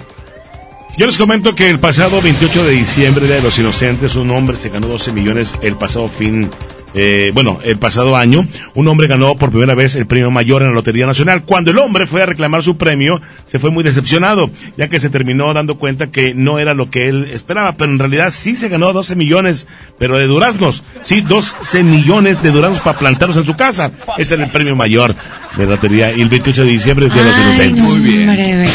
Yo 0.96 1.06
les 1.06 1.18
comento 1.18 1.54
que 1.54 1.70
el 1.70 1.82
pasado 1.82 2.22
28 2.22 2.64
de 2.64 2.72
diciembre, 2.72 3.26
Día 3.26 3.36
de 3.36 3.42
los 3.42 3.60
Inocentes, 3.60 4.16
un 4.16 4.32
hombre 4.32 4.56
se 4.56 4.70
ganó 4.70 4.88
12 4.88 5.12
millones 5.12 5.54
el 5.62 5.76
pasado 5.76 6.08
fin, 6.08 6.50
eh, 6.94 7.32
bueno, 7.34 7.60
el 7.64 7.78
pasado 7.78 8.16
año, 8.16 8.48
un 8.76 8.88
hombre 8.88 9.08
ganó 9.08 9.36
por 9.36 9.50
primera 9.50 9.76
vez 9.76 9.96
el 9.96 10.06
premio 10.06 10.30
mayor 10.32 10.62
en 10.62 10.70
la 10.70 10.74
Lotería 10.74 11.06
Nacional. 11.06 11.44
Cuando 11.44 11.72
el 11.72 11.78
hombre 11.80 12.08
fue 12.08 12.22
a 12.22 12.26
reclamar 12.26 12.64
su 12.64 12.78
premio, 12.78 13.22
se 13.46 13.60
fue 13.60 13.72
muy 13.72 13.84
decepcionado, 13.84 14.52
ya 14.78 14.88
que 14.88 15.00
se 15.00 15.10
terminó 15.10 15.54
dando 15.54 15.78
cuenta 15.78 16.08
que 16.08 16.34
no 16.34 16.60
era 16.60 16.74
lo 16.74 16.90
que 16.90 17.10
él 17.10 17.26
esperaba, 17.32 17.76
pero 17.76 17.92
en 17.92 18.00
realidad 18.00 18.30
sí 18.32 18.56
se 18.56 18.70
ganó 18.70 18.94
12 18.94 19.16
millones, 19.16 19.68
pero 19.98 20.18
de 20.18 20.28
duraznos, 20.28 20.84
sí, 21.02 21.22
12 21.22 21.84
millones 21.84 22.44
de 22.44 22.52
duraznos 22.52 22.82
para 22.82 23.00
plantarlos 23.00 23.38
en 23.38 23.46
su 23.46 23.56
casa. 23.56 23.92
Ese 24.18 24.36
era 24.36 24.44
el 24.44 24.52
premio 24.52 24.76
mayor 24.76 25.16
de 25.58 25.66
la 25.66 25.72
Lotería 25.72 26.12
y 26.14 26.22
el 26.22 26.30
28 26.30 26.64
de 26.64 26.72
diciembre, 26.72 27.10
Día 27.10 27.24
de 27.24 27.30
los 27.30 27.40
Inocentes. 27.40 27.84
Muy 27.84 28.02
bien. 28.02 28.30
En 28.30 28.68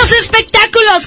los 0.00 0.12
espectáculos 0.12 0.57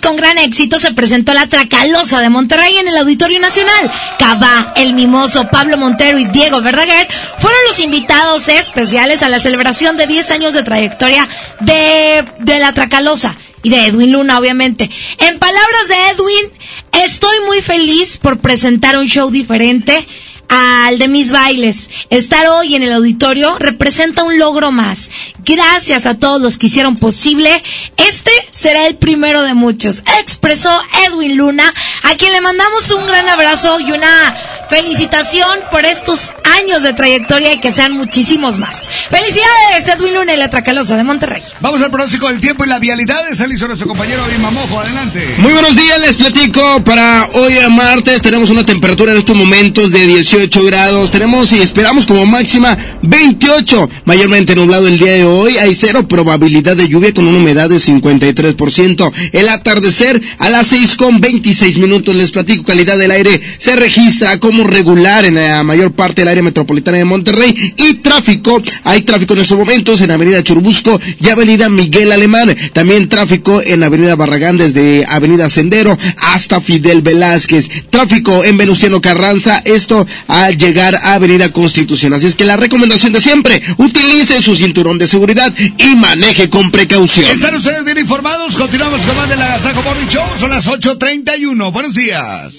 con 0.02 0.16
gran 0.16 0.38
éxito 0.38 0.80
se 0.80 0.94
presentó 0.94 1.34
la 1.34 1.48
Tracalosa 1.48 2.20
de 2.20 2.30
Monterrey 2.30 2.78
en 2.78 2.88
el 2.88 2.98
Auditorio 2.98 3.40
Nacional. 3.40 3.92
Cabá, 4.18 4.74
El 4.76 4.94
Mimoso, 4.94 5.48
Pablo 5.48 5.78
Montero 5.78 6.18
y 6.18 6.26
Diego 6.26 6.62
Verdaguer 6.62 7.08
fueron 7.40 7.60
los 7.68 7.80
invitados 7.80 8.48
especiales 8.50 9.24
a 9.24 9.30
la 9.30 9.40
celebración 9.40 9.98
de 9.98 10.08
10 10.08 10.32
años 10.32 10.54
de 10.54 10.64
trayectoria 10.64 11.28
de, 11.60 12.26
de 12.40 12.60
la 12.60 12.74
Tracalosa. 12.74 13.36
Y 13.64 13.70
de 13.70 13.86
Edwin 13.86 14.12
Luna, 14.12 14.40
obviamente. 14.40 14.90
En 15.20 15.38
palabras 15.38 15.88
de 15.88 16.10
Edwin, 16.10 17.04
estoy 17.04 17.38
muy 17.46 17.62
feliz 17.62 18.18
por 18.18 18.40
presentar 18.40 18.98
un 18.98 19.06
show 19.06 19.30
diferente 19.30 20.08
al 20.52 21.00
de 21.00 21.08
mis 21.08 21.32
bailes. 21.32 21.90
Estar 22.10 22.46
hoy 22.48 22.76
en 22.76 22.84
el 22.84 22.92
auditorio 22.92 23.58
representa 23.58 24.24
un 24.24 24.38
logro 24.38 24.72
más. 24.72 25.10
Gracias 25.46 26.06
a 26.06 26.16
todos 26.16 26.42
los 26.42 26.58
que 26.58 26.68
hicieron 26.68 26.98
posible. 26.98 27.64
Este 27.96 28.32
será 28.52 28.86
el 28.86 28.98
primero 28.98 29.44
de 29.44 29.54
muchos. 29.54 30.04
Expresó 30.20 30.70
Edwin 31.08 31.38
Luna, 31.38 31.74
a 32.04 32.16
quien 32.16 32.34
le 32.34 32.42
mandamos 32.42 32.92
un 32.92 33.08
gran 33.08 33.30
abrazo 33.30 33.80
y 33.80 33.94
una 33.94 34.36
felicitación 34.70 35.60
por 35.72 35.86
estos 35.86 36.34
años 36.60 36.84
de 36.84 36.94
trayectoria 36.94 37.54
y 37.54 37.60
que 37.60 37.72
sean 37.72 37.94
muchísimos 37.94 38.58
más. 38.58 38.90
Felicidades, 39.10 39.88
Edwin 39.88 40.16
Luna 40.16 40.34
y 40.34 40.38
la 40.38 40.50
Tracalosa 40.50 40.98
de 40.98 41.04
Monterrey. 41.06 41.42
Vamos 41.62 41.82
al 41.82 41.92
pronóstico 41.92 42.28
del 42.28 42.42
tiempo 42.42 42.66
y 42.66 42.68
la 42.68 42.80
vialidad. 42.80 43.30
Está 43.30 43.48
listo 43.48 43.68
nuestro 43.68 43.88
compañero 43.88 44.24
Mamojo. 44.42 44.80
Adelante. 44.82 45.36
Muy 45.38 45.54
buenos 45.54 45.76
días, 45.76 46.00
les 46.02 46.18
platico. 46.18 46.84
Para 46.84 47.26
hoy 47.36 47.58
a 47.60 47.70
martes 47.70 48.22
tenemos 48.22 48.50
una 48.50 48.66
temperatura 48.66 49.14
en 49.14 49.20
estos 49.20 49.36
momentos 49.36 49.92
de 49.92 50.06
18 50.08 50.41
grados. 50.50 51.12
Tenemos 51.12 51.54
y 51.54 51.60
esperamos 51.62 52.06
como 52.08 52.26
máxima 52.26 52.78
28. 53.04 53.90
Mayormente 54.06 54.56
nublado 54.56 54.88
el 54.88 54.98
día 54.98 55.14
de 55.14 55.24
hoy. 55.24 55.58
Hay 55.58 55.76
cero 55.76 56.08
probabilidad 56.08 56.76
de 56.76 56.88
lluvia 56.88 57.14
con 57.14 57.28
una 57.28 57.38
humedad 57.38 57.70
de 57.70 57.78
53%. 57.78 59.12
El 59.34 59.50
atardecer 59.50 60.22
a 60.40 60.50
las 60.50 60.68
6 60.68 60.96
con 60.96 61.22
26 61.22 61.78
minutos. 61.78 62.16
Les 62.16 62.32
platico 62.32 62.64
calidad 62.64 62.98
del 62.98 63.12
aire. 63.12 63.40
Se 63.58 63.76
registra 63.76 64.40
como 64.40 64.64
regular 64.66 65.26
en 65.26 65.36
la 65.36 65.64
mayor 65.64 65.92
parte 65.92 66.22
del 66.22 66.30
área 66.30 66.44
metropolitana 66.44 66.98
de 66.98 67.06
Monterrey. 67.06 67.74
Y 67.78 67.96
tráfico. 67.96 68.62
Hay 68.84 69.04
tráfico 69.04 69.34
en 69.34 69.40
estos 69.40 69.58
momentos 69.58 70.02
en 70.02 70.12
Avenida 70.12 70.44
Churubusco 70.44 71.00
y 71.20 71.30
Avenida 71.30 71.70
Miguel 71.70 72.12
Alemán. 72.12 72.56
También 72.74 73.10
tráfico 73.10 73.62
en 73.64 73.84
Avenida 73.84 74.16
Barragán 74.16 74.58
desde 74.58 75.06
Avenida 75.08 75.50
Sendero 75.50 75.98
hasta 76.18 76.62
Fidel 76.62 77.02
Velázquez. 77.02 77.70
Tráfico 77.90 78.44
en 78.44 78.58
Venustiano 78.58 79.02
Carranza. 79.02 79.62
Esto 79.66 80.08
al 80.32 80.58
llegar 80.58 80.96
a 80.96 81.14
Avenida 81.14 81.52
Constitución. 81.52 82.14
Así 82.14 82.26
es 82.26 82.36
que 82.36 82.46
la 82.46 82.56
recomendación 82.56 83.12
de 83.12 83.20
siempre, 83.20 83.62
utilice 83.78 84.42
su 84.42 84.56
cinturón 84.56 84.98
de 84.98 85.06
seguridad 85.06 85.54
y 85.58 85.96
maneje 85.96 86.50
con 86.50 86.72
precaución. 86.72 87.30
¿Están 87.30 87.56
ustedes 87.56 87.84
bien 87.84 87.98
informados? 87.98 88.56
Continuamos 88.56 89.06
con 89.06 89.18
más 89.18 89.28
de 89.28 89.36
la 89.36 89.48
Gazaco 89.48 89.82
Morning 89.82 90.08
Show. 90.08 90.24
Son 90.40 90.50
las 90.50 90.66
8.31. 90.68 91.72
Buenos 91.74 91.94
días. 91.94 92.54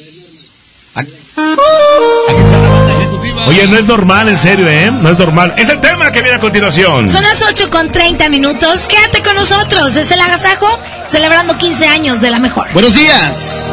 Oye, 3.48 3.66
no 3.66 3.78
es 3.78 3.86
normal, 3.86 4.28
en 4.28 4.36
serio, 4.36 4.68
¿eh? 4.68 4.90
No 4.90 5.08
es 5.08 5.18
normal. 5.18 5.54
Es 5.56 5.70
el 5.70 5.80
tema 5.80 6.12
que 6.12 6.20
viene 6.20 6.36
a 6.36 6.40
continuación. 6.40 7.08
Son 7.08 7.22
las 7.22 7.42
8 7.42 7.70
con 7.70 7.90
30 7.90 8.28
minutos. 8.28 8.86
Quédate 8.86 9.22
con 9.22 9.34
nosotros. 9.34 9.96
Es 9.96 10.10
el 10.10 10.20
agasajo 10.20 10.78
celebrando 11.06 11.56
15 11.56 11.86
años 11.86 12.20
de 12.20 12.30
la 12.30 12.38
mejor. 12.38 12.66
Buenos 12.74 12.94
días. 12.94 13.72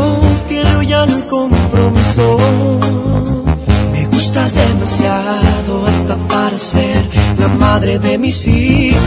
el 1.09 1.25
compromiso. 1.25 2.37
Me 3.91 4.05
gustas 4.07 4.53
demasiado 4.53 5.85
hasta 5.87 6.15
para 6.27 6.57
ser 6.57 7.03
la 7.39 7.47
madre 7.47 7.99
de 7.99 8.17
mis 8.17 8.47
hijos. 8.47 9.01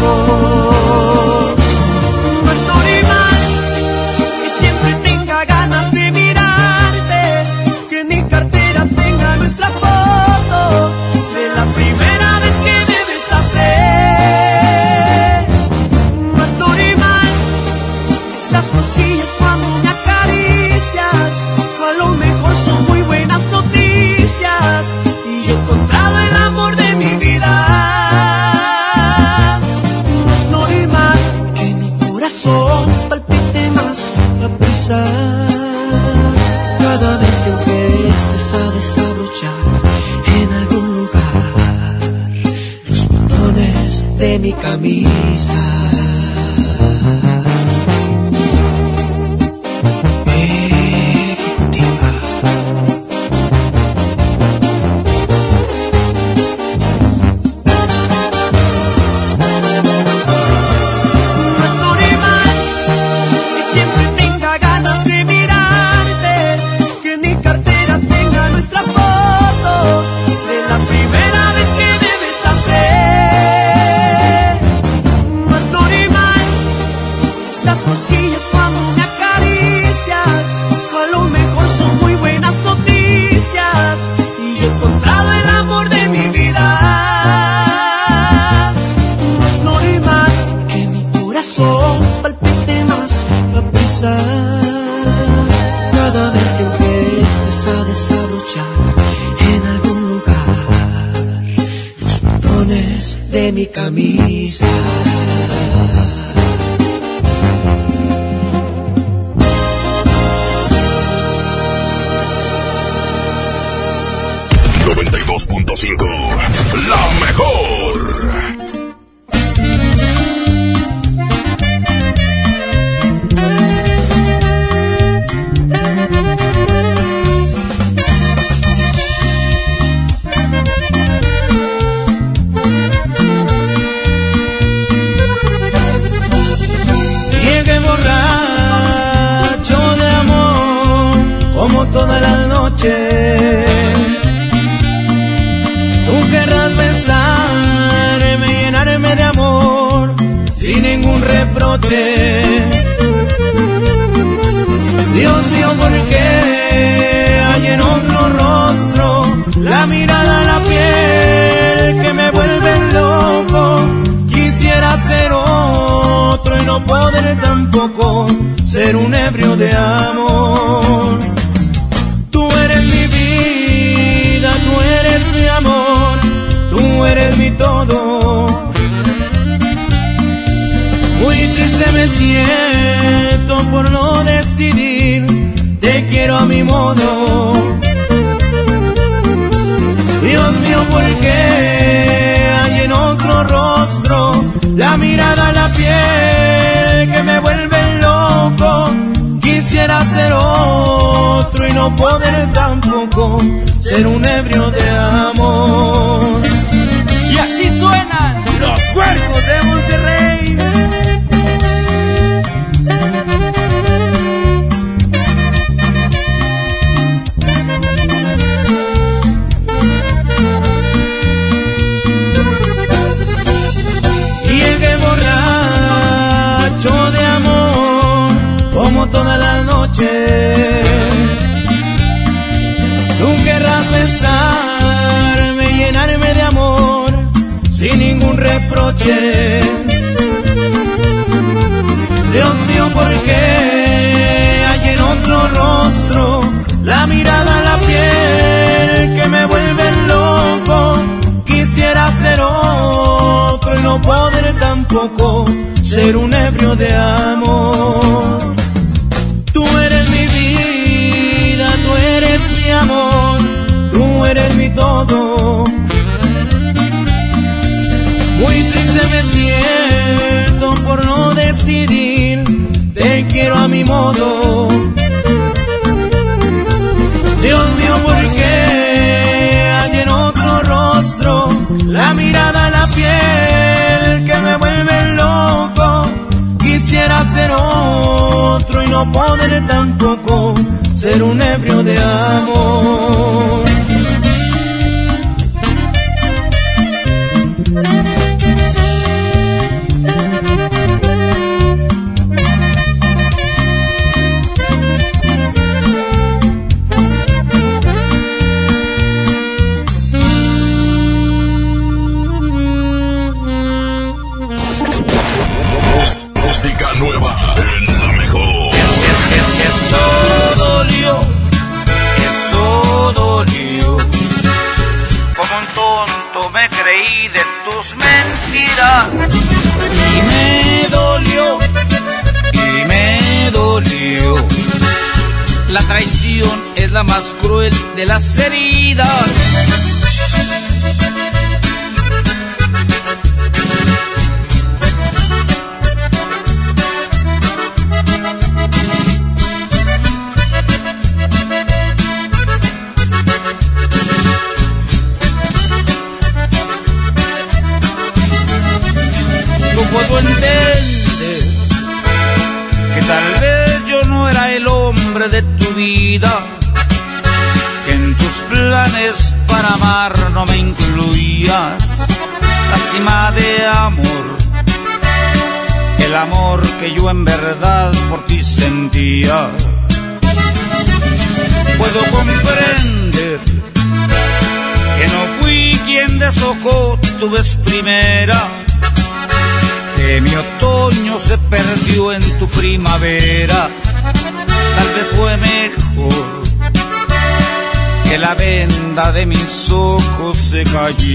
en 39.42 40.52
algún 40.52 40.96
lugar 40.96 42.30
los 42.88 43.08
botones 43.08 44.18
de 44.18 44.38
mi 44.38 44.52
camisa. 44.52 45.54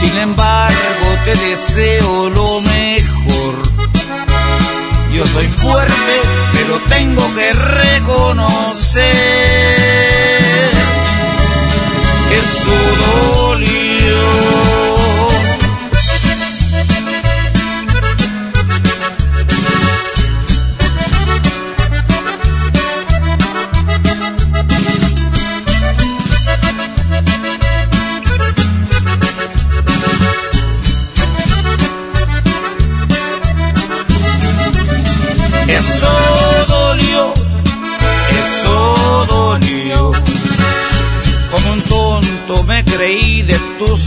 Sin 0.00 0.16
embargo, 0.16 1.06
te 1.26 1.34
deseo 1.36 2.30
lo 2.30 2.60
mejor. 2.62 3.54
Yo 5.12 5.26
soy 5.26 5.46
fuerte, 5.46 6.22
pero 6.54 6.78
tengo 6.88 7.34
que 7.34 7.52
reconocer 7.52 9.10
que 12.28 12.38
eso 12.38 12.76
dolió. 13.36 14.89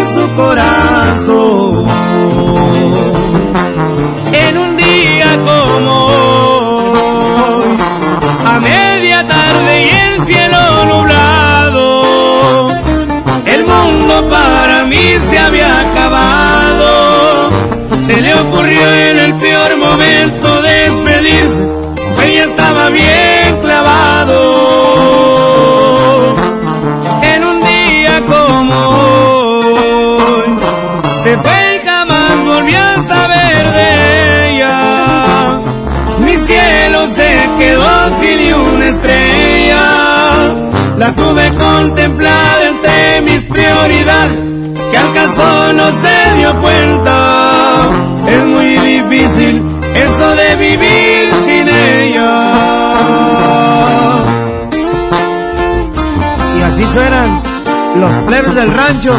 en 0.00 0.14
su 0.14 0.34
corazón. 0.34 1.86
En 4.32 4.58
un 4.58 4.76
día 4.76 5.38
como 5.48 6.06
hoy, 6.06 7.76
a 8.46 8.60
media 8.60 9.26
tarde 9.26 9.72
y 9.84 9.90
el 10.06 10.26
cielo 10.26 10.84
nublado, 10.86 12.70
el 13.46 13.64
mundo 13.64 14.28
para 14.30 14.84
mí 14.84 15.06
se 15.28 15.38
había 15.38 15.70
acabado. 15.90 17.50
Se 18.06 18.20
le 18.20 18.34
ocurrió 18.34 18.94
en 19.08 19.18
el 19.18 19.34
La 41.00 41.12
tuve 41.12 41.48
contemplada 41.54 42.68
entre 42.68 43.22
mis 43.22 43.44
prioridades, 43.44 44.38
que 44.90 44.98
al 44.98 45.14
caso 45.14 45.72
no 45.72 45.84
se 45.92 46.36
dio 46.36 46.54
cuenta. 46.60 47.88
Es 48.28 48.44
muy 48.44 48.76
difícil 48.76 49.62
eso 49.94 50.36
de 50.36 50.56
vivir 50.56 51.32
sin 51.46 51.68
ella. 51.70 52.44
Y 56.58 56.62
así 56.64 56.86
suenan 56.92 57.42
los 57.98 58.12
plebes 58.26 58.54
del 58.54 58.70
rancho 58.70 59.14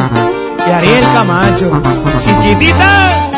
de 0.64 0.74
Ariel 0.74 1.03
Camacho. 1.16 1.82
Chiquitita. 2.22 3.31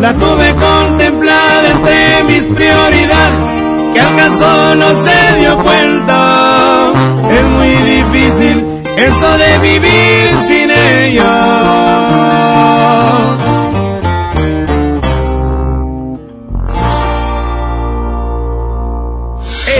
La 0.00 0.14
tuve 0.14 0.54
contemplada 0.54 1.70
entre 1.72 2.24
mis 2.24 2.42
prioridades, 2.44 3.92
que 3.92 4.00
acaso 4.00 4.74
no 4.76 5.04
se 5.04 5.40
dio 5.40 5.58
cuenta. 5.62 6.92
Es 7.30 7.44
muy 7.44 7.68
difícil 7.68 8.64
eso 8.96 9.38
de 9.38 9.58
vivir 9.58 10.34
sin 10.48 10.70
ella. 10.70 11.80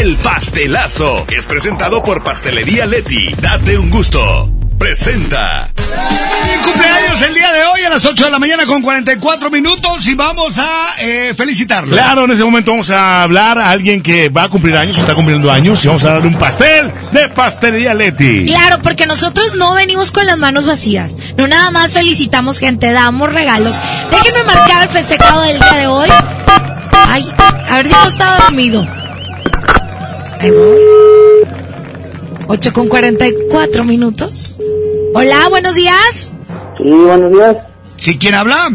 El 0.00 0.16
pastelazo 0.16 1.24
es 1.28 1.46
presentado 1.46 2.02
por 2.02 2.22
Pastelería 2.22 2.84
Leti. 2.84 3.34
Date 3.40 3.78
un 3.78 3.88
gusto. 3.88 4.50
Presenta. 4.78 5.69
Cumpleaños 7.20 7.22
el 7.22 7.34
día 7.34 7.52
de 7.52 7.64
hoy 7.64 7.82
a 7.82 7.90
las 7.90 8.04
8 8.04 8.24
de 8.24 8.30
la 8.30 8.38
mañana 8.38 8.66
con 8.66 8.82
44 8.82 9.50
minutos 9.50 10.06
y 10.06 10.14
vamos 10.14 10.58
a 10.58 10.94
eh, 11.00 11.34
felicitarlo. 11.34 11.92
Claro, 11.92 12.24
en 12.24 12.30
ese 12.32 12.44
momento 12.44 12.70
vamos 12.70 12.90
a 12.90 13.22
hablar 13.22 13.58
a 13.58 13.70
alguien 13.70 14.02
que 14.02 14.28
va 14.28 14.44
a 14.44 14.48
cumplir 14.48 14.76
años, 14.76 14.96
está 14.98 15.14
cumpliendo 15.14 15.50
años, 15.50 15.84
y 15.84 15.88
vamos 15.88 16.04
a 16.04 16.12
darle 16.12 16.28
un 16.28 16.38
pastel 16.38 16.92
de 17.12 17.28
pastelería 17.28 17.94
Leti. 17.94 18.46
Claro, 18.46 18.78
porque 18.82 19.06
nosotros 19.06 19.54
no 19.56 19.74
venimos 19.74 20.10
con 20.10 20.26
las 20.26 20.38
manos 20.38 20.66
vacías. 20.66 21.16
No 21.36 21.46
nada 21.46 21.70
más 21.70 21.92
felicitamos 21.92 22.58
gente, 22.58 22.90
damos 22.92 23.32
regalos. 23.32 23.76
Déjenme 24.10 24.44
marcar 24.44 24.82
el 24.82 24.88
festejado 24.88 25.42
del 25.42 25.58
día 25.58 25.72
de 25.74 25.86
hoy. 25.86 26.08
Ay, 26.92 27.30
a 27.68 27.76
ver 27.76 27.86
si 27.86 27.92
no 27.92 28.08
estaba 28.08 28.38
dormido. 28.38 28.86
Ahí 30.38 30.50
voy. 30.50 30.80
8 32.46 32.72
con 32.72 32.88
44 32.88 33.84
minutos. 33.84 34.60
Hola, 35.14 35.48
buenos 35.48 35.74
días. 35.74 36.34
Sí, 36.82 36.88
buenos 36.88 37.30
días. 37.30 37.56
¿Sí 37.98 38.18
quién 38.18 38.34
habla? 38.34 38.70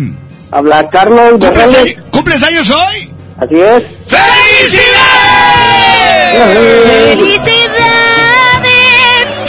Habla 0.51 0.87
Carlos 0.89 1.43
¿Cumples, 2.11 2.43
años 2.43 2.69
hoy? 2.69 3.11
Así 3.39 3.59
es. 3.59 3.83
¡Felicidades! 7.09 7.65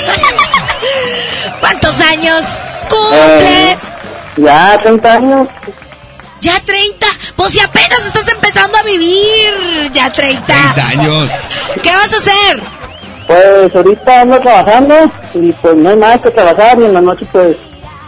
¿Cuántos 1.61 2.01
años 2.01 2.45
cumples? 2.89 3.79
Ya, 4.39 4.79
30 4.83 5.13
años. 5.13 5.49
Ya 6.41 6.59
30. 6.61 7.07
Pues 7.37 7.53
si 7.53 7.61
apenas 7.61 8.07
estás 8.07 8.29
empezando 8.29 8.79
a 8.79 8.83
vivir. 8.85 9.91
Ya 9.93 10.11
30. 10.11 10.47
30 10.47 10.89
años. 10.89 11.31
¿Qué 11.83 11.91
vas 11.91 12.13
a 12.13 12.17
hacer? 12.17 12.63
Pues 13.27 13.75
ahorita 13.75 14.21
ando 14.23 14.41
trabajando 14.41 15.11
y 15.35 15.53
pues 15.53 15.77
no 15.77 15.91
hay 15.91 15.97
más 15.97 16.21
que 16.21 16.31
trabajar 16.31 16.79
y 16.79 16.85
en 16.85 16.95
la 16.95 17.01
noche 17.01 17.27
pues 17.31 17.57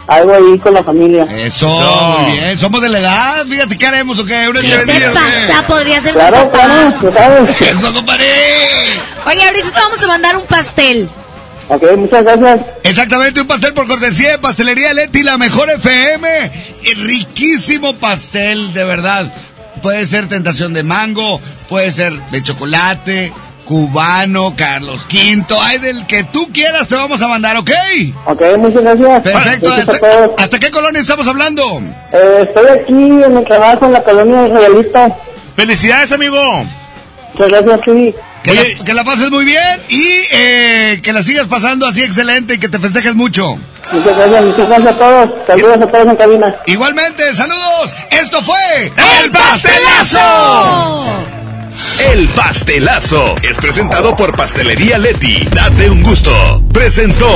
algo 0.09 0.33
ahí 0.33 0.57
con 0.59 0.73
la 0.73 0.83
familia. 0.83 1.23
Eso, 1.37 1.67
muy 2.19 2.31
bien. 2.37 2.57
Somos 2.59 2.81
de 2.81 2.89
la 2.89 2.99
edad. 2.99 3.45
Fíjate, 3.45 3.77
¿qué 3.77 3.85
haremos 3.87 4.17
o 4.19 4.25
qué? 4.25 4.47
¿Una 4.49 4.61
¿Qué 4.61 4.67
te 4.69 4.85
qué? 4.85 5.09
pasa? 5.13 5.65
Podría 5.67 6.01
ser 6.01 6.13
su 6.13 6.19
Claro, 6.19 6.51
papá. 6.51 6.95
claro, 6.99 7.13
sabes. 7.13 7.61
Eso, 7.61 7.93
compadre. 7.93 8.25
Oye, 9.25 9.43
ahorita 9.43 9.71
te 9.71 9.79
vamos 9.79 10.03
a 10.03 10.07
mandar 10.07 10.35
un 10.37 10.43
pastel. 10.45 11.07
Ok, 11.67 11.83
muchas 11.97 12.23
gracias. 12.23 12.61
Exactamente, 12.83 13.41
un 13.41 13.47
pastel 13.47 13.73
por 13.73 13.87
cortesía 13.87 14.31
de 14.31 14.37
Pastelería 14.39 14.91
Leti, 14.93 15.21
la 15.21 15.37
mejor 15.37 15.69
FM. 15.69 16.51
Y 16.83 16.93
riquísimo 16.95 17.93
pastel, 17.93 18.73
de 18.73 18.83
verdad. 18.83 19.31
Puede 19.83 20.05
ser 20.07 20.27
tentación 20.27 20.73
de 20.73 20.81
mango, 20.83 21.39
puede 21.69 21.91
ser 21.91 22.19
de 22.31 22.41
chocolate, 22.43 23.31
cubano, 23.69 24.55
Carlos 24.57 25.05
V. 25.05 25.45
Hay 25.61 25.77
del 25.77 26.07
que 26.07 26.23
tú 26.23 26.49
quieras, 26.51 26.87
te 26.87 26.95
vamos 26.95 27.21
a 27.21 27.27
mandar, 27.27 27.55
¿ok? 27.55 27.69
Ok, 28.25 28.41
muchas 28.57 28.81
gracias. 28.81 29.21
Perfecto. 29.21 29.71
¿Hasta, 30.39 30.59
qué 30.59 30.71
colonia 30.71 30.99
estamos 30.99 31.27
hablando? 31.27 31.61
Eh, 32.11 32.47
estoy 32.47 32.67
aquí 32.67 32.93
en 32.93 33.37
el 33.37 33.45
trabajo 33.45 33.85
en 33.85 33.93
la 33.93 34.01
colonia 34.01 34.47
Israelita. 34.47 35.15
¡Felicidades, 35.55 36.11
amigo! 36.11 36.65
Muchas 37.33 37.47
gracias, 37.47 37.81
sí. 37.85 38.15
Que, 38.41 38.53
la, 38.55 38.85
que 38.85 38.93
la 38.95 39.03
pases 39.03 39.29
muy 39.29 39.45
bien 39.45 39.79
y 39.89 40.03
eh, 40.31 40.99
que 41.03 41.13
la 41.13 41.21
sigas 41.21 41.45
pasando 41.45 41.85
así 41.85 42.01
excelente 42.01 42.55
y 42.55 42.57
que 42.57 42.69
te 42.69 42.79
festejes 42.79 43.13
mucho. 43.13 43.59
Muchas 43.91 44.17
gracias, 44.17 44.45
muchas 44.45 44.67
gracias 44.67 44.87
a 44.87 44.97
todos. 44.97 45.29
Saludos 45.45 45.81
a 45.81 45.87
todos 45.87 46.07
en 46.07 46.15
cabina. 46.15 46.55
Igualmente, 46.65 47.35
saludos. 47.35 47.93
Esto 48.09 48.41
fue 48.41 48.91
¡El 49.21 49.29
pastelazo! 49.29 51.38
El 52.11 52.27
pastelazo 52.29 53.35
es 53.43 53.57
presentado 53.57 54.15
por 54.15 54.35
Pastelería 54.35 54.97
Leti. 54.97 55.45
Date 55.53 55.89
un 55.89 56.01
gusto. 56.01 56.31
Presentó. 56.73 57.27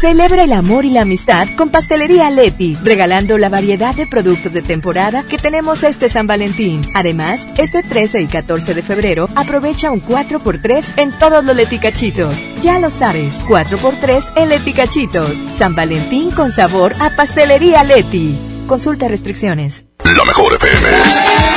Celebra 0.00 0.44
el 0.44 0.52
amor 0.52 0.84
y 0.84 0.90
la 0.90 1.02
amistad 1.02 1.48
con 1.56 1.70
Pastelería 1.70 2.30
Leti, 2.30 2.76
regalando 2.82 3.38
la 3.38 3.48
variedad 3.48 3.94
de 3.94 4.06
productos 4.06 4.52
de 4.52 4.62
temporada 4.62 5.22
que 5.22 5.38
tenemos 5.38 5.82
este 5.82 6.08
San 6.08 6.26
Valentín. 6.26 6.90
Además, 6.94 7.46
este 7.56 7.82
13 7.82 8.22
y 8.22 8.26
14 8.26 8.74
de 8.74 8.82
febrero 8.82 9.28
aprovecha 9.36 9.90
un 9.90 10.00
4x3 10.00 10.84
en 10.96 11.12
todos 11.18 11.44
los 11.44 11.54
leticachitos. 11.54 12.34
Ya 12.62 12.78
lo 12.78 12.90
sabes, 12.90 13.38
4x3 13.42 14.24
en 14.36 14.48
leticachitos. 14.48 15.32
San 15.58 15.74
Valentín 15.74 16.30
con 16.30 16.50
sabor 16.50 16.94
a 17.00 17.10
Pastelería 17.10 17.84
Leti. 17.84 18.38
Consulta 18.66 19.08
restricciones. 19.08 19.84
La 20.04 20.24
mejor 20.24 20.54
FM. 20.54 21.55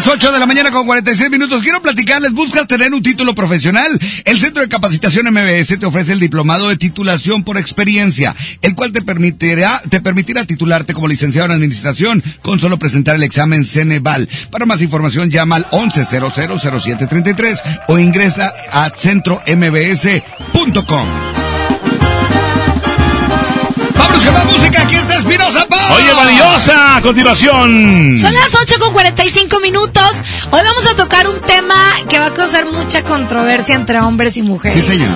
Las 0.00 0.08
8 0.08 0.32
de 0.32 0.38
la 0.38 0.46
mañana 0.46 0.70
con 0.70 0.86
46 0.86 1.30
minutos 1.30 1.62
quiero 1.62 1.82
platicarles, 1.82 2.32
buscas 2.32 2.66
tener 2.66 2.94
un 2.94 3.02
título 3.02 3.34
profesional. 3.34 4.00
El 4.24 4.40
Centro 4.40 4.62
de 4.62 4.68
Capacitación 4.70 5.26
MBS 5.26 5.78
te 5.78 5.84
ofrece 5.84 6.14
el 6.14 6.20
diplomado 6.20 6.70
de 6.70 6.78
titulación 6.78 7.44
por 7.44 7.58
experiencia, 7.58 8.34
el 8.62 8.74
cual 8.74 8.92
te 8.92 9.02
permitirá, 9.02 9.82
te 9.90 10.00
permitirá 10.00 10.46
titularte 10.46 10.94
como 10.94 11.06
licenciado 11.06 11.48
en 11.48 11.52
administración 11.52 12.22
con 12.40 12.58
solo 12.58 12.78
presentar 12.78 13.16
el 13.16 13.24
examen 13.24 13.66
Ceneval. 13.66 14.26
Para 14.50 14.64
más 14.64 14.80
información 14.80 15.30
llama 15.30 15.56
al 15.56 15.66
11000733 15.66 17.82
o 17.88 17.98
ingresa 17.98 18.54
a 18.72 18.90
centrombs.com. 18.96 21.08
Vámonos 23.98 24.24
con 24.24 24.34
la 24.34 24.44
música, 24.44 24.79
Espinosa 25.12 25.66
Paz. 25.66 25.90
Oye, 25.96 26.12
valiosa, 26.14 26.96
a 26.96 27.00
continuación. 27.00 28.18
Son 28.18 28.34
las 28.34 28.54
8 28.54 28.74
con 28.80 28.92
45 28.92 29.60
minutos. 29.60 30.22
Hoy 30.50 30.60
vamos 30.64 30.86
a 30.86 30.94
tocar 30.96 31.28
un 31.28 31.40
tema 31.40 31.74
que 32.08 32.18
va 32.18 32.26
a 32.26 32.34
causar 32.34 32.66
mucha 32.66 33.02
controversia 33.02 33.74
entre 33.74 34.00
hombres 34.00 34.36
y 34.36 34.42
mujeres. 34.42 34.84
Sí, 34.84 34.92
señor. 34.92 35.10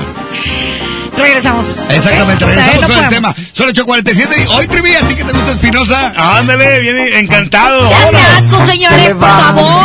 Regresamos. 1.16 1.66
Exactamente, 1.90 2.44
regresamos 2.44 2.81
Todavía 2.81 2.97
con 2.97 2.97
no 2.97 3.08
el 3.08 3.14
tema. 3.14 3.34
Son 3.52 3.68
8.47 3.68 4.44
y 4.44 4.47
hoy 4.52 4.66
trivia, 4.66 4.98
¿a 4.98 5.02
ti 5.08 5.14
que 5.14 5.24
te 5.24 5.32
gusta 5.32 5.52
Espinosa? 5.52 6.12
Ándale, 6.16 6.81
viene 6.81 7.20
encantado. 7.20 7.89
Sean 7.89 8.66
señores, 8.66 9.14
por 9.14 9.28
favor. 9.28 9.84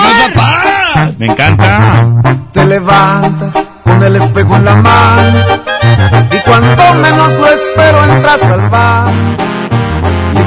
Me 1.17 1.27
encanta. 1.27 2.07
Te 2.53 2.65
levantas 2.65 3.53
con 3.83 4.03
el 4.03 4.15
espejo 4.15 4.55
en 4.55 4.65
la 4.65 4.75
mano 4.75 5.45
y 6.31 6.39
cuando 6.39 6.93
menos 6.95 7.33
lo 7.33 7.47
espero 7.47 8.13
entras 8.13 8.41
al 8.41 8.69
bar 8.69 9.11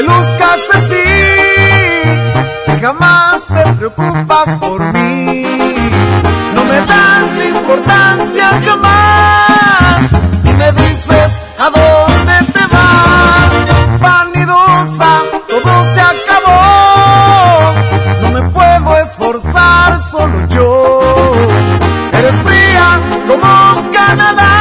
Que 0.00 0.06
luzcas 0.06 0.60
así 0.74 1.04
si 2.64 2.80
jamás 2.80 3.46
te 3.46 3.72
preocupas 3.74 4.48
por 4.58 4.80
mí? 4.94 5.44
No 6.54 6.64
me 6.64 6.78
das 6.86 7.44
importancia 7.44 8.50
jamás 8.64 10.00
y 10.44 10.52
me 10.54 10.72
dices 10.72 11.40
a 11.58 11.70
dónde 11.70 12.52
te 12.52 12.64
vas. 12.74 14.00
Vanidosa, 14.00 15.22
todo 15.48 15.94
se 15.94 16.00
acabó. 16.00 17.74
No 18.22 18.30
me 18.30 18.42
puedo 18.50 18.98
esforzar 18.98 20.00
solo 20.00 20.46
yo. 20.48 21.00
Eres 22.12 22.36
fría 22.44 23.00
como 23.26 23.90
Canadá. 23.92 24.59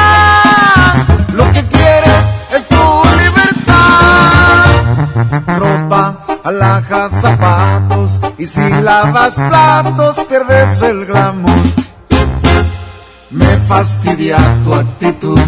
Ropa, 6.59 6.75
alhajas, 6.75 7.21
zapatos 7.21 8.19
y 8.37 8.45
si 8.45 8.69
lavas 8.81 9.35
platos 9.35 10.17
pierdes 10.27 10.81
el 10.81 11.05
glamour. 11.05 11.51
Me 13.29 13.57
fastidia 13.67 14.37
tu 14.65 14.73
actitud. 14.73 15.39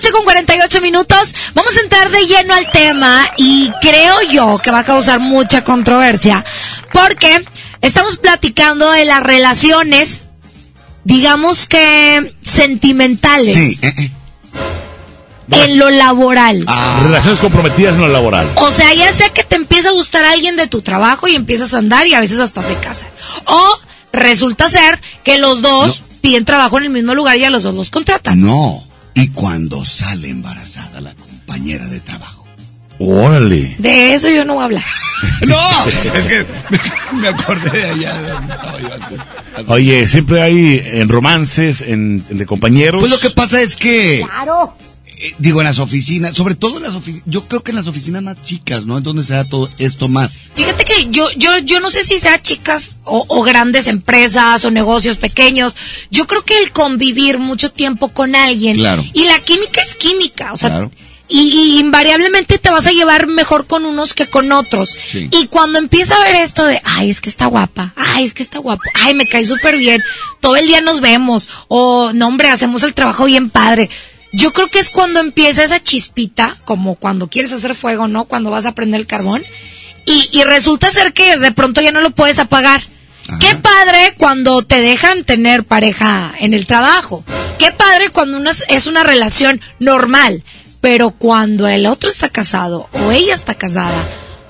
8 0.00 0.12
con 0.12 0.24
48 0.24 0.80
minutos. 0.80 1.34
Vamos 1.52 1.76
a 1.76 1.80
entrar 1.80 2.10
de 2.10 2.24
lleno 2.26 2.54
al 2.54 2.70
tema 2.72 3.30
y 3.36 3.70
creo 3.82 4.22
yo 4.30 4.58
que 4.58 4.70
va 4.70 4.78
a 4.78 4.84
causar 4.84 5.20
mucha 5.20 5.62
controversia 5.62 6.42
porque 6.90 7.44
estamos 7.82 8.16
platicando 8.16 8.90
de 8.92 9.04
las 9.04 9.20
relaciones, 9.20 10.24
digamos 11.04 11.66
que 11.68 12.34
sentimentales 12.42 13.52
Sí, 13.52 13.78
eh, 13.82 13.94
eh. 13.98 14.10
en 15.50 15.78
lo 15.78 15.90
laboral. 15.90 16.64
Relaciones 17.02 17.38
comprometidas 17.40 17.96
en 17.96 18.00
lo 18.00 18.08
laboral. 18.08 18.48
O 18.54 18.72
sea, 18.72 18.94
ya 18.94 19.12
sea 19.12 19.28
que 19.28 19.44
te 19.44 19.56
empieza 19.56 19.90
a 19.90 19.92
gustar 19.92 20.24
alguien 20.24 20.56
de 20.56 20.66
tu 20.66 20.80
trabajo 20.80 21.28
y 21.28 21.34
empiezas 21.34 21.74
a 21.74 21.78
andar 21.78 22.06
y 22.06 22.14
a 22.14 22.20
veces 22.20 22.40
hasta 22.40 22.62
se 22.62 22.74
casan. 22.76 23.10
O 23.44 23.78
resulta 24.14 24.70
ser 24.70 24.98
que 25.24 25.36
los 25.38 25.60
dos 25.60 26.04
piden 26.22 26.46
trabajo 26.46 26.78
en 26.78 26.84
el 26.84 26.90
mismo 26.90 27.14
lugar 27.14 27.36
y 27.36 27.44
a 27.44 27.50
los 27.50 27.64
dos 27.64 27.74
los 27.74 27.90
contratan. 27.90 28.40
No. 28.40 28.89
Y 29.20 29.28
cuando 29.28 29.84
sale 29.84 30.28
embarazada 30.30 31.00
la 31.00 31.14
compañera 31.14 31.86
de 31.86 32.00
trabajo. 32.00 32.46
Órale. 32.98 33.76
De 33.78 34.14
eso 34.14 34.28
yo 34.30 34.44
no 34.44 34.54
voy 34.54 34.62
a 34.62 34.64
hablar. 34.66 34.84
No, 35.46 35.60
es 36.14 36.26
que 36.26 36.46
me, 36.70 37.20
me 37.20 37.28
acordé 37.28 37.70
de 37.78 37.84
allá 37.90 38.22
de 38.22 38.30
donde 38.30 38.54
estaba 38.54 38.80
yo 38.80 38.94
antes. 38.94 39.20
Oye, 39.68 40.08
siempre 40.08 40.40
hay 40.40 40.82
en 40.82 41.10
romances, 41.10 41.82
en, 41.82 42.24
entre 42.30 42.46
compañeros. 42.46 43.00
Pues 43.02 43.12
lo 43.12 43.18
que 43.18 43.28
pasa 43.28 43.60
es 43.60 43.76
que, 43.76 44.24
Claro. 44.26 44.74
Eh, 45.22 45.34
digo, 45.38 45.60
en 45.60 45.66
las 45.66 45.78
oficinas, 45.78 46.36
sobre 46.36 46.54
todo 46.54 46.78
en 46.78 46.84
las 46.84 46.94
oficinas, 46.94 47.24
yo 47.26 47.46
creo 47.46 47.62
que 47.62 47.70
en 47.72 47.76
las 47.76 47.86
oficinas 47.86 48.22
más 48.22 48.42
chicas, 48.42 48.86
¿no? 48.86 48.98
Es 48.98 49.04
donde 49.04 49.22
se 49.24 49.34
da 49.34 49.44
todo 49.44 49.68
esto 49.78 50.08
más. 50.08 50.42
Fíjate 50.54 50.84
que 50.84 51.08
yo, 51.10 51.24
yo, 51.36 51.58
yo 51.58 51.80
no 51.80 51.90
sé 51.90 52.04
si 52.04 52.18
sea 52.18 52.40
chicas 52.42 52.98
o, 53.04 53.24
o 53.28 53.42
grandes 53.42 53.86
empresas 53.86 54.64
o 54.64 54.70
negocios 54.70 55.16
pequeños. 55.18 55.76
Yo 56.10 56.26
creo 56.26 56.42
que 56.44 56.56
el 56.58 56.72
convivir 56.72 57.38
mucho 57.38 57.70
tiempo 57.70 58.08
con 58.08 58.34
alguien 58.34 58.76
Claro. 58.76 59.04
y 59.12 59.24
la 59.24 59.38
química 59.40 59.80
es 59.86 59.94
química, 59.94 60.52
o 60.52 60.56
sea, 60.56 60.70
Claro. 60.70 60.90
y, 61.28 61.40
y 61.40 61.78
invariablemente 61.80 62.58
te 62.58 62.70
vas 62.70 62.86
a 62.86 62.92
llevar 62.92 63.26
mejor 63.26 63.66
con 63.66 63.84
unos 63.84 64.14
que 64.14 64.26
con 64.26 64.50
otros. 64.52 64.96
Sí. 65.12 65.28
Y 65.30 65.46
cuando 65.48 65.78
empieza 65.78 66.16
a 66.16 66.24
ver 66.24 66.36
esto 66.36 66.64
de, 66.64 66.80
ay, 66.84 67.10
es 67.10 67.20
que 67.20 67.28
está 67.28 67.46
guapa, 67.46 67.92
ay, 67.96 68.24
es 68.24 68.32
que 68.32 68.42
está 68.42 68.58
guapo, 68.58 68.82
ay, 68.94 69.14
me 69.14 69.26
cae 69.26 69.44
súper 69.44 69.76
bien, 69.76 70.00
todo 70.40 70.56
el 70.56 70.66
día 70.66 70.80
nos 70.80 71.00
vemos, 71.00 71.48
o 71.68 72.12
no, 72.14 72.26
hombre, 72.26 72.48
hacemos 72.48 72.82
el 72.82 72.94
trabajo 72.94 73.26
bien 73.26 73.50
padre. 73.50 73.90
Yo 74.32 74.52
creo 74.52 74.68
que 74.68 74.78
es 74.78 74.90
cuando 74.90 75.20
empieza 75.20 75.64
esa 75.64 75.82
chispita, 75.82 76.56
como 76.64 76.94
cuando 76.94 77.28
quieres 77.28 77.52
hacer 77.52 77.74
fuego, 77.74 78.08
¿no? 78.08 78.26
Cuando 78.26 78.50
vas 78.50 78.66
a 78.66 78.74
prender 78.74 79.00
el 79.00 79.06
carbón. 79.06 79.42
Y, 80.06 80.28
y 80.32 80.44
resulta 80.44 80.90
ser 80.90 81.12
que 81.12 81.36
de 81.36 81.52
pronto 81.52 81.80
ya 81.80 81.92
no 81.92 82.00
lo 82.00 82.10
puedes 82.10 82.38
apagar. 82.38 82.82
Qué 83.38 83.54
padre 83.56 84.14
cuando 84.16 84.62
te 84.62 84.80
dejan 84.80 85.24
tener 85.24 85.64
pareja 85.64 86.32
en 86.38 86.54
el 86.54 86.66
trabajo. 86.66 87.24
Qué 87.58 87.70
padre 87.70 88.10
cuando 88.10 88.38
una, 88.38 88.52
es 88.68 88.86
una 88.86 89.02
relación 89.02 89.60
normal. 89.78 90.42
Pero 90.80 91.10
cuando 91.10 91.68
el 91.68 91.86
otro 91.86 92.08
está 92.08 92.30
casado 92.30 92.88
o 92.92 93.12
ella 93.12 93.34
está 93.34 93.54
casada 93.54 94.02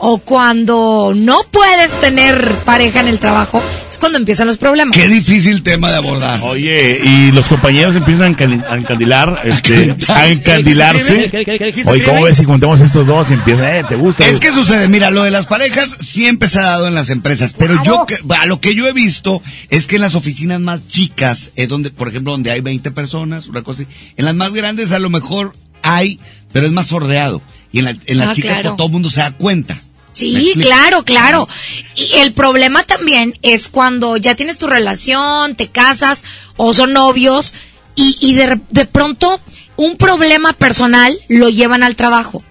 o 0.02 0.18
cuando 0.18 1.12
no 1.14 1.42
puedes 1.50 1.90
tener 2.00 2.42
pareja 2.64 3.00
en 3.00 3.08
el 3.08 3.18
trabajo, 3.18 3.62
es 3.90 3.98
cuando 3.98 4.18
empiezan 4.18 4.46
los 4.46 4.56
problemas. 4.56 4.96
Qué 4.96 5.06
difícil 5.08 5.62
tema 5.62 5.90
de 5.90 5.96
abordar. 5.96 6.40
Oye, 6.42 7.00
y 7.04 7.32
los 7.32 7.46
compañeros 7.46 7.94
empiezan 7.96 8.22
a 8.32 8.36
encandi- 8.36 8.64
a 8.66 8.76
encandilar, 8.76 9.42
este, 9.44 9.94
a 10.08 10.28
encandilarse. 10.28 11.28
¿Qué- 11.30 11.30
qué- 11.30 11.44
qué- 11.44 11.58
qué 11.58 11.64
dijiste, 11.66 11.90
Oye, 11.90 12.04
¿cómo 12.04 12.22
ves 12.22 12.38
si 12.38 12.44
contamos 12.46 12.80
estos 12.80 13.06
dos 13.06 13.30
y 13.30 13.34
empiezan, 13.34 13.66
eh, 13.76 13.84
te 13.88 13.96
gusta? 13.96 14.26
Es 14.26 14.40
que 14.40 14.52
sucede, 14.52 14.88
mira, 14.88 15.10
lo 15.10 15.22
de 15.22 15.30
las 15.30 15.46
parejas 15.46 15.90
siempre 16.00 16.48
se 16.48 16.58
ha 16.60 16.62
dado 16.62 16.88
en 16.88 16.94
las 16.94 17.10
empresas, 17.10 17.54
pero 17.56 17.82
yo, 17.84 18.06
que- 18.06 18.18
a 18.34 18.46
lo 18.46 18.60
que 18.60 18.74
yo 18.74 18.86
he 18.88 18.92
visto 18.92 19.42
es 19.68 19.86
que 19.86 19.96
en 19.96 20.02
las 20.02 20.14
oficinas 20.14 20.60
más 20.60 20.88
chicas, 20.88 21.52
es 21.56 21.68
donde, 21.68 21.90
por 21.90 22.08
ejemplo, 22.08 22.32
donde 22.32 22.50
hay 22.50 22.60
20 22.62 22.90
personas, 22.90 23.48
una 23.48 23.62
cosa 23.62 23.82
así, 23.82 23.92
en 24.16 24.24
las 24.24 24.34
más 24.34 24.52
grandes 24.54 24.92
a 24.92 24.98
lo 24.98 25.10
mejor 25.10 25.52
hay, 25.82 26.18
pero 26.52 26.66
es 26.66 26.72
más 26.72 26.86
sordeado. 26.86 27.42
Y 27.72 27.78
en 27.80 27.84
la, 27.84 27.96
en 28.06 28.18
la 28.18 28.30
Ah, 28.30 28.34
chica 28.34 28.48
claro. 28.48 28.62
pues, 28.70 28.76
todo 28.78 28.86
el 28.88 28.92
mundo 28.94 29.10
se 29.10 29.20
da 29.20 29.30
cuenta. 29.30 29.78
¿Me 30.12 30.16
Sí, 30.18 30.52
claro, 30.60 31.02
claro. 31.04 31.48
Y 31.94 32.12
el 32.18 32.32
problema 32.32 32.82
también 32.82 33.38
es 33.42 33.68
cuando 33.68 34.16
ya 34.16 34.34
tienes 34.34 34.58
tu 34.58 34.66
relación, 34.66 35.54
te 35.56 35.68
casas 35.68 36.24
o 36.56 36.74
son 36.74 36.92
novios 36.92 37.54
y, 37.94 38.16
y 38.20 38.34
de, 38.34 38.60
de 38.70 38.84
pronto 38.86 39.40
un 39.76 39.96
problema 39.96 40.52
personal 40.52 41.18
lo 41.28 41.48
llevan 41.48 41.82
al 41.82 41.96
trabajo. 41.96 42.42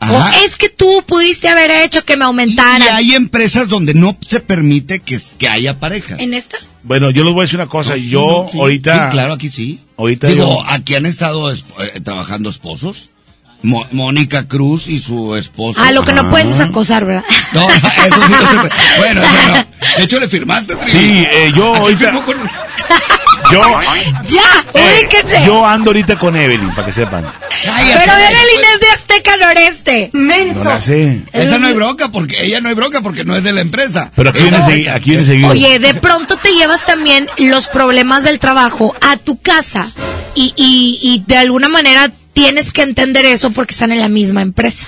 Ajá. 0.00 0.30
O 0.40 0.44
es 0.44 0.56
que 0.56 0.68
tú 0.68 1.02
pudiste 1.06 1.48
haber 1.48 1.70
hecho 1.84 2.04
que 2.04 2.16
me 2.16 2.24
aumentaran. 2.24 2.82
Y 2.82 2.88
hay 2.88 3.14
empresas 3.14 3.68
donde 3.68 3.94
no 3.94 4.16
se 4.26 4.40
permite 4.40 5.00
que, 5.00 5.20
que 5.38 5.48
haya 5.48 5.78
parejas. 5.80 6.20
¿En 6.20 6.34
esta? 6.34 6.56
Bueno, 6.84 7.10
yo 7.10 7.24
les 7.24 7.32
voy 7.34 7.42
a 7.42 7.44
decir 7.44 7.58
una 7.60 7.68
cosa. 7.68 7.96
Yo 7.96 8.46
sí, 8.50 8.58
ahorita. 8.58 9.06
sí, 9.06 9.12
claro, 9.12 9.32
aquí 9.34 9.50
sí. 9.50 9.80
Ahorita 9.96 10.28
Digo, 10.28 10.44
yo- 10.44 10.64
aquí 10.68 10.94
han 10.94 11.04
estado 11.06 11.50
es- 11.50 11.64
eh, 11.80 12.00
trabajando 12.00 12.48
esposos. 12.48 13.10
Mo- 13.62 13.86
Mónica 13.92 14.46
Cruz 14.46 14.86
y 14.88 14.98
su 15.00 15.34
esposo. 15.36 15.80
Ah, 15.82 15.90
lo 15.92 16.04
que 16.04 16.12
no 16.12 16.22
Ajá. 16.22 16.30
puedes 16.30 16.48
es 16.50 16.60
acosar, 16.60 17.04
¿verdad? 17.04 17.24
No, 17.52 17.68
eso 17.68 18.26
sí 18.26 18.32
se 18.32 18.54
puede. 18.56 18.70
Bueno, 18.98 19.22
eso 19.22 19.32
no. 19.48 19.54
De 19.98 20.04
hecho, 20.04 20.20
le 20.20 20.28
firmaste. 20.28 20.74
Tri. 20.76 20.90
Sí, 20.90 21.26
eh, 21.30 21.52
yo 21.56 21.74
ahorita- 21.74 22.12
con- 22.24 22.50
Yo, 23.50 23.62
¡Ya! 24.26 24.64
eh, 24.74 25.08
yo 25.46 25.66
ando 25.66 25.90
ahorita 25.90 26.16
con 26.18 26.36
Evelyn, 26.36 26.70
para 26.74 26.86
que 26.86 26.92
sepan. 26.92 27.24
Pero 27.64 28.12
Evelyn 28.12 28.60
es 28.74 28.80
de 28.80 28.86
Azteca 28.94 29.36
Noreste. 29.38 30.10
No 30.12 30.64
la 30.64 30.80
sé. 30.80 31.22
Esa 31.32 31.58
no 31.58 31.66
hay 31.68 31.74
bronca, 31.74 32.10
porque 32.10 32.44
ella 32.44 32.60
no 32.60 32.68
hay 32.68 32.74
bronca 32.74 33.00
porque 33.00 33.24
no 33.24 33.34
es 33.36 33.42
de 33.42 33.52
la 33.52 33.60
empresa. 33.62 34.10
Pero 34.14 34.30
aquí 34.30 34.40
viene, 34.42 34.90
aquí 34.90 35.10
viene 35.10 35.24
seguido. 35.24 35.48
Oye, 35.48 35.78
de 35.78 35.94
pronto 35.94 36.36
te 36.36 36.50
llevas 36.54 36.84
también 36.84 37.28
los 37.38 37.68
problemas 37.68 38.24
del 38.24 38.38
trabajo 38.38 38.94
a 39.00 39.16
tu 39.16 39.38
casa 39.40 39.88
y, 40.34 40.52
y, 40.56 40.98
y 41.02 41.24
de 41.26 41.38
alguna 41.38 41.68
manera 41.68 42.10
tienes 42.38 42.72
que 42.72 42.82
entender 42.82 43.24
eso 43.26 43.50
porque 43.50 43.72
están 43.72 43.90
en 43.92 43.98
la 44.00 44.08
misma 44.08 44.42
empresa. 44.42 44.86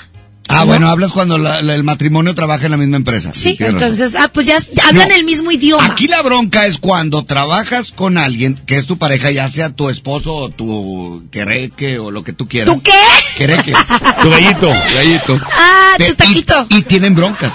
Ah, 0.53 0.65
bueno, 0.65 0.89
hablas 0.89 1.13
cuando 1.13 1.39
la- 1.39 1.63
la- 1.63 1.77
el 1.77 1.85
matrimonio 1.85 2.35
trabaja 2.35 2.65
en 2.65 2.73
la 2.73 2.77
misma 2.77 2.97
empresa. 2.97 3.31
Sí, 3.33 3.57
razón. 3.59 3.75
entonces, 3.77 4.17
ah, 4.17 4.29
pues 4.33 4.47
ya 4.47 4.59
hablan 4.89 5.09
No. 5.11 5.15
el 5.15 5.25
mismo 5.25 5.53
idioma. 5.53 5.85
Aquí 5.85 6.09
la 6.09 6.23
bronca 6.23 6.67
es 6.67 6.79
cuando 6.79 7.25
trabajas 7.25 7.93
con 7.93 8.19
alguien 8.19 8.59
que 8.67 8.77
es 8.77 8.87
tu 8.87 8.99
pareja, 8.99 9.31
ya 9.31 9.49
sea 9.49 9.71
tu 9.71 9.89
esposo 9.89 10.35
o 10.35 10.49
tu 10.51 11.25
quereque 11.31 12.01
o 12.01 12.11
lo 12.11 12.25
que 12.25 12.33
tú 12.33 12.49
quieras. 12.49 12.75
¿Tú 12.75 12.83
qué? 12.83 12.93
Quereque. 13.37 13.73
Tu 14.23 14.29
gallito. 14.31 14.69
Gallito. 14.95 15.41
Ah, 15.57 15.95
Te- 15.99 16.09
tu 16.09 16.15
taquito. 16.17 16.67
Y, 16.71 16.79
y 16.79 16.83
tienen 16.83 17.15
broncas. 17.15 17.53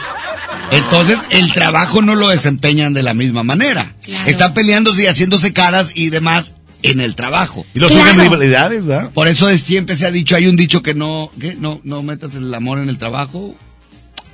Entonces, 0.71 1.19
el 1.31 1.51
trabajo 1.53 2.01
no 2.01 2.15
lo 2.15 2.29
desempeñan 2.29 2.93
de 2.93 3.03
la 3.03 3.13
misma 3.13 3.43
manera. 3.43 3.93
Están 4.25 4.53
peleándose 4.53 5.03
y 5.03 5.07
haciéndose 5.07 5.51
caras 5.53 5.91
y 5.95 6.09
demás 6.11 6.53
en 6.83 6.99
el 7.01 7.15
trabajo. 7.15 7.65
Y 7.73 7.79
los 7.79 7.91
Claro. 7.91 8.07
surgen 8.09 8.21
rivalidades, 8.23 8.85
¿verdad? 8.85 9.09
Por 9.13 9.27
eso 9.27 9.49
es, 9.49 9.61
siempre 9.61 9.95
se 9.95 10.05
ha 10.05 10.11
dicho, 10.11 10.35
hay 10.35 10.47
un 10.47 10.55
dicho 10.55 10.81
que 10.83 10.93
no, 10.93 11.31
¿qué? 11.39 11.55
No, 11.55 11.79
no 11.83 12.03
metas 12.03 12.33
el 12.35 12.53
amor 12.53 12.79
en 12.79 12.89
el 12.89 12.97
trabajo. 12.97 13.55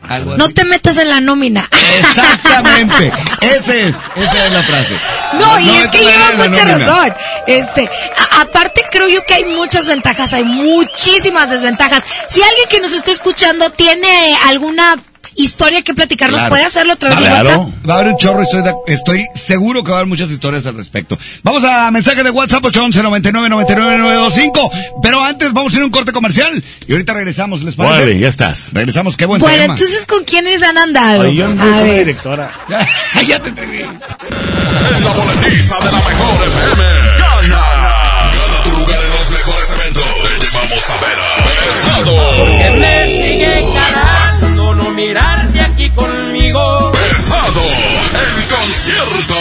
Algo 0.02 0.36
No 0.36 0.46
así. 0.46 0.54
te 0.54 0.66
metas 0.66 0.98
en 0.98 1.10
la 1.10 1.22
nómina. 1.22 1.70
Exactamente. 2.00 3.12
Ese 3.42 3.90
es, 3.90 3.96
esa 4.16 4.46
es 4.48 4.52
la 4.52 4.64
frase. 4.64 4.96
No, 5.40 5.60
y 5.60 5.70
es 5.70 5.88
que 5.90 6.00
llevas 6.00 6.36
mucha 6.38 6.66
nómina. 6.66 6.78
razón. 6.78 7.14
Este, 7.48 7.90
a- 8.18 8.42
aparte 8.42 8.82
creo 8.92 9.08
yo 9.08 9.24
que 9.26 9.36
hay 9.36 9.46
muchas 9.46 9.88
ventajas, 9.88 10.34
hay 10.34 10.44
muchísimas 10.44 11.50
desventajas. 11.52 12.04
Si 12.28 12.42
alguien 12.42 12.68
que 12.70 12.80
nos 12.80 12.94
está 12.94 13.12
escuchando 13.12 13.70
tiene 13.70 14.36
alguna 14.48 14.96
historia 15.36 15.82
que 15.82 15.94
platicarnos, 15.94 16.40
Claro. 16.40 16.50
puede 16.50 16.66
hacerlo 16.66 16.94
a 16.94 16.96
través 16.98 17.18
de 17.20 17.26
Claro. 17.26 17.50
WhatsApp. 17.62 17.90
Va 17.90 17.94
a 17.94 17.98
haber 18.00 18.12
un 18.14 18.18
chorro, 18.18 18.42
estoy, 18.42 18.62
de- 18.64 18.76
estoy 18.88 19.26
seguro 19.36 19.84
que 19.84 19.90
va 19.92 19.98
a 19.98 20.00
haber 20.00 20.08
muchas 20.10 20.30
historias 20.30 20.66
al 20.66 20.76
respecto. 20.76 21.18
Vamos 21.44 21.64
a 21.64 21.90
mensaje 21.92 22.24
de 22.24 22.30
WhatsApp 22.30 22.64
811 22.66 23.02
99 23.04 23.50
99 23.50 23.98
925. 23.98 24.72
Pero 25.02 25.24
antes 25.24 25.52
vamos 25.54 25.74
a 25.74 25.78
ir 25.78 25.82
a 25.84 25.86
un 25.86 25.92
corte 25.92 26.12
comercial. 26.12 26.64
Y 26.88 26.92
ahorita 26.92 27.14
regresamos, 27.14 27.62
¿les 27.64 27.76
parece? 27.76 27.96
Órale, 27.96 28.20
ya 28.20 28.28
estás. 28.28 28.70
Regresamos, 28.74 29.18
qué 29.18 29.26
buen 29.26 29.42
Bueno, 29.42 29.58
tema. 29.62 29.74
entonces, 29.76 30.06
¿con 30.06 30.24
quiénes 30.24 30.62
han 30.64 30.78
andado? 30.78 31.22
Oye, 31.22 31.36
yo 31.36 31.48
no 31.48 31.64
a 31.64 31.82
ver. 31.82 32.06
directora. 32.06 32.52
ya 33.28 33.40
te 33.40 33.50
entregué. 33.50 33.82
En 33.84 35.04
la 35.04 35.12
boletiza 35.12 35.76
de 35.80 35.86
la 35.86 35.98
mejor 35.98 36.48
FM. 36.48 36.84
Gana. 37.20 37.62
Gana 38.34 38.64
tu 38.64 38.72
lugar 38.72 39.00
en 39.04 39.10
los 39.12 39.30
mejores 39.32 39.70
eventos. 39.72 40.04
Te 40.04 40.46
llevamos 40.46 40.90
a 40.90 40.94
ver 40.94 41.20
a 41.20 41.36
Pesado. 41.46 42.46
Que 42.58 42.70
me 42.80 43.06
sigue 43.08 43.62
ganando 43.74 44.21
aquí 45.82 45.90
conmigo. 45.92 46.92
Pesado. 46.92 47.62
El 48.14 48.48
concierto. 48.48 49.36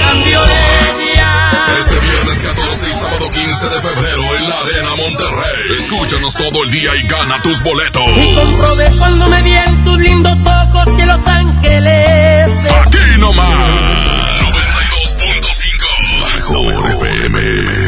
Cambio 0.00 0.40
de 0.40 1.12
día. 1.12 1.50
Este 1.78 1.98
viernes 2.00 2.38
14 2.38 2.88
y 2.88 2.92
sábado 2.92 3.30
15 3.32 3.68
de 3.68 3.80
febrero 3.80 4.36
en 4.36 4.48
la 4.48 4.60
Arena 4.60 4.96
Monterrey. 4.96 5.78
Escúchanos 5.78 6.34
todo 6.34 6.64
el 6.64 6.70
día 6.70 6.94
y 6.96 7.06
gana 7.06 7.40
tus 7.42 7.62
boletos. 7.62 8.02
Y 8.16 8.34
comprobé 8.34 8.90
cuando 8.98 9.28
me 9.28 9.42
vi 9.42 9.52
en 9.52 9.84
tus 9.84 9.98
lindos 9.98 10.38
ojos 10.46 10.96
que 10.96 11.06
Los 11.06 11.26
Ángeles. 11.26 12.50
Aquí 12.84 13.18
nomás. 13.18 14.40
92.5. 14.42 16.36
Mejor 16.36 16.90
FM. 16.90 17.87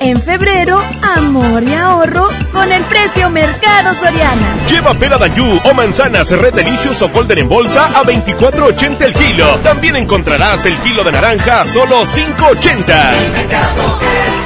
En 0.00 0.20
febrero, 0.20 0.82
amor 1.02 1.62
y 1.62 1.74
ahorro 1.74 2.28
con 2.52 2.70
el 2.70 2.82
precio 2.84 3.30
Mercado 3.30 3.94
Soriana. 3.94 4.54
Lleva 4.68 4.92
pera 4.94 5.16
Dayu 5.16 5.58
o 5.64 5.74
manzanas 5.74 6.30
Red 6.30 6.54
Delicious 6.54 7.00
o 7.02 7.08
Golden 7.08 7.38
en 7.38 7.48
bolsa 7.48 7.86
a 7.86 8.04
24.80 8.04 9.02
el 9.02 9.14
kilo. 9.14 9.46
También 9.62 9.96
encontrarás 9.96 10.66
el 10.66 10.76
kilo 10.78 11.02
de 11.02 11.12
naranja 11.12 11.62
a 11.62 11.66
solo 11.66 12.04
5.80. 12.04 14.45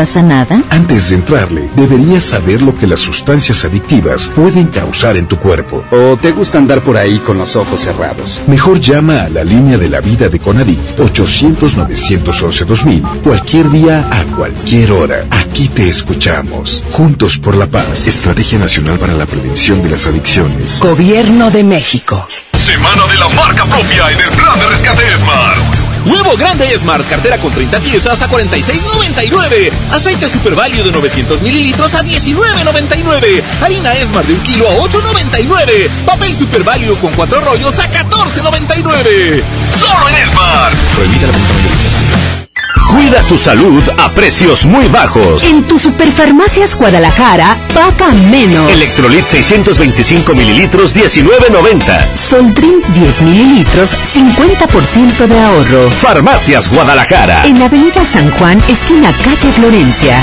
nada? 0.01 0.63
Antes 0.71 1.09
de 1.09 1.17
entrarle, 1.17 1.69
deberías 1.75 2.23
saber 2.23 2.63
lo 2.63 2.75
que 2.75 2.87
las 2.87 3.01
sustancias 3.01 3.63
adictivas 3.65 4.31
pueden 4.35 4.65
causar 4.67 5.15
en 5.15 5.27
tu 5.27 5.37
cuerpo. 5.37 5.83
¿O 5.91 6.17
te 6.17 6.31
gusta 6.31 6.57
andar 6.57 6.81
por 6.81 6.97
ahí 6.97 7.19
con 7.19 7.37
los 7.37 7.55
ojos 7.55 7.81
cerrados? 7.81 8.41
Mejor 8.47 8.79
llama 8.79 9.21
a 9.21 9.29
la 9.29 9.43
línea 9.43 9.77
de 9.77 9.89
la 9.89 10.01
vida 10.01 10.27
de 10.27 10.39
Conadic 10.39 10.79
800-911-2000 10.97 13.21
cualquier 13.21 13.69
día 13.69 14.07
a 14.11 14.23
cualquier 14.35 14.91
hora. 14.91 15.23
Aquí 15.29 15.67
te 15.67 15.87
escuchamos. 15.87 16.83
Juntos 16.91 17.37
por 17.37 17.55
la 17.55 17.67
paz. 17.67 18.07
Estrategia 18.07 18.57
Nacional 18.57 18.97
para 18.97 19.13
la 19.13 19.27
Prevención 19.27 19.83
de 19.83 19.91
las 19.91 20.07
Adicciones. 20.07 20.79
Gobierno 20.79 21.51
de 21.51 21.63
México. 21.63 22.25
Semana 22.57 23.05
de 23.05 23.17
la 23.17 23.29
marca 23.29 23.65
propia 23.65 24.11
en 24.11 24.19
el 24.19 24.31
plan 24.31 24.59
de 24.59 24.65
rescate 24.67 25.15
Smart. 25.17 25.90
Huevo 26.05 26.35
grande 26.37 26.65
Smart, 26.77 27.07
cartera 27.07 27.37
con 27.37 27.51
30 27.51 27.79
piezas 27.79 28.21
a 28.21 28.29
46.99. 28.29 29.71
Aceite 29.91 30.29
Super 30.29 30.55
Value 30.55 30.83
de 30.83 30.91
900 30.91 31.41
mililitros 31.41 31.93
a 31.95 32.03
19.99. 32.03 33.41
Harina 33.61 33.93
Smart 33.95 34.25
de 34.25 34.33
un 34.33 34.41
kilo 34.41 34.67
a 34.69 34.75
8.99. 34.77 35.89
Papel 36.05 36.35
Super 36.35 36.63
Value 36.63 36.95
con 36.97 37.13
cuatro 37.13 37.39
rollos 37.41 37.77
a 37.79 37.89
14.99. 37.89 39.43
Solo 39.71 40.09
en 40.09 40.29
Smart. 40.29 40.73
Prohibida 40.95 41.27
la. 41.27 41.90
Cuida 42.75 43.21
tu 43.23 43.37
salud 43.37 43.83
a 43.97 44.11
precios 44.11 44.65
muy 44.65 44.87
bajos. 44.87 45.43
En 45.45 45.63
tu 45.63 45.77
Superfarmacias 45.77 46.75
Guadalajara, 46.75 47.57
paga 47.73 48.11
menos. 48.29 48.71
Electrolit 48.71 49.27
625 49.27 50.33
mililitros 50.33 50.95
19.90. 50.95 52.15
Soldrin 52.15 52.81
10 52.93 53.21
mililitros, 53.23 53.95
50% 53.95 55.27
de 55.27 55.39
ahorro. 55.39 55.89
Farmacias 55.89 56.69
Guadalajara. 56.69 57.45
En 57.45 57.59
la 57.59 57.65
Avenida 57.65 58.05
San 58.05 58.29
Juan, 58.31 58.61
esquina 58.67 59.11
calle 59.23 59.51
Florencia. 59.53 60.17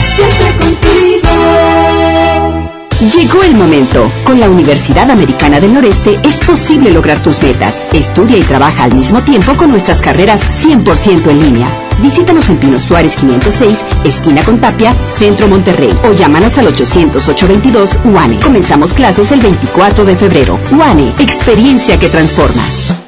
Llegó 3.15 3.43
el 3.44 3.55
momento. 3.55 4.10
Con 4.25 4.41
la 4.41 4.49
Universidad 4.49 5.10
Americana 5.10 5.60
del 5.60 5.73
Noreste 5.73 6.18
es 6.25 6.39
posible 6.39 6.91
lograr 6.91 7.23
tus 7.23 7.41
metas. 7.43 7.75
Estudia 7.93 8.36
y 8.36 8.43
trabaja 8.43 8.85
al 8.85 8.94
mismo 8.94 9.23
tiempo 9.23 9.57
con 9.57 9.70
nuestras 9.70 10.01
carreras 10.01 10.41
100% 10.65 11.31
en 11.31 11.41
línea. 11.41 11.88
Visítanos 12.01 12.49
en 12.49 12.59
Pino 12.59 12.81
Suárez 12.81 13.17
506, 13.17 13.78
esquina 14.05 14.43
con 14.44 14.59
Tapia, 14.59 14.94
Centro 15.17 15.49
Monterrey. 15.49 15.97
O 16.05 16.12
llámanos 16.12 16.57
al 16.59 16.67
800-822 16.75 18.05
UANE. 18.05 18.41
Comenzamos 18.41 18.93
clases 18.93 19.33
el 19.33 19.41
24 19.41 20.05
de 20.05 20.17
febrero. 20.17 20.59
UANE, 20.70 21.12
experiencia 21.18 21.99
que 21.99 22.09
transforma. 22.09 22.62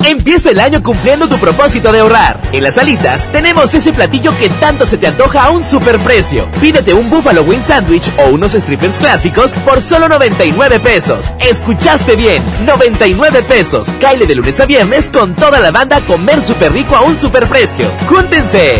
Empieza 0.04 0.50
el 0.50 0.60
año 0.60 0.82
cumpliendo 0.82 1.28
tu 1.28 1.38
propósito 1.38 1.92
de 1.92 2.00
ahorrar. 2.00 2.40
En 2.52 2.64
las 2.64 2.78
alitas 2.78 3.30
tenemos 3.32 3.72
ese 3.74 3.92
platillo 3.92 4.36
que 4.38 4.48
tanto 4.48 4.86
se 4.86 4.98
te 4.98 5.06
antoja 5.06 5.44
a 5.44 5.50
un 5.50 5.62
superprecio. 5.62 6.50
Pídete 6.60 6.94
un 6.94 7.08
Buffalo 7.10 7.42
Wing 7.42 7.62
Sandwich 7.62 8.10
o 8.18 8.30
unos 8.30 8.52
strippers 8.52 8.96
clásicos 8.96 9.52
por 9.64 9.80
solo 9.80 10.08
99 10.08 10.80
pesos. 10.80 11.30
Escuchaste 11.38 12.16
bien, 12.16 12.42
99 12.66 13.42
pesos. 13.42 13.86
Caile 14.00 14.26
de 14.26 14.34
lunes 14.34 14.58
a 14.58 14.66
viernes 14.66 15.10
con 15.10 15.34
toda 15.34 15.60
la 15.60 15.70
banda 15.70 16.00
comer 16.00 16.40
súper 16.40 16.72
rico 16.72 16.96
a 16.96 17.02
un 17.02 17.16
superprecio. 17.16 17.86
¡Júntense! 18.08 18.79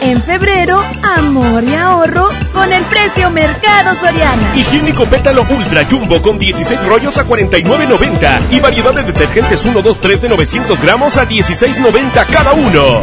En 0.00 0.20
febrero, 0.20 0.82
amor 1.02 1.64
y 1.64 1.74
ahorro 1.74 2.28
con 2.52 2.72
el 2.72 2.84
precio 2.84 3.30
Mercado 3.30 3.94
Soriana. 3.94 4.54
Higiénico 4.54 5.06
Pétalo 5.06 5.46
Ultra 5.48 5.86
Jumbo 5.90 6.20
con 6.20 6.38
16 6.38 6.84
rollos 6.84 7.16
a 7.18 7.26
49.90 7.26 8.50
y 8.50 8.60
variedad 8.60 8.94
de 8.94 9.02
detergentes 9.04 9.64
1, 9.64 9.82
2, 9.82 10.00
3 10.00 10.22
de 10.22 10.28
900 10.28 10.82
gramos 10.82 11.16
a 11.16 11.28
16.90 11.28 12.26
cada 12.26 12.52
uno. 12.52 13.00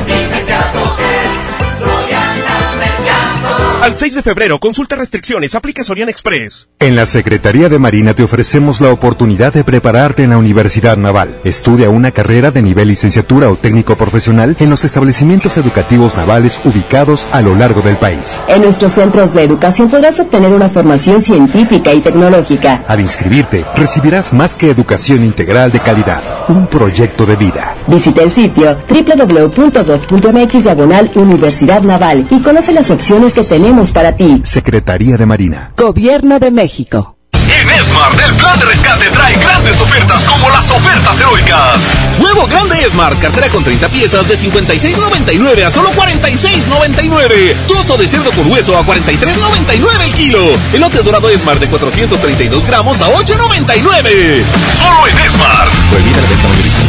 Al 3.83 3.97
6 3.97 4.15
de 4.15 4.23
febrero, 4.23 4.61
consulta 4.61 4.95
restricciones, 4.95 5.55
aplica 5.55 5.83
Soriana 5.83 6.09
Express. 6.09 6.69
En 6.79 6.95
la 6.95 7.05
Secretaría 7.05 7.67
de 7.67 7.79
Marina 7.79 8.13
te 8.13 8.23
ofrecemos 8.23 8.79
la 8.79 8.93
oportunidad 8.93 9.51
de 9.51 9.65
prepararte 9.65 10.23
en 10.23 10.29
la 10.29 10.37
Universidad 10.37 10.95
Naval. 10.95 11.41
Estudia 11.43 11.89
una 11.89 12.11
carrera 12.11 12.49
de 12.49 12.61
nivel 12.61 12.87
licenciatura 12.87 13.49
o 13.49 13.57
técnico 13.57 13.97
profesional 13.97 14.55
en 14.61 14.69
los 14.69 14.85
establecimientos 14.85 15.57
educativos 15.57 16.15
navales 16.15 16.61
ubicados 16.63 17.27
a 17.33 17.41
lo 17.41 17.55
largo 17.55 17.81
del 17.81 17.97
país. 17.97 18.39
En 18.47 18.61
nuestros 18.61 18.93
centros 18.93 19.33
de 19.33 19.43
educación 19.43 19.89
podrás 19.89 20.17
obtener 20.17 20.53
una 20.53 20.69
formación 20.69 21.19
científica 21.19 21.93
y 21.93 21.99
tecnológica. 21.99 22.85
Al 22.87 23.01
inscribirte, 23.01 23.65
recibirás 23.75 24.31
más 24.31 24.55
que 24.55 24.69
educación 24.69 25.25
integral 25.25 25.73
de 25.73 25.81
calidad, 25.81 26.21
un 26.47 26.67
proyecto 26.67 27.25
de 27.25 27.35
vida. 27.35 27.75
Visita 27.87 28.23
el 28.23 28.31
sitio 28.31 28.77
www.gov.mx 28.87 30.63
diagonal 30.63 31.11
Universidad 31.15 31.81
Naval 31.81 32.27
y 32.29 32.39
conoce 32.41 32.71
las 32.71 32.89
opciones 32.89 33.33
que 33.33 33.43
tenemos 33.43 33.72
para 33.91 34.15
ti. 34.15 34.41
Secretaría 34.45 35.17
de 35.17 35.25
Marina. 35.25 35.73
Gobierno 35.75 36.37
de 36.37 36.51
México. 36.51 37.17
En 37.33 37.69
Esmart, 37.71 38.19
el 38.23 38.33
plan 38.35 38.59
de 38.59 38.65
rescate 38.65 39.09
trae 39.09 39.35
grandes 39.37 39.81
ofertas 39.81 40.23
como 40.25 40.47
las 40.51 40.69
ofertas 40.69 41.19
heroicas. 41.19 41.81
Huevo 42.19 42.45
grande 42.45 42.79
Esmart, 42.85 43.19
cartera 43.19 43.49
con 43.49 43.63
30 43.63 43.89
piezas 43.89 44.27
de 44.27 44.37
56.99 44.37 45.65
a 45.65 45.71
solo 45.71 45.89
46.99. 45.89 47.55
Trozo 47.67 47.97
de 47.97 48.07
cerdo 48.07 48.31
con 48.31 48.51
hueso 48.51 48.77
a 48.77 48.85
43.99 48.85 50.05
el 50.05 50.13
kilo. 50.13 50.39
Elote 50.71 51.01
dorado 51.01 51.29
Esmart 51.29 51.59
de 51.59 51.67
432 51.67 52.67
gramos 52.67 53.01
a 53.01 53.07
8.99. 53.07 54.43
Solo 54.77 55.07
en 55.07 55.17
Esmart. 55.17 55.71
Prohibida 55.89 56.21
la 56.21 56.29
venta 56.29 56.47
mayorista. 56.47 56.81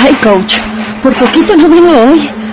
Ay, 0.00 0.14
coach, 0.22 0.54
por 1.02 1.12
poquito 1.14 1.56
no 1.56 1.68
vengo 1.68 2.12
hoy. 2.12 2.37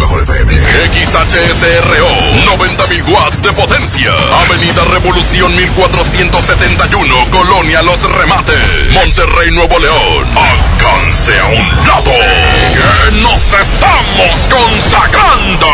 mejor 0.00 0.22
FM. 0.22 0.54
XHSRO. 0.54 2.08
90.000 2.56 3.04
watts 3.08 3.42
de 3.42 3.52
potencia. 3.52 4.10
Avenida 4.46 4.82
Revolución 4.84 5.54
1471. 5.54 7.14
Colonia 7.30 7.82
Los 7.82 8.02
Remates. 8.02 8.56
Monterrey, 8.92 9.50
Nuevo 9.50 9.78
León. 9.78 10.26
Alcance 10.34 11.38
a 11.38 11.44
un 11.46 11.76
lado. 11.86 12.12
Que 12.72 13.12
nos 13.20 13.52
estamos 13.52 14.48
consagrando. 14.48 15.66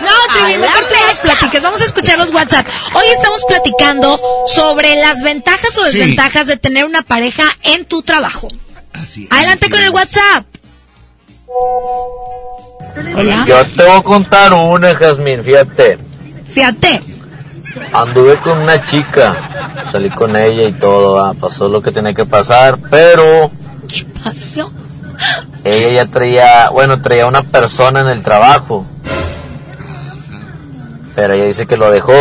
No, 0.00 0.34
Trivi, 0.34 0.58
mejor 0.58 0.84
tú 0.84 0.94
nos 1.06 1.18
platiques. 1.18 1.62
Vamos 1.62 1.80
a 1.80 1.84
escuchar 1.84 2.18
los 2.18 2.32
WhatsApp. 2.32 2.66
Hoy 2.94 3.04
estamos 3.16 3.44
platicando 3.46 4.18
sobre 4.46 4.96
las 4.96 5.22
ventajas 5.22 5.76
o 5.78 5.84
Sí. 5.86 5.98
desventajas 5.98 6.46
de 6.46 6.56
tener 6.56 6.84
una 6.84 7.02
pareja 7.02 7.44
en 7.62 7.84
tu 7.84 8.02
trabajo. 8.02 8.48
Adelante 9.30 9.70
con 9.70 9.82
el 9.82 9.90
WhatsApp. 9.90 10.44
Hola. 13.16 13.44
Yo 13.46 13.64
te 13.66 13.84
voy 13.84 13.98
a 13.98 14.02
contar 14.02 14.52
una, 14.52 14.94
Jazmín, 14.94 15.42
fíjate. 15.44 15.98
Fíjate. 16.52 17.02
Anduve 17.92 18.36
con 18.38 18.58
una 18.58 18.84
chica, 18.84 19.36
salí 19.92 20.10
con 20.10 20.34
ella 20.36 20.64
y 20.64 20.72
todo, 20.72 21.24
ah, 21.24 21.34
pasó 21.34 21.68
lo 21.68 21.80
que 21.82 21.92
tenía 21.92 22.12
que 22.14 22.26
pasar, 22.26 22.76
pero 22.90 23.50
Pasó. 24.24 24.72
ella 25.64 25.90
ya 26.04 26.06
traía, 26.10 26.70
bueno, 26.70 27.00
traía 27.00 27.26
una 27.26 27.42
persona 27.44 28.00
en 28.00 28.08
el 28.08 28.22
trabajo. 28.24 28.84
Pero 31.14 31.34
ella 31.34 31.44
dice 31.44 31.66
que 31.66 31.76
lo 31.76 31.90
dejó. 31.90 32.14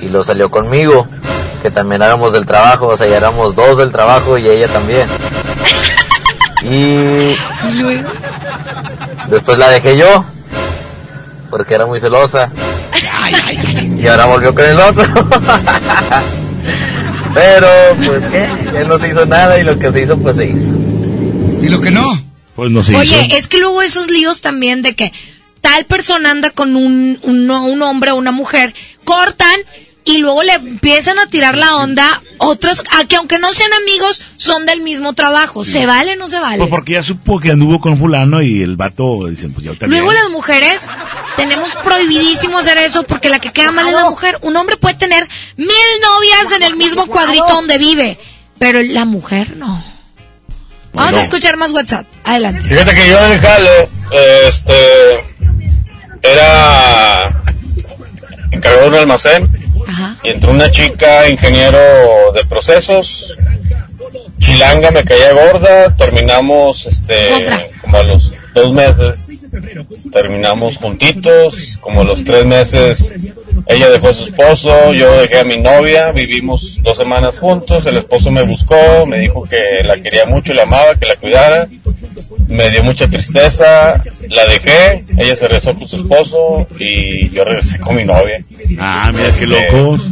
Y 0.00 0.08
lo 0.08 0.24
salió 0.24 0.50
conmigo, 0.50 1.06
que 1.62 1.70
también 1.70 2.00
éramos 2.02 2.32
del 2.32 2.46
trabajo, 2.46 2.86
o 2.88 2.96
sea, 2.96 3.06
ya 3.06 3.18
éramos 3.18 3.54
dos 3.54 3.76
del 3.76 3.92
trabajo 3.92 4.38
y 4.38 4.48
ella 4.48 4.66
también. 4.68 5.06
Y 6.62 7.36
después 9.28 9.58
la 9.58 9.68
dejé 9.68 9.98
yo, 9.98 10.24
porque 11.50 11.74
era 11.74 11.84
muy 11.86 12.00
celosa. 12.00 12.50
Y 13.98 14.06
ahora 14.06 14.24
volvió 14.26 14.54
con 14.54 14.64
el 14.64 14.80
otro. 14.80 15.04
Pero, 17.34 17.68
pues, 18.04 18.24
¿qué? 18.24 18.48
Él 18.78 18.88
no 18.88 18.98
se 18.98 19.08
hizo 19.08 19.26
nada 19.26 19.58
y 19.58 19.64
lo 19.64 19.78
que 19.78 19.92
se 19.92 20.02
hizo, 20.02 20.18
pues 20.18 20.36
se 20.36 20.46
hizo. 20.46 20.72
¿Y 21.60 21.68
lo 21.68 21.80
que 21.80 21.90
no? 21.90 22.20
Pues 22.56 22.70
no 22.70 22.82
se 22.82 22.96
Oye, 22.96 23.28
es 23.36 23.46
que 23.46 23.58
luego 23.58 23.82
esos 23.82 24.10
líos 24.10 24.40
también 24.40 24.82
de 24.82 24.94
que 24.94 25.12
tal 25.60 25.84
persona 25.86 26.30
anda 26.30 26.50
con 26.50 26.76
un, 26.76 27.18
un, 27.22 27.50
un 27.50 27.82
hombre 27.82 28.10
o 28.10 28.16
una 28.16 28.32
mujer, 28.32 28.74
cortan 29.04 29.60
y 30.04 30.18
luego 30.18 30.42
le 30.42 30.54
empiezan 30.54 31.18
a 31.18 31.26
tirar 31.26 31.56
la 31.56 31.76
onda 31.76 32.22
otros, 32.38 32.82
a 32.90 33.04
que 33.04 33.16
aunque 33.16 33.38
no 33.38 33.52
sean 33.52 33.70
amigos, 33.82 34.22
son 34.38 34.64
del 34.64 34.80
mismo 34.80 35.12
trabajo. 35.12 35.64
¿Se 35.64 35.84
vale 35.84 36.14
o 36.14 36.16
no 36.16 36.26
se 36.26 36.40
vale? 36.40 36.58
Pues 36.58 36.70
porque 36.70 36.94
ya 36.94 37.02
supo 37.02 37.38
que 37.38 37.50
anduvo 37.50 37.80
con 37.80 37.98
fulano 37.98 38.42
y 38.42 38.62
el 38.62 38.76
vato 38.76 39.26
dicen, 39.28 39.52
pues 39.52 39.64
yo 39.64 39.76
también. 39.76 40.02
Luego 40.02 40.18
las 40.18 40.30
mujeres 40.30 40.86
tenemos 41.36 41.76
prohibidísimo 41.84 42.58
hacer 42.58 42.78
eso 42.78 43.02
porque 43.04 43.28
la 43.28 43.38
que 43.38 43.52
queda 43.52 43.72
mal 43.72 43.86
es 43.88 43.94
la 43.94 44.08
mujer. 44.08 44.38
Un 44.40 44.56
hombre 44.56 44.76
puede 44.78 44.94
tener 44.94 45.28
mil 45.56 45.68
novias 46.02 46.52
en 46.56 46.62
el 46.62 46.76
mismo 46.76 47.06
cuadrito 47.06 47.48
donde 47.48 47.78
vive, 47.78 48.18
pero 48.58 48.82
la 48.82 49.04
mujer 49.04 49.56
no. 49.56 49.84
Vamos 50.92 51.14
a 51.14 51.22
escuchar 51.22 51.56
más 51.56 51.72
WhatsApp. 51.72 52.06
Adelante. 52.24 52.66
Fíjate 52.66 52.94
que 52.94 53.08
yo 53.08 53.18
en 53.24 53.32
el 53.32 53.40
jale, 53.40 53.88
este, 54.48 55.49
era 56.22 57.42
encargado 58.50 58.82
de 58.84 58.88
un 58.88 58.94
almacén 58.94 59.50
y 60.22 60.28
entró 60.28 60.50
una 60.50 60.70
chica, 60.70 61.28
ingeniero 61.28 62.32
de 62.34 62.44
procesos, 62.44 63.36
chilanga, 64.38 64.90
me 64.90 65.04
caía 65.04 65.32
gorda, 65.32 65.94
terminamos, 65.96 66.86
este, 66.86 67.32
Otra. 67.34 67.66
como 67.80 67.96
a 67.96 68.02
los 68.02 68.32
dos 68.54 68.72
meses, 68.72 69.29
terminamos 70.12 70.76
juntitos, 70.76 71.78
como 71.80 72.02
a 72.02 72.04
los 72.04 72.24
tres 72.24 72.44
meses, 72.44 73.12
ella 73.66 73.90
dejó 73.90 74.08
a 74.08 74.14
su 74.14 74.24
esposo, 74.24 74.92
yo 74.92 75.20
dejé 75.20 75.40
a 75.40 75.44
mi 75.44 75.58
novia, 75.58 76.12
vivimos 76.12 76.80
dos 76.82 76.96
semanas 76.96 77.38
juntos, 77.38 77.86
el 77.86 77.96
esposo 77.96 78.30
me 78.30 78.42
buscó, 78.42 79.06
me 79.06 79.18
dijo 79.18 79.42
que 79.44 79.82
la 79.84 80.00
quería 80.00 80.26
mucho, 80.26 80.54
la 80.54 80.62
amaba, 80.62 80.94
que 80.94 81.06
la 81.06 81.16
cuidara, 81.16 81.68
me 82.48 82.70
dio 82.70 82.82
mucha 82.82 83.08
tristeza, 83.08 84.02
la 84.28 84.46
dejé, 84.46 85.02
ella 85.16 85.36
se 85.36 85.46
regresó 85.46 85.74
con 85.74 85.86
su 85.86 85.96
esposo 85.96 86.66
y 86.78 87.30
yo 87.30 87.44
regresé 87.44 87.78
con 87.78 87.96
mi 87.96 88.04
novia. 88.04 88.40
Ah, 88.78 89.10
mira 89.12 89.24
qué 89.26 89.44
Este, 89.44 89.46
loco. 89.46 90.02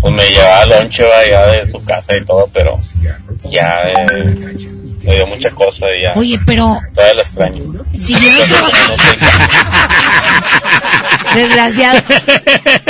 Pues 0.00 0.14
me 0.14 0.28
llevaba 0.30 0.66
lonche 0.66 1.04
vaya 1.04 1.46
de 1.46 1.66
su 1.66 1.82
casa 1.84 2.16
y 2.16 2.24
todo, 2.24 2.48
pero 2.52 2.80
ya 3.50 3.82
eh, 3.90 4.56
me 5.04 5.14
dio 5.16 5.26
mucha 5.26 5.50
cosa 5.50 5.86
y 5.98 6.02
ya. 6.02 6.12
Oye, 6.16 6.38
pero 6.46 6.78
Todavía 6.94 7.14
la 7.14 7.22
extraño. 7.22 7.62
siguieron 7.98 8.48
trabajando. 8.48 8.96
Desgraciado. 11.34 12.00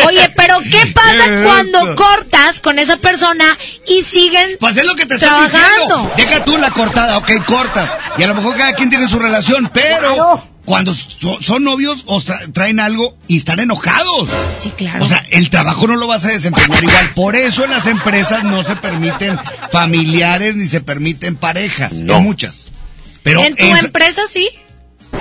Oye, 0.07 0.31
pero 0.36 0.59
¿qué 0.70 0.93
pasa 0.94 1.25
¿Qué 1.25 1.41
es 1.41 1.47
cuando 1.47 1.94
cortas 1.97 2.60
con 2.60 2.78
esa 2.78 2.97
persona 2.97 3.44
y 3.86 4.02
siguen 4.02 4.57
Pues 4.60 4.76
es 4.76 4.84
lo 4.84 4.94
que 4.94 5.07
te 5.07 5.15
estoy 5.15 5.28
trabajando? 5.28 6.02
diciendo. 6.02 6.10
Deja 6.17 6.44
tú 6.44 6.57
la 6.59 6.70
cortada, 6.70 7.18
ok, 7.18 7.31
cortas. 7.47 7.91
Y 8.18 8.23
a 8.23 8.26
lo 8.28 8.34
mejor 8.34 8.57
cada 8.57 8.73
quien 8.75 8.91
tiene 8.91 9.09
su 9.09 9.18
relación, 9.18 9.70
pero 9.73 10.43
cuando 10.65 10.94
so- 10.94 11.39
son 11.43 11.65
novios 11.65 12.05
o 12.07 12.20
tra- 12.23 12.52
traen 12.52 12.81
algo 12.81 13.17
y 13.28 13.36
están 13.39 13.60
enojados. 13.60 14.28
Sí, 14.62 14.70
claro. 14.76 15.05
O 15.05 15.09
sea, 15.09 15.25
el 15.31 15.51
trabajo 15.51 15.86
no 15.86 15.97
lo 15.97 16.07
vas 16.07 16.25
a 16.25 16.28
desempeñar 16.28 16.83
igual. 16.83 17.12
Por 17.15 17.36
eso 17.36 17.65
en 17.65 17.70
las 17.70 17.86
empresas 17.86 18.44
no 18.44 18.62
se 18.65 18.76
permiten 18.76 19.39
familiares 19.70 20.57
ni 20.57 20.67
se 20.67 20.81
permiten 20.81 21.36
parejas. 21.36 21.93
No. 21.94 22.17
En 22.18 22.23
muchas. 22.23 22.70
Pero 23.23 23.43
en 23.44 23.57
tu 23.57 23.65
es- 23.65 23.84
empresa 23.84 24.23
sí. 24.31 24.49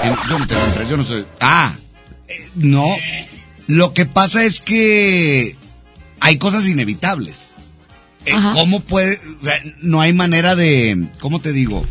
en- 0.04 0.16
yo 0.30 0.40
no 0.40 0.48
tengo 0.48 0.62
empresa, 0.66 0.90
yo 0.90 0.98
no 0.98 1.04
soy. 1.04 1.26
Ah, 1.40 1.74
eh, 2.28 2.48
no. 2.56 2.88
Lo 3.68 3.94
que 3.94 4.06
pasa 4.06 4.44
es 4.44 4.60
que 4.62 5.56
hay 6.20 6.38
cosas 6.38 6.68
inevitables. 6.68 7.52
Eh. 8.26 8.34
¿Cómo 8.54 8.80
puede.? 8.80 9.20
o 9.42 9.46
sea, 9.46 9.60
no 9.82 10.00
hay 10.00 10.14
manera 10.14 10.56
de. 10.56 11.08
¿Cómo 11.20 11.40
te 11.42 11.52
digo? 11.52 11.86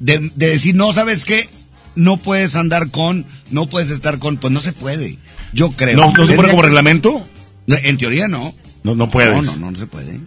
De, 0.00 0.30
de 0.34 0.50
decir, 0.50 0.74
no, 0.74 0.92
¿sabes 0.92 1.24
qué? 1.24 1.48
No 1.94 2.16
puedes 2.16 2.54
andar 2.56 2.90
con. 2.90 3.26
No 3.50 3.66
puedes 3.68 3.90
estar 3.90 4.18
con. 4.18 4.36
Pues 4.36 4.52
no 4.52 4.60
se 4.60 4.72
puede. 4.72 5.18
Yo 5.52 5.70
creo. 5.72 5.96
¿No, 5.96 6.06
no 6.06 6.10
se 6.12 6.16
pone 6.16 6.26
Tendría 6.28 6.50
como 6.50 6.62
reglamento? 6.62 7.26
No, 7.66 7.76
En 7.82 7.96
teoría 7.98 8.28
no. 8.28 8.54
No, 8.82 8.94
no 8.94 9.10
puedes. 9.10 9.34
No, 9.34 9.42
no, 9.42 9.56
no, 9.56 9.70
no 9.72 9.78
se 9.78 9.86
puede. 9.86 10.20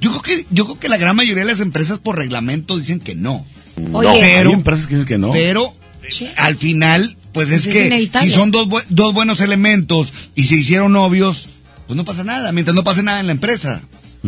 Yo 0.00 0.10
creo 0.10 0.22
que, 0.22 0.46
yo 0.50 0.64
creo 0.64 0.78
que 0.78 0.88
la 0.88 0.96
gran 0.96 1.16
mayoría 1.16 1.44
de 1.44 1.50
las 1.50 1.60
empresas 1.60 1.98
por 1.98 2.16
reglamento 2.16 2.76
dicen 2.78 3.00
que 3.00 3.14
no. 3.14 3.44
Oye. 3.92 4.18
pero, 4.20 4.50
Hay 4.50 4.54
empresas 4.54 4.86
que 4.86 4.94
dicen 4.94 5.08
que 5.08 5.18
no. 5.18 5.30
pero 5.32 5.72
eh, 6.20 6.32
al 6.36 6.56
final, 6.56 7.16
pues 7.32 7.50
es 7.50 7.64
Pues 7.64 7.76
es 7.76 8.10
que 8.10 8.20
si 8.20 8.30
son 8.30 8.50
dos, 8.50 8.68
bu- 8.68 8.84
dos 8.88 9.12
buenos 9.12 9.40
elementos 9.40 10.12
y 10.36 10.44
se 10.44 10.54
hicieron 10.56 10.92
novios, 10.92 11.48
pues 11.86 11.96
no 11.96 12.04
pasa 12.04 12.22
nada, 12.24 12.52
mientras 12.52 12.74
no 12.74 12.84
pase 12.84 13.02
nada 13.02 13.18
en 13.20 13.26
la 13.26 13.32
empresa. 13.32 13.82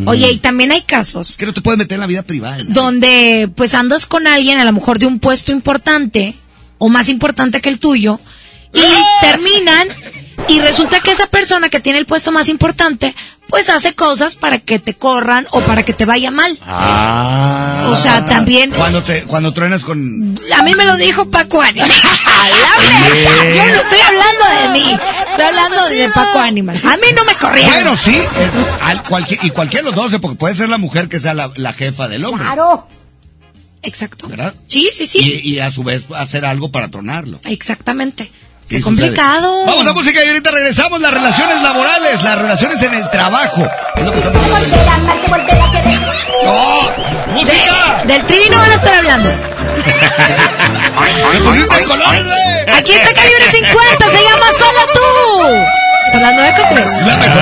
Oye, 0.05 0.31
y 0.31 0.37
también 0.37 0.71
hay 0.71 0.83
casos 0.83 1.35
Que 1.35 1.45
no 1.45 1.53
te 1.53 1.59
puedes 1.61 1.77
meter 1.77 1.95
en 1.95 1.99
la 2.01 2.07
vida 2.07 2.23
privada. 2.23 2.63
¿no? 2.63 2.73
donde 2.73 3.49
pues 3.55 3.73
andas 3.73 4.05
con 4.05 4.25
alguien 4.25 4.57
a 4.59 4.63
lo 4.65 4.71
mejor 4.71 4.99
de 4.99 5.05
un 5.05 5.19
puesto 5.19 5.51
importante 5.51 6.33
o 6.83 6.89
más 6.89 7.09
importante 7.09 7.61
que 7.61 7.69
el 7.69 7.77
tuyo 7.77 8.19
y 8.73 8.81
terminan 9.21 9.87
y 10.47 10.59
resulta 10.59 10.99
que 10.99 11.11
esa 11.11 11.27
persona 11.27 11.69
que 11.69 11.79
tiene 11.79 11.99
el 11.99 12.07
puesto 12.07 12.31
más 12.31 12.49
importante 12.49 13.13
pues 13.47 13.69
hace 13.69 13.93
cosas 13.93 14.35
para 14.35 14.57
que 14.57 14.79
te 14.79 14.95
corran 14.95 15.45
o 15.51 15.59
para 15.61 15.83
que 15.83 15.93
te 15.93 16.05
vaya 16.05 16.31
mal. 16.31 16.57
Ah. 16.61 17.87
O 17.91 17.95
sea, 17.97 18.25
también 18.25 18.71
Cuando 18.71 19.03
te, 19.03 19.23
cuando 19.23 19.53
truenas 19.53 19.83
con... 19.83 20.39
a 20.57 20.63
mí 20.63 20.73
me 20.73 20.85
lo 20.85 20.95
dijo 20.95 21.29
Paco 21.29 21.61
Animal. 21.61 21.91
Mecha. 23.01 23.53
Yo 23.53 23.65
no 23.75 23.81
estoy 23.81 23.99
hablando 23.99 24.45
de 24.61 24.69
mí, 24.79 24.97
estoy 25.29 25.45
hablando 25.45 25.85
de 25.85 26.09
Paco 26.09 26.39
Animal. 26.39 26.81
A 26.83 26.97
mí 26.97 27.07
no 27.15 27.25
me 27.25 27.35
corrieron. 27.35 27.73
Bueno, 27.73 27.95
sí, 27.97 28.15
eh, 28.15 28.27
al- 28.83 29.03
cualquier- 29.03 29.43
y 29.43 29.49
cualquiera 29.51 29.83
de 29.89 29.91
los 29.95 30.11
dos, 30.11 30.19
porque 30.21 30.37
puede 30.37 30.55
ser 30.55 30.69
la 30.69 30.77
mujer 30.79 31.09
que 31.09 31.19
sea 31.19 31.33
la, 31.33 31.51
la 31.55 31.73
jefa 31.73 32.07
del 32.07 32.25
hombre. 32.25 32.45
Claro. 32.45 32.87
Exacto. 33.83 34.27
¿Verdad? 34.27 34.53
Sí, 34.67 34.89
sí, 34.93 35.05
sí. 35.07 35.41
Y, 35.43 35.53
y 35.55 35.59
a 35.59 35.71
su 35.71 35.83
vez 35.83 36.03
hacer 36.15 36.45
algo 36.45 36.71
para 36.71 36.87
tronarlo. 36.89 37.39
Exactamente. 37.45 38.31
¿Qué 38.69 38.77
sucede? 38.81 38.83
complicado. 38.83 39.65
Vamos 39.65 39.85
a 39.87 39.93
música 39.93 40.23
y 40.23 40.27
ahorita 40.29 40.51
regresamos. 40.51 41.01
Las 41.01 41.13
relaciones 41.13 41.61
laborales, 41.61 42.21
las 42.23 42.37
relaciones 42.37 42.81
en 42.83 42.93
el 42.93 43.09
trabajo. 43.09 43.67
Es 43.97 44.03
lo 44.05 44.11
que 44.11 44.17
estamos 44.19 44.41
hablando. 44.43 44.77
¡No! 46.45 47.33
¡Música! 47.33 48.01
De- 48.05 48.13
del 48.13 48.23
trivi 48.25 48.49
no 48.49 48.57
van 48.57 48.71
a 48.71 48.75
estar 48.75 48.93
hablando. 48.93 49.29
Aquí 52.77 52.91
está 52.93 53.13
Calibre 53.13 53.47
50, 53.51 54.09
se 54.09 54.23
llama 54.23 54.45
Sola 54.57 54.85
tú. 54.93 56.11
Son 56.11 56.21
las 56.21 56.33
9 56.33 56.53
con 56.57 56.69
3. 56.75 56.87
La 57.07 57.17
mejor. 57.17 57.41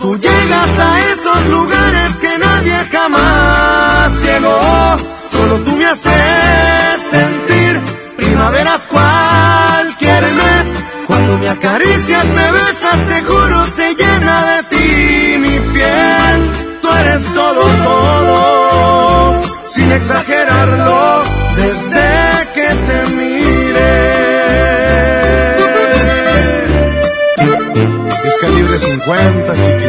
tú 0.00 0.16
llegas 0.18 0.78
a 0.78 1.00
esos 1.12 1.46
lugares 1.46 2.16
que 2.16 2.38
nadie 2.38 2.76
jamás 2.90 4.20
llegó. 4.22 4.96
Solo 5.30 5.58
tú 5.64 5.76
me 5.76 5.86
haces 5.86 7.02
sentir 7.10 7.80
primaveras 8.16 8.88
cualquier 8.88 10.22
mes. 10.22 10.66
Cuando 11.06 11.38
me 11.38 11.48
acaricias, 11.48 12.24
me 12.26 12.52
besas, 12.52 12.98
te 13.08 13.22
juro, 13.22 13.66
se 13.66 13.94
llena 13.94 14.34
de 14.50 14.62
ti 14.70 15.38
mi 15.38 15.58
piel. 15.74 16.50
Tú 16.80 16.88
eres 17.00 17.24
todo, 17.34 17.62
todo, 17.84 19.40
sin 19.66 19.92
exagerarlo, 19.92 21.22
desde 21.56 22.52
que 22.54 22.68
te 22.86 23.14
miré. 23.16 24.32
Es 28.24 28.36
calibre 28.40 28.78
50, 28.78 29.54
chiquitita. 29.54 29.81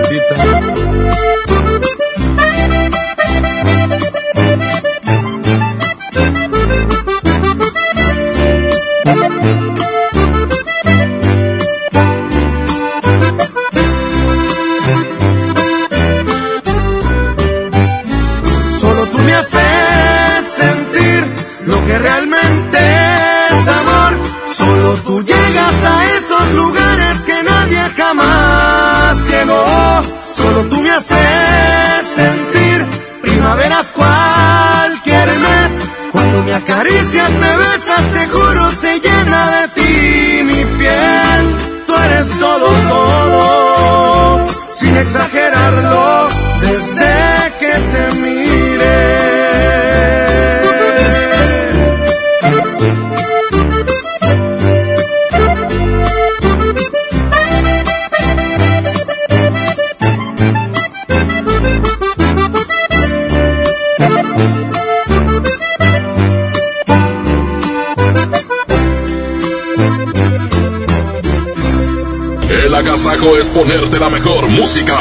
Ponerte 73.53 73.99
la 73.99 74.09
mejor 74.09 74.47
música. 74.47 74.97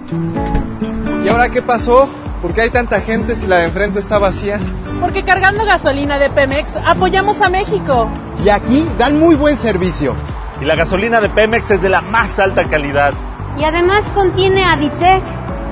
¿Y 1.25 1.29
ahora 1.29 1.49
qué 1.49 1.63
pasó? 1.63 2.09
¿Por 2.43 2.53
qué 2.53 2.61
hay 2.61 2.71
tanta 2.71 3.01
gente 3.01 3.35
si 3.35 3.47
la 3.47 3.59
de 3.59 3.65
enfrente 3.65 3.99
está 3.99 4.19
vacía? 4.19 4.61
Porque 5.01 5.25
cargando 5.25 5.65
gasolina 5.65 6.19
de 6.19 6.31
Pemex 6.31 6.77
apoyamos 6.77 7.41
a 7.41 7.49
México. 7.49 8.09
Y 8.45 8.51
aquí 8.51 8.87
dan 8.99 9.19
muy 9.19 9.35
buen 9.35 9.59
servicio. 9.59 10.15
Y 10.61 10.65
la 10.65 10.77
gasolina 10.77 11.21
de 11.21 11.29
Pemex 11.29 11.71
es 11.71 11.83
de 11.83 11.89
la 11.89 12.03
más 12.03 12.39
alta 12.39 12.65
calidad. 12.69 13.15
Y 13.59 13.65
además 13.65 14.05
contiene 14.15 14.65
Aditec, 14.65 15.23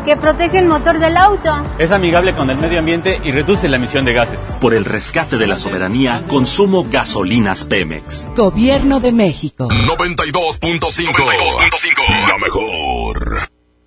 que 0.04 0.16
protege 0.16 0.58
el 0.58 0.66
motor 0.66 0.98
del 0.98 1.16
auto. 1.16 1.50
Es 1.78 1.90
amigable 1.90 2.34
con 2.34 2.50
el 2.50 2.58
medio 2.58 2.78
ambiente 2.78 3.20
y 3.24 3.32
reduce 3.32 3.68
la 3.68 3.76
emisión 3.76 4.04
de 4.04 4.12
gases. 4.12 4.40
Por 4.60 4.74
el 4.74 4.84
rescate 4.84 5.36
de 5.36 5.46
la 5.46 5.56
soberanía, 5.56 6.24
consumo 6.28 6.86
gasolinas 6.90 7.64
Pemex. 7.64 8.28
Gobierno 8.36 9.00
de 9.00 9.12
México. 9.12 9.68
92.5. 9.68 12.28
La 12.28 12.38
mejor. 12.38 13.53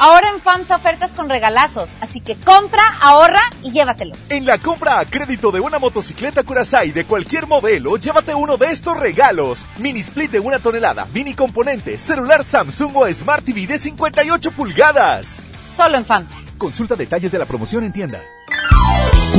Ahora 0.00 0.28
en 0.30 0.40
FAMSA 0.40 0.76
ofertas 0.76 1.10
con 1.10 1.28
regalazos, 1.28 1.90
así 2.00 2.20
que 2.20 2.36
compra, 2.36 2.82
ahorra 3.00 3.42
y 3.64 3.72
llévatelos. 3.72 4.16
En 4.28 4.46
la 4.46 4.58
compra 4.58 5.00
a 5.00 5.04
crédito 5.04 5.50
de 5.50 5.58
una 5.58 5.80
motocicleta 5.80 6.44
Curaçao 6.44 6.92
de 6.92 7.04
cualquier 7.04 7.48
modelo, 7.48 7.96
llévate 7.96 8.32
uno 8.32 8.56
de 8.56 8.66
estos 8.70 8.96
regalos. 8.96 9.66
Mini 9.78 10.00
split 10.00 10.30
de 10.30 10.38
una 10.38 10.60
tonelada, 10.60 11.06
mini 11.12 11.34
componente, 11.34 11.98
celular 11.98 12.44
Samsung 12.44 12.96
o 12.96 13.12
Smart 13.12 13.44
TV 13.44 13.66
de 13.66 13.78
58 13.78 14.52
pulgadas. 14.52 15.42
Solo 15.76 15.96
en 15.96 16.04
FAMSA. 16.04 16.36
Consulta 16.58 16.94
detalles 16.94 17.32
de 17.32 17.38
la 17.38 17.46
promoción 17.46 17.82
en 17.82 17.92
tienda. 17.92 18.22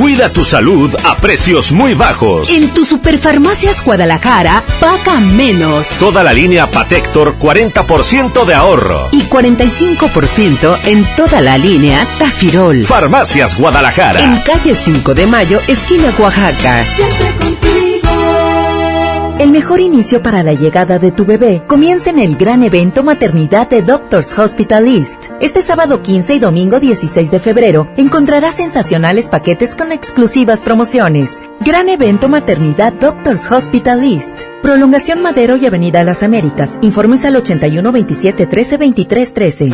Cuida 0.00 0.30
tu 0.30 0.46
salud 0.46 0.96
a 1.04 1.14
precios 1.16 1.72
muy 1.72 1.92
bajos. 1.92 2.50
En 2.50 2.70
tu 2.70 2.86
Superfarmacias 2.86 3.84
Guadalajara, 3.84 4.64
paga 4.80 5.20
menos. 5.20 5.88
Toda 5.98 6.24
la 6.24 6.32
línea 6.32 6.66
Patector 6.66 7.36
40% 7.38 8.46
de 8.46 8.54
ahorro. 8.54 9.10
Y 9.12 9.20
45% 9.24 10.78
en 10.86 11.06
toda 11.16 11.42
la 11.42 11.58
línea 11.58 12.06
Tafirol. 12.18 12.86
Farmacias 12.86 13.58
Guadalajara. 13.58 14.22
En 14.22 14.40
calle 14.40 14.74
5 14.74 15.12
de 15.12 15.26
Mayo, 15.26 15.60
esquina 15.68 16.14
Oaxaca. 16.18 16.82
Siempre. 16.96 17.39
El 19.40 19.52
mejor 19.52 19.80
inicio 19.80 20.22
para 20.22 20.42
la 20.42 20.52
llegada 20.52 20.98
de 20.98 21.12
tu 21.12 21.24
bebé 21.24 21.62
comienza 21.66 22.10
en 22.10 22.18
el 22.18 22.36
gran 22.36 22.62
evento 22.62 23.02
Maternidad 23.02 23.70
de 23.70 23.80
Doctors 23.80 24.38
Hospital 24.38 24.86
East. 24.86 25.14
Este 25.40 25.62
sábado 25.62 26.02
15 26.02 26.34
y 26.34 26.38
domingo 26.38 26.78
16 26.78 27.30
de 27.30 27.40
febrero 27.40 27.90
encontrarás 27.96 28.56
sensacionales 28.56 29.30
paquetes 29.30 29.74
con 29.76 29.92
exclusivas 29.92 30.60
promociones. 30.60 31.40
Gran 31.60 31.88
evento 31.88 32.28
Maternidad 32.28 32.92
Doctors 32.92 33.50
Hospital 33.50 34.04
East. 34.04 34.28
Prolongación 34.60 35.22
Madero 35.22 35.56
y 35.56 35.64
Avenida 35.64 36.04
Las 36.04 36.22
Américas. 36.22 36.78
Informes 36.82 37.24
al 37.24 37.36
81 37.36 37.92
27 37.92 38.46
13 38.46 38.76
23 38.76 39.32
13. 39.32 39.72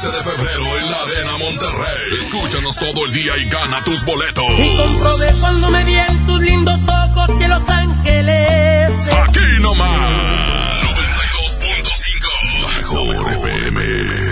15 0.00 0.16
de 0.16 0.22
febrero 0.22 0.78
en 0.78 0.90
la 0.90 1.02
Arena 1.02 1.36
Monterrey. 1.36 2.20
Escúchanos 2.22 2.74
todo 2.76 3.04
el 3.04 3.12
día 3.12 3.36
y 3.36 3.44
gana 3.50 3.84
tus 3.84 4.02
boletos. 4.02 4.44
Y 4.58 4.74
comprobé 4.74 5.30
cuando 5.38 5.70
me 5.70 5.84
vi 5.84 5.94
en 5.94 6.26
tus 6.26 6.40
lindos 6.40 6.80
ojos 6.88 7.38
que 7.38 7.46
Los 7.46 7.68
Ángeles. 7.68 8.90
Aquí 9.28 9.60
nomás. 9.60 10.82
92.5. 10.84 12.62
La 12.62 12.68
mejor 12.78 13.32
FM. 13.34 14.29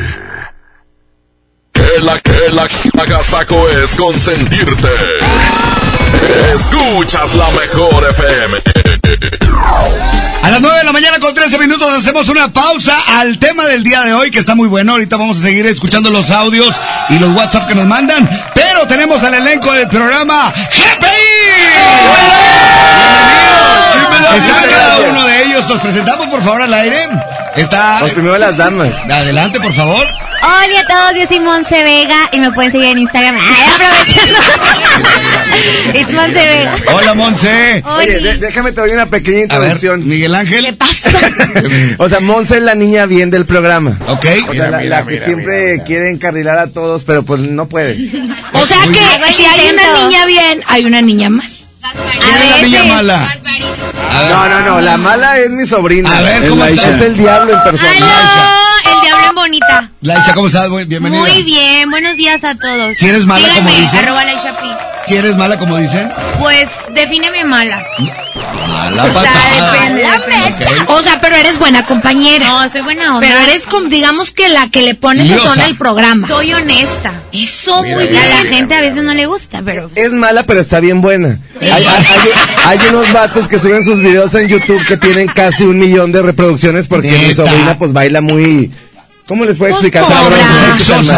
Que 1.98 2.04
la 2.04 2.16
que 2.20 2.32
la 2.52 3.02
agasaco 3.02 3.68
es 3.70 3.92
consentirte. 3.96 4.88
Escuchas 6.54 7.34
la 7.34 7.50
mejor 7.50 8.08
FM. 8.10 8.58
A 10.44 10.50
las 10.50 10.60
9 10.60 10.78
de 10.78 10.84
la 10.84 10.92
mañana 10.92 11.18
con 11.18 11.34
13 11.34 11.58
minutos 11.58 11.92
hacemos 11.98 12.28
una 12.28 12.52
pausa 12.52 12.96
al 13.18 13.40
tema 13.40 13.66
del 13.66 13.82
día 13.82 14.02
de 14.02 14.14
hoy 14.14 14.30
que 14.30 14.38
está 14.38 14.54
muy 14.54 14.68
bueno. 14.68 14.92
Ahorita 14.92 15.16
vamos 15.16 15.38
a 15.38 15.42
seguir 15.42 15.66
escuchando 15.66 16.10
los 16.10 16.30
audios 16.30 16.80
y 17.08 17.18
los 17.18 17.34
WhatsApp 17.34 17.66
que 17.66 17.74
nos 17.74 17.86
mandan. 17.86 18.30
Pero 18.54 18.86
tenemos 18.86 19.20
al 19.24 19.34
elenco 19.34 19.72
del 19.72 19.88
programa 19.88 20.52
GPI. 20.52 21.08
Está 24.36 24.68
cada 24.68 24.98
uno 25.00 25.26
de 25.26 25.42
ellos. 25.42 25.68
Nos 25.68 25.80
presentamos 25.80 26.28
por 26.28 26.42
favor 26.42 26.62
al 26.62 26.74
aire. 26.74 27.08
Está. 27.56 27.96
Pues 27.98 28.12
primero 28.12 28.38
las 28.38 28.56
damas. 28.56 28.94
Adelante, 29.10 29.58
por 29.58 29.72
favor. 29.72 30.06
Hola 30.40 30.80
a 30.80 30.86
todos, 30.86 31.20
yo 31.20 31.26
soy 31.26 31.40
Monse 31.40 31.82
Vega 31.82 32.16
y 32.32 32.38
me 32.40 32.50
pueden 32.52 32.70
seguir 32.70 32.88
en 32.88 32.98
Instagram. 32.98 33.36
Ay, 33.40 33.64
aprovechando. 33.74 34.38
It's 35.98 36.12
Monse 36.12 36.34
Vega. 36.46 36.74
Hola, 36.92 37.14
Monse. 37.14 37.82
Oye, 37.84 38.20
de- 38.20 38.36
déjame 38.36 38.72
te 38.72 38.80
doy 38.80 38.90
una 38.92 39.06
pequeña 39.06 39.46
A 39.54 39.58
ver, 39.58 39.72
introducción. 39.72 40.06
Miguel 40.08 40.34
Ángel. 40.34 40.64
¿Qué 40.64 40.72
pasa? 40.74 41.10
o 41.98 42.08
sea, 42.08 42.20
Monse 42.20 42.58
es 42.58 42.62
la 42.62 42.74
niña 42.76 43.06
bien 43.06 43.30
del 43.30 43.46
programa. 43.46 43.98
Ok. 44.06 44.26
O 44.48 44.54
sea, 44.54 44.70
la, 44.70 44.82
la 44.84 45.04
que 45.06 45.20
siempre 45.20 45.82
quiere 45.84 46.10
encarrilar 46.10 46.58
a 46.58 46.68
todos, 46.68 47.02
pero 47.04 47.24
pues 47.24 47.40
no 47.40 47.66
puede. 47.66 47.94
O 48.52 48.64
sea 48.64 48.78
que 48.92 49.32
si 49.34 49.44
hay 49.44 49.70
una 49.72 50.00
niña 50.04 50.24
bien, 50.26 50.62
hay 50.66 50.84
una 50.84 51.02
niña 51.02 51.30
mal. 51.30 51.48
¿Quién 51.50 52.36
es 52.36 52.50
la 52.50 52.62
niña 52.62 52.84
mala? 52.94 53.28
No, 54.28 54.48
no, 54.48 54.60
no, 54.62 54.80
la 54.80 54.96
mala 54.96 55.38
es 55.38 55.50
mi 55.50 55.66
sobrina. 55.66 56.16
A 56.16 56.20
ver, 56.22 56.42
Es 56.44 56.50
¿cómo 56.50 56.64
estás? 56.64 56.94
Es 56.96 57.00
el 57.02 57.16
diablo 57.16 57.54
en 57.54 57.62
persona. 57.62 57.90
¡Aló! 57.96 58.77
El 59.38 59.50
bonita. 59.50 59.90
Laisha, 60.00 60.34
¿cómo 60.34 60.48
estás? 60.48 60.68
Bienvenida. 60.88 61.20
Muy 61.20 61.42
bien, 61.44 61.88
buenos 61.90 62.16
días 62.16 62.42
a 62.44 62.54
todos. 62.56 62.96
Si 62.98 63.06
eres 63.06 63.24
mala, 63.24 63.48
como 63.54 63.70
dicen. 63.70 63.98
arroba. 64.00 64.24
Si 65.06 65.14
eres 65.16 65.36
mala, 65.36 65.58
como 65.58 65.76
dicen. 65.78 66.10
Pues, 66.40 66.68
defíneme 66.92 67.44
mala. 67.44 67.82
Mala 68.68 69.04
O 69.04 69.12
sea, 69.22 69.72
depende, 69.72 70.02
depende. 70.02 70.66
O 70.88 71.00
sea, 71.02 71.20
pero 71.20 71.36
eres 71.36 71.58
buena 71.58 71.84
compañera. 71.86 72.46
No, 72.48 72.68
soy 72.68 72.80
buena 72.82 73.16
onda. 73.16 73.20
Pero 73.26 73.38
eres, 73.40 73.64
digamos 73.90 74.32
que 74.32 74.48
la 74.48 74.68
que 74.70 74.82
le 74.82 74.94
pones 74.96 75.28
sazón 75.28 75.60
al 75.60 75.76
programa. 75.76 76.26
Soy 76.26 76.52
honesta. 76.52 77.12
Eso, 77.32 77.82
Mira, 77.82 77.96
muy 77.96 78.06
bien. 78.08 78.22
A 78.22 78.42
la 78.42 78.50
gente 78.50 78.74
a 78.74 78.80
veces 78.80 79.02
no 79.04 79.14
le 79.14 79.26
gusta, 79.26 79.62
pero... 79.64 79.90
Es 79.94 80.12
mala, 80.12 80.42
pero 80.44 80.60
está 80.60 80.80
bien 80.80 81.00
buena. 81.00 81.38
Hay, 81.60 81.70
hay- 81.70 81.84
hay- 81.86 82.78
hay 82.78 82.78
unos 82.90 83.12
vatos 83.12 83.46
que 83.48 83.58
suben 83.58 83.84
sus 83.84 84.00
videos 84.00 84.34
en 84.34 84.48
YouTube 84.48 84.84
que 84.86 84.96
tienen 84.96 85.28
casi 85.28 85.62
un 85.64 85.78
millón 85.78 86.10
de 86.12 86.22
reproducciones 86.22 86.86
porque 86.88 87.10
mi 87.10 87.34
sobrina 87.34 87.76
pues 87.78 87.92
baila 87.92 88.20
muy... 88.20 88.70
¿Cómo 89.28 89.44
les 89.44 89.58
puedo 89.58 89.70
explicar? 89.72 90.02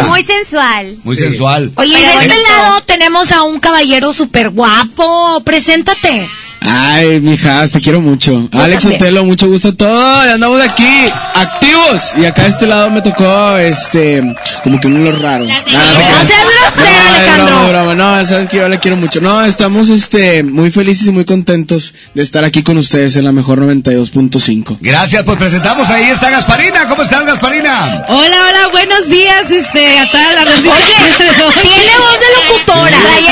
Muy 0.07 0.23
sensual. 0.23 0.97
Muy 1.03 1.15
sensual. 1.15 1.71
Oye, 1.75 1.97
de 1.97 2.13
este 2.25 2.41
lado 2.41 2.81
tenemos 2.81 3.31
a 3.31 3.43
un 3.43 3.59
caballero 3.61 4.11
súper 4.11 4.49
guapo. 4.49 5.41
Preséntate. 5.45 6.29
Ay, 6.63 7.19
mijas, 7.21 7.71
te 7.71 7.81
quiero 7.81 8.01
mucho. 8.01 8.47
Alex 8.51 8.83
también. 8.83 9.01
Otelo, 9.01 9.25
mucho 9.25 9.47
gusto. 9.47 9.73
Todo, 9.73 10.25
ya 10.25 10.33
andamos 10.33 10.61
aquí, 10.61 11.07
activos. 11.33 12.13
Y 12.17 12.25
acá 12.25 12.43
de 12.43 12.49
este 12.49 12.67
lado 12.67 12.89
me 12.91 13.01
tocó, 13.01 13.57
este, 13.57 14.21
como 14.63 14.79
que 14.79 14.85
un 14.87 15.03
lo 15.03 15.11
raro. 15.11 15.45
La 15.45 15.53
Nada. 15.73 15.99
No 15.99 16.25
seas 16.27 16.43
grosero, 16.43 16.91
No, 16.91 17.15
es 17.15 17.19
Alejandro. 17.19 17.45
broma, 17.55 17.67
broma. 17.69 17.95
No, 17.95 18.25
sabes 18.27 18.47
que 18.49 18.57
yo 18.57 18.69
la 18.69 18.79
quiero 18.79 18.95
mucho. 18.95 19.19
No, 19.21 19.43
estamos, 19.43 19.89
este, 19.89 20.43
muy 20.43 20.69
felices 20.69 21.07
y 21.07 21.11
muy 21.11 21.25
contentos 21.25 21.95
de 22.13 22.21
estar 22.21 22.43
aquí 22.43 22.61
con 22.61 22.77
ustedes 22.77 23.15
en 23.15 23.25
la 23.25 23.31
mejor 23.31 23.59
92.5. 23.59 24.77
Gracias, 24.81 25.23
pues 25.23 25.37
presentamos 25.39 25.89
ahí 25.89 26.03
está 26.11 26.29
Gasparina. 26.29 26.87
¿Cómo 26.87 27.01
estás, 27.01 27.25
Gasparina? 27.25 28.05
Hola, 28.07 28.37
hola, 28.49 28.67
buenos 28.71 29.07
días, 29.09 29.49
este, 29.49 29.97
a 29.97 30.11
toda 30.11 30.33
la 30.35 30.41
Oye, 30.51 31.61
tiene 31.63 31.91
voz 31.97 32.19
de 32.19 32.53
locutora. 32.53 32.97
Ay, 33.15 33.25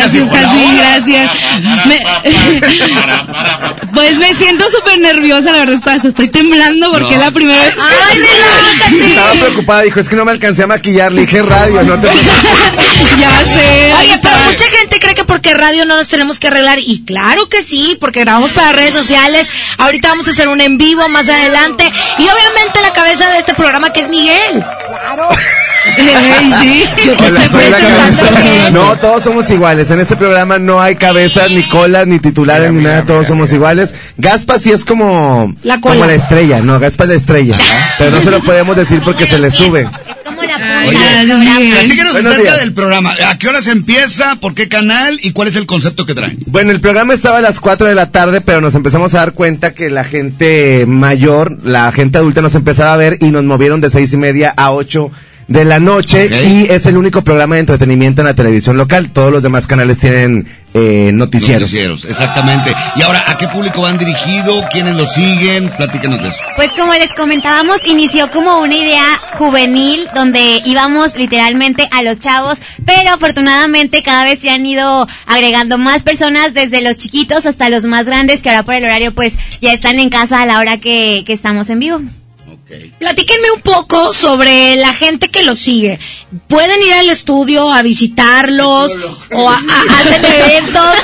gracias, 0.00 0.28
Hola, 0.28 0.42
Casi, 0.42 0.64
hola. 0.64 0.82
gracias. 0.82 1.86
Me- 1.86 2.47
pues 3.94 4.18
me 4.18 4.34
siento 4.34 4.70
súper 4.70 4.98
nerviosa, 4.98 5.52
la 5.52 5.58
verdad, 5.60 5.76
hasta 5.86 6.08
estoy 6.08 6.28
temblando 6.28 6.90
porque 6.90 7.04
No. 7.04 7.10
es 7.12 7.18
la 7.18 7.30
primera 7.30 7.62
vez. 7.62 7.74
¡Ay, 7.78 8.18
relájate! 8.18 9.06
Estaba 9.10 9.32
preocupada, 9.32 9.82
dijo, 9.82 10.00
es 10.00 10.08
que 10.08 10.16
no 10.16 10.24
me 10.24 10.30
alcancé 10.32 10.62
a 10.62 10.66
maquillar, 10.66 11.12
le 11.12 11.22
dije 11.22 11.42
radio, 11.42 11.82
no 11.82 12.00
te 12.00 12.08
Ya 13.20 13.30
sé. 13.44 13.94
Oye, 14.00 14.18
pero 14.22 14.36
mucha 14.46 14.64
gente 14.78 15.00
cree 15.00 15.14
que 15.14 15.24
porque 15.24 15.54
radio 15.54 15.84
no 15.84 15.96
nos 15.96 16.08
tenemos 16.08 16.38
que 16.38 16.48
arreglar. 16.48 16.78
Y 16.78 17.04
claro 17.04 17.48
que 17.48 17.62
sí, 17.62 17.96
porque 18.00 18.20
grabamos 18.20 18.52
para 18.52 18.72
redes 18.72 18.92
sociales. 18.94 19.48
Ahorita 19.78 20.08
vamos 20.08 20.28
a 20.28 20.30
hacer 20.32 20.48
un 20.48 20.60
en 20.60 20.78
vivo 20.78 21.08
más 21.08 21.28
adelante. 21.28 21.84
Y 22.18 22.22
obviamente 22.22 22.80
la 22.82 22.92
cabeza 22.92 23.28
de 23.30 23.38
este 23.38 23.54
programa 23.54 23.92
que 23.92 24.00
es 24.02 24.08
Miguel. 24.08 24.64
Claro. 24.88 25.28
Sí, 26.60 26.84
yo 27.04 27.16
te 27.16 27.24
Hola, 27.24 27.44
estoy 27.44 27.62
soy 27.62 27.70
la 27.70 27.76
presentando 27.78 28.34
cabeza. 28.34 28.50
bien. 28.62 28.74
No, 28.74 28.96
todos 28.98 29.22
somos 29.24 29.50
iguales. 29.50 29.90
En 29.90 30.00
este 30.00 30.16
programa 30.16 30.58
no 30.58 30.80
hay 30.80 30.96
cabezas, 30.96 31.50
ni 31.50 31.62
colas, 31.64 32.06
ni 32.06 32.18
titulares, 32.18 32.72
ni 32.72 32.82
nada. 32.82 33.02
Todos 33.04 33.26
somos 33.26 33.52
iguales. 33.52 33.94
Gaspa 34.16 34.58
sí 34.58 34.70
es 34.70 34.84
como, 34.84 35.54
La 35.62 35.80
cola. 35.80 35.94
como 35.94 36.06
la 36.06 36.14
estrella. 36.14 36.60
No, 36.60 36.78
Gaspa 36.78 37.04
es 37.04 37.10
la 37.10 37.16
estrella. 37.16 37.56
Pero 37.98 38.10
no 38.12 38.20
se 38.22 38.30
lo 38.30 38.40
podemos 38.42 38.76
decir 38.76 39.00
porque 39.04 39.26
se 39.26 39.38
le 39.38 39.50
sube. 39.50 39.88
Platíquenos 40.88 42.16
acerca 42.16 42.56
del 42.58 42.72
programa. 42.72 43.12
¿A 43.30 43.38
qué 43.38 43.48
hora 43.48 43.62
se 43.62 43.70
empieza? 43.72 44.36
¿Por 44.36 44.54
qué 44.54 44.68
canal? 44.68 45.18
¿Y 45.22 45.32
cuál 45.32 45.48
es 45.48 45.56
el 45.56 45.66
concepto 45.66 46.06
que 46.06 46.14
traen? 46.14 46.38
Bueno, 46.46 46.70
el 46.70 46.80
programa 46.80 47.14
estaba 47.14 47.38
a 47.38 47.40
las 47.40 47.60
4 47.60 47.86
de 47.88 47.94
la 47.94 48.10
tarde, 48.10 48.40
pero 48.40 48.60
nos 48.60 48.74
empezamos 48.74 49.14
a 49.14 49.18
dar 49.18 49.32
cuenta 49.32 49.74
que 49.74 49.90
la 49.90 50.04
gente 50.04 50.84
mayor, 50.86 51.58
la 51.64 51.90
gente 51.92 52.18
adulta 52.18 52.40
nos 52.42 52.54
empezaba 52.54 52.92
a 52.94 52.96
ver 52.96 53.18
y 53.20 53.26
nos 53.26 53.44
movieron 53.44 53.80
de 53.80 53.90
seis 53.90 54.12
y 54.12 54.16
media 54.16 54.52
a 54.56 54.70
8 54.72 55.10
de 55.48 55.64
la 55.64 55.80
noche 55.80 56.28
y 56.46 56.70
es 56.70 56.84
el 56.84 56.98
único 56.98 57.22
programa 57.22 57.54
de 57.54 57.62
entretenimiento 57.62 58.20
en 58.20 58.26
la 58.26 58.34
televisión 58.34 58.76
local. 58.76 59.10
Todos 59.10 59.32
los 59.32 59.42
demás 59.42 59.66
canales 59.66 59.98
tienen 59.98 60.46
eh, 60.74 61.10
noticieros. 61.14 61.62
Noticieros, 61.62 62.04
exactamente. 62.04 62.74
Y 62.96 63.02
ahora, 63.02 63.24
¿a 63.26 63.38
qué 63.38 63.48
público 63.48 63.80
van 63.80 63.96
dirigido? 63.96 64.62
¿Quiénes 64.70 64.94
lo 64.94 65.06
siguen? 65.06 65.70
Platíquenos 65.70 66.22
de 66.22 66.28
eso. 66.28 66.38
Pues 66.56 66.70
como 66.72 66.92
les 66.92 67.12
comentábamos, 67.14 67.78
inició 67.86 68.30
como 68.30 68.60
una 68.60 68.76
idea 68.76 69.04
juvenil 69.38 70.06
donde 70.14 70.60
íbamos 70.66 71.16
literalmente 71.16 71.88
a 71.90 72.02
los 72.02 72.20
chavos, 72.20 72.58
pero 72.84 73.14
afortunadamente 73.14 74.02
cada 74.02 74.24
vez 74.24 74.40
se 74.40 74.50
han 74.50 74.66
ido 74.66 75.08
agregando 75.26 75.78
más 75.78 76.02
personas, 76.02 76.52
desde 76.52 76.82
los 76.82 76.98
chiquitos 76.98 77.46
hasta 77.46 77.70
los 77.70 77.84
más 77.84 78.04
grandes, 78.04 78.42
que 78.42 78.50
ahora 78.50 78.64
por 78.64 78.74
el 78.74 78.84
horario 78.84 79.12
pues 79.14 79.32
ya 79.62 79.72
están 79.72 79.98
en 79.98 80.10
casa 80.10 80.42
a 80.42 80.46
la 80.46 80.58
hora 80.58 80.76
que, 80.76 81.24
que 81.26 81.32
estamos 81.32 81.70
en 81.70 81.78
vivo. 81.78 82.00
Platíquenme 82.98 83.50
un 83.54 83.62
poco 83.62 84.12
sobre 84.12 84.76
la 84.76 84.92
gente 84.92 85.28
que 85.28 85.42
lo 85.42 85.54
sigue. 85.54 85.98
¿Pueden 86.48 86.80
ir 86.86 86.92
al 86.92 87.08
estudio 87.08 87.72
a 87.72 87.82
visitarlos 87.82 88.92
o 89.32 89.48
a, 89.48 89.54
a- 89.56 90.00
hacen 90.00 90.22
eventos? 90.24 90.94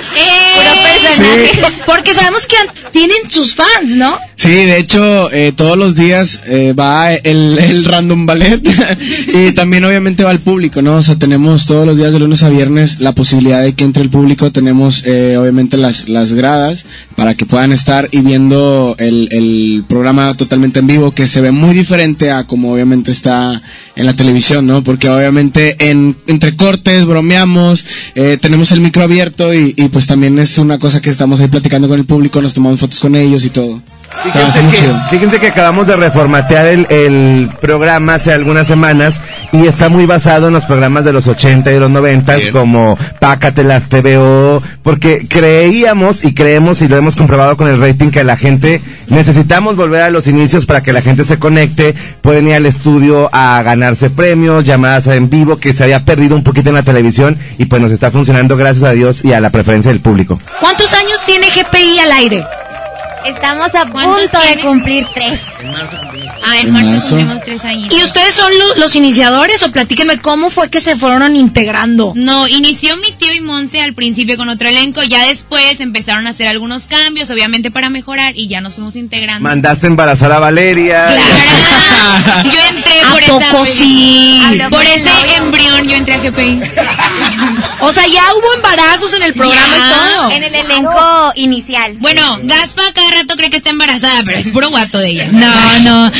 Porque 1.87 2.13
sabemos 2.15 2.47
que 2.47 2.57
tienen 2.93 3.31
sus 3.31 3.55
fans, 3.55 3.89
¿no? 3.91 4.19
Sí, 4.37 4.51
de 4.51 4.79
hecho, 4.79 5.31
eh, 5.33 5.53
todos 5.57 5.79
los 5.79 5.95
días 5.95 6.41
eh, 6.47 6.75
va 6.79 7.13
el, 7.15 7.59
el 7.59 7.85
random 7.85 8.27
ballet 8.27 8.61
y 9.29 9.53
también 9.53 9.85
obviamente 9.85 10.25
va 10.25 10.33
el 10.33 10.41
público, 10.41 10.83
¿no? 10.83 10.97
O 10.97 11.03
sea, 11.03 11.17
tenemos 11.17 11.67
todos 11.67 11.87
los 11.87 11.97
días 11.97 12.13
de 12.13 12.19
lunes 12.19 12.43
a 12.43 12.51
viernes 12.51 13.01
la 13.01 13.13
posibilidad 13.13 13.63
de 13.63 13.75
que 13.75 13.85
entre 13.85 14.03
el 14.03 14.11
público, 14.11 14.51
tenemos 14.53 15.03
eh, 15.07 15.37
obviamente 15.39 15.77
las, 15.77 16.09
las 16.09 16.33
gradas 16.33 16.85
para 17.17 17.35
que 17.35 17.47
puedan 17.47 17.73
estar 17.73 18.09
y 18.11 18.21
viendo 18.21 18.97
el, 18.99 19.29
el 19.31 19.85
programa 19.89 20.35
totalmente 20.37 20.81
en 20.81 20.89
vivo 20.89 21.13
que 21.15 21.27
se 21.29 21.41
ve 21.41 21.53
muy 21.55 21.75
diferente 21.75 22.31
a 22.31 22.47
como 22.47 22.73
obviamente 22.73 23.11
está 23.11 23.63
en 23.97 24.07
la 24.07 24.15
televisión, 24.15 24.67
¿no? 24.67 24.85
Porque 24.85 25.09
obviamente 25.09 25.77
en, 25.91 26.17
entre 26.27 26.57
cortes 26.57 27.05
bromeamos, 27.07 27.85
eh, 28.15 28.39
tenemos 28.41 28.73
el 28.73 28.81
micro 28.81 29.03
abierto 29.03 29.55
y, 29.55 29.75
y 29.77 29.89
pues 29.89 30.07
también 30.07 30.39
es 30.39 30.59
una 30.59 30.79
cosa 30.79 31.01
que 31.01 31.11
estamos 31.11 31.41
ahí 31.41 31.49
platicando 31.49 31.89
con 31.89 31.99
el 31.99 32.07
público, 32.07 32.43
nos 32.43 32.55
tomamos 32.55 32.81
fotos 32.81 33.01
con 33.01 33.17
ellos 33.17 33.45
y 33.45 33.51
todo. 33.51 33.83
Fíjense 34.23 34.61
que, 34.61 34.73
chido. 34.73 35.01
fíjense 35.11 35.41
que 35.41 35.49
acabamos 35.49 35.87
de 35.87 35.97
reformatear 35.97 36.67
el, 36.67 36.87
el 36.89 37.51
programa 37.61 38.15
hace 38.15 38.33
algunas 38.33 38.67
semanas 38.67 39.21
y 39.53 39.67
está 39.67 39.89
muy 39.89 40.07
basado 40.07 40.49
en 40.49 40.55
los 40.55 40.65
programas 40.65 41.05
de 41.05 41.13
los 41.13 41.27
80 41.27 41.71
y 41.71 41.75
de 41.75 41.81
los 41.81 41.91
90 41.91 42.37
Bien. 42.37 42.53
como 42.53 42.99
Pácatelas 43.21 43.89
TVO, 43.89 44.63
porque 44.83 45.27
creíamos 45.29 46.25
y 46.25 46.33
creemos 46.33 46.81
y 46.83 46.89
lo 46.89 46.97
hemos 46.97 47.17
comprobado 47.17 47.57
con 47.57 47.69
el 47.69 47.81
rating 47.81 48.11
que 48.11 48.25
la 48.25 48.37
gente 48.37 48.81
necesitamos 49.09 49.77
volver 49.77 50.03
a 50.03 50.11
los 50.11 50.27
inicios 50.27 50.67
para 50.67 50.83
que 50.83 50.93
la 50.93 51.03
gente 51.03 51.25
se 51.25 51.39
conecte, 51.39 51.95
pueden 52.23 52.49
ir 52.49 52.55
al 52.55 52.67
estudio 52.67 53.29
a 53.33 53.63
ganarse 53.63 54.11
premios, 54.11 54.65
llamadas 54.65 55.07
en 55.09 55.29
vivo 55.29 55.57
que 55.57 55.73
se 55.73 55.85
había 55.85 56.05
perdido 56.05 56.35
un 56.35 56.45
poquito 56.45 56.71
en 56.71 56.77
la 56.77 56.83
televisión 56.83 57.39
y 57.59 57.67
pues 57.67 57.81
nos 57.83 57.91
está 57.91 58.11
funcionando 58.11 58.57
gracias 58.57 58.85
a 58.85 58.93
Dios 58.93 59.25
y 59.25 59.33
a 59.33 59.41
la 59.41 59.51
preferencia 59.51 59.91
del 59.91 60.01
público. 60.01 60.39
¿Cuántos 60.61 60.93
años 60.95 61.23
tiene 61.25 61.47
GPI 61.49 61.99
al 62.01 62.13
aire? 62.13 62.45
Estamos 63.25 63.75
a 63.75 63.89
¿Cuántos 63.91 64.31
punto 64.31 64.39
de 64.47 64.61
cumplir 64.61 65.07
tres. 65.15 65.41
En 66.61 66.69
En 66.69 66.73
marzo 66.73 66.91
marzo. 66.93 67.09
cumplimos 67.17 67.43
tres 67.45 67.65
años. 67.65 67.93
¿Y 67.93 68.03
ustedes 68.03 68.35
son 68.35 68.51
lo- 68.59 68.75
los 68.77 68.95
iniciadores 68.97 69.63
o 69.63 69.71
platíquenme 69.71 70.19
cómo 70.19 70.51
fue 70.51 70.71
que 70.71 70.81
se 70.81 70.97
fueron 70.97 71.37
integrando? 71.37 72.13
No, 72.15 72.47
inició 72.49 72.97
mi 72.99 73.13
tío 73.13 73.33
y 73.35 73.41
Monse 73.41 73.81
al 73.81 73.95
principio 73.95 74.37
con 74.37 74.49
otro 74.49 74.69
elenco, 74.69 75.03
ya 75.03 75.27
después 75.27 75.81
empezaron 75.81 76.27
a 76.27 76.31
hacer 76.31 76.49
algunos 76.49 76.85
cambios, 76.85 77.31
obviamente 77.31 77.71
para 77.71 77.91
mejorar, 77.91 78.37
y 78.37 78.49
ya 78.49 78.61
nos 78.61 78.75
fuimos 78.75 78.97
integrando. 78.97 79.43
Mandaste 79.49 79.87
embarazar 79.87 80.33
a 80.33 80.39
Valeria. 80.39 81.07
Claro. 81.07 82.51
Yo 82.51 82.77
entré 82.77 83.01
¿A 83.01 83.11
por 83.13 83.25
poco 83.25 83.63
esa 83.63 83.73
sí? 83.73 84.43
por 84.71 84.83
ese 84.85 85.37
embrión 85.39 85.89
yo 85.89 85.97
entré 85.97 86.15
a 86.15 86.19
GPI. 86.19 86.61
O 87.81 87.93
sea, 87.93 88.07
ya 88.07 88.23
hubo 88.35 88.55
embarazos 88.55 89.13
en 89.15 89.23
el 89.23 89.35
programa 89.35 89.75
Ya. 89.77 89.77
y 89.77 90.15
todo. 90.15 90.31
En 90.31 90.43
el 90.43 90.55
elenco 90.55 91.33
inicial. 91.37 91.97
Bueno, 91.99 92.39
Gaspa 92.43 92.83
cada 92.95 93.11
rato 93.11 93.37
cree 93.37 93.51
que 93.51 93.59
está 93.59 93.71
embarazada, 93.71 94.23
pero 94.25 94.39
es 94.39 94.49
puro 94.49 94.71
guato 94.71 94.99
de 94.99 95.09
ella. 95.09 95.29
No, 95.31 95.81
no. 95.81 96.11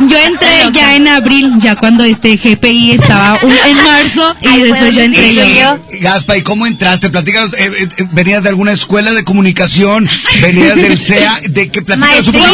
Yo 0.00 0.16
entré 0.26 0.48
ya 0.72 0.94
en 0.96 1.08
abril, 1.08 1.52
ya 1.60 1.76
cuando 1.76 2.04
este 2.04 2.36
GPI 2.36 2.92
estaba 2.92 3.38
un- 3.42 3.52
en 3.52 3.76
marzo 3.84 4.34
y 4.40 4.60
después 4.62 4.94
yo 4.94 5.00
entré 5.02 5.34
yo. 5.34 5.78
Gaspa, 6.00 6.36
¿y 6.36 6.42
cómo 6.42 6.66
entraste? 6.66 7.10
Platícanos, 7.10 7.52
eh, 7.54 7.70
eh, 7.80 7.88
eh, 7.98 8.04
¿venías 8.12 8.42
de 8.42 8.48
alguna 8.50 8.72
escuela 8.72 9.12
de 9.12 9.24
comunicación? 9.24 10.08
¿Venías 10.42 10.76
del 10.76 10.98
CEA? 10.98 11.40
¿De 11.48 11.70
qué 11.70 11.82
platícanos 11.82 12.28
un 12.28 12.34
poco 12.34 12.46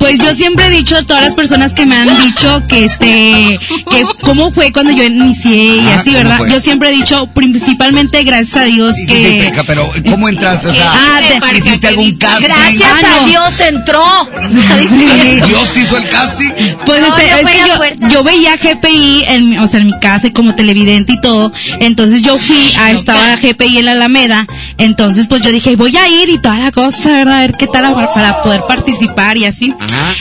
Pues 0.05 0.18
yo 0.18 0.34
siempre 0.34 0.66
he 0.66 0.70
dicho 0.70 0.97
a 0.99 1.02
todas 1.02 1.23
las 1.24 1.34
personas 1.34 1.73
que 1.73 1.86
me 1.86 1.97
han 1.97 2.08
dicho 2.26 2.62
que 2.68 2.84
este, 2.84 3.58
que 3.91 4.05
cómo 4.20 4.52
fue 4.52 4.70
cuando 4.70 4.92
yo 4.92 5.02
inicié 5.05 5.76
y 5.76 5.81
Ah, 5.81 5.94
así, 5.99 6.10
¿cómo 6.10 6.23
¿verdad? 6.24 6.36
fue? 6.39 6.50
Yo 6.50 6.60
siempre 6.60 6.91
he 6.91 6.92
dicho, 6.92 7.26
principalmente 7.28 8.23
gracias 8.23 8.55
a 8.57 8.65
Dios 8.65 8.94
Sí, 8.97 9.07
que... 9.07 9.44
Teca, 9.49 9.65
pero 9.65 9.89
¿cómo 10.10 10.28
entraste? 10.28 10.68
O 10.68 10.74
sea, 10.74 10.92
Ah, 10.92 11.20
de- 11.20 11.58
¿hiciste 11.58 11.86
algún 11.86 12.16
casting? 12.18 12.44
Gracias 12.44 12.83
Ah, 13.02 13.16
a 13.16 13.20
no. 13.23 13.26
Dios 13.28 13.60
entró. 13.60 14.05
¿Dios 15.47 15.73
te 15.73 15.81
hizo 15.81 15.97
el 15.97 16.08
casting? 16.10 16.50
Pues 16.84 17.00
No, 17.00 17.07
este, 17.16 17.31
yo 17.31 17.36
es 17.39 17.47
que 17.49 17.99
yo, 18.02 18.08
yo 18.08 18.24
veía 18.24 18.57
GPI 18.57 19.24
en, 19.28 19.50
mi- 19.50 19.58
o 19.58 19.66
sea, 19.68 19.81
en 19.81 19.86
mi 19.86 19.99
casa 20.00 20.26
y 20.26 20.33
como 20.33 20.55
televidente 20.55 21.15
y 21.15 21.20
todo, 21.23 21.50
entonces 21.81 22.20
yo 22.23 22.39
fui 22.39 22.74
a 22.78 22.91
estaba 22.91 23.36
GPI 23.36 23.78
en 23.78 23.86
la 23.86 23.92
Alameda, 23.92 24.47
entonces 24.78 25.26
pues 25.28 25.41
yo 25.42 25.50
dije 25.50 25.76
voy 25.76 25.97
a 25.97 26.08
ir 26.08 26.28
y 26.28 26.39
toda 26.39 26.58
la 26.58 26.73
cosa, 26.73 27.10
¿verdad? 27.10 27.39
A 27.39 27.41
ver 27.41 27.55
qué 27.58 27.66
tal 27.66 27.92
para, 27.94 28.12
para 28.12 28.42
poder 28.42 28.62
participar 28.68 29.36
y 29.39 29.47
así. 29.47 29.73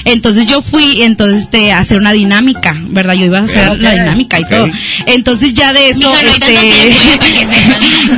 Entonces 0.05 0.45
yo 0.45 0.61
fui 0.61 1.01
entonces 1.01 1.43
este 1.43 1.71
a 1.71 1.79
hacer 1.79 1.97
una 1.97 2.11
dinámica, 2.11 2.75
¿verdad? 2.79 3.13
Yo 3.13 3.25
iba 3.25 3.39
a 3.39 3.43
hacer 3.43 3.79
la 3.79 3.91
dinámica 3.91 4.39
y 4.39 4.45
todo. 4.45 4.67
Entonces 5.05 5.53
ya 5.53 5.73
de 5.73 5.89
eso, 5.89 6.09
no 6.09 6.19
este, 6.19 6.55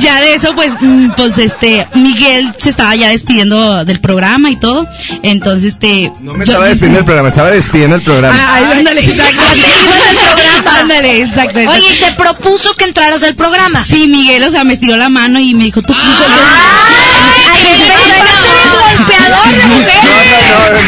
ya 0.00 0.20
de 0.20 0.34
eso 0.34 0.54
pues, 0.54 0.72
mm, 0.80 1.10
pues 1.16 1.38
este, 1.38 1.86
Miguel 1.94 2.52
se 2.58 2.70
estaba 2.70 2.94
ya 2.96 3.08
despidiendo 3.08 3.84
del 3.84 4.00
programa 4.00 4.50
y 4.50 4.56
todo, 4.56 4.88
entonces 5.22 5.74
este. 5.74 6.12
No 6.20 6.34
me 6.34 6.44
estaba 6.44 6.66
despidiendo 6.66 7.00
el 7.00 7.04
programa, 7.04 7.28
estaba 7.28 7.50
despidiendo 7.50 7.96
el 7.96 8.02
programa. 8.02 8.36
Ah, 8.38 8.54
ay, 8.56 8.78
ándale, 8.78 9.00
exacto. 9.00 9.42
Ándale, 10.80 11.22
exacto. 11.22 11.58
exacto. 11.58 11.86
Oye, 11.86 11.94
¿y 11.94 12.00
te 12.04 12.12
propuso 12.12 12.74
que 12.74 12.84
entraras 12.84 13.22
al 13.22 13.34
programa? 13.34 13.82
Sí, 13.84 14.06
Miguel, 14.08 14.42
o 14.42 14.50
sea, 14.50 14.64
me 14.64 14.74
estiró 14.74 14.96
la 14.96 15.08
mano 15.08 15.38
y 15.38 15.54
me 15.54 15.64
dijo, 15.64 15.82
tú 15.82 15.94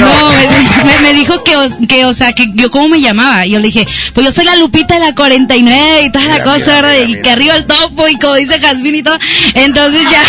No, 0.00 0.32
me, 0.32 0.84
me- 0.84 0.98
me 1.00 1.14
dijo 1.14 1.42
que, 1.44 1.56
o- 1.56 1.86
que, 1.88 2.04
o 2.04 2.14
sea, 2.14 2.32
que 2.32 2.46
yo 2.54 2.70
cómo 2.70 2.88
me 2.88 3.00
llamaba. 3.00 3.46
Y 3.46 3.50
yo 3.50 3.58
le 3.58 3.66
dije, 3.66 3.86
pues 4.14 4.26
yo 4.26 4.32
soy 4.32 4.44
la 4.44 4.56
Lupita 4.56 4.94
de 4.94 5.00
la 5.00 5.14
49 5.14 6.02
y 6.04 6.12
toda 6.12 6.24
la 6.26 6.32
Mira, 6.34 6.44
cosa, 6.44 6.58
mira, 6.58 6.74
¿verdad? 6.82 7.06
mira, 7.06 7.18
y 7.18 7.22
que 7.22 7.30
arriba 7.30 7.56
el 7.56 7.66
topo 7.66 8.08
y 8.08 8.16
como 8.18 8.34
dice 8.34 8.60
Jasmine 8.60 8.98
y 8.98 9.02
todo. 9.02 9.18
Entonces 9.54 10.02
ya... 10.10 10.22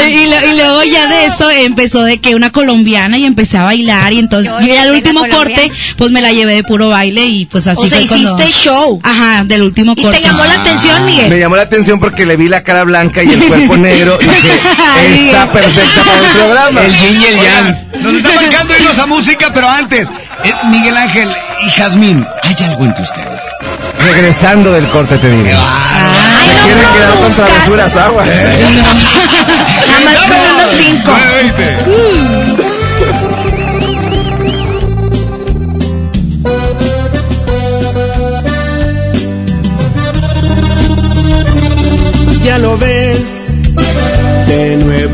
y, 0.10 0.26
lo- 0.30 0.52
y 0.52 0.56
luego 0.56 0.82
ya 0.84 1.06
de 1.08 1.26
eso 1.26 1.50
empezó 1.50 2.02
de 2.04 2.20
que 2.20 2.34
una 2.34 2.50
colombiana 2.50 3.16
y 3.18 3.24
empecé 3.24 3.58
a 3.58 3.64
bailar 3.64 4.12
y 4.12 4.18
entonces 4.18 4.52
yo 4.60 4.66
ya 4.74 4.84
el 4.84 4.92
último 4.92 5.22
corte, 5.28 5.70
pues 5.96 6.10
me 6.10 6.20
la 6.20 6.32
llevé 6.32 6.54
de 6.54 6.64
puro 6.64 6.88
baile 6.88 7.24
y 7.26 7.46
pues 7.46 7.66
así 7.66 7.80
O 7.82 7.86
sea, 7.88 7.98
fue 7.98 8.06
cuando- 8.08 8.44
hiciste 8.44 8.64
show. 8.68 9.00
Ajá, 9.02 9.44
del 9.44 9.62
último 9.62 9.94
¿Y 9.96 10.02
corte. 10.02 10.18
te 10.18 10.24
llamó 10.26 10.44
la 10.44 10.54
atención, 10.54 11.04
Miguel? 11.06 11.28
Me 11.28 11.38
llamó 11.38 11.56
la 11.56 11.62
atención 11.62 11.98
porque 12.00 12.26
le 12.26 12.36
vi 12.36 12.48
la 12.48 12.62
cara 12.62 12.84
blanca 12.84 13.22
y 13.22 13.28
el 13.30 13.42
cuerpo 13.44 13.76
negro 13.76 14.18
y 14.20 14.24
dije, 14.24 14.60
está 14.98 15.46
perfecta 15.52 16.04
para 16.04 16.18
el 16.18 16.32
programa. 16.36 16.80
El 16.82 16.96
yin 16.96 17.20
y 17.20 17.24
el 17.24 17.36
yang. 17.36 18.02
Nos 18.02 18.14
está 18.14 18.32
marcando 18.34 18.74
irnos 18.78 18.98
a 18.98 19.06
música, 19.06 19.50
pero 19.52 19.68
antes, 19.68 20.08
eh, 20.44 20.52
Miguel 20.70 20.96
Ángel 20.96 21.28
y 21.66 21.70
Jazmín, 21.70 22.26
¿hay 22.42 22.64
algo 22.64 22.84
entre 22.84 23.02
ustedes? 23.02 23.42
Regresando 23.98 24.72
del 24.72 24.86
corte 24.88 25.18
te 25.18 25.28
digo. 25.30 25.44
Se 25.44 26.64
quieren 26.64 26.92
quedar 26.94 27.14
con 27.14 27.32
travesuras 27.34 27.96
aguas. 27.96 28.28
Nada 29.86 30.00
más 30.04 30.16
con 30.26 30.40
unos 30.54 30.70
cinco. 30.78 31.12
Ya 42.44 42.58
lo 42.58 42.76
ves, 42.78 42.99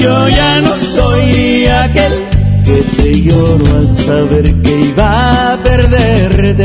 Yo 0.00 0.28
ya 0.28 0.60
no 0.62 0.76
soy 0.76 1.66
aquel 1.66 2.12
que 2.64 2.82
te 2.96 3.22
lloro 3.22 3.66
al 3.78 3.90
saber 3.90 4.54
que 4.62 4.80
iba 4.92 5.52
a 5.52 5.56
perderte. 5.58 6.64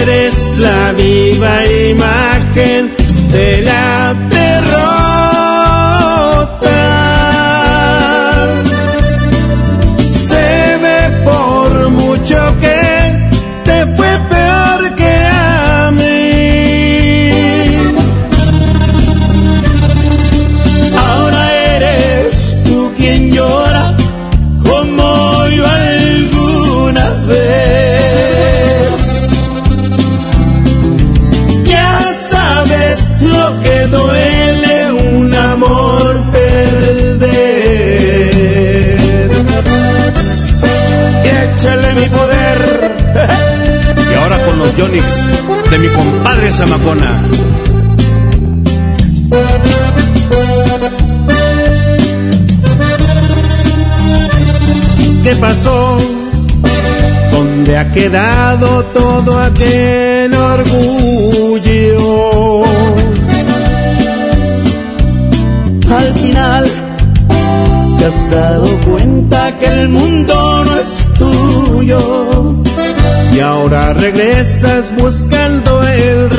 Eres 0.00 0.58
la 0.58 0.92
viva 0.92 1.66
imagen 1.66 2.90
de 3.30 3.62
la 3.62 4.16
Zamacona. 46.58 47.12
¿Qué 55.22 55.34
pasó? 55.36 55.98
¿Dónde 57.30 57.78
ha 57.78 57.92
quedado 57.92 58.84
todo 58.86 59.38
aquel 59.38 60.34
orgullo? 60.34 61.84
Al 66.00 66.12
final 66.14 66.66
te 67.98 68.04
has 68.04 68.30
dado 68.32 68.68
cuenta 68.80 69.56
que 69.60 69.66
el 69.66 69.88
mundo 69.90 70.64
no 70.64 70.80
es 70.80 71.08
tuyo 71.20 72.58
y 73.38 73.40
ahora 73.40 73.92
regresas 73.92 74.86
buscando 74.96 75.77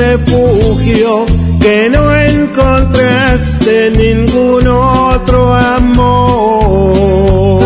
refugio 0.00 1.26
que 1.60 1.90
no 1.90 2.16
encontraste 2.16 3.88
en 3.88 3.98
ningún 3.98 4.66
otro 4.66 5.54
amor. 5.54 7.62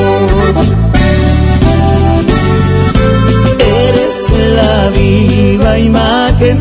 Eres 3.58 4.26
la 4.56 4.90
viva 4.90 5.78
imagen 5.78 6.58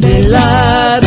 de 0.00 0.28
la 0.28 0.97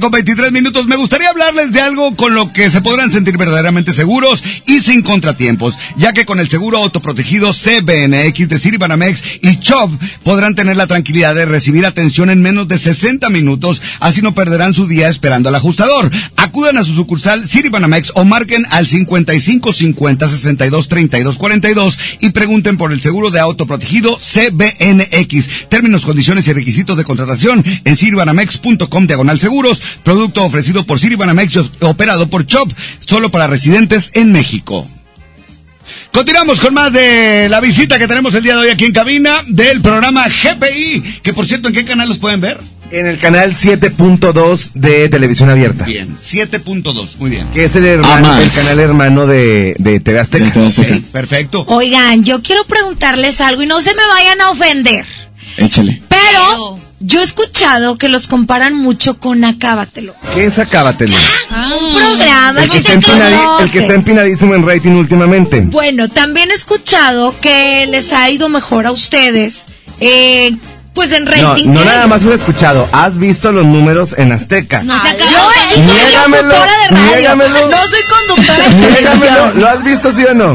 con 0.00 0.10
23 0.10 0.52
minutos. 0.52 0.86
Me 0.86 0.96
gustaría 0.96 1.30
hablarles 1.30 1.72
de 1.72 1.80
algo 1.80 2.14
con 2.16 2.34
lo 2.34 2.52
que 2.52 2.70
se 2.70 2.80
podrán 2.80 3.12
sentir 3.12 3.36
verdaderamente 3.36 3.94
seguros 3.94 4.42
y 4.66 4.80
sin 4.80 5.02
contratiempos, 5.02 5.78
ya 5.96 6.12
que 6.12 6.26
con 6.26 6.40
el 6.40 6.48
seguro 6.48 6.78
autoprotegido 6.78 7.52
CBNX 7.52 8.48
de 8.48 8.58
Citibanamex 8.58 9.22
y 9.42 9.58
CHOP 9.58 9.92
podrán 10.22 10.54
tener 10.54 10.76
la 10.76 10.86
tranquilidad 10.86 11.34
de 11.34 11.46
recibir 11.46 11.86
atención 11.86 12.30
en 12.30 12.42
menos 12.42 12.68
de 12.68 12.78
60 12.78 13.30
minutos, 13.30 13.80
así 14.00 14.22
no 14.22 14.34
perderán 14.34 14.74
su 14.74 14.86
día 14.86 15.08
esperando 15.08 15.48
al 15.48 15.54
ajustador. 15.54 16.10
Acudan 16.36 16.78
a 16.78 16.84
su 16.84 16.94
sucursal 16.94 17.48
Citibanamex 17.48 18.12
o 18.14 18.24
marquen 18.24 18.64
al 18.70 18.86
55 18.86 19.72
50 19.72 20.28
62 20.28 20.88
32 20.88 21.38
42 21.38 21.98
y 22.20 22.30
pregunten 22.30 22.76
por 22.76 22.92
el 22.92 23.00
seguro 23.00 23.30
de 23.30 23.40
autoprotegido 23.40 24.18
CBNX. 24.18 25.68
Términos, 25.68 26.04
condiciones 26.04 26.46
y 26.48 26.52
requisitos 26.52 26.96
de 26.96 27.04
contratación 27.04 27.64
en 27.84 27.96
Citibanamex.com 27.96 29.06
diagonal 29.06 29.40
seguros, 29.40 29.80
producto 30.02 30.44
ofrecido 30.44 30.84
por 30.84 30.98
Citibanamex 30.98 31.58
operado 31.80 32.28
por 32.28 32.46
CHOP, 32.46 32.72
solo 33.06 33.30
para 33.30 33.46
residentes 33.46 34.10
en 34.14 34.32
México. 34.32 34.86
Continuamos 36.12 36.60
con 36.60 36.74
más 36.74 36.92
de 36.92 37.48
la 37.48 37.60
visita 37.60 37.98
que 37.98 38.08
tenemos 38.08 38.34
el 38.34 38.42
día 38.42 38.54
de 38.54 38.62
hoy 38.62 38.70
aquí 38.70 38.86
en 38.86 38.92
cabina 38.92 39.42
del 39.48 39.80
programa 39.80 40.26
GPI, 40.28 41.20
que 41.22 41.32
por 41.32 41.46
cierto, 41.46 41.68
¿en 41.68 41.74
qué 41.74 41.84
canal 41.84 42.08
los 42.08 42.18
pueden 42.18 42.40
ver? 42.40 42.58
En 42.90 43.06
el 43.06 43.18
canal 43.18 43.52
7.2 43.52 44.70
de 44.74 45.08
Televisión 45.08 45.50
Abierta. 45.50 45.84
Bien, 45.84 46.16
7.2, 46.16 47.16
muy 47.18 47.30
bien. 47.30 47.48
Que 47.48 47.64
es 47.64 47.74
el, 47.74 47.84
hermano, 47.84 48.38
el 48.38 48.50
canal 48.50 48.78
hermano 48.78 49.26
de, 49.26 49.74
de 49.78 49.98
TV 49.98 50.20
Azteca. 50.20 50.52
perfecto. 51.10 51.64
Oigan, 51.68 52.22
yo 52.22 52.40
quiero 52.42 52.64
preguntarles 52.64 53.40
algo 53.40 53.62
y 53.62 53.66
no 53.66 53.80
se 53.80 53.94
me 53.94 54.06
vayan 54.06 54.40
a 54.40 54.50
ofender. 54.50 55.04
Échale. 55.56 56.00
Pero 56.08 56.78
yo 57.00 57.20
he 57.20 57.22
escuchado 57.22 57.98
que 57.98 58.08
los 58.08 58.26
comparan 58.26 58.74
mucho 58.74 59.18
con 59.18 59.44
Acábatelo. 59.44 60.14
¿Qué 60.34 60.46
es 60.46 60.58
Acábatelo? 60.58 61.16
Ah, 61.50 61.72
un 61.80 61.94
programa 61.94 62.64
el 62.64 62.70
que, 62.70 62.78
está 62.78 63.00
se 63.00 63.64
el 63.64 63.70
que 63.70 63.78
está 63.80 63.94
empinadísimo 63.94 64.54
en 64.54 64.66
rating 64.66 64.92
últimamente. 64.92 65.60
Bueno, 65.60 66.08
también 66.08 66.50
he 66.50 66.54
escuchado 66.54 67.34
que 67.40 67.86
les 67.86 68.12
ha 68.12 68.30
ido 68.30 68.48
mejor 68.48 68.86
a 68.86 68.92
ustedes. 68.92 69.66
Eh, 70.00 70.56
pues 70.96 71.12
en 71.12 71.26
rating. 71.26 71.66
No, 71.66 71.80
no 71.80 71.84
nada 71.84 72.06
más 72.06 72.22
has 72.22 72.32
escuchado, 72.32 72.88
has 72.90 73.18
visto 73.18 73.52
los 73.52 73.66
números 73.66 74.14
en 74.16 74.32
Azteca. 74.32 74.82
No, 74.82 74.96
yo, 74.96 75.12
yo 75.18 75.82
soy 75.82 76.14
conductora 76.22 76.72
de 76.78 76.88
radio. 76.88 77.16
Niégamelo. 77.16 77.68
No 77.68 77.86
soy 77.86 78.02
conductora 78.08 78.68
de 78.68 78.74
Niégamelo. 78.74 79.54
¿Lo 79.54 79.68
has 79.68 79.84
visto 79.84 80.10
sí 80.10 80.24
o 80.24 80.32
no? 80.32 80.54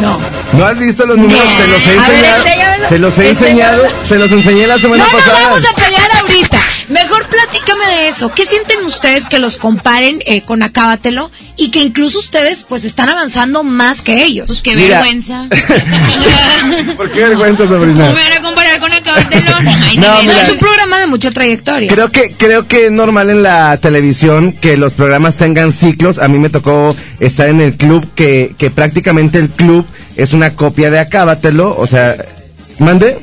No. 0.00 0.18
¿No 0.54 0.64
has 0.66 0.78
visto 0.78 1.06
los 1.06 1.16
números? 1.16 1.42
Te 1.56 1.68
los 1.68 1.86
he 1.86 1.94
enseñado. 1.94 2.42
Ver, 2.42 2.88
te 2.88 2.98
los 2.98 3.18
he 3.18 3.28
enseñado. 3.28 3.82
Te 4.08 4.18
los 4.18 4.32
enseñé 4.32 4.66
la 4.66 4.78
semana 4.78 5.04
no, 5.04 5.12
pasada. 5.12 5.38
No, 5.38 5.50
vamos 5.50 5.64
a 5.64 5.74
pelear 5.74 6.10
ahorita. 6.20 6.60
Mejor 6.88 7.28
platícame 7.28 7.86
de 7.86 8.08
eso. 8.08 8.32
¿Qué 8.34 8.44
sienten 8.44 8.84
ustedes 8.84 9.26
que 9.26 9.38
los 9.38 9.58
comparen 9.58 10.20
eh, 10.26 10.42
con 10.42 10.64
Acábatelo 10.64 11.30
y 11.56 11.70
que 11.70 11.78
incluso 11.80 12.18
ustedes 12.18 12.64
pues 12.68 12.84
están 12.84 13.08
avanzando 13.08 13.62
más 13.62 14.00
que 14.00 14.24
ellos? 14.24 14.46
Pues 14.48 14.60
qué 14.60 14.74
Mira. 14.74 14.96
vergüenza. 14.96 15.46
¿Por 16.96 17.12
qué 17.12 17.20
vergüenza, 17.20 17.68
sobrina? 17.68 17.94
¿Cómo 18.06 18.16
me 18.16 18.22
van 18.22 18.32
a 18.32 18.42
comparar 18.42 18.80
con 18.80 18.92
Acábatelo? 18.92 19.59
No, 19.62 20.22
mira, 20.22 20.42
es 20.42 20.50
un 20.50 20.58
programa 20.58 20.98
de 21.00 21.06
mucha 21.06 21.30
trayectoria. 21.30 21.88
Creo 21.88 22.10
que 22.10 22.32
creo 22.32 22.66
que 22.66 22.86
es 22.86 22.92
normal 22.92 23.30
en 23.30 23.42
la 23.42 23.76
televisión 23.76 24.52
que 24.52 24.76
los 24.76 24.94
programas 24.94 25.36
tengan 25.36 25.72
ciclos. 25.72 26.18
A 26.18 26.28
mí 26.28 26.38
me 26.38 26.50
tocó 26.50 26.94
estar 27.18 27.48
en 27.48 27.60
el 27.60 27.74
club 27.74 28.08
que, 28.14 28.54
que 28.56 28.70
prácticamente 28.70 29.38
el 29.38 29.50
club 29.50 29.86
es 30.16 30.32
una 30.32 30.54
copia 30.54 30.90
de 30.90 30.98
Acábatelo, 30.98 31.76
o 31.76 31.86
sea, 31.86 32.16
mande. 32.78 33.18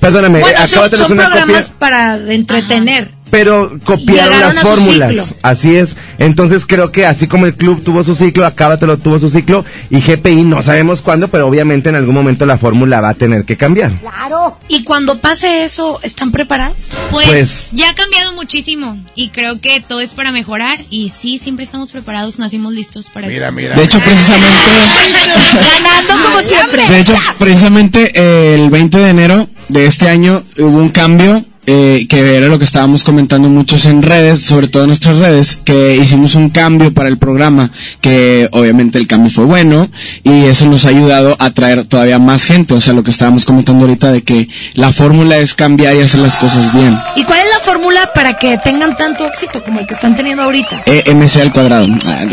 Perdóname, 0.00 0.40
bueno, 0.40 0.58
Acábatelo 0.58 0.96
son, 0.96 1.08
son 1.08 1.18
es 1.18 1.22
una 1.22 1.24
programas 1.30 1.62
copia 1.62 1.78
para 1.78 2.16
entretener. 2.16 3.13
Pero 3.34 3.76
copiaron 3.84 4.32
Llegaron 4.32 4.54
las 4.54 4.64
fórmulas. 4.64 5.34
Así 5.42 5.74
es. 5.74 5.96
Entonces 6.18 6.66
creo 6.66 6.92
que 6.92 7.04
así 7.04 7.26
como 7.26 7.46
el 7.46 7.54
club 7.54 7.82
tuvo 7.82 8.04
su 8.04 8.14
ciclo, 8.14 8.46
Acábatelo 8.46 8.96
tuvo 8.96 9.18
su 9.18 9.28
ciclo 9.28 9.64
y 9.90 10.00
GPI 10.00 10.42
no 10.44 10.62
sabemos 10.62 11.00
cuándo, 11.00 11.26
pero 11.26 11.48
obviamente 11.48 11.88
en 11.88 11.96
algún 11.96 12.14
momento 12.14 12.46
la 12.46 12.58
fórmula 12.58 13.00
va 13.00 13.08
a 13.08 13.14
tener 13.14 13.44
que 13.44 13.56
cambiar. 13.56 13.90
Claro. 13.94 14.56
Y 14.68 14.84
cuando 14.84 15.18
pase 15.20 15.64
eso, 15.64 15.98
¿están 16.04 16.30
preparados? 16.30 16.76
Pues, 17.10 17.26
Pues- 17.26 17.66
ya 17.72 17.90
ha 17.90 17.94
cambiado 17.94 18.34
muchísimo 18.34 18.96
y 19.16 19.30
creo 19.30 19.60
que 19.60 19.80
todo 19.80 20.00
es 20.00 20.12
para 20.12 20.30
mejorar 20.30 20.78
y 20.88 21.08
sí, 21.10 21.40
siempre 21.40 21.64
estamos 21.64 21.90
preparados, 21.90 22.38
nacimos 22.38 22.72
listos 22.72 23.10
para 23.10 23.26
eso. 23.26 23.40
De 23.52 23.82
hecho, 23.82 23.98
precisamente, 23.98 24.46
Ganando 25.82 26.24
como 26.28 26.40
siempre. 26.46 26.88
de 26.88 27.00
hecho, 27.00 27.14
precisamente 27.38 28.12
eh, 28.14 28.54
el 28.62 28.70
20 28.70 28.96
de 28.98 29.10
enero 29.10 29.48
de 29.68 29.86
este 29.86 30.08
año 30.08 30.40
hubo 30.58 30.78
un 30.78 30.90
cambio 30.90 31.44
eh, 31.66 32.06
que 32.08 32.36
era 32.36 32.48
lo 32.48 32.58
que 32.58 32.64
estábamos 32.64 33.04
comentando 33.04 33.48
muchos 33.48 33.86
en 33.86 34.02
redes, 34.02 34.40
sobre 34.40 34.68
todo 34.68 34.82
en 34.84 34.88
nuestras 34.88 35.18
redes, 35.18 35.58
que 35.64 35.96
hicimos 35.96 36.34
un 36.34 36.50
cambio 36.50 36.92
para 36.92 37.08
el 37.08 37.18
programa, 37.18 37.70
que 38.00 38.48
obviamente 38.52 38.98
el 38.98 39.06
cambio 39.06 39.30
fue 39.30 39.44
bueno 39.44 39.88
y 40.22 40.44
eso 40.44 40.66
nos 40.66 40.84
ha 40.84 40.90
ayudado 40.90 41.36
a 41.38 41.50
traer 41.50 41.84
todavía 41.86 42.18
más 42.18 42.44
gente, 42.44 42.74
o 42.74 42.80
sea, 42.80 42.92
lo 42.94 43.02
que 43.02 43.10
estábamos 43.10 43.44
comentando 43.44 43.84
ahorita 43.84 44.12
de 44.12 44.22
que 44.22 44.48
la 44.74 44.92
fórmula 44.92 45.38
es 45.38 45.54
cambiar 45.54 45.96
y 45.96 46.00
hacer 46.00 46.20
las 46.20 46.36
cosas 46.36 46.72
bien. 46.72 46.98
¿Y 47.16 47.24
cuál 47.24 47.40
es 47.40 47.46
la 47.52 47.60
fórmula 47.60 48.10
para 48.14 48.34
que 48.38 48.58
tengan 48.58 48.96
tanto 48.96 49.26
éxito 49.26 49.62
como 49.62 49.80
el 49.80 49.86
que 49.86 49.94
están 49.94 50.16
teniendo 50.16 50.42
ahorita? 50.42 50.82
E 50.86 51.12
MC 51.14 51.40
al 51.40 51.52
cuadrado. 51.52 51.86
Ah, 52.06 52.24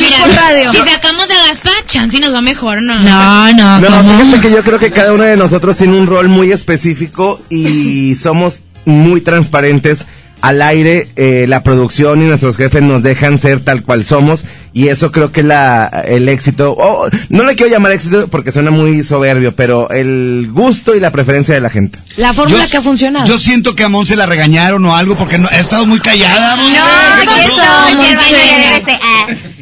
Mira, 0.00 0.40
radio. 0.40 0.70
Si 0.70 0.78
sacamos 0.78 1.24
a 1.30 1.48
Gaspa, 1.48 1.70
chance 1.86 2.20
nos 2.20 2.34
va 2.34 2.40
mejor, 2.42 2.82
¿no? 2.82 2.98
No, 3.00 3.52
no, 3.54 3.80
No, 3.80 3.88
¿cómo? 3.88 4.18
fíjate 4.20 4.40
que 4.40 4.50
yo 4.54 4.62
creo 4.62 4.78
que 4.78 4.90
cada 4.90 5.12
uno 5.12 5.24
de 5.24 5.36
nosotros 5.36 5.76
tiene 5.76 5.96
un 5.98 6.06
rol 6.06 6.28
muy 6.28 6.52
específico 6.52 7.40
y 7.48 7.87
somos 8.16 8.60
muy 8.84 9.20
transparentes 9.20 10.06
al 10.40 10.62
aire. 10.62 11.08
eh, 11.16 11.46
la 11.48 11.62
producción 11.64 12.22
y 12.22 12.26
nuestros 12.26 12.56
jefes 12.56 12.80
nos 12.82 13.02
dejan 13.02 13.38
ser 13.38 13.60
tal 13.60 13.82
cual 13.82 14.04
somos 14.04 14.44
y 14.72 14.86
eso 14.88 15.10
creo 15.10 15.32
que 15.32 15.42
la, 15.42 15.86
el 16.06 16.28
éxito. 16.28 16.76
oh, 16.78 17.08
no 17.28 17.42
le 17.44 17.56
quiero 17.56 17.72
llamar 17.72 17.90
éxito 17.92 18.28
porque 18.28 18.52
suena 18.52 18.70
muy 18.70 19.02
soberbio, 19.02 19.52
pero 19.56 19.90
el 19.90 20.48
gusto 20.52 20.94
y 20.94 21.00
la 21.00 21.10
preferencia 21.10 21.54
de 21.54 21.60
la 21.60 21.70
gente. 21.70 21.98
La 22.16 22.32
fórmula 22.32 22.64
Yo- 22.64 22.70
que 22.70 22.76
ha 22.76 22.82
funcionado. 22.82 23.26
Yo 23.26 23.36
siento 23.38 23.74
que 23.74 23.82
a 23.82 23.88
Monse 23.88 24.14
la 24.14 24.26
regañaron 24.26 24.84
o 24.84 24.94
algo 24.94 25.16
porque 25.16 25.38
no, 25.38 25.48
ha 25.48 25.58
estado 25.58 25.84
muy 25.86 25.98
callada. 25.98 26.54
Monse. 26.54 26.78
¿Qué 27.20 27.24
No, 27.26 27.32
pasó? 27.32 27.98
eso, 27.98 29.57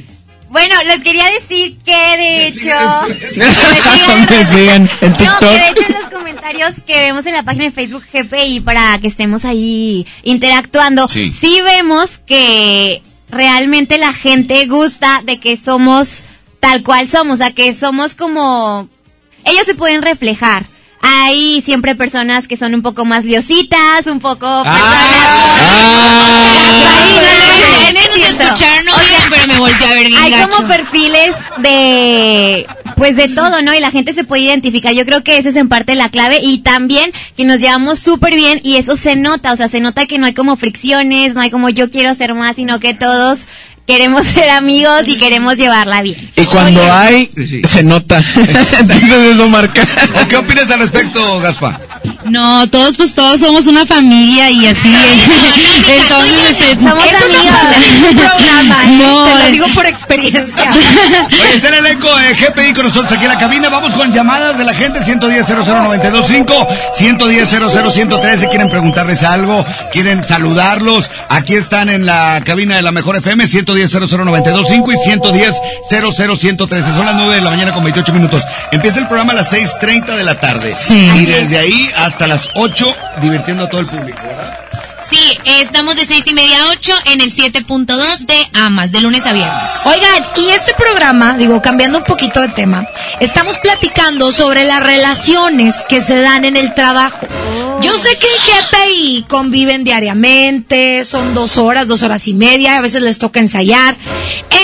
Bueno, 0.57 0.75
les 0.87 1.03
quería 1.03 1.31
decir 1.33 1.77
que 1.85 1.93
de 1.93 2.47
hecho... 2.47 2.71
Me 4.31 4.45
siguen 4.47 4.89
en 5.03 5.11
No, 5.13 5.39
que 5.39 5.47
de 5.47 5.69
hecho 5.69 5.85
en 5.87 5.93
los 5.93 6.11
comentarios 6.11 6.75
que 6.87 6.99
vemos 6.99 7.27
en 7.27 7.35
la 7.35 7.43
página 7.43 7.65
de 7.65 7.73
Facebook 7.73 8.05
GPI 8.11 8.61
para 8.61 8.99
que 8.99 9.09
estemos 9.09 9.45
ahí 9.45 10.07
interactuando, 10.23 11.09
Sí. 11.09 11.31
sí 11.39 11.61
vemos 11.63 12.09
que 12.27 13.03
realmente 13.29 13.99
la 13.99 14.15
gente 14.15 14.65
gusta 14.65 15.21
de 15.23 15.39
que 15.39 15.59
somos 15.59 16.09
tal 16.59 16.83
cual 16.83 17.07
somos, 17.11 17.35
o 17.35 17.37
sea, 17.37 17.51
que 17.51 17.75
somos 17.75 18.15
como... 18.15 18.89
Ellos 19.45 19.67
se 19.67 19.75
pueden 19.75 20.01
reflejar. 20.01 20.65
Hay 21.09 21.63
siempre 21.63 21.95
personas 21.95 22.49
que 22.49 22.57
son 22.57 22.75
un 22.75 22.83
poco 22.83 23.05
más 23.05 23.25
liositas, 23.25 24.07
un 24.07 24.19
poco 24.21 24.47
pero 29.31 29.47
me 29.47 29.59
volteé 29.59 29.87
a 29.87 29.95
ver 29.95 30.07
bien 30.09 30.23
hay 30.23 30.31
gacho. 30.31 30.51
como 30.51 30.69
perfiles 30.69 31.35
de 31.59 32.67
pues 32.97 33.15
de 33.15 33.29
todo, 33.29 33.61
¿no? 33.63 33.75
Y 33.75 33.81
la 33.81 33.91
gente 33.91 34.15
se 34.15 34.25
puede 34.25 34.43
identificar. 34.43 34.95
Yo 34.95 35.05
creo 35.05 35.23
que 35.23 35.37
eso 35.37 35.51
es 35.51 35.57
en 35.57 35.69
parte 35.69 35.95
la 35.95 36.09
clave 36.09 36.41
y 36.43 36.59
también 36.59 37.13
que 37.37 37.45
nos 37.45 37.61
llevamos 37.61 37.99
súper 37.99 38.35
bien 38.35 38.61
y 38.63 38.77
eso 38.77 38.97
se 38.97 39.17
nota, 39.17 39.53
o 39.53 39.57
sea, 39.57 39.69
se 39.69 39.81
nota 39.81 40.07
que 40.07 40.19
no 40.19 40.27
hay 40.27 40.35
como 40.35 40.57
fricciones, 40.57 41.35
no 41.35 41.43
hay 41.43 41.51
como 41.51 41.69
yo 41.69 41.91
quiero 41.91 42.15
ser 42.15 42.35
más, 42.35 42.57
sino 42.57 42.81
que 42.81 42.95
todos 42.95 43.41
queremos 43.87 44.27
ser 44.27 44.51
amigos 44.51 45.03
y 45.07 45.17
queremos 45.17 45.57
llevarla 45.57 46.03
bien. 46.03 46.31
Y 46.37 46.45
cuando 46.45 46.83
hay, 46.93 47.31
se 47.65 47.83
nota. 47.83 48.19
Entonces 48.81 49.35
eso 49.35 49.49
marca. 49.49 49.87
¿O 50.23 50.29
¿Qué 50.29 50.37
opinas 50.37 50.71
al 50.71 50.81
respecto, 50.81 51.41
Gaspa? 51.41 51.81
No, 52.25 52.69
todos 52.69 52.97
pues 52.97 53.15
todos 53.15 53.41
somos 53.41 53.67
una 53.67 53.87
familia 53.87 54.51
y 54.51 54.67
así. 54.67 54.95
Entonces, 55.77 56.71
este, 56.71 56.89
Somos 56.89 57.05
Es 57.05 57.25
una 57.25 57.39
amigos. 57.41 57.57
familia, 57.59 58.11
un 58.11 58.17
programa, 58.17 58.85
¿eh? 58.85 58.99
No, 58.99 59.25
te 59.25 59.43
lo 59.45 59.51
digo 59.51 59.67
por 59.75 59.87
experiencia. 59.87 60.71
Oye, 61.27 61.55
está 61.55 61.69
el 61.69 61.75
elenco 61.87 62.09
de 62.17 62.35
GPI 62.35 62.73
con 62.75 62.87
nosotros 62.87 63.13
aquí 63.13 63.25
en 63.25 63.29
la 63.33 63.39
cabina. 63.39 63.69
Vamos 63.69 63.93
con 63.95 64.13
llamadas 64.13 64.59
de 64.59 64.65
la 64.65 64.75
gente. 64.75 65.05
110 65.05 65.47
00925 65.49 66.69
110 66.95 67.49
00113 67.51 68.49
Quieren 68.49 68.71
preguntarles 68.71 69.23
algo, 69.23 69.65
quieren 69.93 70.25
saludarlos. 70.25 71.11
Aquí 71.29 71.55
están 71.55 71.89
en 71.89 72.07
la 72.07 72.41
cabina 72.45 72.77
de 72.77 72.83
la 72.83 72.93
Mejor 72.93 73.17
FM. 73.17 73.47
110 73.47 73.91
00925 73.93 74.93
y 74.93 74.97
110 74.97 75.55
00113 75.91 76.95
Son 76.95 77.07
las 77.07 77.15
9 77.15 77.35
de 77.37 77.41
la 77.43 77.51
mañana 77.51 77.73
con 77.73 77.85
28 77.85 78.13
minutos. 78.13 78.43
Empieza 78.73 78.99
el 79.01 79.07
programa 79.07 79.33
a 79.33 79.37
las 79.37 79.51
6.30 79.53 80.17
de 80.17 80.25
la 80.25 80.39
tarde. 80.41 80.73
Sí. 80.75 81.11
Y 81.17 81.27
desde 81.27 81.59
ahí 81.59 81.91
hasta 81.97 82.27
las 82.27 82.51
8 82.55 82.97
divirtiendo 83.21 83.65
a 83.65 83.69
todo 83.69 83.81
el 83.81 83.87
público, 83.87 84.19
¿verdad? 84.27 84.67
Sí, 85.09 85.39
estamos 85.45 85.95
de 85.95 86.05
seis 86.05 86.25
y 86.27 86.35
media 86.35 86.65
a 86.65 86.71
ocho 86.71 86.93
en 87.05 87.21
el 87.21 87.33
7.2 87.33 88.27
de 88.27 88.49
Amas, 88.55 88.91
de 88.91 89.01
lunes 89.01 89.25
a 89.25 89.33
viernes. 89.33 89.71
Oigan, 89.85 90.27
y 90.35 90.49
este 90.49 90.75
programa, 90.75 91.37
digo, 91.39 91.63
cambiando 91.63 91.99
un 91.99 92.05
poquito 92.05 92.41
de 92.41 92.49
tema, 92.49 92.85
estamos 93.21 93.57
platicando 93.59 94.33
sobre 94.33 94.65
las 94.65 94.83
relaciones 94.83 95.77
que 95.89 96.03
se 96.03 96.21
dan 96.21 96.45
en 96.45 96.57
el 96.57 96.75
trabajo. 96.75 97.21
Yo 97.81 97.93
Yo 97.93 97.99
sé 97.99 98.19
que 98.19 98.27
en 98.27 98.89
GPI 98.89 99.27
conviven 99.29 99.85
diariamente, 99.85 101.05
son 101.05 101.35
dos 101.35 101.57
horas, 101.57 101.87
dos 101.87 102.03
horas 102.03 102.27
y 102.27 102.35
media, 102.35 102.77
a 102.77 102.81
veces 102.81 103.01
les 103.01 103.19
toca 103.21 103.39
ensayar. 103.39 103.95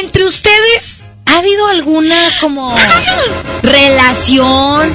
Entre 0.00 0.24
ustedes, 0.24 1.04
¿ha 1.24 1.38
habido 1.38 1.68
alguna 1.68 2.16
como 2.40 2.74
relación? 3.62 4.92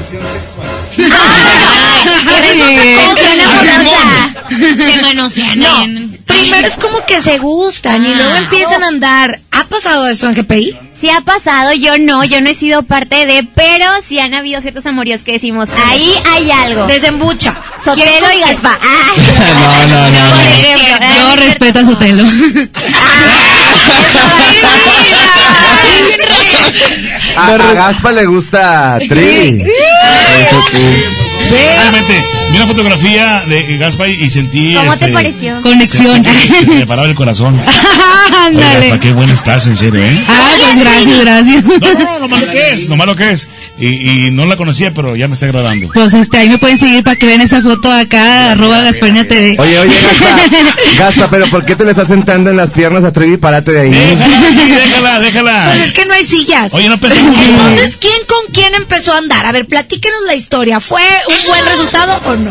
¿No? 5.55 5.85
No, 5.85 6.09
primero 6.25 6.67
es 6.67 6.75
como 6.75 7.05
que 7.05 7.21
se 7.21 7.37
gustan 7.37 8.05
y 8.05 8.13
luego 8.13 8.31
Ah. 8.33 8.37
empiezan 8.39 8.83
a 8.83 8.87
andar. 8.87 9.39
¿Ha 9.51 9.63
pasado 9.65 10.07
eso 10.07 10.27
en 10.29 10.35
GPI? 10.35 10.77
Sí 10.99 11.09
ha 11.11 11.21
pasado, 11.21 11.73
yo 11.73 11.99
no, 11.99 12.23
yo 12.23 12.41
no 12.41 12.49
he 12.49 12.55
sido 12.55 12.81
parte 12.81 13.27
de, 13.27 13.47
pero 13.53 13.85
sí 14.07 14.19
han 14.19 14.33
habido 14.33 14.61
ciertos 14.61 14.83
amoríos 14.87 15.21
que 15.21 15.33
decimos, 15.33 15.69
ahí 15.87 16.11
hay 16.33 16.49
algo. 16.49 16.87
Desembucha. 16.87 17.55
Sotelo 17.85 18.31
y 18.35 18.39
Gaspa. 18.39 18.79
Ah, 18.81 19.13
No, 19.87 19.87
no, 19.87 20.09
no. 20.09 20.29
por 20.29 20.37
no. 20.37 20.41
ejemplo. 20.41 21.07
Yo 21.29 21.35
respeto 21.35 21.79
a 21.79 21.83
su 21.83 21.95
telo. 21.97 22.23
A, 27.35 27.53
a 27.53 27.73
Gaspa 27.73 28.11
le 28.11 28.25
gusta 28.25 28.97
Tri. 29.07 29.61
Eso 29.61 30.61
sí. 30.71 31.03
Realmente, 31.49 32.25
vi 32.57 32.63
una 32.63 32.73
fotografía 32.73 33.43
de 33.47 33.77
Gaspa 33.77 34.07
y 34.07 34.29
sentí. 34.29 34.73
¿Cómo 34.75 34.93
este, 34.93 35.05
te 35.07 35.11
pareció? 35.13 35.61
Conexión. 35.61 36.25
Se, 36.25 36.65
se 36.65 36.75
me 36.75 36.87
paraba 36.87 37.07
el 37.07 37.15
corazón. 37.15 37.59
Ándale. 38.45 38.99
Qué 38.99 39.11
buena 39.13 39.33
estás, 39.33 39.67
en 39.67 39.77
serio, 39.77 40.01
¿eh? 40.01 40.23
Ah, 40.27 40.55
pues 40.57 40.79
gracias, 40.79 41.19
gracias. 41.19 41.63
No, 41.63 42.03
no, 42.03 42.19
lo 42.19 42.27
malo 42.27 42.51
que 42.51 42.71
es, 42.71 42.87
lo 42.87 42.95
malo 42.95 43.15
que 43.15 43.31
es. 43.31 43.47
Y, 43.77 44.27
y 44.27 44.31
no 44.31 44.45
la 44.45 44.55
conocía, 44.57 44.93
pero 44.93 45.15
ya 45.15 45.27
me 45.27 45.33
está 45.33 45.45
agradando. 45.47 45.89
Pues 45.93 46.13
este, 46.13 46.37
ahí 46.37 46.49
me 46.49 46.57
pueden 46.57 46.77
seguir 46.77 47.03
para 47.03 47.15
que 47.15 47.25
vean 47.25 47.41
esa 47.41 47.61
foto 47.61 47.91
acá, 47.91 48.51
arroba 48.51 48.81
Gasparina 48.81 49.25
TV. 49.25 49.55
Oye, 49.59 49.79
oye, 49.79 49.93
Gaspa, 49.93 50.97
Gaspa, 50.97 51.29
pero 51.29 51.49
¿por 51.49 51.65
qué 51.65 51.75
te 51.75 51.83
le 51.83 51.91
estás 51.91 52.07
sentando 52.07 52.49
en 52.49 52.57
las 52.57 52.71
piernas 52.71 53.03
a 53.03 53.11
Trevi? 53.11 53.37
Párate 53.37 53.71
de 53.71 53.81
ahí. 53.81 53.89
Déjala, 53.89 54.79
déjala, 54.79 55.19
déjala. 55.19 55.71
Pues 55.73 55.87
es 55.87 55.93
que 55.93 56.05
no 56.05 56.13
hay 56.13 56.25
sillas. 56.25 56.73
Oye, 56.73 56.89
no 56.89 56.99
pesa 56.99 57.21
mucho. 57.23 57.49
Entonces, 57.49 57.97
¿quién 57.99 58.19
con 58.27 58.53
quién 58.53 58.73
empezó 58.75 59.13
a 59.13 59.17
andar? 59.17 59.45
A 59.45 59.51
ver, 59.51 59.67
platíquenos 59.67 60.21
la 60.25 60.35
historia. 60.35 60.79
¿Fue 60.79 61.03
un 61.27 61.47
buen 61.47 61.65
resultado 61.65 62.19
o 62.25 62.35
no? 62.35 62.46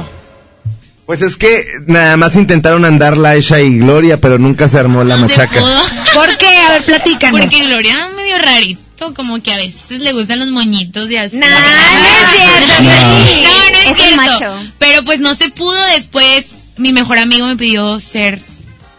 Pues 1.06 1.22
es 1.22 1.36
que 1.36 1.64
nada 1.86 2.16
más 2.16 2.34
intentaron 2.34 2.84
andar 2.84 3.16
Laisha 3.16 3.60
y 3.60 3.78
Gloria, 3.78 4.20
pero 4.20 4.38
nunca 4.38 4.68
se 4.68 4.78
armó 4.78 5.04
la 5.04 5.16
No 5.16 5.28
se 5.28 5.36
machaca. 5.36 5.60
pudo. 5.60 5.82
¿Por 6.14 6.36
qué? 6.36 6.48
A 6.48 6.72
ver, 6.72 6.82
platícanos. 6.82 7.40
Porque 7.40 7.64
Gloria 7.64 8.08
medio 8.16 8.38
rarito, 8.38 9.14
como 9.14 9.40
que 9.40 9.52
a 9.52 9.56
veces 9.56 10.00
le 10.00 10.12
gustan 10.12 10.40
los 10.40 10.48
moñitos 10.48 11.08
y 11.08 11.16
así. 11.16 11.36
No, 11.36 11.46
no 11.46 11.56
es 11.56 12.32
cierto. 12.32 12.82
No, 12.82 13.70
no 13.70 13.90
es, 13.92 13.96
cierto. 14.02 14.16
macho. 14.16 14.70
Pero 14.80 15.04
pues 15.04 15.20
no 15.20 15.34
se 15.36 15.48
pudo 15.50 15.78
después. 15.94 16.46
Mi 16.76 16.92
mejor 16.92 17.18
amigo 17.18 17.46
me 17.46 17.56
pidió 17.56 18.00
ser. 18.00 18.40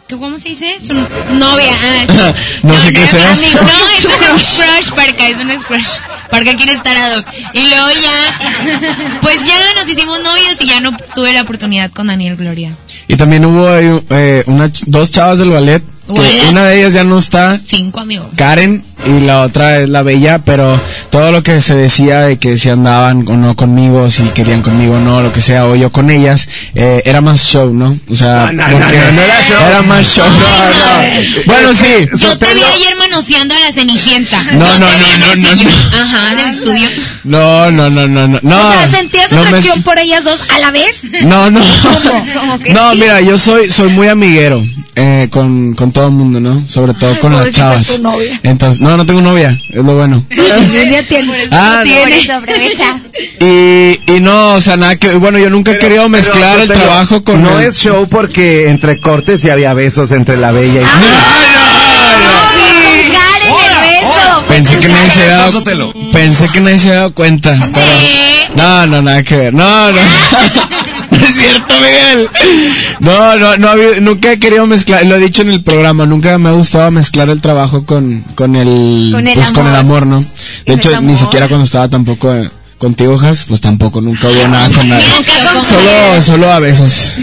¿Qué- 0.08 0.16
¿Cómo 0.18 0.38
se 0.40 0.50
dice? 0.50 0.77
Su 0.86 0.94
novia. 0.94 1.74
Ah, 2.10 2.34
No 2.64 2.74
sé 2.77 2.92
qué 2.94 3.00
era 3.00 3.08
seas. 3.11 3.40
amigo. 3.40 3.60
No, 3.61 3.90
es 3.98 4.06
un 4.06 4.11
crush, 4.92 4.95
Parca, 4.95 5.27
es 5.27 5.38
un 5.38 5.64
crush. 5.64 5.88
Parca 6.32 6.56
quiere 6.56 6.74
estar 6.74 6.95
ad 6.95 7.18
hoc. 7.19 7.26
Y 7.53 7.68
luego 7.68 7.88
ya, 8.02 9.19
pues 9.22 9.38
ya 9.45 9.56
nos 9.76 9.88
hicimos 9.90 10.19
novios 10.22 10.56
y 10.60 10.68
ya 10.68 10.80
no 10.80 10.95
tuve 11.16 11.34
la 11.34 11.42
oportunidad 11.42 11.92
con 11.92 12.08
Daniel 12.08 12.36
Gloria. 12.36 12.76
Y 13.08 13.16
también 13.16 13.45
hubo 13.45 13.68
ahí, 13.69 14.02
eh, 14.10 14.44
una 14.48 14.69
dos 14.88 15.11
chavas 15.11 15.40
del 15.40 15.52
ballet. 15.52 15.82
Que 16.16 16.50
una 16.52 16.64
de 16.66 16.80
ellas 16.80 16.94
ya 16.94 17.03
no 17.03 17.18
está, 17.19 17.60
Cinco 17.66 18.00
amigos. 18.00 18.27
Karen, 18.36 18.84
y 19.06 19.26
la 19.26 19.42
otra 19.42 19.80
es 19.80 19.90
la 19.90 20.02
Bella, 20.03 20.40
pero 20.40 20.80
todo 21.10 21.32
lo 21.32 21.44
que 21.44 21.61
se 21.61 21.76
decía 21.76 22.22
de 22.22 22.38
que 22.38 22.58
si 22.58 22.69
andaban 22.69 23.27
o 23.27 23.36
no 23.38 23.56
conmigo, 23.56 24.10
si 24.10 24.24
querían 24.30 24.61
conmigo 24.61 24.95
o 24.95 25.00
no, 25.00 25.22
lo 25.22 25.32
que 25.34 25.42
sea, 25.42 25.66
o 25.66 25.76
yo 25.76 25.92
con 25.92 26.10
ellas, 26.10 26.48
eh, 26.76 27.02
era 27.06 27.22
más 27.22 27.42
show, 27.42 27.74
¿no? 27.74 27.98
O 28.10 28.16
sea, 28.16 28.52
No, 28.52 28.64
no, 28.68 28.77
porque 28.80 28.98
no, 28.98 29.11
no 29.11 29.22
era 29.22 29.44
show. 29.80 29.84
más 29.88 30.08
show. 30.08 30.26
No, 30.27 30.34
no. 30.34 31.44
Bueno, 31.45 31.74
sí. 31.74 32.08
Yo 32.18 32.38
te 32.38 32.53
vi 32.53 32.61
ayer 32.64 32.95
manoseando 32.98 33.56
a 33.56 33.60
la 33.60 33.72
Cenicienta. 33.74 34.44
No, 34.53 34.60
no, 34.60 34.66
no, 34.80 35.36
no, 35.36 35.56
no. 35.56 35.69
Ajá, 36.02 36.32
en 36.34 36.40
el 36.40 36.50
estudio. 36.58 36.90
No, 37.24 37.72
no, 37.72 37.90
no, 37.90 38.08
no, 38.08 38.27
no. 38.27 38.40
no 38.42 38.58
o 38.58 38.72
sea, 38.74 38.88
¿sentías 38.88 39.32
no 39.32 39.42
me- 39.42 39.48
atracción 39.48 39.84
por 39.84 39.98
ellas 40.00 40.24
dos 40.24 40.40
a 40.53 40.60
la 40.60 40.72
vez? 40.72 41.03
No, 41.24 41.52
no. 41.52 41.61
¿Cómo 42.34 42.60
que 42.60 42.74
No, 42.74 42.92
sí? 42.94 43.00
mira, 43.00 43.22
yo 43.22 43.38
soy 43.38 43.69
soy 43.69 43.90
muy 43.92 44.08
amiguero 44.08 44.64
eh, 44.95 45.27
con, 45.30 45.74
con 45.76 45.92
todo 45.98 46.08
el 46.09 46.14
mundo, 46.14 46.40
¿no? 46.40 46.64
Sobre 46.69 46.93
todo 46.93 47.17
con 47.19 47.35
las 47.35 47.51
chavas. 47.51 47.95
tu 47.95 48.03
novia. 48.03 48.40
Entonces, 48.43 48.80
no, 48.82 48.95
no 48.98 49.03
tengo 49.03 49.19
novia, 49.19 49.58
es 49.69 49.84
lo 49.84 49.95
bueno. 49.95 50.24
Pues 50.30 50.53
si 50.69 50.77
un 50.77 50.90
día 50.90 51.08
tienes. 51.08 51.48
Ah, 51.50 51.82
no. 51.84 52.00
Por 52.01 52.09
eso 52.09 52.34
aprovecha. 52.34 53.00
Y, 53.42 54.00
y 54.16 54.19
no, 54.22 54.53
o 54.53 54.61
sea, 54.61 54.77
nada 54.77 54.95
que, 54.95 55.16
bueno, 55.16 55.40
yo 55.40 55.50
nunca 55.50 55.72
he 55.72 55.80
querido 55.80 56.08
mezclar 56.08 56.58
Pero, 56.59 56.74
el 56.76 56.80
trabajo 56.80 57.24
con 57.24 57.42
No 57.42 57.59
el- 57.59 57.69
es 57.69 57.77
show 57.80 58.08
porque 58.08 58.69
entre 58.69 59.00
cortes 59.01 59.43
y 59.45 59.50
había 59.50 59.74
besos 59.74 60.11
entre 60.11 60.38
la 60.38 60.51
Bella 60.51 60.82
y 60.82 60.84
beso. 60.84 60.88
Pensé 64.48 64.77
que 64.80 64.88
nadie 64.88 65.09
se 65.09 65.22
había 65.24 65.38
dado, 65.38 65.64
pensé 66.14 66.50
que 66.50 66.61
nadie 66.61 66.80
se 66.80 66.88
había 66.90 67.00
dado 67.00 67.14
cuenta, 67.14 67.58
pero, 67.74 68.56
no, 68.56 68.88
no, 68.88 69.01
nada 69.01 69.24
que 69.24 69.35
ver, 69.35 69.53
no, 69.53 69.92
no, 69.92 70.00
no 70.01 70.97
cierto, 71.38 71.74
Miguel, 71.80 72.30
no, 72.99 73.35
no, 73.38 73.57
no, 73.57 73.75
nunca 74.01 74.32
he 74.32 74.40
querido 74.40 74.66
mezclar, 74.66 75.06
lo 75.06 75.16
he 75.16 75.19
dicho 75.19 75.41
en 75.41 75.49
el 75.51 75.64
programa, 75.64 76.06
nunca 76.06 76.38
me 76.38 76.49
ha 76.49 76.53
gustado 76.53 76.90
mezclar 76.91 77.30
el 77.30 77.41
trabajo 77.41 77.85
con, 77.85 78.22
con 78.35 78.56
el, 78.56 79.09
Con 79.14 79.27
el 79.27 79.33
pues 79.35 79.51
con 79.51 79.67
el 79.67 79.75
amor. 79.75 80.03
amor, 80.03 80.07
¿no? 80.07 80.25
De 80.66 80.74
hecho, 80.74 80.90
ni 80.90 80.95
amor. 80.95 81.17
siquiera 81.17 81.48
cuando 81.48 81.66
estaba 81.66 81.88
tampoco 81.90 82.33
eh, 82.33 82.49
contigo, 82.77 83.17
Jas, 83.17 83.45
pues 83.48 83.59
tampoco, 83.61 84.01
nunca 84.01 84.27
hubo 84.27 84.48
nada 84.48 84.69
con 84.72 84.88
nadie, 84.88 85.06
solo, 85.64 86.22
solo 86.22 86.51
a 86.51 86.59
veces. 86.59 87.14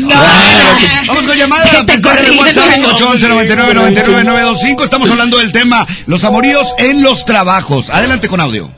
Vamos 1.07 1.27
con 1.27 1.37
llamada 1.37 1.65
a 1.81 1.83
mensaje 1.85 2.31
de 2.31 2.37
WhatsApp 2.39 2.65
811 2.95 3.29
99 3.29 3.75
99 3.75 4.25
925. 4.25 4.85
Estamos 4.85 5.11
hablando 5.11 5.39
del 5.39 5.53
tema 5.53 5.87
los 6.07 6.25
amoríos 6.25 6.69
en 6.79 7.03
los 7.03 7.25
trabajos. 7.25 7.91
Adelante 7.91 8.29
con 8.29 8.41
audio. 8.41 8.71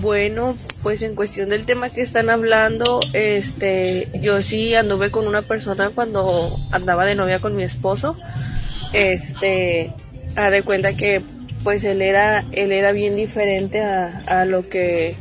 Bueno, 0.00 0.56
pues 0.82 1.02
en 1.02 1.14
cuestión 1.14 1.48
del 1.48 1.64
tema 1.64 1.90
que 1.90 2.00
están 2.02 2.30
hablando, 2.30 3.00
este, 3.12 4.08
yo 4.20 4.42
sí 4.42 4.74
anduve 4.74 5.10
con 5.10 5.26
una 5.26 5.42
persona 5.42 5.90
cuando 5.90 6.56
andaba 6.70 7.04
de 7.04 7.14
novia 7.14 7.38
con 7.38 7.54
mi 7.54 7.62
esposo. 7.62 8.16
Este, 8.92 9.92
a 10.36 10.50
de 10.50 10.62
cuenta 10.62 10.94
que 10.94 11.22
pues 11.62 11.84
él 11.84 12.02
era 12.02 12.44
él 12.52 12.72
era 12.72 12.92
bien 12.92 13.14
diferente 13.14 13.80
a, 13.80 14.22
a 14.26 14.44
lo 14.44 14.68
que 14.68 15.14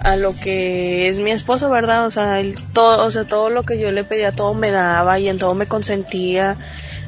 a 0.00 0.16
lo 0.16 0.34
que 0.34 1.08
es 1.08 1.20
mi 1.20 1.30
esposo, 1.30 1.70
¿verdad? 1.70 2.06
O 2.06 2.10
sea, 2.10 2.40
él 2.40 2.56
todo, 2.72 3.06
o 3.06 3.10
sea, 3.10 3.24
todo 3.24 3.50
lo 3.50 3.62
que 3.62 3.78
yo 3.78 3.92
le 3.92 4.02
pedía, 4.02 4.32
todo 4.32 4.52
me 4.52 4.72
daba 4.72 5.18
y 5.20 5.28
en 5.28 5.38
todo 5.38 5.54
me 5.54 5.66
consentía. 5.66 6.56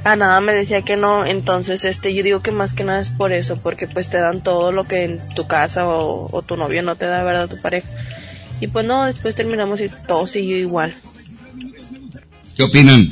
A 0.04 0.16
nada 0.16 0.40
me 0.40 0.52
decía 0.52 0.82
que 0.82 0.96
no, 0.96 1.24
entonces 1.24 1.84
este 1.84 2.14
yo 2.14 2.22
digo 2.22 2.40
que 2.40 2.50
más 2.50 2.74
que 2.74 2.84
nada 2.84 3.00
es 3.00 3.08
por 3.08 3.32
eso, 3.32 3.58
porque 3.62 3.86
pues 3.86 4.10
te 4.10 4.18
dan 4.18 4.42
todo 4.42 4.70
lo 4.70 4.84
que 4.84 5.04
en 5.04 5.28
tu 5.30 5.46
casa 5.46 5.88
o, 5.88 6.28
o 6.30 6.42
tu 6.42 6.56
novio 6.56 6.82
no 6.82 6.94
te 6.94 7.06
da, 7.06 7.22
¿verdad? 7.22 7.48
Tu 7.48 7.60
pareja. 7.60 7.88
Y 8.60 8.66
pues 8.66 8.84
no, 8.86 9.06
después 9.06 9.34
terminamos 9.34 9.80
y 9.80 9.88
todo 10.06 10.26
siguió 10.26 10.58
igual. 10.58 10.94
¿Qué 12.56 12.62
opinan? 12.62 13.10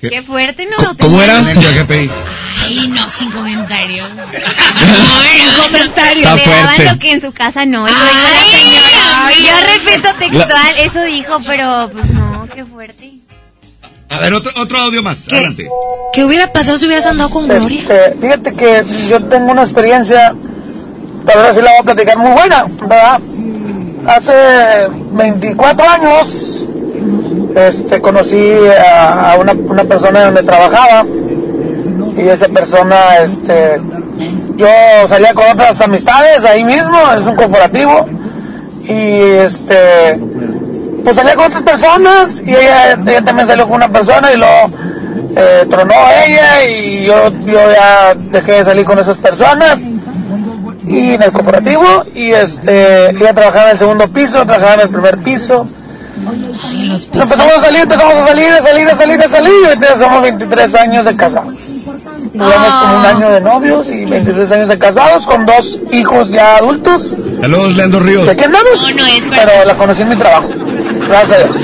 Qué 0.00 0.22
fuerte, 0.22 0.66
¿no? 0.66 0.96
¿Cómo 0.98 1.22
era? 1.22 1.44
Ay, 2.60 2.88
no, 2.88 3.08
sin 3.08 3.30
comentarios. 3.30 4.08
Sin 5.32 5.62
comentarios. 5.64 6.26
Está 6.26 6.36
Le 6.36 6.44
daban 6.44 6.66
fuerte. 6.76 6.92
lo 6.92 6.98
que 6.98 7.12
en 7.12 7.20
su 7.20 7.32
casa 7.32 7.64
no. 7.64 7.86
La 7.86 7.92
Ay. 9.24 9.46
Yo 9.46 9.66
respeto 9.66 10.08
textual, 10.18 10.74
eso 10.78 11.02
dijo, 11.02 11.40
pero 11.46 11.90
pues 11.92 12.10
no, 12.10 12.48
qué 12.54 12.64
fuerte. 12.64 13.21
A 14.12 14.18
ver, 14.20 14.34
otro, 14.34 14.52
otro 14.60 14.78
audio 14.78 15.02
más. 15.02 15.26
Adelante. 15.30 15.68
¿Qué 16.12 16.24
hubiera 16.24 16.52
pasado 16.52 16.78
si 16.78 16.86
hubieras 16.86 17.06
andado 17.06 17.30
con 17.30 17.48
Gloria? 17.48 17.80
Este, 17.80 18.14
fíjate 18.20 18.52
que 18.54 18.84
yo 19.08 19.24
tengo 19.24 19.52
una 19.52 19.62
experiencia, 19.62 20.34
pero 21.24 21.40
ahora 21.40 21.54
sí 21.54 21.62
la 21.62 21.70
voy 21.70 21.80
a 21.80 21.82
platicar 21.82 22.18
muy 22.18 22.32
buena, 22.32 22.66
¿verdad? 22.80 23.20
Hace 24.06 24.32
24 25.12 25.88
años 25.88 26.66
este, 27.54 28.00
conocí 28.00 28.52
a, 28.86 29.32
a 29.32 29.38
una, 29.38 29.52
una 29.52 29.84
persona 29.84 30.26
donde 30.26 30.42
trabajaba 30.42 31.06
y 32.16 32.28
esa 32.28 32.48
persona, 32.48 33.18
este, 33.22 33.80
yo 34.56 34.68
salía 35.08 35.32
con 35.32 35.46
otras 35.50 35.80
amistades 35.80 36.44
ahí 36.44 36.62
mismo, 36.64 36.98
es 37.18 37.24
un 37.24 37.36
corporativo 37.36 38.06
y 38.82 39.20
este, 39.38 40.18
pues 41.02 41.16
salía 41.16 41.34
con 41.34 41.46
otras 41.46 41.62
personas 41.62 42.42
y 42.44 42.50
ella, 42.50 42.92
ella 42.92 43.22
también 43.22 43.46
salió 43.46 43.66
con 43.66 43.76
una 43.76 43.88
persona 43.88 44.32
y 44.32 44.36
luego 44.36 44.70
eh, 45.36 45.66
tronó 45.68 45.94
ella 46.26 46.64
y 46.68 47.06
yo, 47.06 47.30
yo 47.44 47.72
ya 47.72 48.14
dejé 48.14 48.52
de 48.52 48.64
salir 48.64 48.84
con 48.84 48.98
esas 48.98 49.16
personas 49.18 49.88
y 50.86 51.14
en 51.14 51.22
el 51.22 51.32
corporativo 51.32 52.04
y 52.14 52.32
este 52.32 53.10
ella 53.10 53.32
trabajaba 53.32 53.66
en 53.66 53.70
el 53.72 53.78
segundo 53.78 54.08
piso, 54.08 54.44
trabajaba 54.44 54.74
en 54.74 54.80
el 54.80 54.88
primer 54.88 55.18
piso. 55.18 55.66
Ay, 56.64 56.86
los 56.86 57.08
Y 57.12 57.18
empezamos 57.18 57.54
a 57.54 57.60
salir, 57.60 57.80
empezamos 57.80 58.14
a 58.14 58.26
salir, 58.26 58.52
a 58.52 58.62
salir, 58.62 58.88
a 58.88 58.96
salir, 58.96 59.22
a 59.22 59.28
salir 59.28 59.52
y 59.62 59.66
ahorita 59.66 59.96
somos 59.96 60.22
23 60.22 60.74
años 60.76 61.04
de 61.04 61.16
casados. 61.16 61.54
Llevamos 62.32 62.74
como 62.74 62.98
un 62.98 63.06
año 63.06 63.30
de 63.30 63.40
novios 63.40 63.90
y 63.90 64.04
26 64.04 64.52
años 64.52 64.68
de 64.68 64.78
casados 64.78 65.26
con 65.26 65.44
dos 65.44 65.80
hijos 65.90 66.30
ya 66.30 66.56
adultos. 66.56 67.14
Saludos, 67.40 67.76
Leandro 67.76 68.00
Ríos. 68.00 68.26
¿De 68.26 68.36
qué 68.36 68.44
andamos? 68.44 68.80
No, 68.80 68.96
no 68.96 69.06
es 69.06 69.22
Pero 69.30 69.64
la 69.64 69.74
conocí 69.74 70.02
en 70.02 70.08
mi 70.10 70.16
trabajo. 70.16 70.48
Gracias 71.08 71.32
a 71.32 71.44
Dios. 71.44 71.56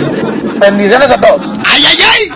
Bendiciones 0.59 1.11
a 1.11 1.21
todos. 1.21 1.43
¡Ay, 1.65 1.85
ay, 1.87 1.99
ay! 2.13 2.29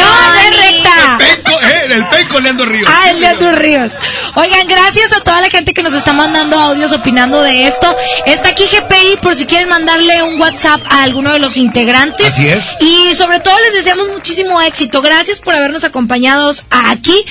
No, 0.00 0.40
es 0.40 0.56
recta. 0.56 1.18
Penco, 1.18 1.60
eh, 1.60 1.86
el 1.90 2.06
penco 2.06 2.40
Leandro 2.40 2.66
Ríos. 2.66 2.90
Ah, 2.90 3.10
el 3.10 3.20
Leandro 3.20 3.52
Ríos. 3.52 3.92
Oigan, 4.34 4.66
gracias 4.66 5.12
a 5.12 5.20
toda 5.20 5.40
la 5.40 5.50
gente 5.50 5.74
que 5.74 5.82
nos 5.82 5.92
está 5.92 6.12
mandando 6.12 6.58
audios 6.58 6.92
opinando 6.92 7.42
de 7.42 7.66
esto. 7.66 7.94
Está 8.24 8.50
aquí 8.50 8.64
GPI 8.64 9.18
por 9.22 9.34
si 9.36 9.46
quieren 9.46 9.68
mandarle 9.68 10.22
un 10.22 10.40
WhatsApp 10.40 10.80
a 10.88 11.02
alguno 11.02 11.32
de 11.32 11.38
los 11.38 11.56
integrantes. 11.56 12.26
Así 12.26 12.48
es. 12.48 12.64
Y 12.80 13.14
sobre 13.14 13.40
todo 13.40 13.58
les 13.58 13.74
deseamos 13.74 14.08
muchísimo 14.08 14.60
éxito. 14.62 15.02
Gracias 15.02 15.40
por 15.40 15.54
habernos 15.54 15.84
acompañado 15.84 16.52
aquí. 16.70 17.26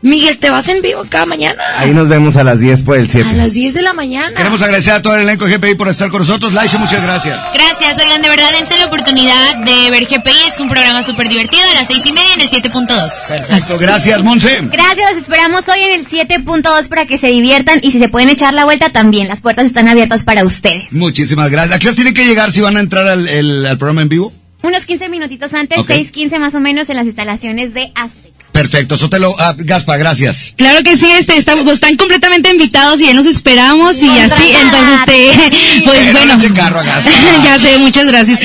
Miguel, 0.00 0.38
¿te 0.38 0.48
vas 0.48 0.68
en 0.68 0.80
vivo 0.80 1.02
cada 1.08 1.26
mañana? 1.26 1.60
Ahí 1.76 1.90
nos 1.92 2.08
vemos 2.08 2.36
a 2.36 2.44
las 2.44 2.60
10 2.60 2.82
por 2.82 2.96
el 2.96 3.10
7. 3.10 3.28
A 3.30 3.32
las 3.32 3.52
10 3.52 3.74
de 3.74 3.82
la 3.82 3.92
mañana. 3.92 4.32
Queremos 4.36 4.62
agradecer 4.62 4.92
a 4.94 5.02
todo 5.02 5.16
el 5.16 5.22
elenco 5.22 5.44
de 5.46 5.56
GPI 5.58 5.74
por 5.74 5.88
estar 5.88 6.08
con 6.10 6.20
nosotros. 6.20 6.52
Laisha, 6.54 6.78
muchas 6.78 7.02
gracias. 7.02 7.36
Gracias, 7.52 7.98
oigan, 8.04 8.22
de 8.22 8.28
verdad, 8.28 8.44
dense 8.56 8.78
la 8.78 8.86
oportunidad 8.86 9.56
de 9.64 9.90
ver 9.90 10.04
GPI. 10.06 10.30
Es 10.54 10.60
un 10.60 10.68
programa 10.68 11.02
súper 11.02 11.28
divertido 11.28 11.62
a 11.72 11.74
las 11.74 11.88
seis 11.88 12.02
y 12.04 12.12
media 12.12 12.32
en 12.34 12.40
el 12.42 12.48
7.2. 12.48 13.26
Perfecto, 13.28 13.78
gracias, 13.78 14.22
Monse. 14.22 14.58
Gracias, 14.70 15.10
los 15.14 15.22
esperamos 15.22 15.68
hoy 15.68 15.80
en 15.82 15.98
el 16.00 16.06
7.2 16.06 16.88
para 16.88 17.06
que 17.06 17.18
se 17.18 17.26
diviertan 17.28 17.80
y 17.82 17.90
si 17.90 17.98
se 17.98 18.08
pueden 18.08 18.28
echar 18.28 18.54
la 18.54 18.64
vuelta 18.64 18.90
también. 18.90 19.26
Las 19.26 19.40
puertas 19.40 19.66
están 19.66 19.88
abiertas 19.88 20.22
para 20.22 20.44
ustedes. 20.44 20.92
Muchísimas 20.92 21.50
gracias. 21.50 21.74
¿A 21.74 21.78
qué 21.80 21.88
os 21.88 21.96
tienen 21.96 22.14
que 22.14 22.24
llegar 22.24 22.52
si 22.52 22.60
van 22.60 22.76
a 22.76 22.80
entrar 22.80 23.06
al, 23.08 23.28
el- 23.28 23.66
al 23.66 23.76
programa 23.78 24.02
en 24.02 24.08
vivo? 24.08 24.32
Unos 24.62 24.86
15 24.86 25.08
minutitos 25.08 25.54
antes, 25.54 25.76
Ok. 25.78 25.90
6.15 25.90 26.38
más 26.38 26.54
o 26.54 26.60
menos 26.60 26.88
en 26.88 26.96
las 26.96 27.06
instalaciones 27.06 27.74
de 27.74 27.90
Azteca. 27.96 28.37
Perfecto, 28.52 28.96
Sotelo, 28.96 29.34
ah, 29.38 29.54
Gaspa, 29.56 29.96
gracias. 29.98 30.54
Claro 30.56 30.82
que 30.82 30.96
sí, 30.96 31.06
este, 31.18 31.36
estamos, 31.36 31.62
pues, 31.64 31.74
están 31.74 31.96
completamente 31.96 32.50
invitados 32.50 33.00
y 33.00 33.06
ya 33.06 33.14
nos 33.14 33.26
esperamos 33.26 33.96
y 34.02 34.08
así, 34.08 34.52
entonces, 34.62 34.98
este, 34.98 35.80
pues 35.84 35.98
Pero 36.00 36.12
bueno. 36.12 36.26
no 36.34 36.40
echen 36.40 36.54
carro 36.54 36.80
a 36.80 36.82
Gaspa. 36.82 37.10
ya 37.44 37.58
sé, 37.60 37.78
muchas 37.78 38.06
gracias. 38.06 38.40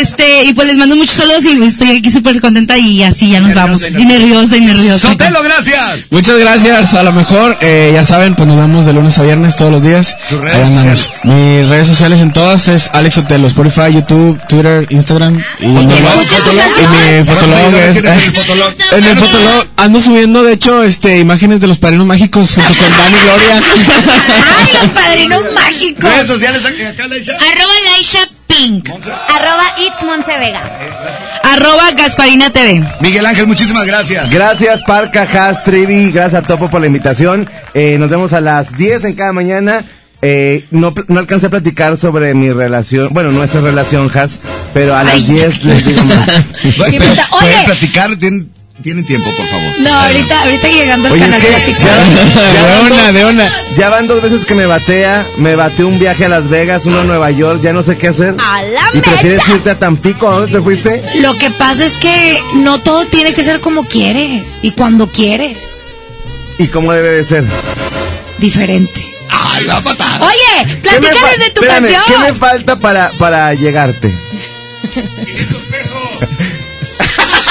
Este, 0.00 0.44
y 0.44 0.54
pues 0.54 0.66
les 0.68 0.76
mando 0.76 0.96
muchos 0.96 1.14
saludos 1.16 1.44
y 1.44 1.62
estoy 1.62 1.98
aquí 1.98 2.10
súper 2.10 2.40
contenta 2.40 2.78
y 2.78 3.02
así 3.02 3.30
ya 3.30 3.40
nos 3.40 3.54
vamos. 3.54 3.82
Y 3.82 4.06
nerviosa 4.06 4.56
y 4.56 4.60
nerviosa. 4.62 5.08
Sotelo, 5.10 5.42
gracias. 5.42 5.98
Muchas 6.10 6.38
gracias. 6.38 6.94
A 6.94 7.02
lo 7.02 7.12
mejor, 7.12 7.58
eh, 7.60 7.90
ya 7.92 8.06
saben, 8.06 8.34
pues 8.36 8.48
nos 8.48 8.56
vamos 8.56 8.86
de 8.86 8.94
lunes 8.94 9.18
a 9.18 9.22
viernes 9.22 9.56
todos 9.56 9.70
los 9.70 9.82
días. 9.82 10.16
Sus 10.30 10.40
redes 10.40 10.66
sociales. 10.70 11.10
Mis 11.24 11.68
redes 11.68 11.88
sociales 11.88 12.20
en 12.20 12.32
todas 12.32 12.68
es 12.68 12.88
Alex 12.94 13.16
Sotelo, 13.16 13.46
Spotify, 13.48 13.92
YouTube, 13.92 14.40
Twitter, 14.48 14.86
Instagram. 14.88 15.42
Y, 15.60 15.66
mi- 15.66 15.92
Escucha 15.92 16.36
tu 16.42 16.52
y 16.52 16.56
canción. 16.56 16.90
mi 17.18 17.24
fotolog 17.26 17.58
¿Cuántos 17.60 17.80
es... 17.80 17.94
seguidores 17.96 18.32
tienes 18.32 18.92
en 18.92 19.04
el 19.04 19.16
fotolog? 19.18 19.47
Ando 19.76 20.00
subiendo, 20.00 20.42
de 20.42 20.52
hecho, 20.54 20.82
este, 20.82 21.18
imágenes 21.18 21.60
de 21.60 21.66
los 21.66 21.78
padrinos 21.78 22.06
mágicos 22.06 22.54
junto 22.54 22.74
con 22.74 22.90
Dani 22.90 23.16
y 23.16 23.20
Gloria. 23.24 23.62
¡Ay, 24.58 24.72
los 24.72 24.88
padrinos 24.90 25.42
mágicos! 25.54 26.04
Redes 26.04 26.26
sociales 26.26 26.62
acá, 26.64 27.06
Laisha. 27.06 27.32
Arroba 27.34 27.72
Laisha 27.92 28.18
Pink. 28.48 28.88
Arroba 29.28 29.64
It's 29.78 30.02
Montevega. 30.04 30.62
Arroba 31.44 31.92
Gasparina 31.92 32.50
TV. 32.50 32.84
Miguel 33.00 33.24
Ángel, 33.24 33.46
muchísimas 33.46 33.86
gracias. 33.86 34.28
Gracias, 34.30 34.82
Parca, 34.82 35.22
Has, 35.22 35.62
Trivi, 35.64 36.10
gracias 36.10 36.42
a 36.42 36.46
Topo 36.46 36.68
por 36.68 36.80
la 36.80 36.86
invitación. 36.88 37.48
Eh, 37.72 37.96
nos 37.98 38.10
vemos 38.10 38.32
a 38.32 38.40
las 38.40 38.76
10 38.76 39.04
en 39.04 39.14
cada 39.14 39.32
mañana. 39.32 39.84
Eh, 40.20 40.66
no, 40.72 40.92
no 41.06 41.20
alcancé 41.20 41.46
a 41.46 41.50
platicar 41.50 41.96
sobre 41.96 42.34
mi 42.34 42.50
relación, 42.50 43.10
bueno, 43.12 43.30
nuestra 43.30 43.60
relación, 43.60 44.10
Has, 44.12 44.40
pero 44.74 44.96
a 44.96 45.04
las 45.04 45.14
Ay. 45.14 45.22
10 45.22 45.64
les 45.64 45.86
digo 45.86 46.02
más. 46.02 46.28
Pueden 46.76 46.92
Qué 46.98 47.00
puta. 47.08 47.28
Oye. 47.30 47.64
platicar, 47.64 48.16
tienen, 48.16 48.50
tienen 48.82 49.04
tiempo, 49.04 49.28
por 49.36 49.46
favor. 49.46 49.72
No, 49.80 49.92
ahorita, 49.92 50.42
ahorita 50.42 50.68
llegando 50.68 51.08
al 51.08 51.12
Oye, 51.14 51.22
canal 51.22 51.40
es 51.42 51.64
que 51.64 51.72
ya, 51.72 51.78
ya 52.54 52.76
De 52.76 52.80
una, 52.92 53.12
de 53.12 53.24
una. 53.24 53.52
ya 53.76 53.88
van 53.90 54.06
dos 54.06 54.22
veces 54.22 54.44
que 54.44 54.54
me 54.54 54.66
batea, 54.66 55.26
me 55.36 55.56
bateó 55.56 55.88
un 55.88 55.98
viaje 55.98 56.24
a 56.26 56.28
Las 56.28 56.48
Vegas, 56.48 56.84
uno 56.86 57.00
a 57.00 57.04
Nueva 57.04 57.30
York, 57.30 57.60
ya 57.62 57.72
no 57.72 57.82
sé 57.82 57.96
qué 57.96 58.08
hacer. 58.08 58.34
¡A 58.38 58.62
la 58.62 58.90
¿Y 58.94 59.00
prefieres 59.00 59.40
irte 59.48 59.70
a 59.70 59.78
Tampico? 59.78 60.28
¿A 60.30 60.36
dónde 60.36 60.52
te 60.52 60.62
fuiste? 60.62 61.02
Lo 61.20 61.34
que 61.36 61.50
pasa 61.50 61.84
es 61.84 61.96
que 61.96 62.40
no 62.54 62.80
todo 62.82 63.04
tiene 63.06 63.32
que 63.34 63.44
ser 63.44 63.60
como 63.60 63.84
quieres 63.86 64.46
y 64.62 64.70
cuando 64.72 65.10
quieres. 65.10 65.56
¿Y 66.58 66.68
cómo 66.68 66.92
debe 66.92 67.10
de 67.10 67.24
ser? 67.24 67.44
Diferente. 68.38 69.04
Ay, 69.30 69.66
va 69.66 69.76
a 69.78 69.82
patar. 69.82 70.22
Oye, 70.22 70.64
¿Qué 70.82 70.90
me 70.92 70.98
platícales 71.08 71.38
de 71.40 71.50
tu 71.50 71.62
espérame, 71.62 71.82
canción. 71.92 72.02
¿Qué 72.06 72.32
me 72.32 72.38
falta 72.38 72.76
para, 72.76 73.10
para 73.18 73.54
llegarte? 73.54 74.14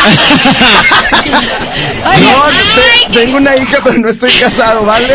Oye, 2.08 2.22
no, 2.22 2.44
ay, 2.46 3.12
te- 3.12 3.20
tengo 3.20 3.38
una 3.38 3.56
hija, 3.56 3.78
pero 3.84 3.98
no 3.98 4.10
estoy 4.10 4.32
casado, 4.32 4.84
¿vale? 4.86 5.08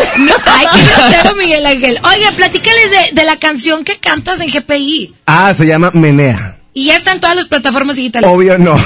ay, 0.45 0.65
qué 0.73 0.81
grosero, 0.81 1.35
Miguel 1.37 1.65
Ángel. 1.65 1.99
Oye, 2.03 2.31
platícales 2.35 2.91
de, 2.91 3.09
de 3.13 3.23
la 3.23 3.37
canción 3.37 3.83
que 3.83 3.97
cantas 3.99 4.39
en 4.41 4.49
GPI. 4.51 5.15
Ah, 5.25 5.53
se 5.55 5.65
llama 5.65 5.91
Menea. 5.93 6.57
Y 6.75 6.85
ya 6.85 6.95
está 6.95 7.11
en 7.11 7.19
todas 7.21 7.35
las 7.35 7.45
plataformas 7.45 7.97
digitales. 7.97 8.27
Obvio 8.27 8.57
no. 8.57 8.73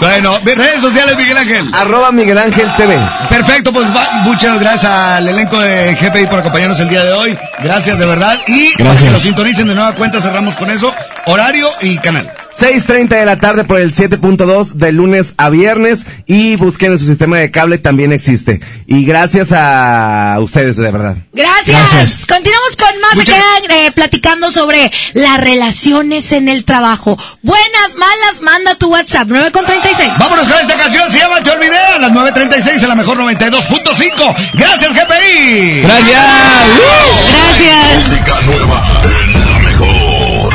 bueno, 0.00 0.38
redes 0.42 0.80
sociales, 0.80 1.14
Miguel 1.18 1.36
Ángel. 1.36 1.70
Arroba 1.74 2.10
Miguel 2.10 2.38
Ángel 2.38 2.66
TV. 2.74 2.96
Perfecto, 3.28 3.70
pues 3.70 3.86
va- 3.94 4.22
muchas 4.22 4.58
gracias 4.58 4.90
al 4.90 5.28
elenco 5.28 5.60
de 5.60 5.94
GPI 5.94 6.26
por 6.26 6.38
acompañarnos 6.38 6.80
el 6.80 6.88
día 6.88 7.04
de 7.04 7.12
hoy. 7.12 7.38
Gracias 7.62 7.98
de 7.98 8.06
verdad. 8.06 8.34
Y 8.46 8.72
para 8.78 8.84
Gracias. 8.90 9.04
que 9.04 9.10
lo 9.10 9.18
sintonicen 9.18 9.68
de 9.68 9.74
nueva 9.74 9.94
cuenta, 9.94 10.22
cerramos 10.22 10.56
con 10.56 10.70
eso. 10.70 10.94
Horario 11.26 11.68
y 11.82 11.98
canal. 11.98 12.32
6.30 12.58 13.08
de 13.08 13.24
la 13.24 13.36
tarde 13.38 13.64
por 13.64 13.78
el 13.80 13.92
7.2 13.94 14.72
de 14.72 14.90
lunes 14.92 15.34
a 15.36 15.48
viernes 15.48 16.04
y 16.26 16.56
busquen 16.56 16.92
en 16.92 16.98
su 16.98 17.06
sistema 17.06 17.36
de 17.38 17.50
cable, 17.50 17.78
también 17.78 18.12
existe. 18.12 18.60
Y 18.86 19.04
gracias 19.04 19.52
a 19.52 20.36
ustedes, 20.40 20.76
de 20.76 20.90
verdad. 20.90 21.16
Gracias. 21.32 21.66
Gracias. 21.68 22.26
Continuamos 22.26 22.76
con 22.76 23.00
más 23.00 23.14
Muchas- 23.16 23.36
eh, 23.70 23.92
platicando 23.94 24.50
sobre 24.50 24.90
las 25.14 25.40
relaciones 25.40 26.32
en 26.32 26.48
el 26.48 26.64
trabajo. 26.64 27.16
Buenas, 27.42 27.94
malas, 27.96 28.40
manda 28.42 28.74
tu 28.76 28.88
WhatsApp, 28.90 29.28
9 29.28 29.52
con 29.52 29.64
36. 29.64 30.10
Vámonos 30.18 30.48
con 30.48 30.58
esta 30.60 30.76
canción, 30.76 31.10
se 31.12 31.18
llama 31.18 31.40
Te 31.42 31.50
Olvidé, 31.50 31.78
a 31.78 31.98
las 31.98 32.10
9.36 32.12 32.82
en 32.82 32.88
la 32.88 32.94
mejor 32.96 33.18
92.5. 33.18 34.34
Gracias, 34.54 34.92
GPI. 34.94 35.82
Gracias. 35.82 36.24
Gracias. 37.28 38.08
Música 38.08 38.40
nueva 38.42 39.02
en 39.04 39.32
la 39.46 39.58
mejor. 39.60 40.54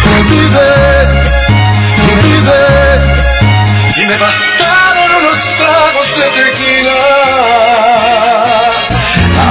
Y 3.95 4.05
me 4.05 4.17
bastaron 4.17 5.09
unos 5.19 5.39
tragos 5.57 6.09
de 6.17 6.25
tequila. 6.41 6.99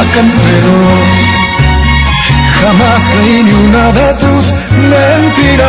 Acá 0.00 0.20
entre 0.20 0.56
jamás 2.62 3.02
creí 3.12 3.42
ni 3.42 3.52
una 3.52 3.92
de 3.92 4.14
tus 4.14 4.44
mentiras. 4.90 5.68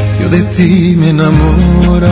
yo 0.21 0.29
de 0.29 0.43
ti 0.55 0.95
me 0.97 1.09
enamoraba. 1.09 2.11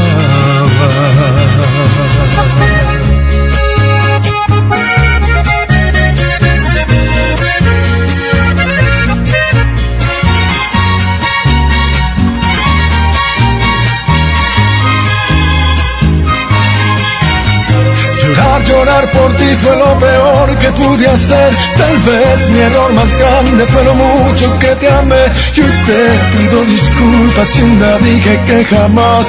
Llorar, 18.69 19.09
por 19.09 19.35
ti 19.35 19.49
fue 19.63 19.75
lo 19.77 19.97
peor 19.97 20.55
que 20.59 20.71
pude 20.73 21.07
hacer. 21.07 21.57
Tal 21.75 21.97
vez 22.09 22.49
mi 22.49 22.59
error 22.59 22.93
más 22.93 23.11
grande 23.15 23.65
fue 23.65 23.83
lo 23.83 23.95
mucho 23.95 24.59
que 24.59 24.75
te 24.75 24.87
amé. 24.91 25.25
Yo 25.53 25.63
te 25.87 26.03
pido 26.37 26.63
disculpas 26.65 27.47
si 27.47 27.63
un 27.63 27.79
día 27.79 27.97
dije 27.97 28.39
que 28.45 28.65
jamás 28.65 29.25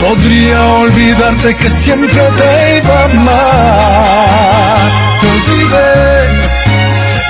podría 0.00 0.62
olvidarte 0.84 1.56
que 1.56 1.68
siempre 1.68 2.22
te 2.38 2.76
iba 2.78 3.00
a 3.00 3.04
amar. 3.06 4.78
Te 5.20 5.26
olvidé 5.34 5.94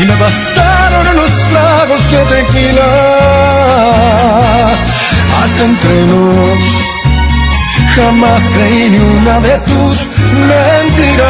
y 0.00 0.04
me 0.04 0.16
bastaron 0.16 1.08
unos 1.14 1.32
tragos 1.50 2.10
de 2.10 2.20
tequila. 2.34 2.88
Acá 5.40 5.64
entre 5.64 5.96
nos 6.10 6.94
Jamás 7.94 8.42
creí 8.52 8.90
ni 8.90 8.98
una 8.98 9.38
de 9.38 9.56
tus 9.60 10.08
mentiras. 10.34 11.24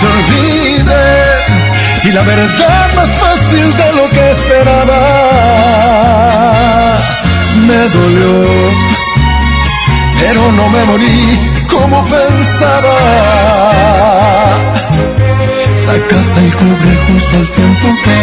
Te 0.00 0.06
olvidé 0.06 1.10
y 2.04 2.12
la 2.12 2.22
verdad 2.22 2.94
más 2.94 3.10
fácil 3.10 3.76
de 3.76 3.92
lo 3.92 4.08
que 4.10 4.30
esperaba. 4.30 5.00
Me 7.66 7.88
dolió, 7.88 8.72
pero 10.20 10.52
no 10.52 10.68
me 10.70 10.84
morí 10.84 11.40
como 11.70 12.04
pensaba. 12.04 12.96
Sacaste 15.76 16.40
el 16.46 16.54
cobre 16.54 16.96
justo 17.06 17.36
al 17.36 17.48
tiempo 17.48 17.88
que 18.04 18.18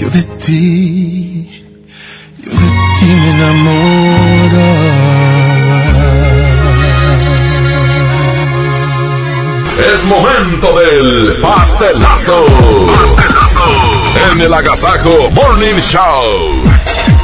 yo 0.00 0.08
de 0.10 0.22
ti, 0.44 1.48
yo 2.44 2.50
de 2.50 2.70
ti 2.98 3.06
me 3.06 3.30
enamoraba. 3.30 5.29
Es 9.80 10.04
momento 10.04 10.78
del 10.78 11.40
pastelazo. 11.40 12.44
Pastelazo. 12.86 13.62
En 14.30 14.40
el 14.42 14.52
Agasajo 14.52 15.30
Morning 15.30 15.80
Show. 15.80 16.62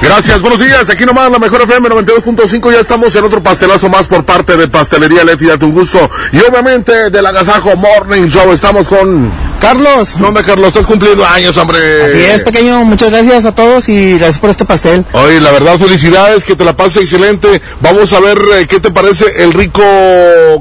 Gracias, 0.00 0.40
buenos 0.40 0.60
días. 0.60 0.88
Aquí 0.88 1.04
nomás 1.04 1.30
la 1.30 1.38
mejor 1.38 1.60
FM 1.60 1.90
92.5. 1.90 2.72
Ya 2.72 2.80
estamos 2.80 3.14
en 3.14 3.24
otro 3.24 3.42
pastelazo 3.42 3.90
más 3.90 4.06
por 4.08 4.24
parte 4.24 4.56
de 4.56 4.68
Pastelería 4.68 5.22
Leti. 5.24 5.44
Date 5.44 5.66
un 5.66 5.72
gusto. 5.72 5.98
Y 6.32 6.38
obviamente 6.40 7.10
del 7.10 7.26
Agasajo 7.26 7.76
Morning 7.76 8.28
Show. 8.28 8.50
Estamos 8.52 8.88
con 8.88 9.30
Carlos. 9.60 10.16
No 10.16 10.32
Carlos, 10.34 10.68
estás 10.68 10.86
cumpliendo 10.86 11.26
años, 11.26 11.56
hombre. 11.56 11.78
Así 12.04 12.18
es, 12.18 12.42
pequeño. 12.42 12.84
Muchas 12.84 13.10
gracias 13.10 13.44
a 13.44 13.54
todos 13.54 13.88
y 13.88 14.12
gracias 14.12 14.38
por 14.38 14.50
este 14.50 14.64
pastel. 14.64 15.04
Oye, 15.12 15.40
la 15.40 15.50
verdad, 15.50 15.78
felicidades, 15.78 16.44
que 16.44 16.54
te 16.54 16.64
la 16.64 16.74
pases 16.74 17.02
excelente. 17.02 17.60
Vamos 17.80 18.12
a 18.12 18.20
ver 18.20 18.38
eh, 18.54 18.66
qué 18.66 18.80
te 18.80 18.90
parece 18.90 19.24
el 19.42 19.52
rico 19.52 19.82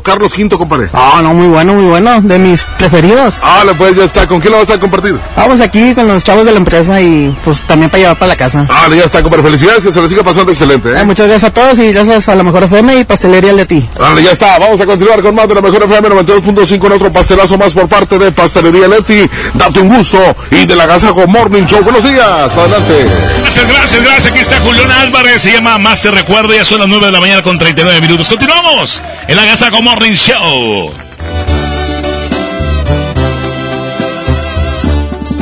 Carlos 0.04 0.34
Quinto, 0.34 0.58
compadre. 0.58 0.90
Ah, 0.94 1.20
no, 1.22 1.34
muy 1.34 1.48
bueno, 1.48 1.74
muy 1.74 1.86
bueno. 1.86 2.22
De 2.22 2.40
mis 2.40 2.64
preferidos. 2.78 3.40
Ah, 3.42 3.64
pues 3.78 3.96
ya 3.96 4.04
está. 4.06 4.28
¿Con 4.28 4.40
quién 4.40 4.54
lo 4.54 4.60
vas 4.60 4.70
a 4.70 4.80
compartir? 4.80 5.20
Vamos 5.36 5.60
aquí 5.60 5.94
con 5.94 6.08
los 6.08 6.24
chavos 6.24 6.46
de 6.46 6.52
la 6.52 6.58
empresa 6.58 7.02
y 7.02 7.36
pues 7.44 7.62
también 7.68 7.90
para 7.90 8.02
llevar 8.02 8.20
para 8.20 8.30
la 8.30 8.38
casa. 8.38 8.66
Ah, 8.70 8.88
ya 8.90 9.04
está, 9.04 9.22
compadre. 9.22 9.44
Felicidades, 9.44 9.84
que 9.84 9.92
se 9.92 10.02
le 10.02 10.08
siga 10.08 10.24
pasando 10.24 10.52
excelente. 10.52 10.90
¿eh? 10.90 11.02
Eh, 11.02 11.04
muchas 11.04 11.28
gracias 11.28 11.52
a 11.52 11.54
todos 11.54 11.78
y 11.80 11.92
gracias 11.92 12.30
a 12.30 12.36
la 12.36 12.44
mejor 12.44 12.64
FM 12.64 13.00
y 13.00 13.04
Pastelería 13.04 13.54
de 13.54 13.66
ti. 13.66 13.88
Dale, 14.00 14.24
ya 14.24 14.32
está. 14.32 14.58
Vamos 14.58 14.80
a 14.80 14.86
continuar 14.86 15.22
con 15.22 15.36
más 15.36 15.48
de 15.48 15.56
la 15.56 15.62
mejor 15.62 15.84
FM 15.84 16.10
92.5 16.10 16.86
en 16.86 16.92
otro 16.92 17.12
pastelazo 17.12 17.58
más 17.58 17.74
por 17.74 17.88
parte 17.88 18.18
de 18.18 18.32
Pastelería 18.32 18.86
Date 18.96 19.82
un 19.82 19.90
gusto 19.90 20.18
y 20.52 20.66
de 20.66 20.74
la 20.74 20.86
Gazajo 20.86 21.28
Morning 21.28 21.66
Show. 21.66 21.84
Buenos 21.84 22.02
días. 22.02 22.24
Adelante. 22.58 23.06
Gracias, 23.42 23.68
gracias, 23.68 24.04
gracias. 24.04 24.32
Aquí 24.32 24.40
está 24.40 24.60
Julián 24.62 24.90
Álvarez. 24.90 25.42
Se 25.42 25.52
llama 25.52 25.78
Más 25.78 26.02
Te 26.02 26.12
Recuerdo. 26.12 26.54
Ya 26.54 26.64
son 26.64 26.80
las 26.80 26.88
9 26.88 27.08
de 27.08 27.12
la 27.12 27.20
mañana 27.20 27.44
con 27.44 27.60
39 27.60 28.00
minutos. 28.00 28.30
Continuamos 28.30 29.04
en 29.28 29.36
la 29.36 29.44
Gazajo 29.44 29.82
Morning 29.82 30.14
Show. 30.14 30.94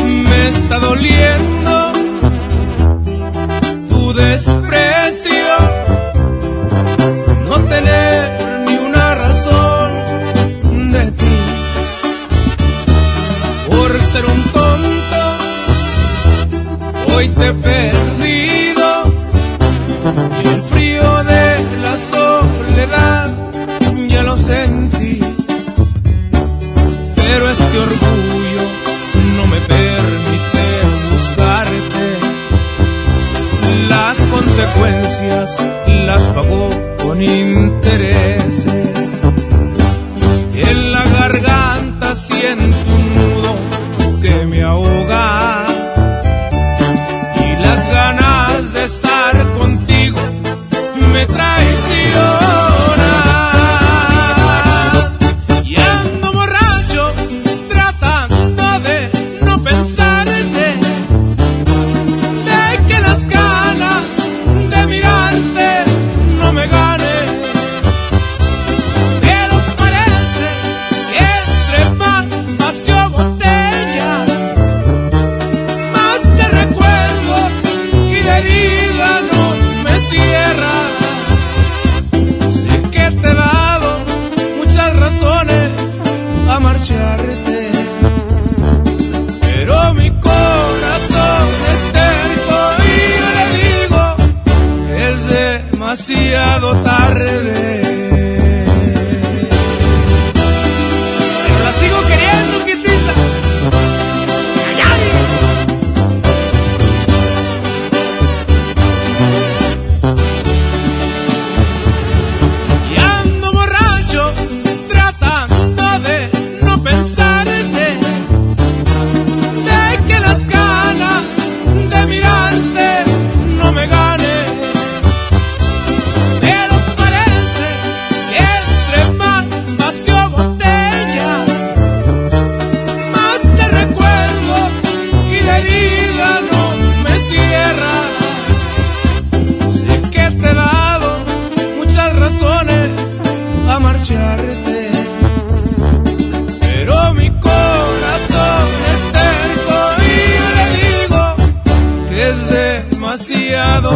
Me 0.04 0.50
está 0.50 0.80
doliendo 0.80 1.94
tu 3.88 4.14
desprecio. 4.14 4.93
Hoy 17.16 17.28
te 17.30 17.48
he 17.48 17.54
perdido. 17.54 19.14
Y 20.44 20.48
el 20.48 20.62
frío 20.64 21.24
de 21.24 21.64
la 21.82 21.98
soledad 21.98 23.32
ya 24.10 24.24
lo 24.24 24.38
sentí. 24.38 25.20
Pero 27.16 27.50
este 27.50 27.78
orgullo 27.80 28.64
no 29.38 29.48
me 29.48 29.60
permite 29.62 30.66
buscarte. 31.12 32.06
Las 33.90 34.18
consecuencias 34.36 35.68
las 35.88 36.28
pagó 36.30 36.70
con 37.04 37.22
intereses. 37.22 38.66
En 40.54 40.92
la 40.92 41.04
garganta 41.06 42.16
siento 42.16 43.03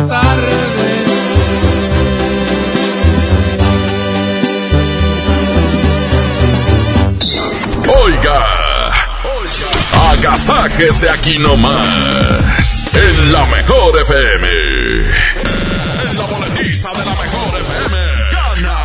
tarde. 0.06 0.78
Oiga, 7.88 8.46
agasájese 10.12 11.10
aquí 11.10 11.38
nomás, 11.40 12.84
en 12.94 13.32
la 13.32 13.46
mejor 13.48 14.02
FM. 14.02 14.48
En 16.10 16.18
la 16.18 16.26
boletiza 16.26 16.92
de 16.92 17.06
la 17.06 17.16
mejor 17.16 17.62
FM. 17.62 17.98
Gana. 18.32 18.78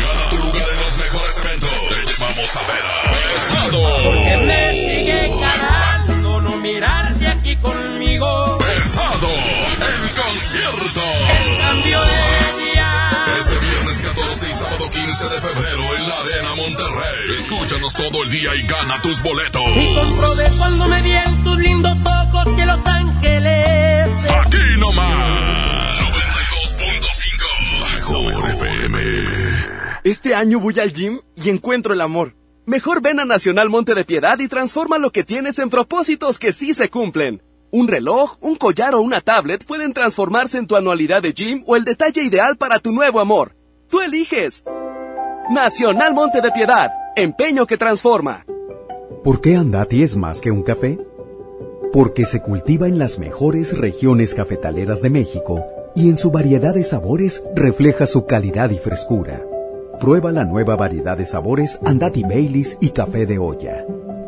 Gana 0.00 0.28
tu 0.30 0.38
lugar 0.38 0.64
en 0.72 0.80
los 0.80 0.96
mejores 0.96 1.36
eventos. 1.38 1.70
Te 1.70 2.12
llevamos 2.12 2.56
a 2.56 2.60
ver 2.60 2.84
a 2.86 3.10
Pesado. 3.12 4.69
Concierto. 10.22 11.00
En 11.00 11.58
cambio 11.58 12.00
de 12.00 12.64
día. 12.64 12.90
Este 13.38 13.58
viernes 13.58 14.00
14 14.02 14.48
y 14.48 14.52
sábado 14.52 14.90
15 14.90 15.24
de 15.28 15.40
febrero 15.40 15.96
en 15.96 16.08
la 16.08 16.20
Arena 16.20 16.54
Monterrey. 16.54 17.36
Escúchanos 17.38 17.94
todo 17.94 18.22
el 18.24 18.30
día 18.30 18.54
y 18.54 18.66
gana 18.66 19.00
tus 19.02 19.22
boletos. 19.22 19.62
Y 19.76 19.94
comprobé 19.94 20.50
cuando 20.58 20.88
me 20.88 21.02
vi 21.02 21.12
en 21.12 21.44
tus 21.44 21.58
lindos 21.58 21.96
ojos 22.04 22.56
que 22.56 22.66
Los 22.66 22.86
Ángeles. 22.86 24.10
Aquí 24.44 24.78
nomás. 24.78 26.00
92.5 26.00 27.94
Mejor 27.94 28.50
FM. 28.50 28.98
Este 30.04 30.34
año 30.34 30.60
voy 30.60 30.78
al 30.80 30.92
gym 30.92 31.20
y 31.36 31.50
encuentro 31.50 31.94
el 31.94 32.00
amor. 32.00 32.36
Mejor 32.66 33.00
ven 33.02 33.20
a 33.20 33.24
Nacional 33.24 33.68
Monte 33.68 33.94
de 33.94 34.04
Piedad 34.04 34.38
y 34.38 34.48
transforma 34.48 34.98
lo 34.98 35.10
que 35.10 35.24
tienes 35.24 35.58
en 35.58 35.70
propósitos 35.70 36.38
que 36.38 36.52
sí 36.52 36.74
se 36.74 36.88
cumplen. 36.88 37.42
Un 37.72 37.86
reloj, 37.86 38.36
un 38.40 38.56
collar 38.56 38.96
o 38.96 39.00
una 39.00 39.20
tablet 39.20 39.64
pueden 39.64 39.92
transformarse 39.92 40.58
en 40.58 40.66
tu 40.66 40.74
anualidad 40.74 41.22
de 41.22 41.32
gym 41.32 41.62
o 41.68 41.76
el 41.76 41.84
detalle 41.84 42.20
ideal 42.24 42.56
para 42.56 42.80
tu 42.80 42.90
nuevo 42.90 43.20
amor. 43.20 43.54
Tú 43.88 44.00
eliges. 44.00 44.64
Nacional 45.50 46.12
Monte 46.12 46.40
de 46.40 46.50
Piedad, 46.50 46.90
empeño 47.14 47.66
que 47.66 47.76
transforma. 47.76 48.44
¿Por 49.22 49.40
qué 49.40 49.54
Andati 49.54 50.02
es 50.02 50.16
más 50.16 50.40
que 50.40 50.50
un 50.50 50.64
café? 50.64 50.98
Porque 51.92 52.24
se 52.24 52.42
cultiva 52.42 52.88
en 52.88 52.98
las 52.98 53.20
mejores 53.20 53.78
regiones 53.78 54.34
cafetaleras 54.34 55.00
de 55.00 55.10
México 55.10 55.64
y 55.94 56.08
en 56.08 56.18
su 56.18 56.32
variedad 56.32 56.74
de 56.74 56.82
sabores 56.82 57.40
refleja 57.54 58.06
su 58.06 58.26
calidad 58.26 58.70
y 58.70 58.78
frescura. 58.78 59.44
Prueba 60.00 60.32
la 60.32 60.44
nueva 60.44 60.74
variedad 60.74 61.16
de 61.16 61.26
sabores 61.26 61.78
Andati 61.84 62.22
Baileys 62.22 62.78
y 62.80 62.90
café 62.90 63.26
de 63.26 63.38
olla. 63.38 63.84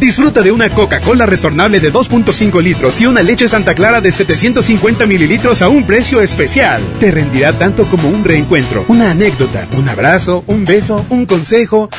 Disfruta 0.00 0.42
de 0.42 0.52
una 0.52 0.70
Coca-Cola 0.70 1.26
retornable 1.26 1.80
de 1.80 1.92
2.5 1.92 2.62
litros 2.62 3.00
y 3.00 3.06
una 3.06 3.22
leche 3.22 3.48
Santa 3.48 3.74
Clara 3.74 4.00
de 4.00 4.12
750 4.12 5.06
mililitros 5.06 5.60
a 5.60 5.68
un 5.68 5.84
precio 5.84 6.20
especial. 6.20 6.80
Te 7.00 7.10
rendirá 7.10 7.52
tanto 7.52 7.84
como 7.86 8.08
un 8.08 8.24
reencuentro, 8.24 8.84
una 8.86 9.10
anécdota, 9.10 9.66
un 9.76 9.88
abrazo, 9.88 10.44
un 10.46 10.64
beso, 10.64 11.04
un 11.10 11.26
consejo. 11.26 11.88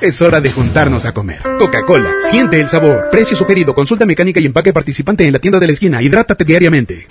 Es 0.00 0.20
hora 0.20 0.40
de 0.40 0.50
juntarnos 0.50 1.04
a 1.04 1.14
comer. 1.14 1.40
Coca-Cola, 1.60 2.10
siente 2.28 2.60
el 2.60 2.68
sabor. 2.68 3.08
Precio 3.08 3.36
sugerido, 3.36 3.72
consulta 3.72 4.04
mecánica 4.04 4.40
y 4.40 4.46
empaque 4.46 4.72
participante 4.72 5.24
en 5.24 5.32
la 5.32 5.38
tienda 5.38 5.60
de 5.60 5.68
la 5.68 5.72
esquina. 5.74 6.02
Hidrátate 6.02 6.44
diariamente. 6.44 7.06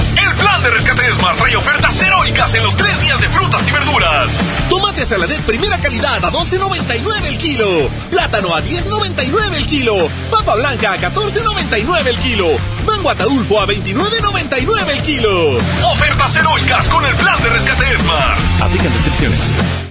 Plan 0.61 0.73
de 0.73 0.77
rescate 0.77 1.13
Smart 1.13 1.37
trae 1.37 1.55
ofertas 1.55 2.01
heroicas 2.01 2.53
en 2.53 2.63
los 2.63 2.75
tres 2.75 2.99
días 3.01 3.19
de 3.19 3.29
frutas 3.29 3.67
y 3.67 3.71
verduras. 3.71 4.31
Tomate 4.69 5.05
saladet 5.05 5.41
primera 5.41 5.77
calidad 5.79 6.23
a 6.23 6.31
12.99 6.31 7.25
el 7.25 7.37
kilo. 7.37 7.89
Plátano 8.11 8.53
a 8.53 8.61
10.99 8.61 9.55
el 9.55 9.65
kilo. 9.65 9.95
Papa 10.29 10.55
blanca 10.55 10.93
a 10.93 10.97
14.99 10.99 12.07
el 12.07 12.17
kilo. 12.17 12.45
Mango 12.85 13.09
ataulfo 13.09 13.59
a 13.59 13.65
29.99 13.65 14.89
el 14.89 15.01
kilo. 15.01 15.57
Ofertas 15.93 16.35
heroicas 16.35 16.87
con 16.89 17.05
el 17.05 17.15
plan 17.15 17.41
de 17.41 17.49
rescate 17.49 17.97
Smart. 17.97 18.39
Aplican 18.61 18.93
restricciones. 18.93 19.90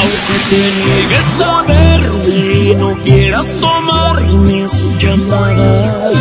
Aunque 0.00 0.36
te 0.50 0.62
niegues 0.72 1.28
a 1.44 1.62
verme 1.62 2.70
y 2.70 2.74
no 2.76 2.90
quieras 3.02 3.56
tomar 3.60 4.22
mis 4.22 4.72
llamadas. 4.98 6.12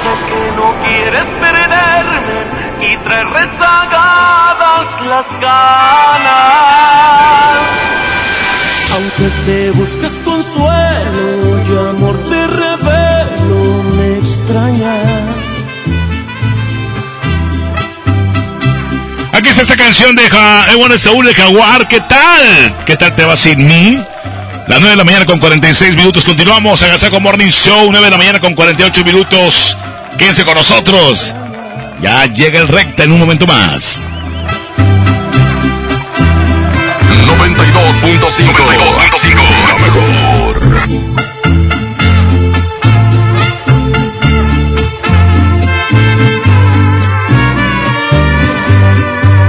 Sé 0.00 0.12
que 0.28 0.42
no 0.58 0.68
quieres 0.84 1.28
perderme 1.44 2.38
y 2.80 2.96
traer 3.04 3.28
rezagadas 3.28 4.86
las 5.08 5.28
ganas. 5.40 6.50
Aunque 8.94 9.28
te 9.46 9.70
busques 9.70 10.14
consuelo 10.24 11.60
y 11.64 11.70
amor 11.88 12.16
te 12.28 12.46
revelo, 12.46 13.82
me 13.96 14.18
extrañas. 14.18 15.19
Esta 19.58 19.76
canción 19.76 20.14
de 20.16 20.22
ja 20.30 20.72
eh, 20.72 20.76
bueno, 20.76 20.96
Saúl 20.96 21.26
de 21.26 21.34
Jaguar. 21.34 21.86
¿Qué 21.88 22.00
tal? 22.00 22.84
¿Qué 22.86 22.96
tal 22.96 23.14
te 23.14 23.24
va 23.24 23.36
sin 23.36 23.66
mí? 23.66 24.02
Las 24.68 24.80
9 24.80 24.90
de 24.90 24.96
la 24.96 25.04
mañana 25.04 25.26
con 25.26 25.38
46 25.38 25.96
minutos. 25.96 26.24
Continuamos. 26.24 26.82
Agasaco 26.82 27.20
Morning 27.20 27.50
Show. 27.50 27.90
9 27.90 28.06
de 28.06 28.10
la 28.10 28.16
mañana 28.16 28.40
con 28.40 28.54
48 28.54 29.04
minutos. 29.04 29.76
Quédense 30.16 30.44
con 30.44 30.54
nosotros. 30.54 31.34
Ya 32.00 32.24
llega 32.26 32.60
el 32.60 32.68
recta 32.68 33.02
en 33.04 33.12
un 33.12 33.18
momento 33.18 33.46
más. 33.46 34.00
92.5. 37.26 38.52
92.5. 38.52 39.34
La 39.68 39.74
mejor. 39.78 41.39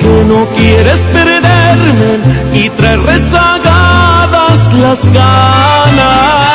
Que 0.00 0.24
no 0.24 0.46
quieres 0.56 1.00
perderme 1.12 2.12
y 2.54 2.70
traer 2.70 3.00
rezagadas 3.00 4.74
las 4.74 5.04
ganas. 5.12 6.50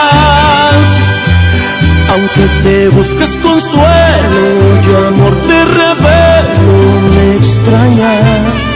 Aunque 2.14 2.44
te 2.64 2.90
busques 2.90 3.36
consuelo 3.38 4.42
y 4.84 4.96
amor 5.08 5.34
te 5.48 5.66
revelo, 5.66 6.76
me 7.14 7.26
extrañas. 7.36 8.76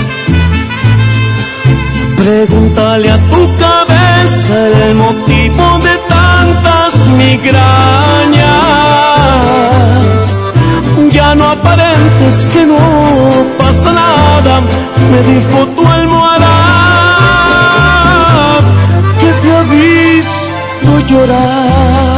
Pregúntale 2.18 3.12
a 3.12 3.18
tu 3.30 3.42
cabeza 3.58 4.56
el 4.88 4.96
motivo 4.96 5.80
de 5.88 5.96
tantas 6.10 6.94
migrañas. 7.18 8.50
Ya 11.08 11.34
no 11.34 11.50
aparentes 11.50 12.46
que 12.52 12.66
no 12.66 12.78
pasa 13.58 13.92
nada, 13.92 14.62
me 15.12 15.20
dijo 15.32 15.68
tu 15.76 15.88
almohada 15.88 16.56
que 19.20 19.32
te 19.42 19.56
ha 19.56 19.64
visto 19.64 21.00
llorar. 21.10 22.09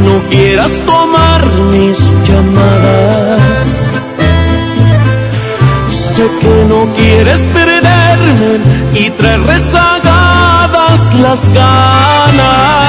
No 0.00 0.22
quieras 0.28 0.72
tomar 0.84 1.44
mis 1.72 1.98
llamadas. 2.28 3.66
Sé 5.90 6.24
que 6.40 6.64
no 6.68 6.86
quieres 6.96 7.40
perderme 7.52 8.60
y 8.94 9.10
traer 9.10 9.42
rezagadas 9.42 11.14
las 11.20 11.48
ganas. 11.52 12.86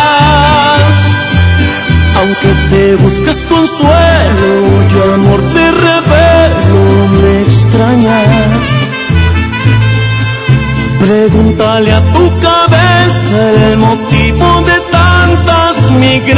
Aunque 2.19 2.49
te 2.69 2.95
busques 2.95 3.43
consuelo 3.43 4.51
y 4.89 5.13
amor 5.13 5.41
te 5.53 5.71
revelo, 5.71 6.79
me 7.21 7.41
extrañas. 7.41 8.77
Pregúntale 10.99 11.93
a 11.93 12.01
tu 12.13 12.39
cabeza 12.39 13.51
el 13.71 13.77
motivo 13.77 14.61
de 14.65 14.86
migrañas. 16.07 16.37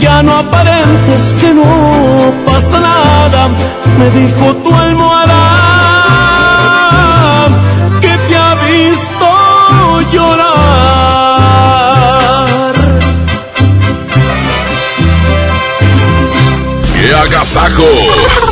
Ya 0.00 0.22
no 0.22 0.32
aparentes 0.44 1.22
que 1.40 1.48
no 1.54 1.70
pasa 2.46 2.78
nada, 2.80 3.40
me 3.98 4.06
dijo 4.10 4.44
tu 4.62 4.70
almohada 4.74 5.42
que 8.00 8.12
te 8.26 8.36
ha 8.36 8.54
visto 8.72 9.28
llorar. 10.12 10.52
¡Qué 16.94 17.06
agasajo! 17.24 18.51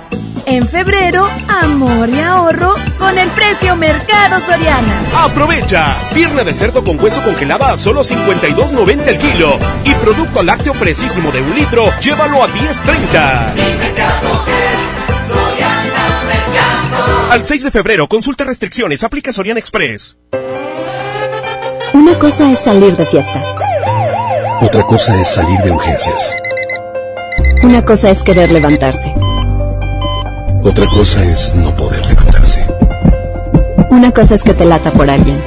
En 0.51 0.67
febrero, 0.67 1.25
amor 1.47 2.09
y 2.09 2.19
ahorro 2.19 2.75
con 2.99 3.17
el 3.17 3.29
precio 3.29 3.77
Mercado 3.77 4.37
Soriana. 4.41 5.01
Aprovecha. 5.23 5.95
Pierna 6.13 6.43
de 6.43 6.53
cerdo 6.53 6.83
con 6.83 7.01
hueso 7.01 7.23
congelada 7.23 7.71
a 7.71 7.77
solo 7.77 8.01
52.90 8.01 9.07
el 9.07 9.17
kilo. 9.17 9.57
Y 9.85 9.93
producto 9.93 10.43
lácteo 10.43 10.73
precisísimo 10.73 11.31
de 11.31 11.39
un 11.39 11.55
litro, 11.55 11.85
llévalo 12.01 12.43
a 12.43 12.49
10.30. 12.49 13.53
Al 17.29 17.45
6 17.45 17.63
de 17.63 17.71
febrero, 17.71 18.09
consulta 18.09 18.43
restricciones, 18.43 19.05
aplica 19.05 19.31
Soriana 19.31 19.61
Express. 19.61 20.17
Una 21.93 22.19
cosa 22.19 22.51
es 22.51 22.59
salir 22.59 22.97
de 22.97 23.05
fiesta. 23.05 23.41
Otra 24.59 24.83
cosa 24.83 25.17
es 25.17 25.29
salir 25.29 25.59
de 25.59 25.71
urgencias. 25.71 26.35
Una 27.63 27.85
cosa 27.85 28.09
es 28.09 28.21
querer 28.21 28.51
levantarse. 28.51 29.15
Otra 30.63 30.85
cosa 30.87 31.23
es 31.23 31.55
no 31.55 31.75
poder 31.75 32.05
levantarse. 32.05 32.65
Una 33.89 34.11
cosa 34.11 34.35
es 34.35 34.43
que 34.43 34.53
te 34.53 34.63
lata 34.63 34.91
por 34.91 35.09
alguien. 35.09 35.41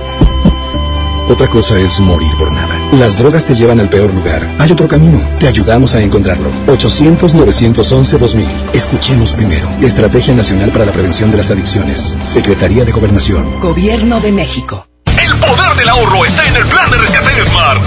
Otra 1.29 1.47
cosa 1.49 1.79
es 1.79 2.01
morir 2.01 2.31
por 2.39 2.53
nada. 2.53 2.77
Las 2.93 3.19
drogas 3.19 3.47
te 3.47 3.55
llevan 3.55 3.81
al 3.81 3.89
peor 3.89 4.13
lugar. 4.13 4.47
Hay 4.59 4.73
otro 4.73 4.89
camino. 4.89 5.23
Te 5.39 5.47
ayudamos 5.47 5.95
a 5.95 6.01
encontrarlo. 6.03 6.51
800-911-2000. 6.67 8.47
Escuchemos 8.75 9.33
primero. 9.33 9.69
Estrategia 9.81 10.35
Nacional 10.35 10.71
para 10.71 10.85
la 10.85 10.93
Prevención 10.93 11.31
de 11.31 11.39
las 11.39 11.51
Adicciones. 11.51 12.19
Secretaría 12.23 12.85
de 12.85 12.93
Gobernación. 12.93 13.61
Gobierno 13.61 14.21
de 14.21 14.33
México. 14.33 14.87
El 15.07 15.35
poder 15.37 15.77
del 15.77 15.89
ahorro 15.89 16.25
está 16.25 16.47
en 16.47 16.57
el 16.57 16.67
plan 16.67 16.91
de 16.91 16.99
rescate 16.99 17.35
de 17.35 17.45
Smart. 17.45 17.83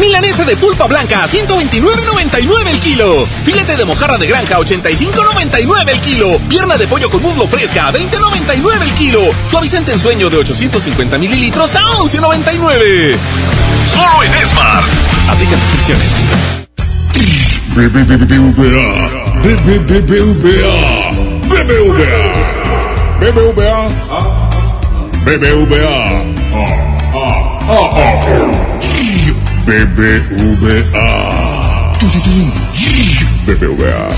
Milanesa 0.00 0.44
de 0.44 0.56
pulpa 0.56 0.86
blanca 0.86 1.24
a 1.24 1.26
129.99 1.28 2.66
el 2.68 2.80
kilo. 2.80 3.26
Filete 3.44 3.76
de 3.76 3.84
mojarra 3.84 4.16
de 4.16 4.26
granja 4.26 4.56
a 4.56 4.60
85.99 4.60 5.90
el 5.90 6.00
kilo. 6.00 6.38
Pierna 6.48 6.78
de 6.78 6.86
pollo 6.86 7.10
con 7.10 7.22
muslo 7.22 7.46
fresca 7.46 7.88
a 7.88 7.92
20.99 7.92 8.82
el 8.82 8.92
kilo. 8.94 9.20
Suavizante 9.50 9.92
en 9.92 10.00
sueño 10.00 10.30
de 10.30 10.38
850 10.38 11.18
mililitros 11.18 11.76
a 11.76 11.80
11.99. 11.98 13.16
Solo 13.86 14.22
en 14.22 14.46
Smart. 14.46 14.86
Aplica 15.28 15.56
restricciones. 15.56 16.08
BBVA. 17.74 18.16
BBVA. 19.42 20.00
BBVA. 20.00 21.10
BBVA. 23.20 23.88
BBVA. 25.26 25.70
BBVA. 27.66 28.69
BBVA. 33.46 34.08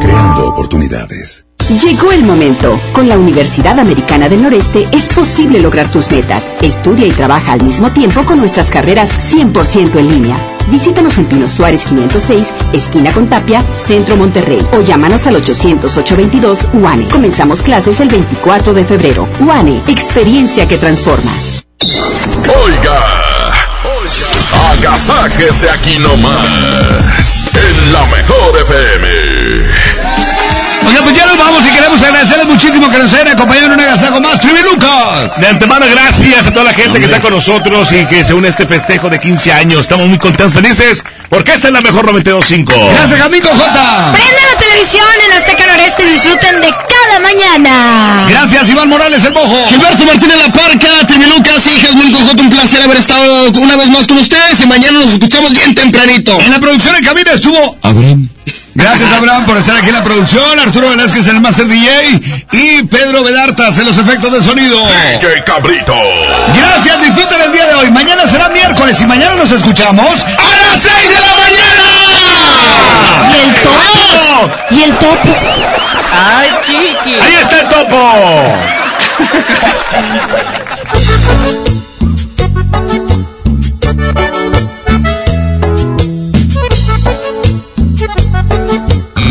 Creando 0.00 0.48
oportunidades. 0.48 1.44
Llegó 1.68 2.12
el 2.12 2.22
momento. 2.22 2.78
Con 2.92 3.08
la 3.08 3.18
Universidad 3.18 3.78
Americana 3.78 4.28
del 4.28 4.42
Noreste 4.42 4.88
es 4.92 5.06
posible 5.06 5.60
lograr 5.60 5.90
tus 5.90 6.10
metas. 6.10 6.44
Estudia 6.62 7.06
y 7.06 7.10
trabaja 7.10 7.52
al 7.52 7.62
mismo 7.62 7.92
tiempo 7.92 8.24
con 8.24 8.38
nuestras 8.38 8.68
carreras 8.68 9.08
100% 9.32 9.96
en 9.96 10.08
línea. 10.08 10.36
Visítanos 10.70 11.18
en 11.18 11.26
Pino 11.26 11.48
Suárez 11.48 11.84
506, 11.84 12.46
esquina 12.72 13.12
con 13.12 13.28
Tapia, 13.28 13.64
Centro 13.84 14.16
Monterrey. 14.16 14.64
O 14.72 14.80
llámanos 14.80 15.26
al 15.26 15.42
800-822 15.42 16.72
UANE. 16.74 17.08
Comenzamos 17.08 17.62
clases 17.62 17.98
el 18.00 18.08
24 18.08 18.72
de 18.72 18.84
febrero. 18.84 19.28
UANE, 19.40 19.82
experiencia 19.88 20.68
que 20.68 20.78
transforma. 20.78 21.32
Oiga, 21.82 22.64
oiga, 22.64 23.25
agasáquese 24.78 25.70
aquí 25.70 25.98
nomás, 25.98 27.44
en 27.54 27.92
la 27.92 28.06
mejor 28.06 28.56
FM. 28.58 29.65
Oiga, 30.86 31.02
pues 31.02 31.16
ya 31.16 31.26
nos 31.26 31.36
vamos 31.36 31.64
y 31.66 31.74
queremos 31.74 32.02
agradecerles 32.02 32.46
muchísimo 32.46 32.88
que 32.90 32.98
nos 32.98 33.12
hayan 33.12 33.28
acompañado 33.28 33.66
en 33.66 33.72
un 33.72 33.80
agasajo 33.80 34.20
más. 34.20 34.40
Trivi 34.40 34.60
Lucas. 34.62 35.40
De 35.40 35.48
antemano, 35.48 35.86
gracias 35.90 36.46
a 36.46 36.52
toda 36.52 36.64
la 36.64 36.74
gente 36.74 36.98
que 36.98 37.06
está 37.06 37.20
con 37.20 37.32
nosotros 37.32 37.90
y 37.92 38.06
que 38.06 38.22
se 38.22 38.34
une 38.34 38.48
a 38.48 38.50
este 38.50 38.66
festejo 38.66 39.08
de 39.08 39.18
15 39.18 39.52
años. 39.52 39.80
Estamos 39.80 40.08
muy 40.08 40.18
contentos, 40.18 40.52
felices, 40.54 41.02
porque 41.28 41.52
esta 41.54 41.68
es 41.68 41.72
la 41.72 41.80
mejor 41.80 42.06
92.5. 42.06 42.90
Gracias, 42.92 43.20
Amigo 43.20 43.48
J. 43.48 44.12
Prende 44.12 44.42
la 44.52 44.58
televisión 44.58 45.06
en 45.26 45.32
Azteca 45.36 45.66
Noreste 45.66 46.02
y 46.04 46.12
disfruten 46.12 46.60
de 46.60 46.68
cada 46.68 47.20
mañana. 47.20 48.26
Gracias, 48.30 48.70
Iván 48.70 48.88
Morales, 48.88 49.24
el 49.24 49.32
bojo. 49.32 49.56
Gilberto 49.68 50.04
Martínez 50.04 50.36
La 50.38 50.52
Parca, 50.52 51.06
Trivi 51.06 51.26
Lucas 51.26 51.62
y 51.66 51.80
Jasmine 51.80 52.12
J. 52.12 52.42
Un 52.42 52.50
placer 52.50 52.82
haber 52.82 52.96
estado 52.98 53.50
una 53.50 53.76
vez 53.76 53.88
más 53.90 54.06
con 54.06 54.18
ustedes 54.18 54.60
y 54.62 54.66
mañana 54.66 55.00
nos 55.00 55.12
escuchamos 55.12 55.50
bien 55.50 55.74
tempranito. 55.74 56.38
En 56.40 56.50
la 56.52 56.60
producción 56.60 56.94
en 56.94 57.04
cabina 57.04 57.32
estuvo 57.32 57.76
Abraham. 57.82 58.28
Gracias, 58.76 59.10
Abraham, 59.10 59.46
por 59.46 59.56
estar 59.56 59.74
aquí 59.74 59.88
en 59.88 59.94
la 59.94 60.02
producción. 60.02 60.60
Arturo 60.60 60.90
Velázquez 60.90 61.26
en 61.28 61.36
el 61.36 61.40
Master 61.40 61.66
DJ. 61.66 62.20
Y 62.52 62.82
Pedro 62.82 63.24
Vedartas 63.24 63.78
en 63.78 63.86
los 63.86 63.96
efectos 63.96 64.30
de 64.30 64.42
sonido. 64.42 64.76
¡Qué 65.18 65.42
cabrito! 65.44 65.94
Gracias, 66.54 67.00
disfruten 67.00 67.40
el 67.40 67.52
día 67.52 67.66
de 67.66 67.74
hoy. 67.74 67.90
Mañana 67.90 68.28
será 68.28 68.50
miércoles 68.50 69.00
y 69.00 69.06
mañana 69.06 69.34
nos 69.34 69.50
escuchamos 69.50 70.24
a 70.24 70.26
las 70.26 70.78
6 70.78 71.08
de 71.08 71.20
la 71.20 71.34
mañana. 71.42 71.86
¿Y 73.32 73.34
el 73.48 73.54
topo? 73.62 74.50
¿Y 74.70 74.82
el 74.82 74.92
topo? 74.96 75.34
¡Ay, 76.12 76.50
chiqui! 76.66 77.14
¡Ahí 77.14 77.34
está 77.40 77.60
el 77.60 77.68
topo! 77.68 77.96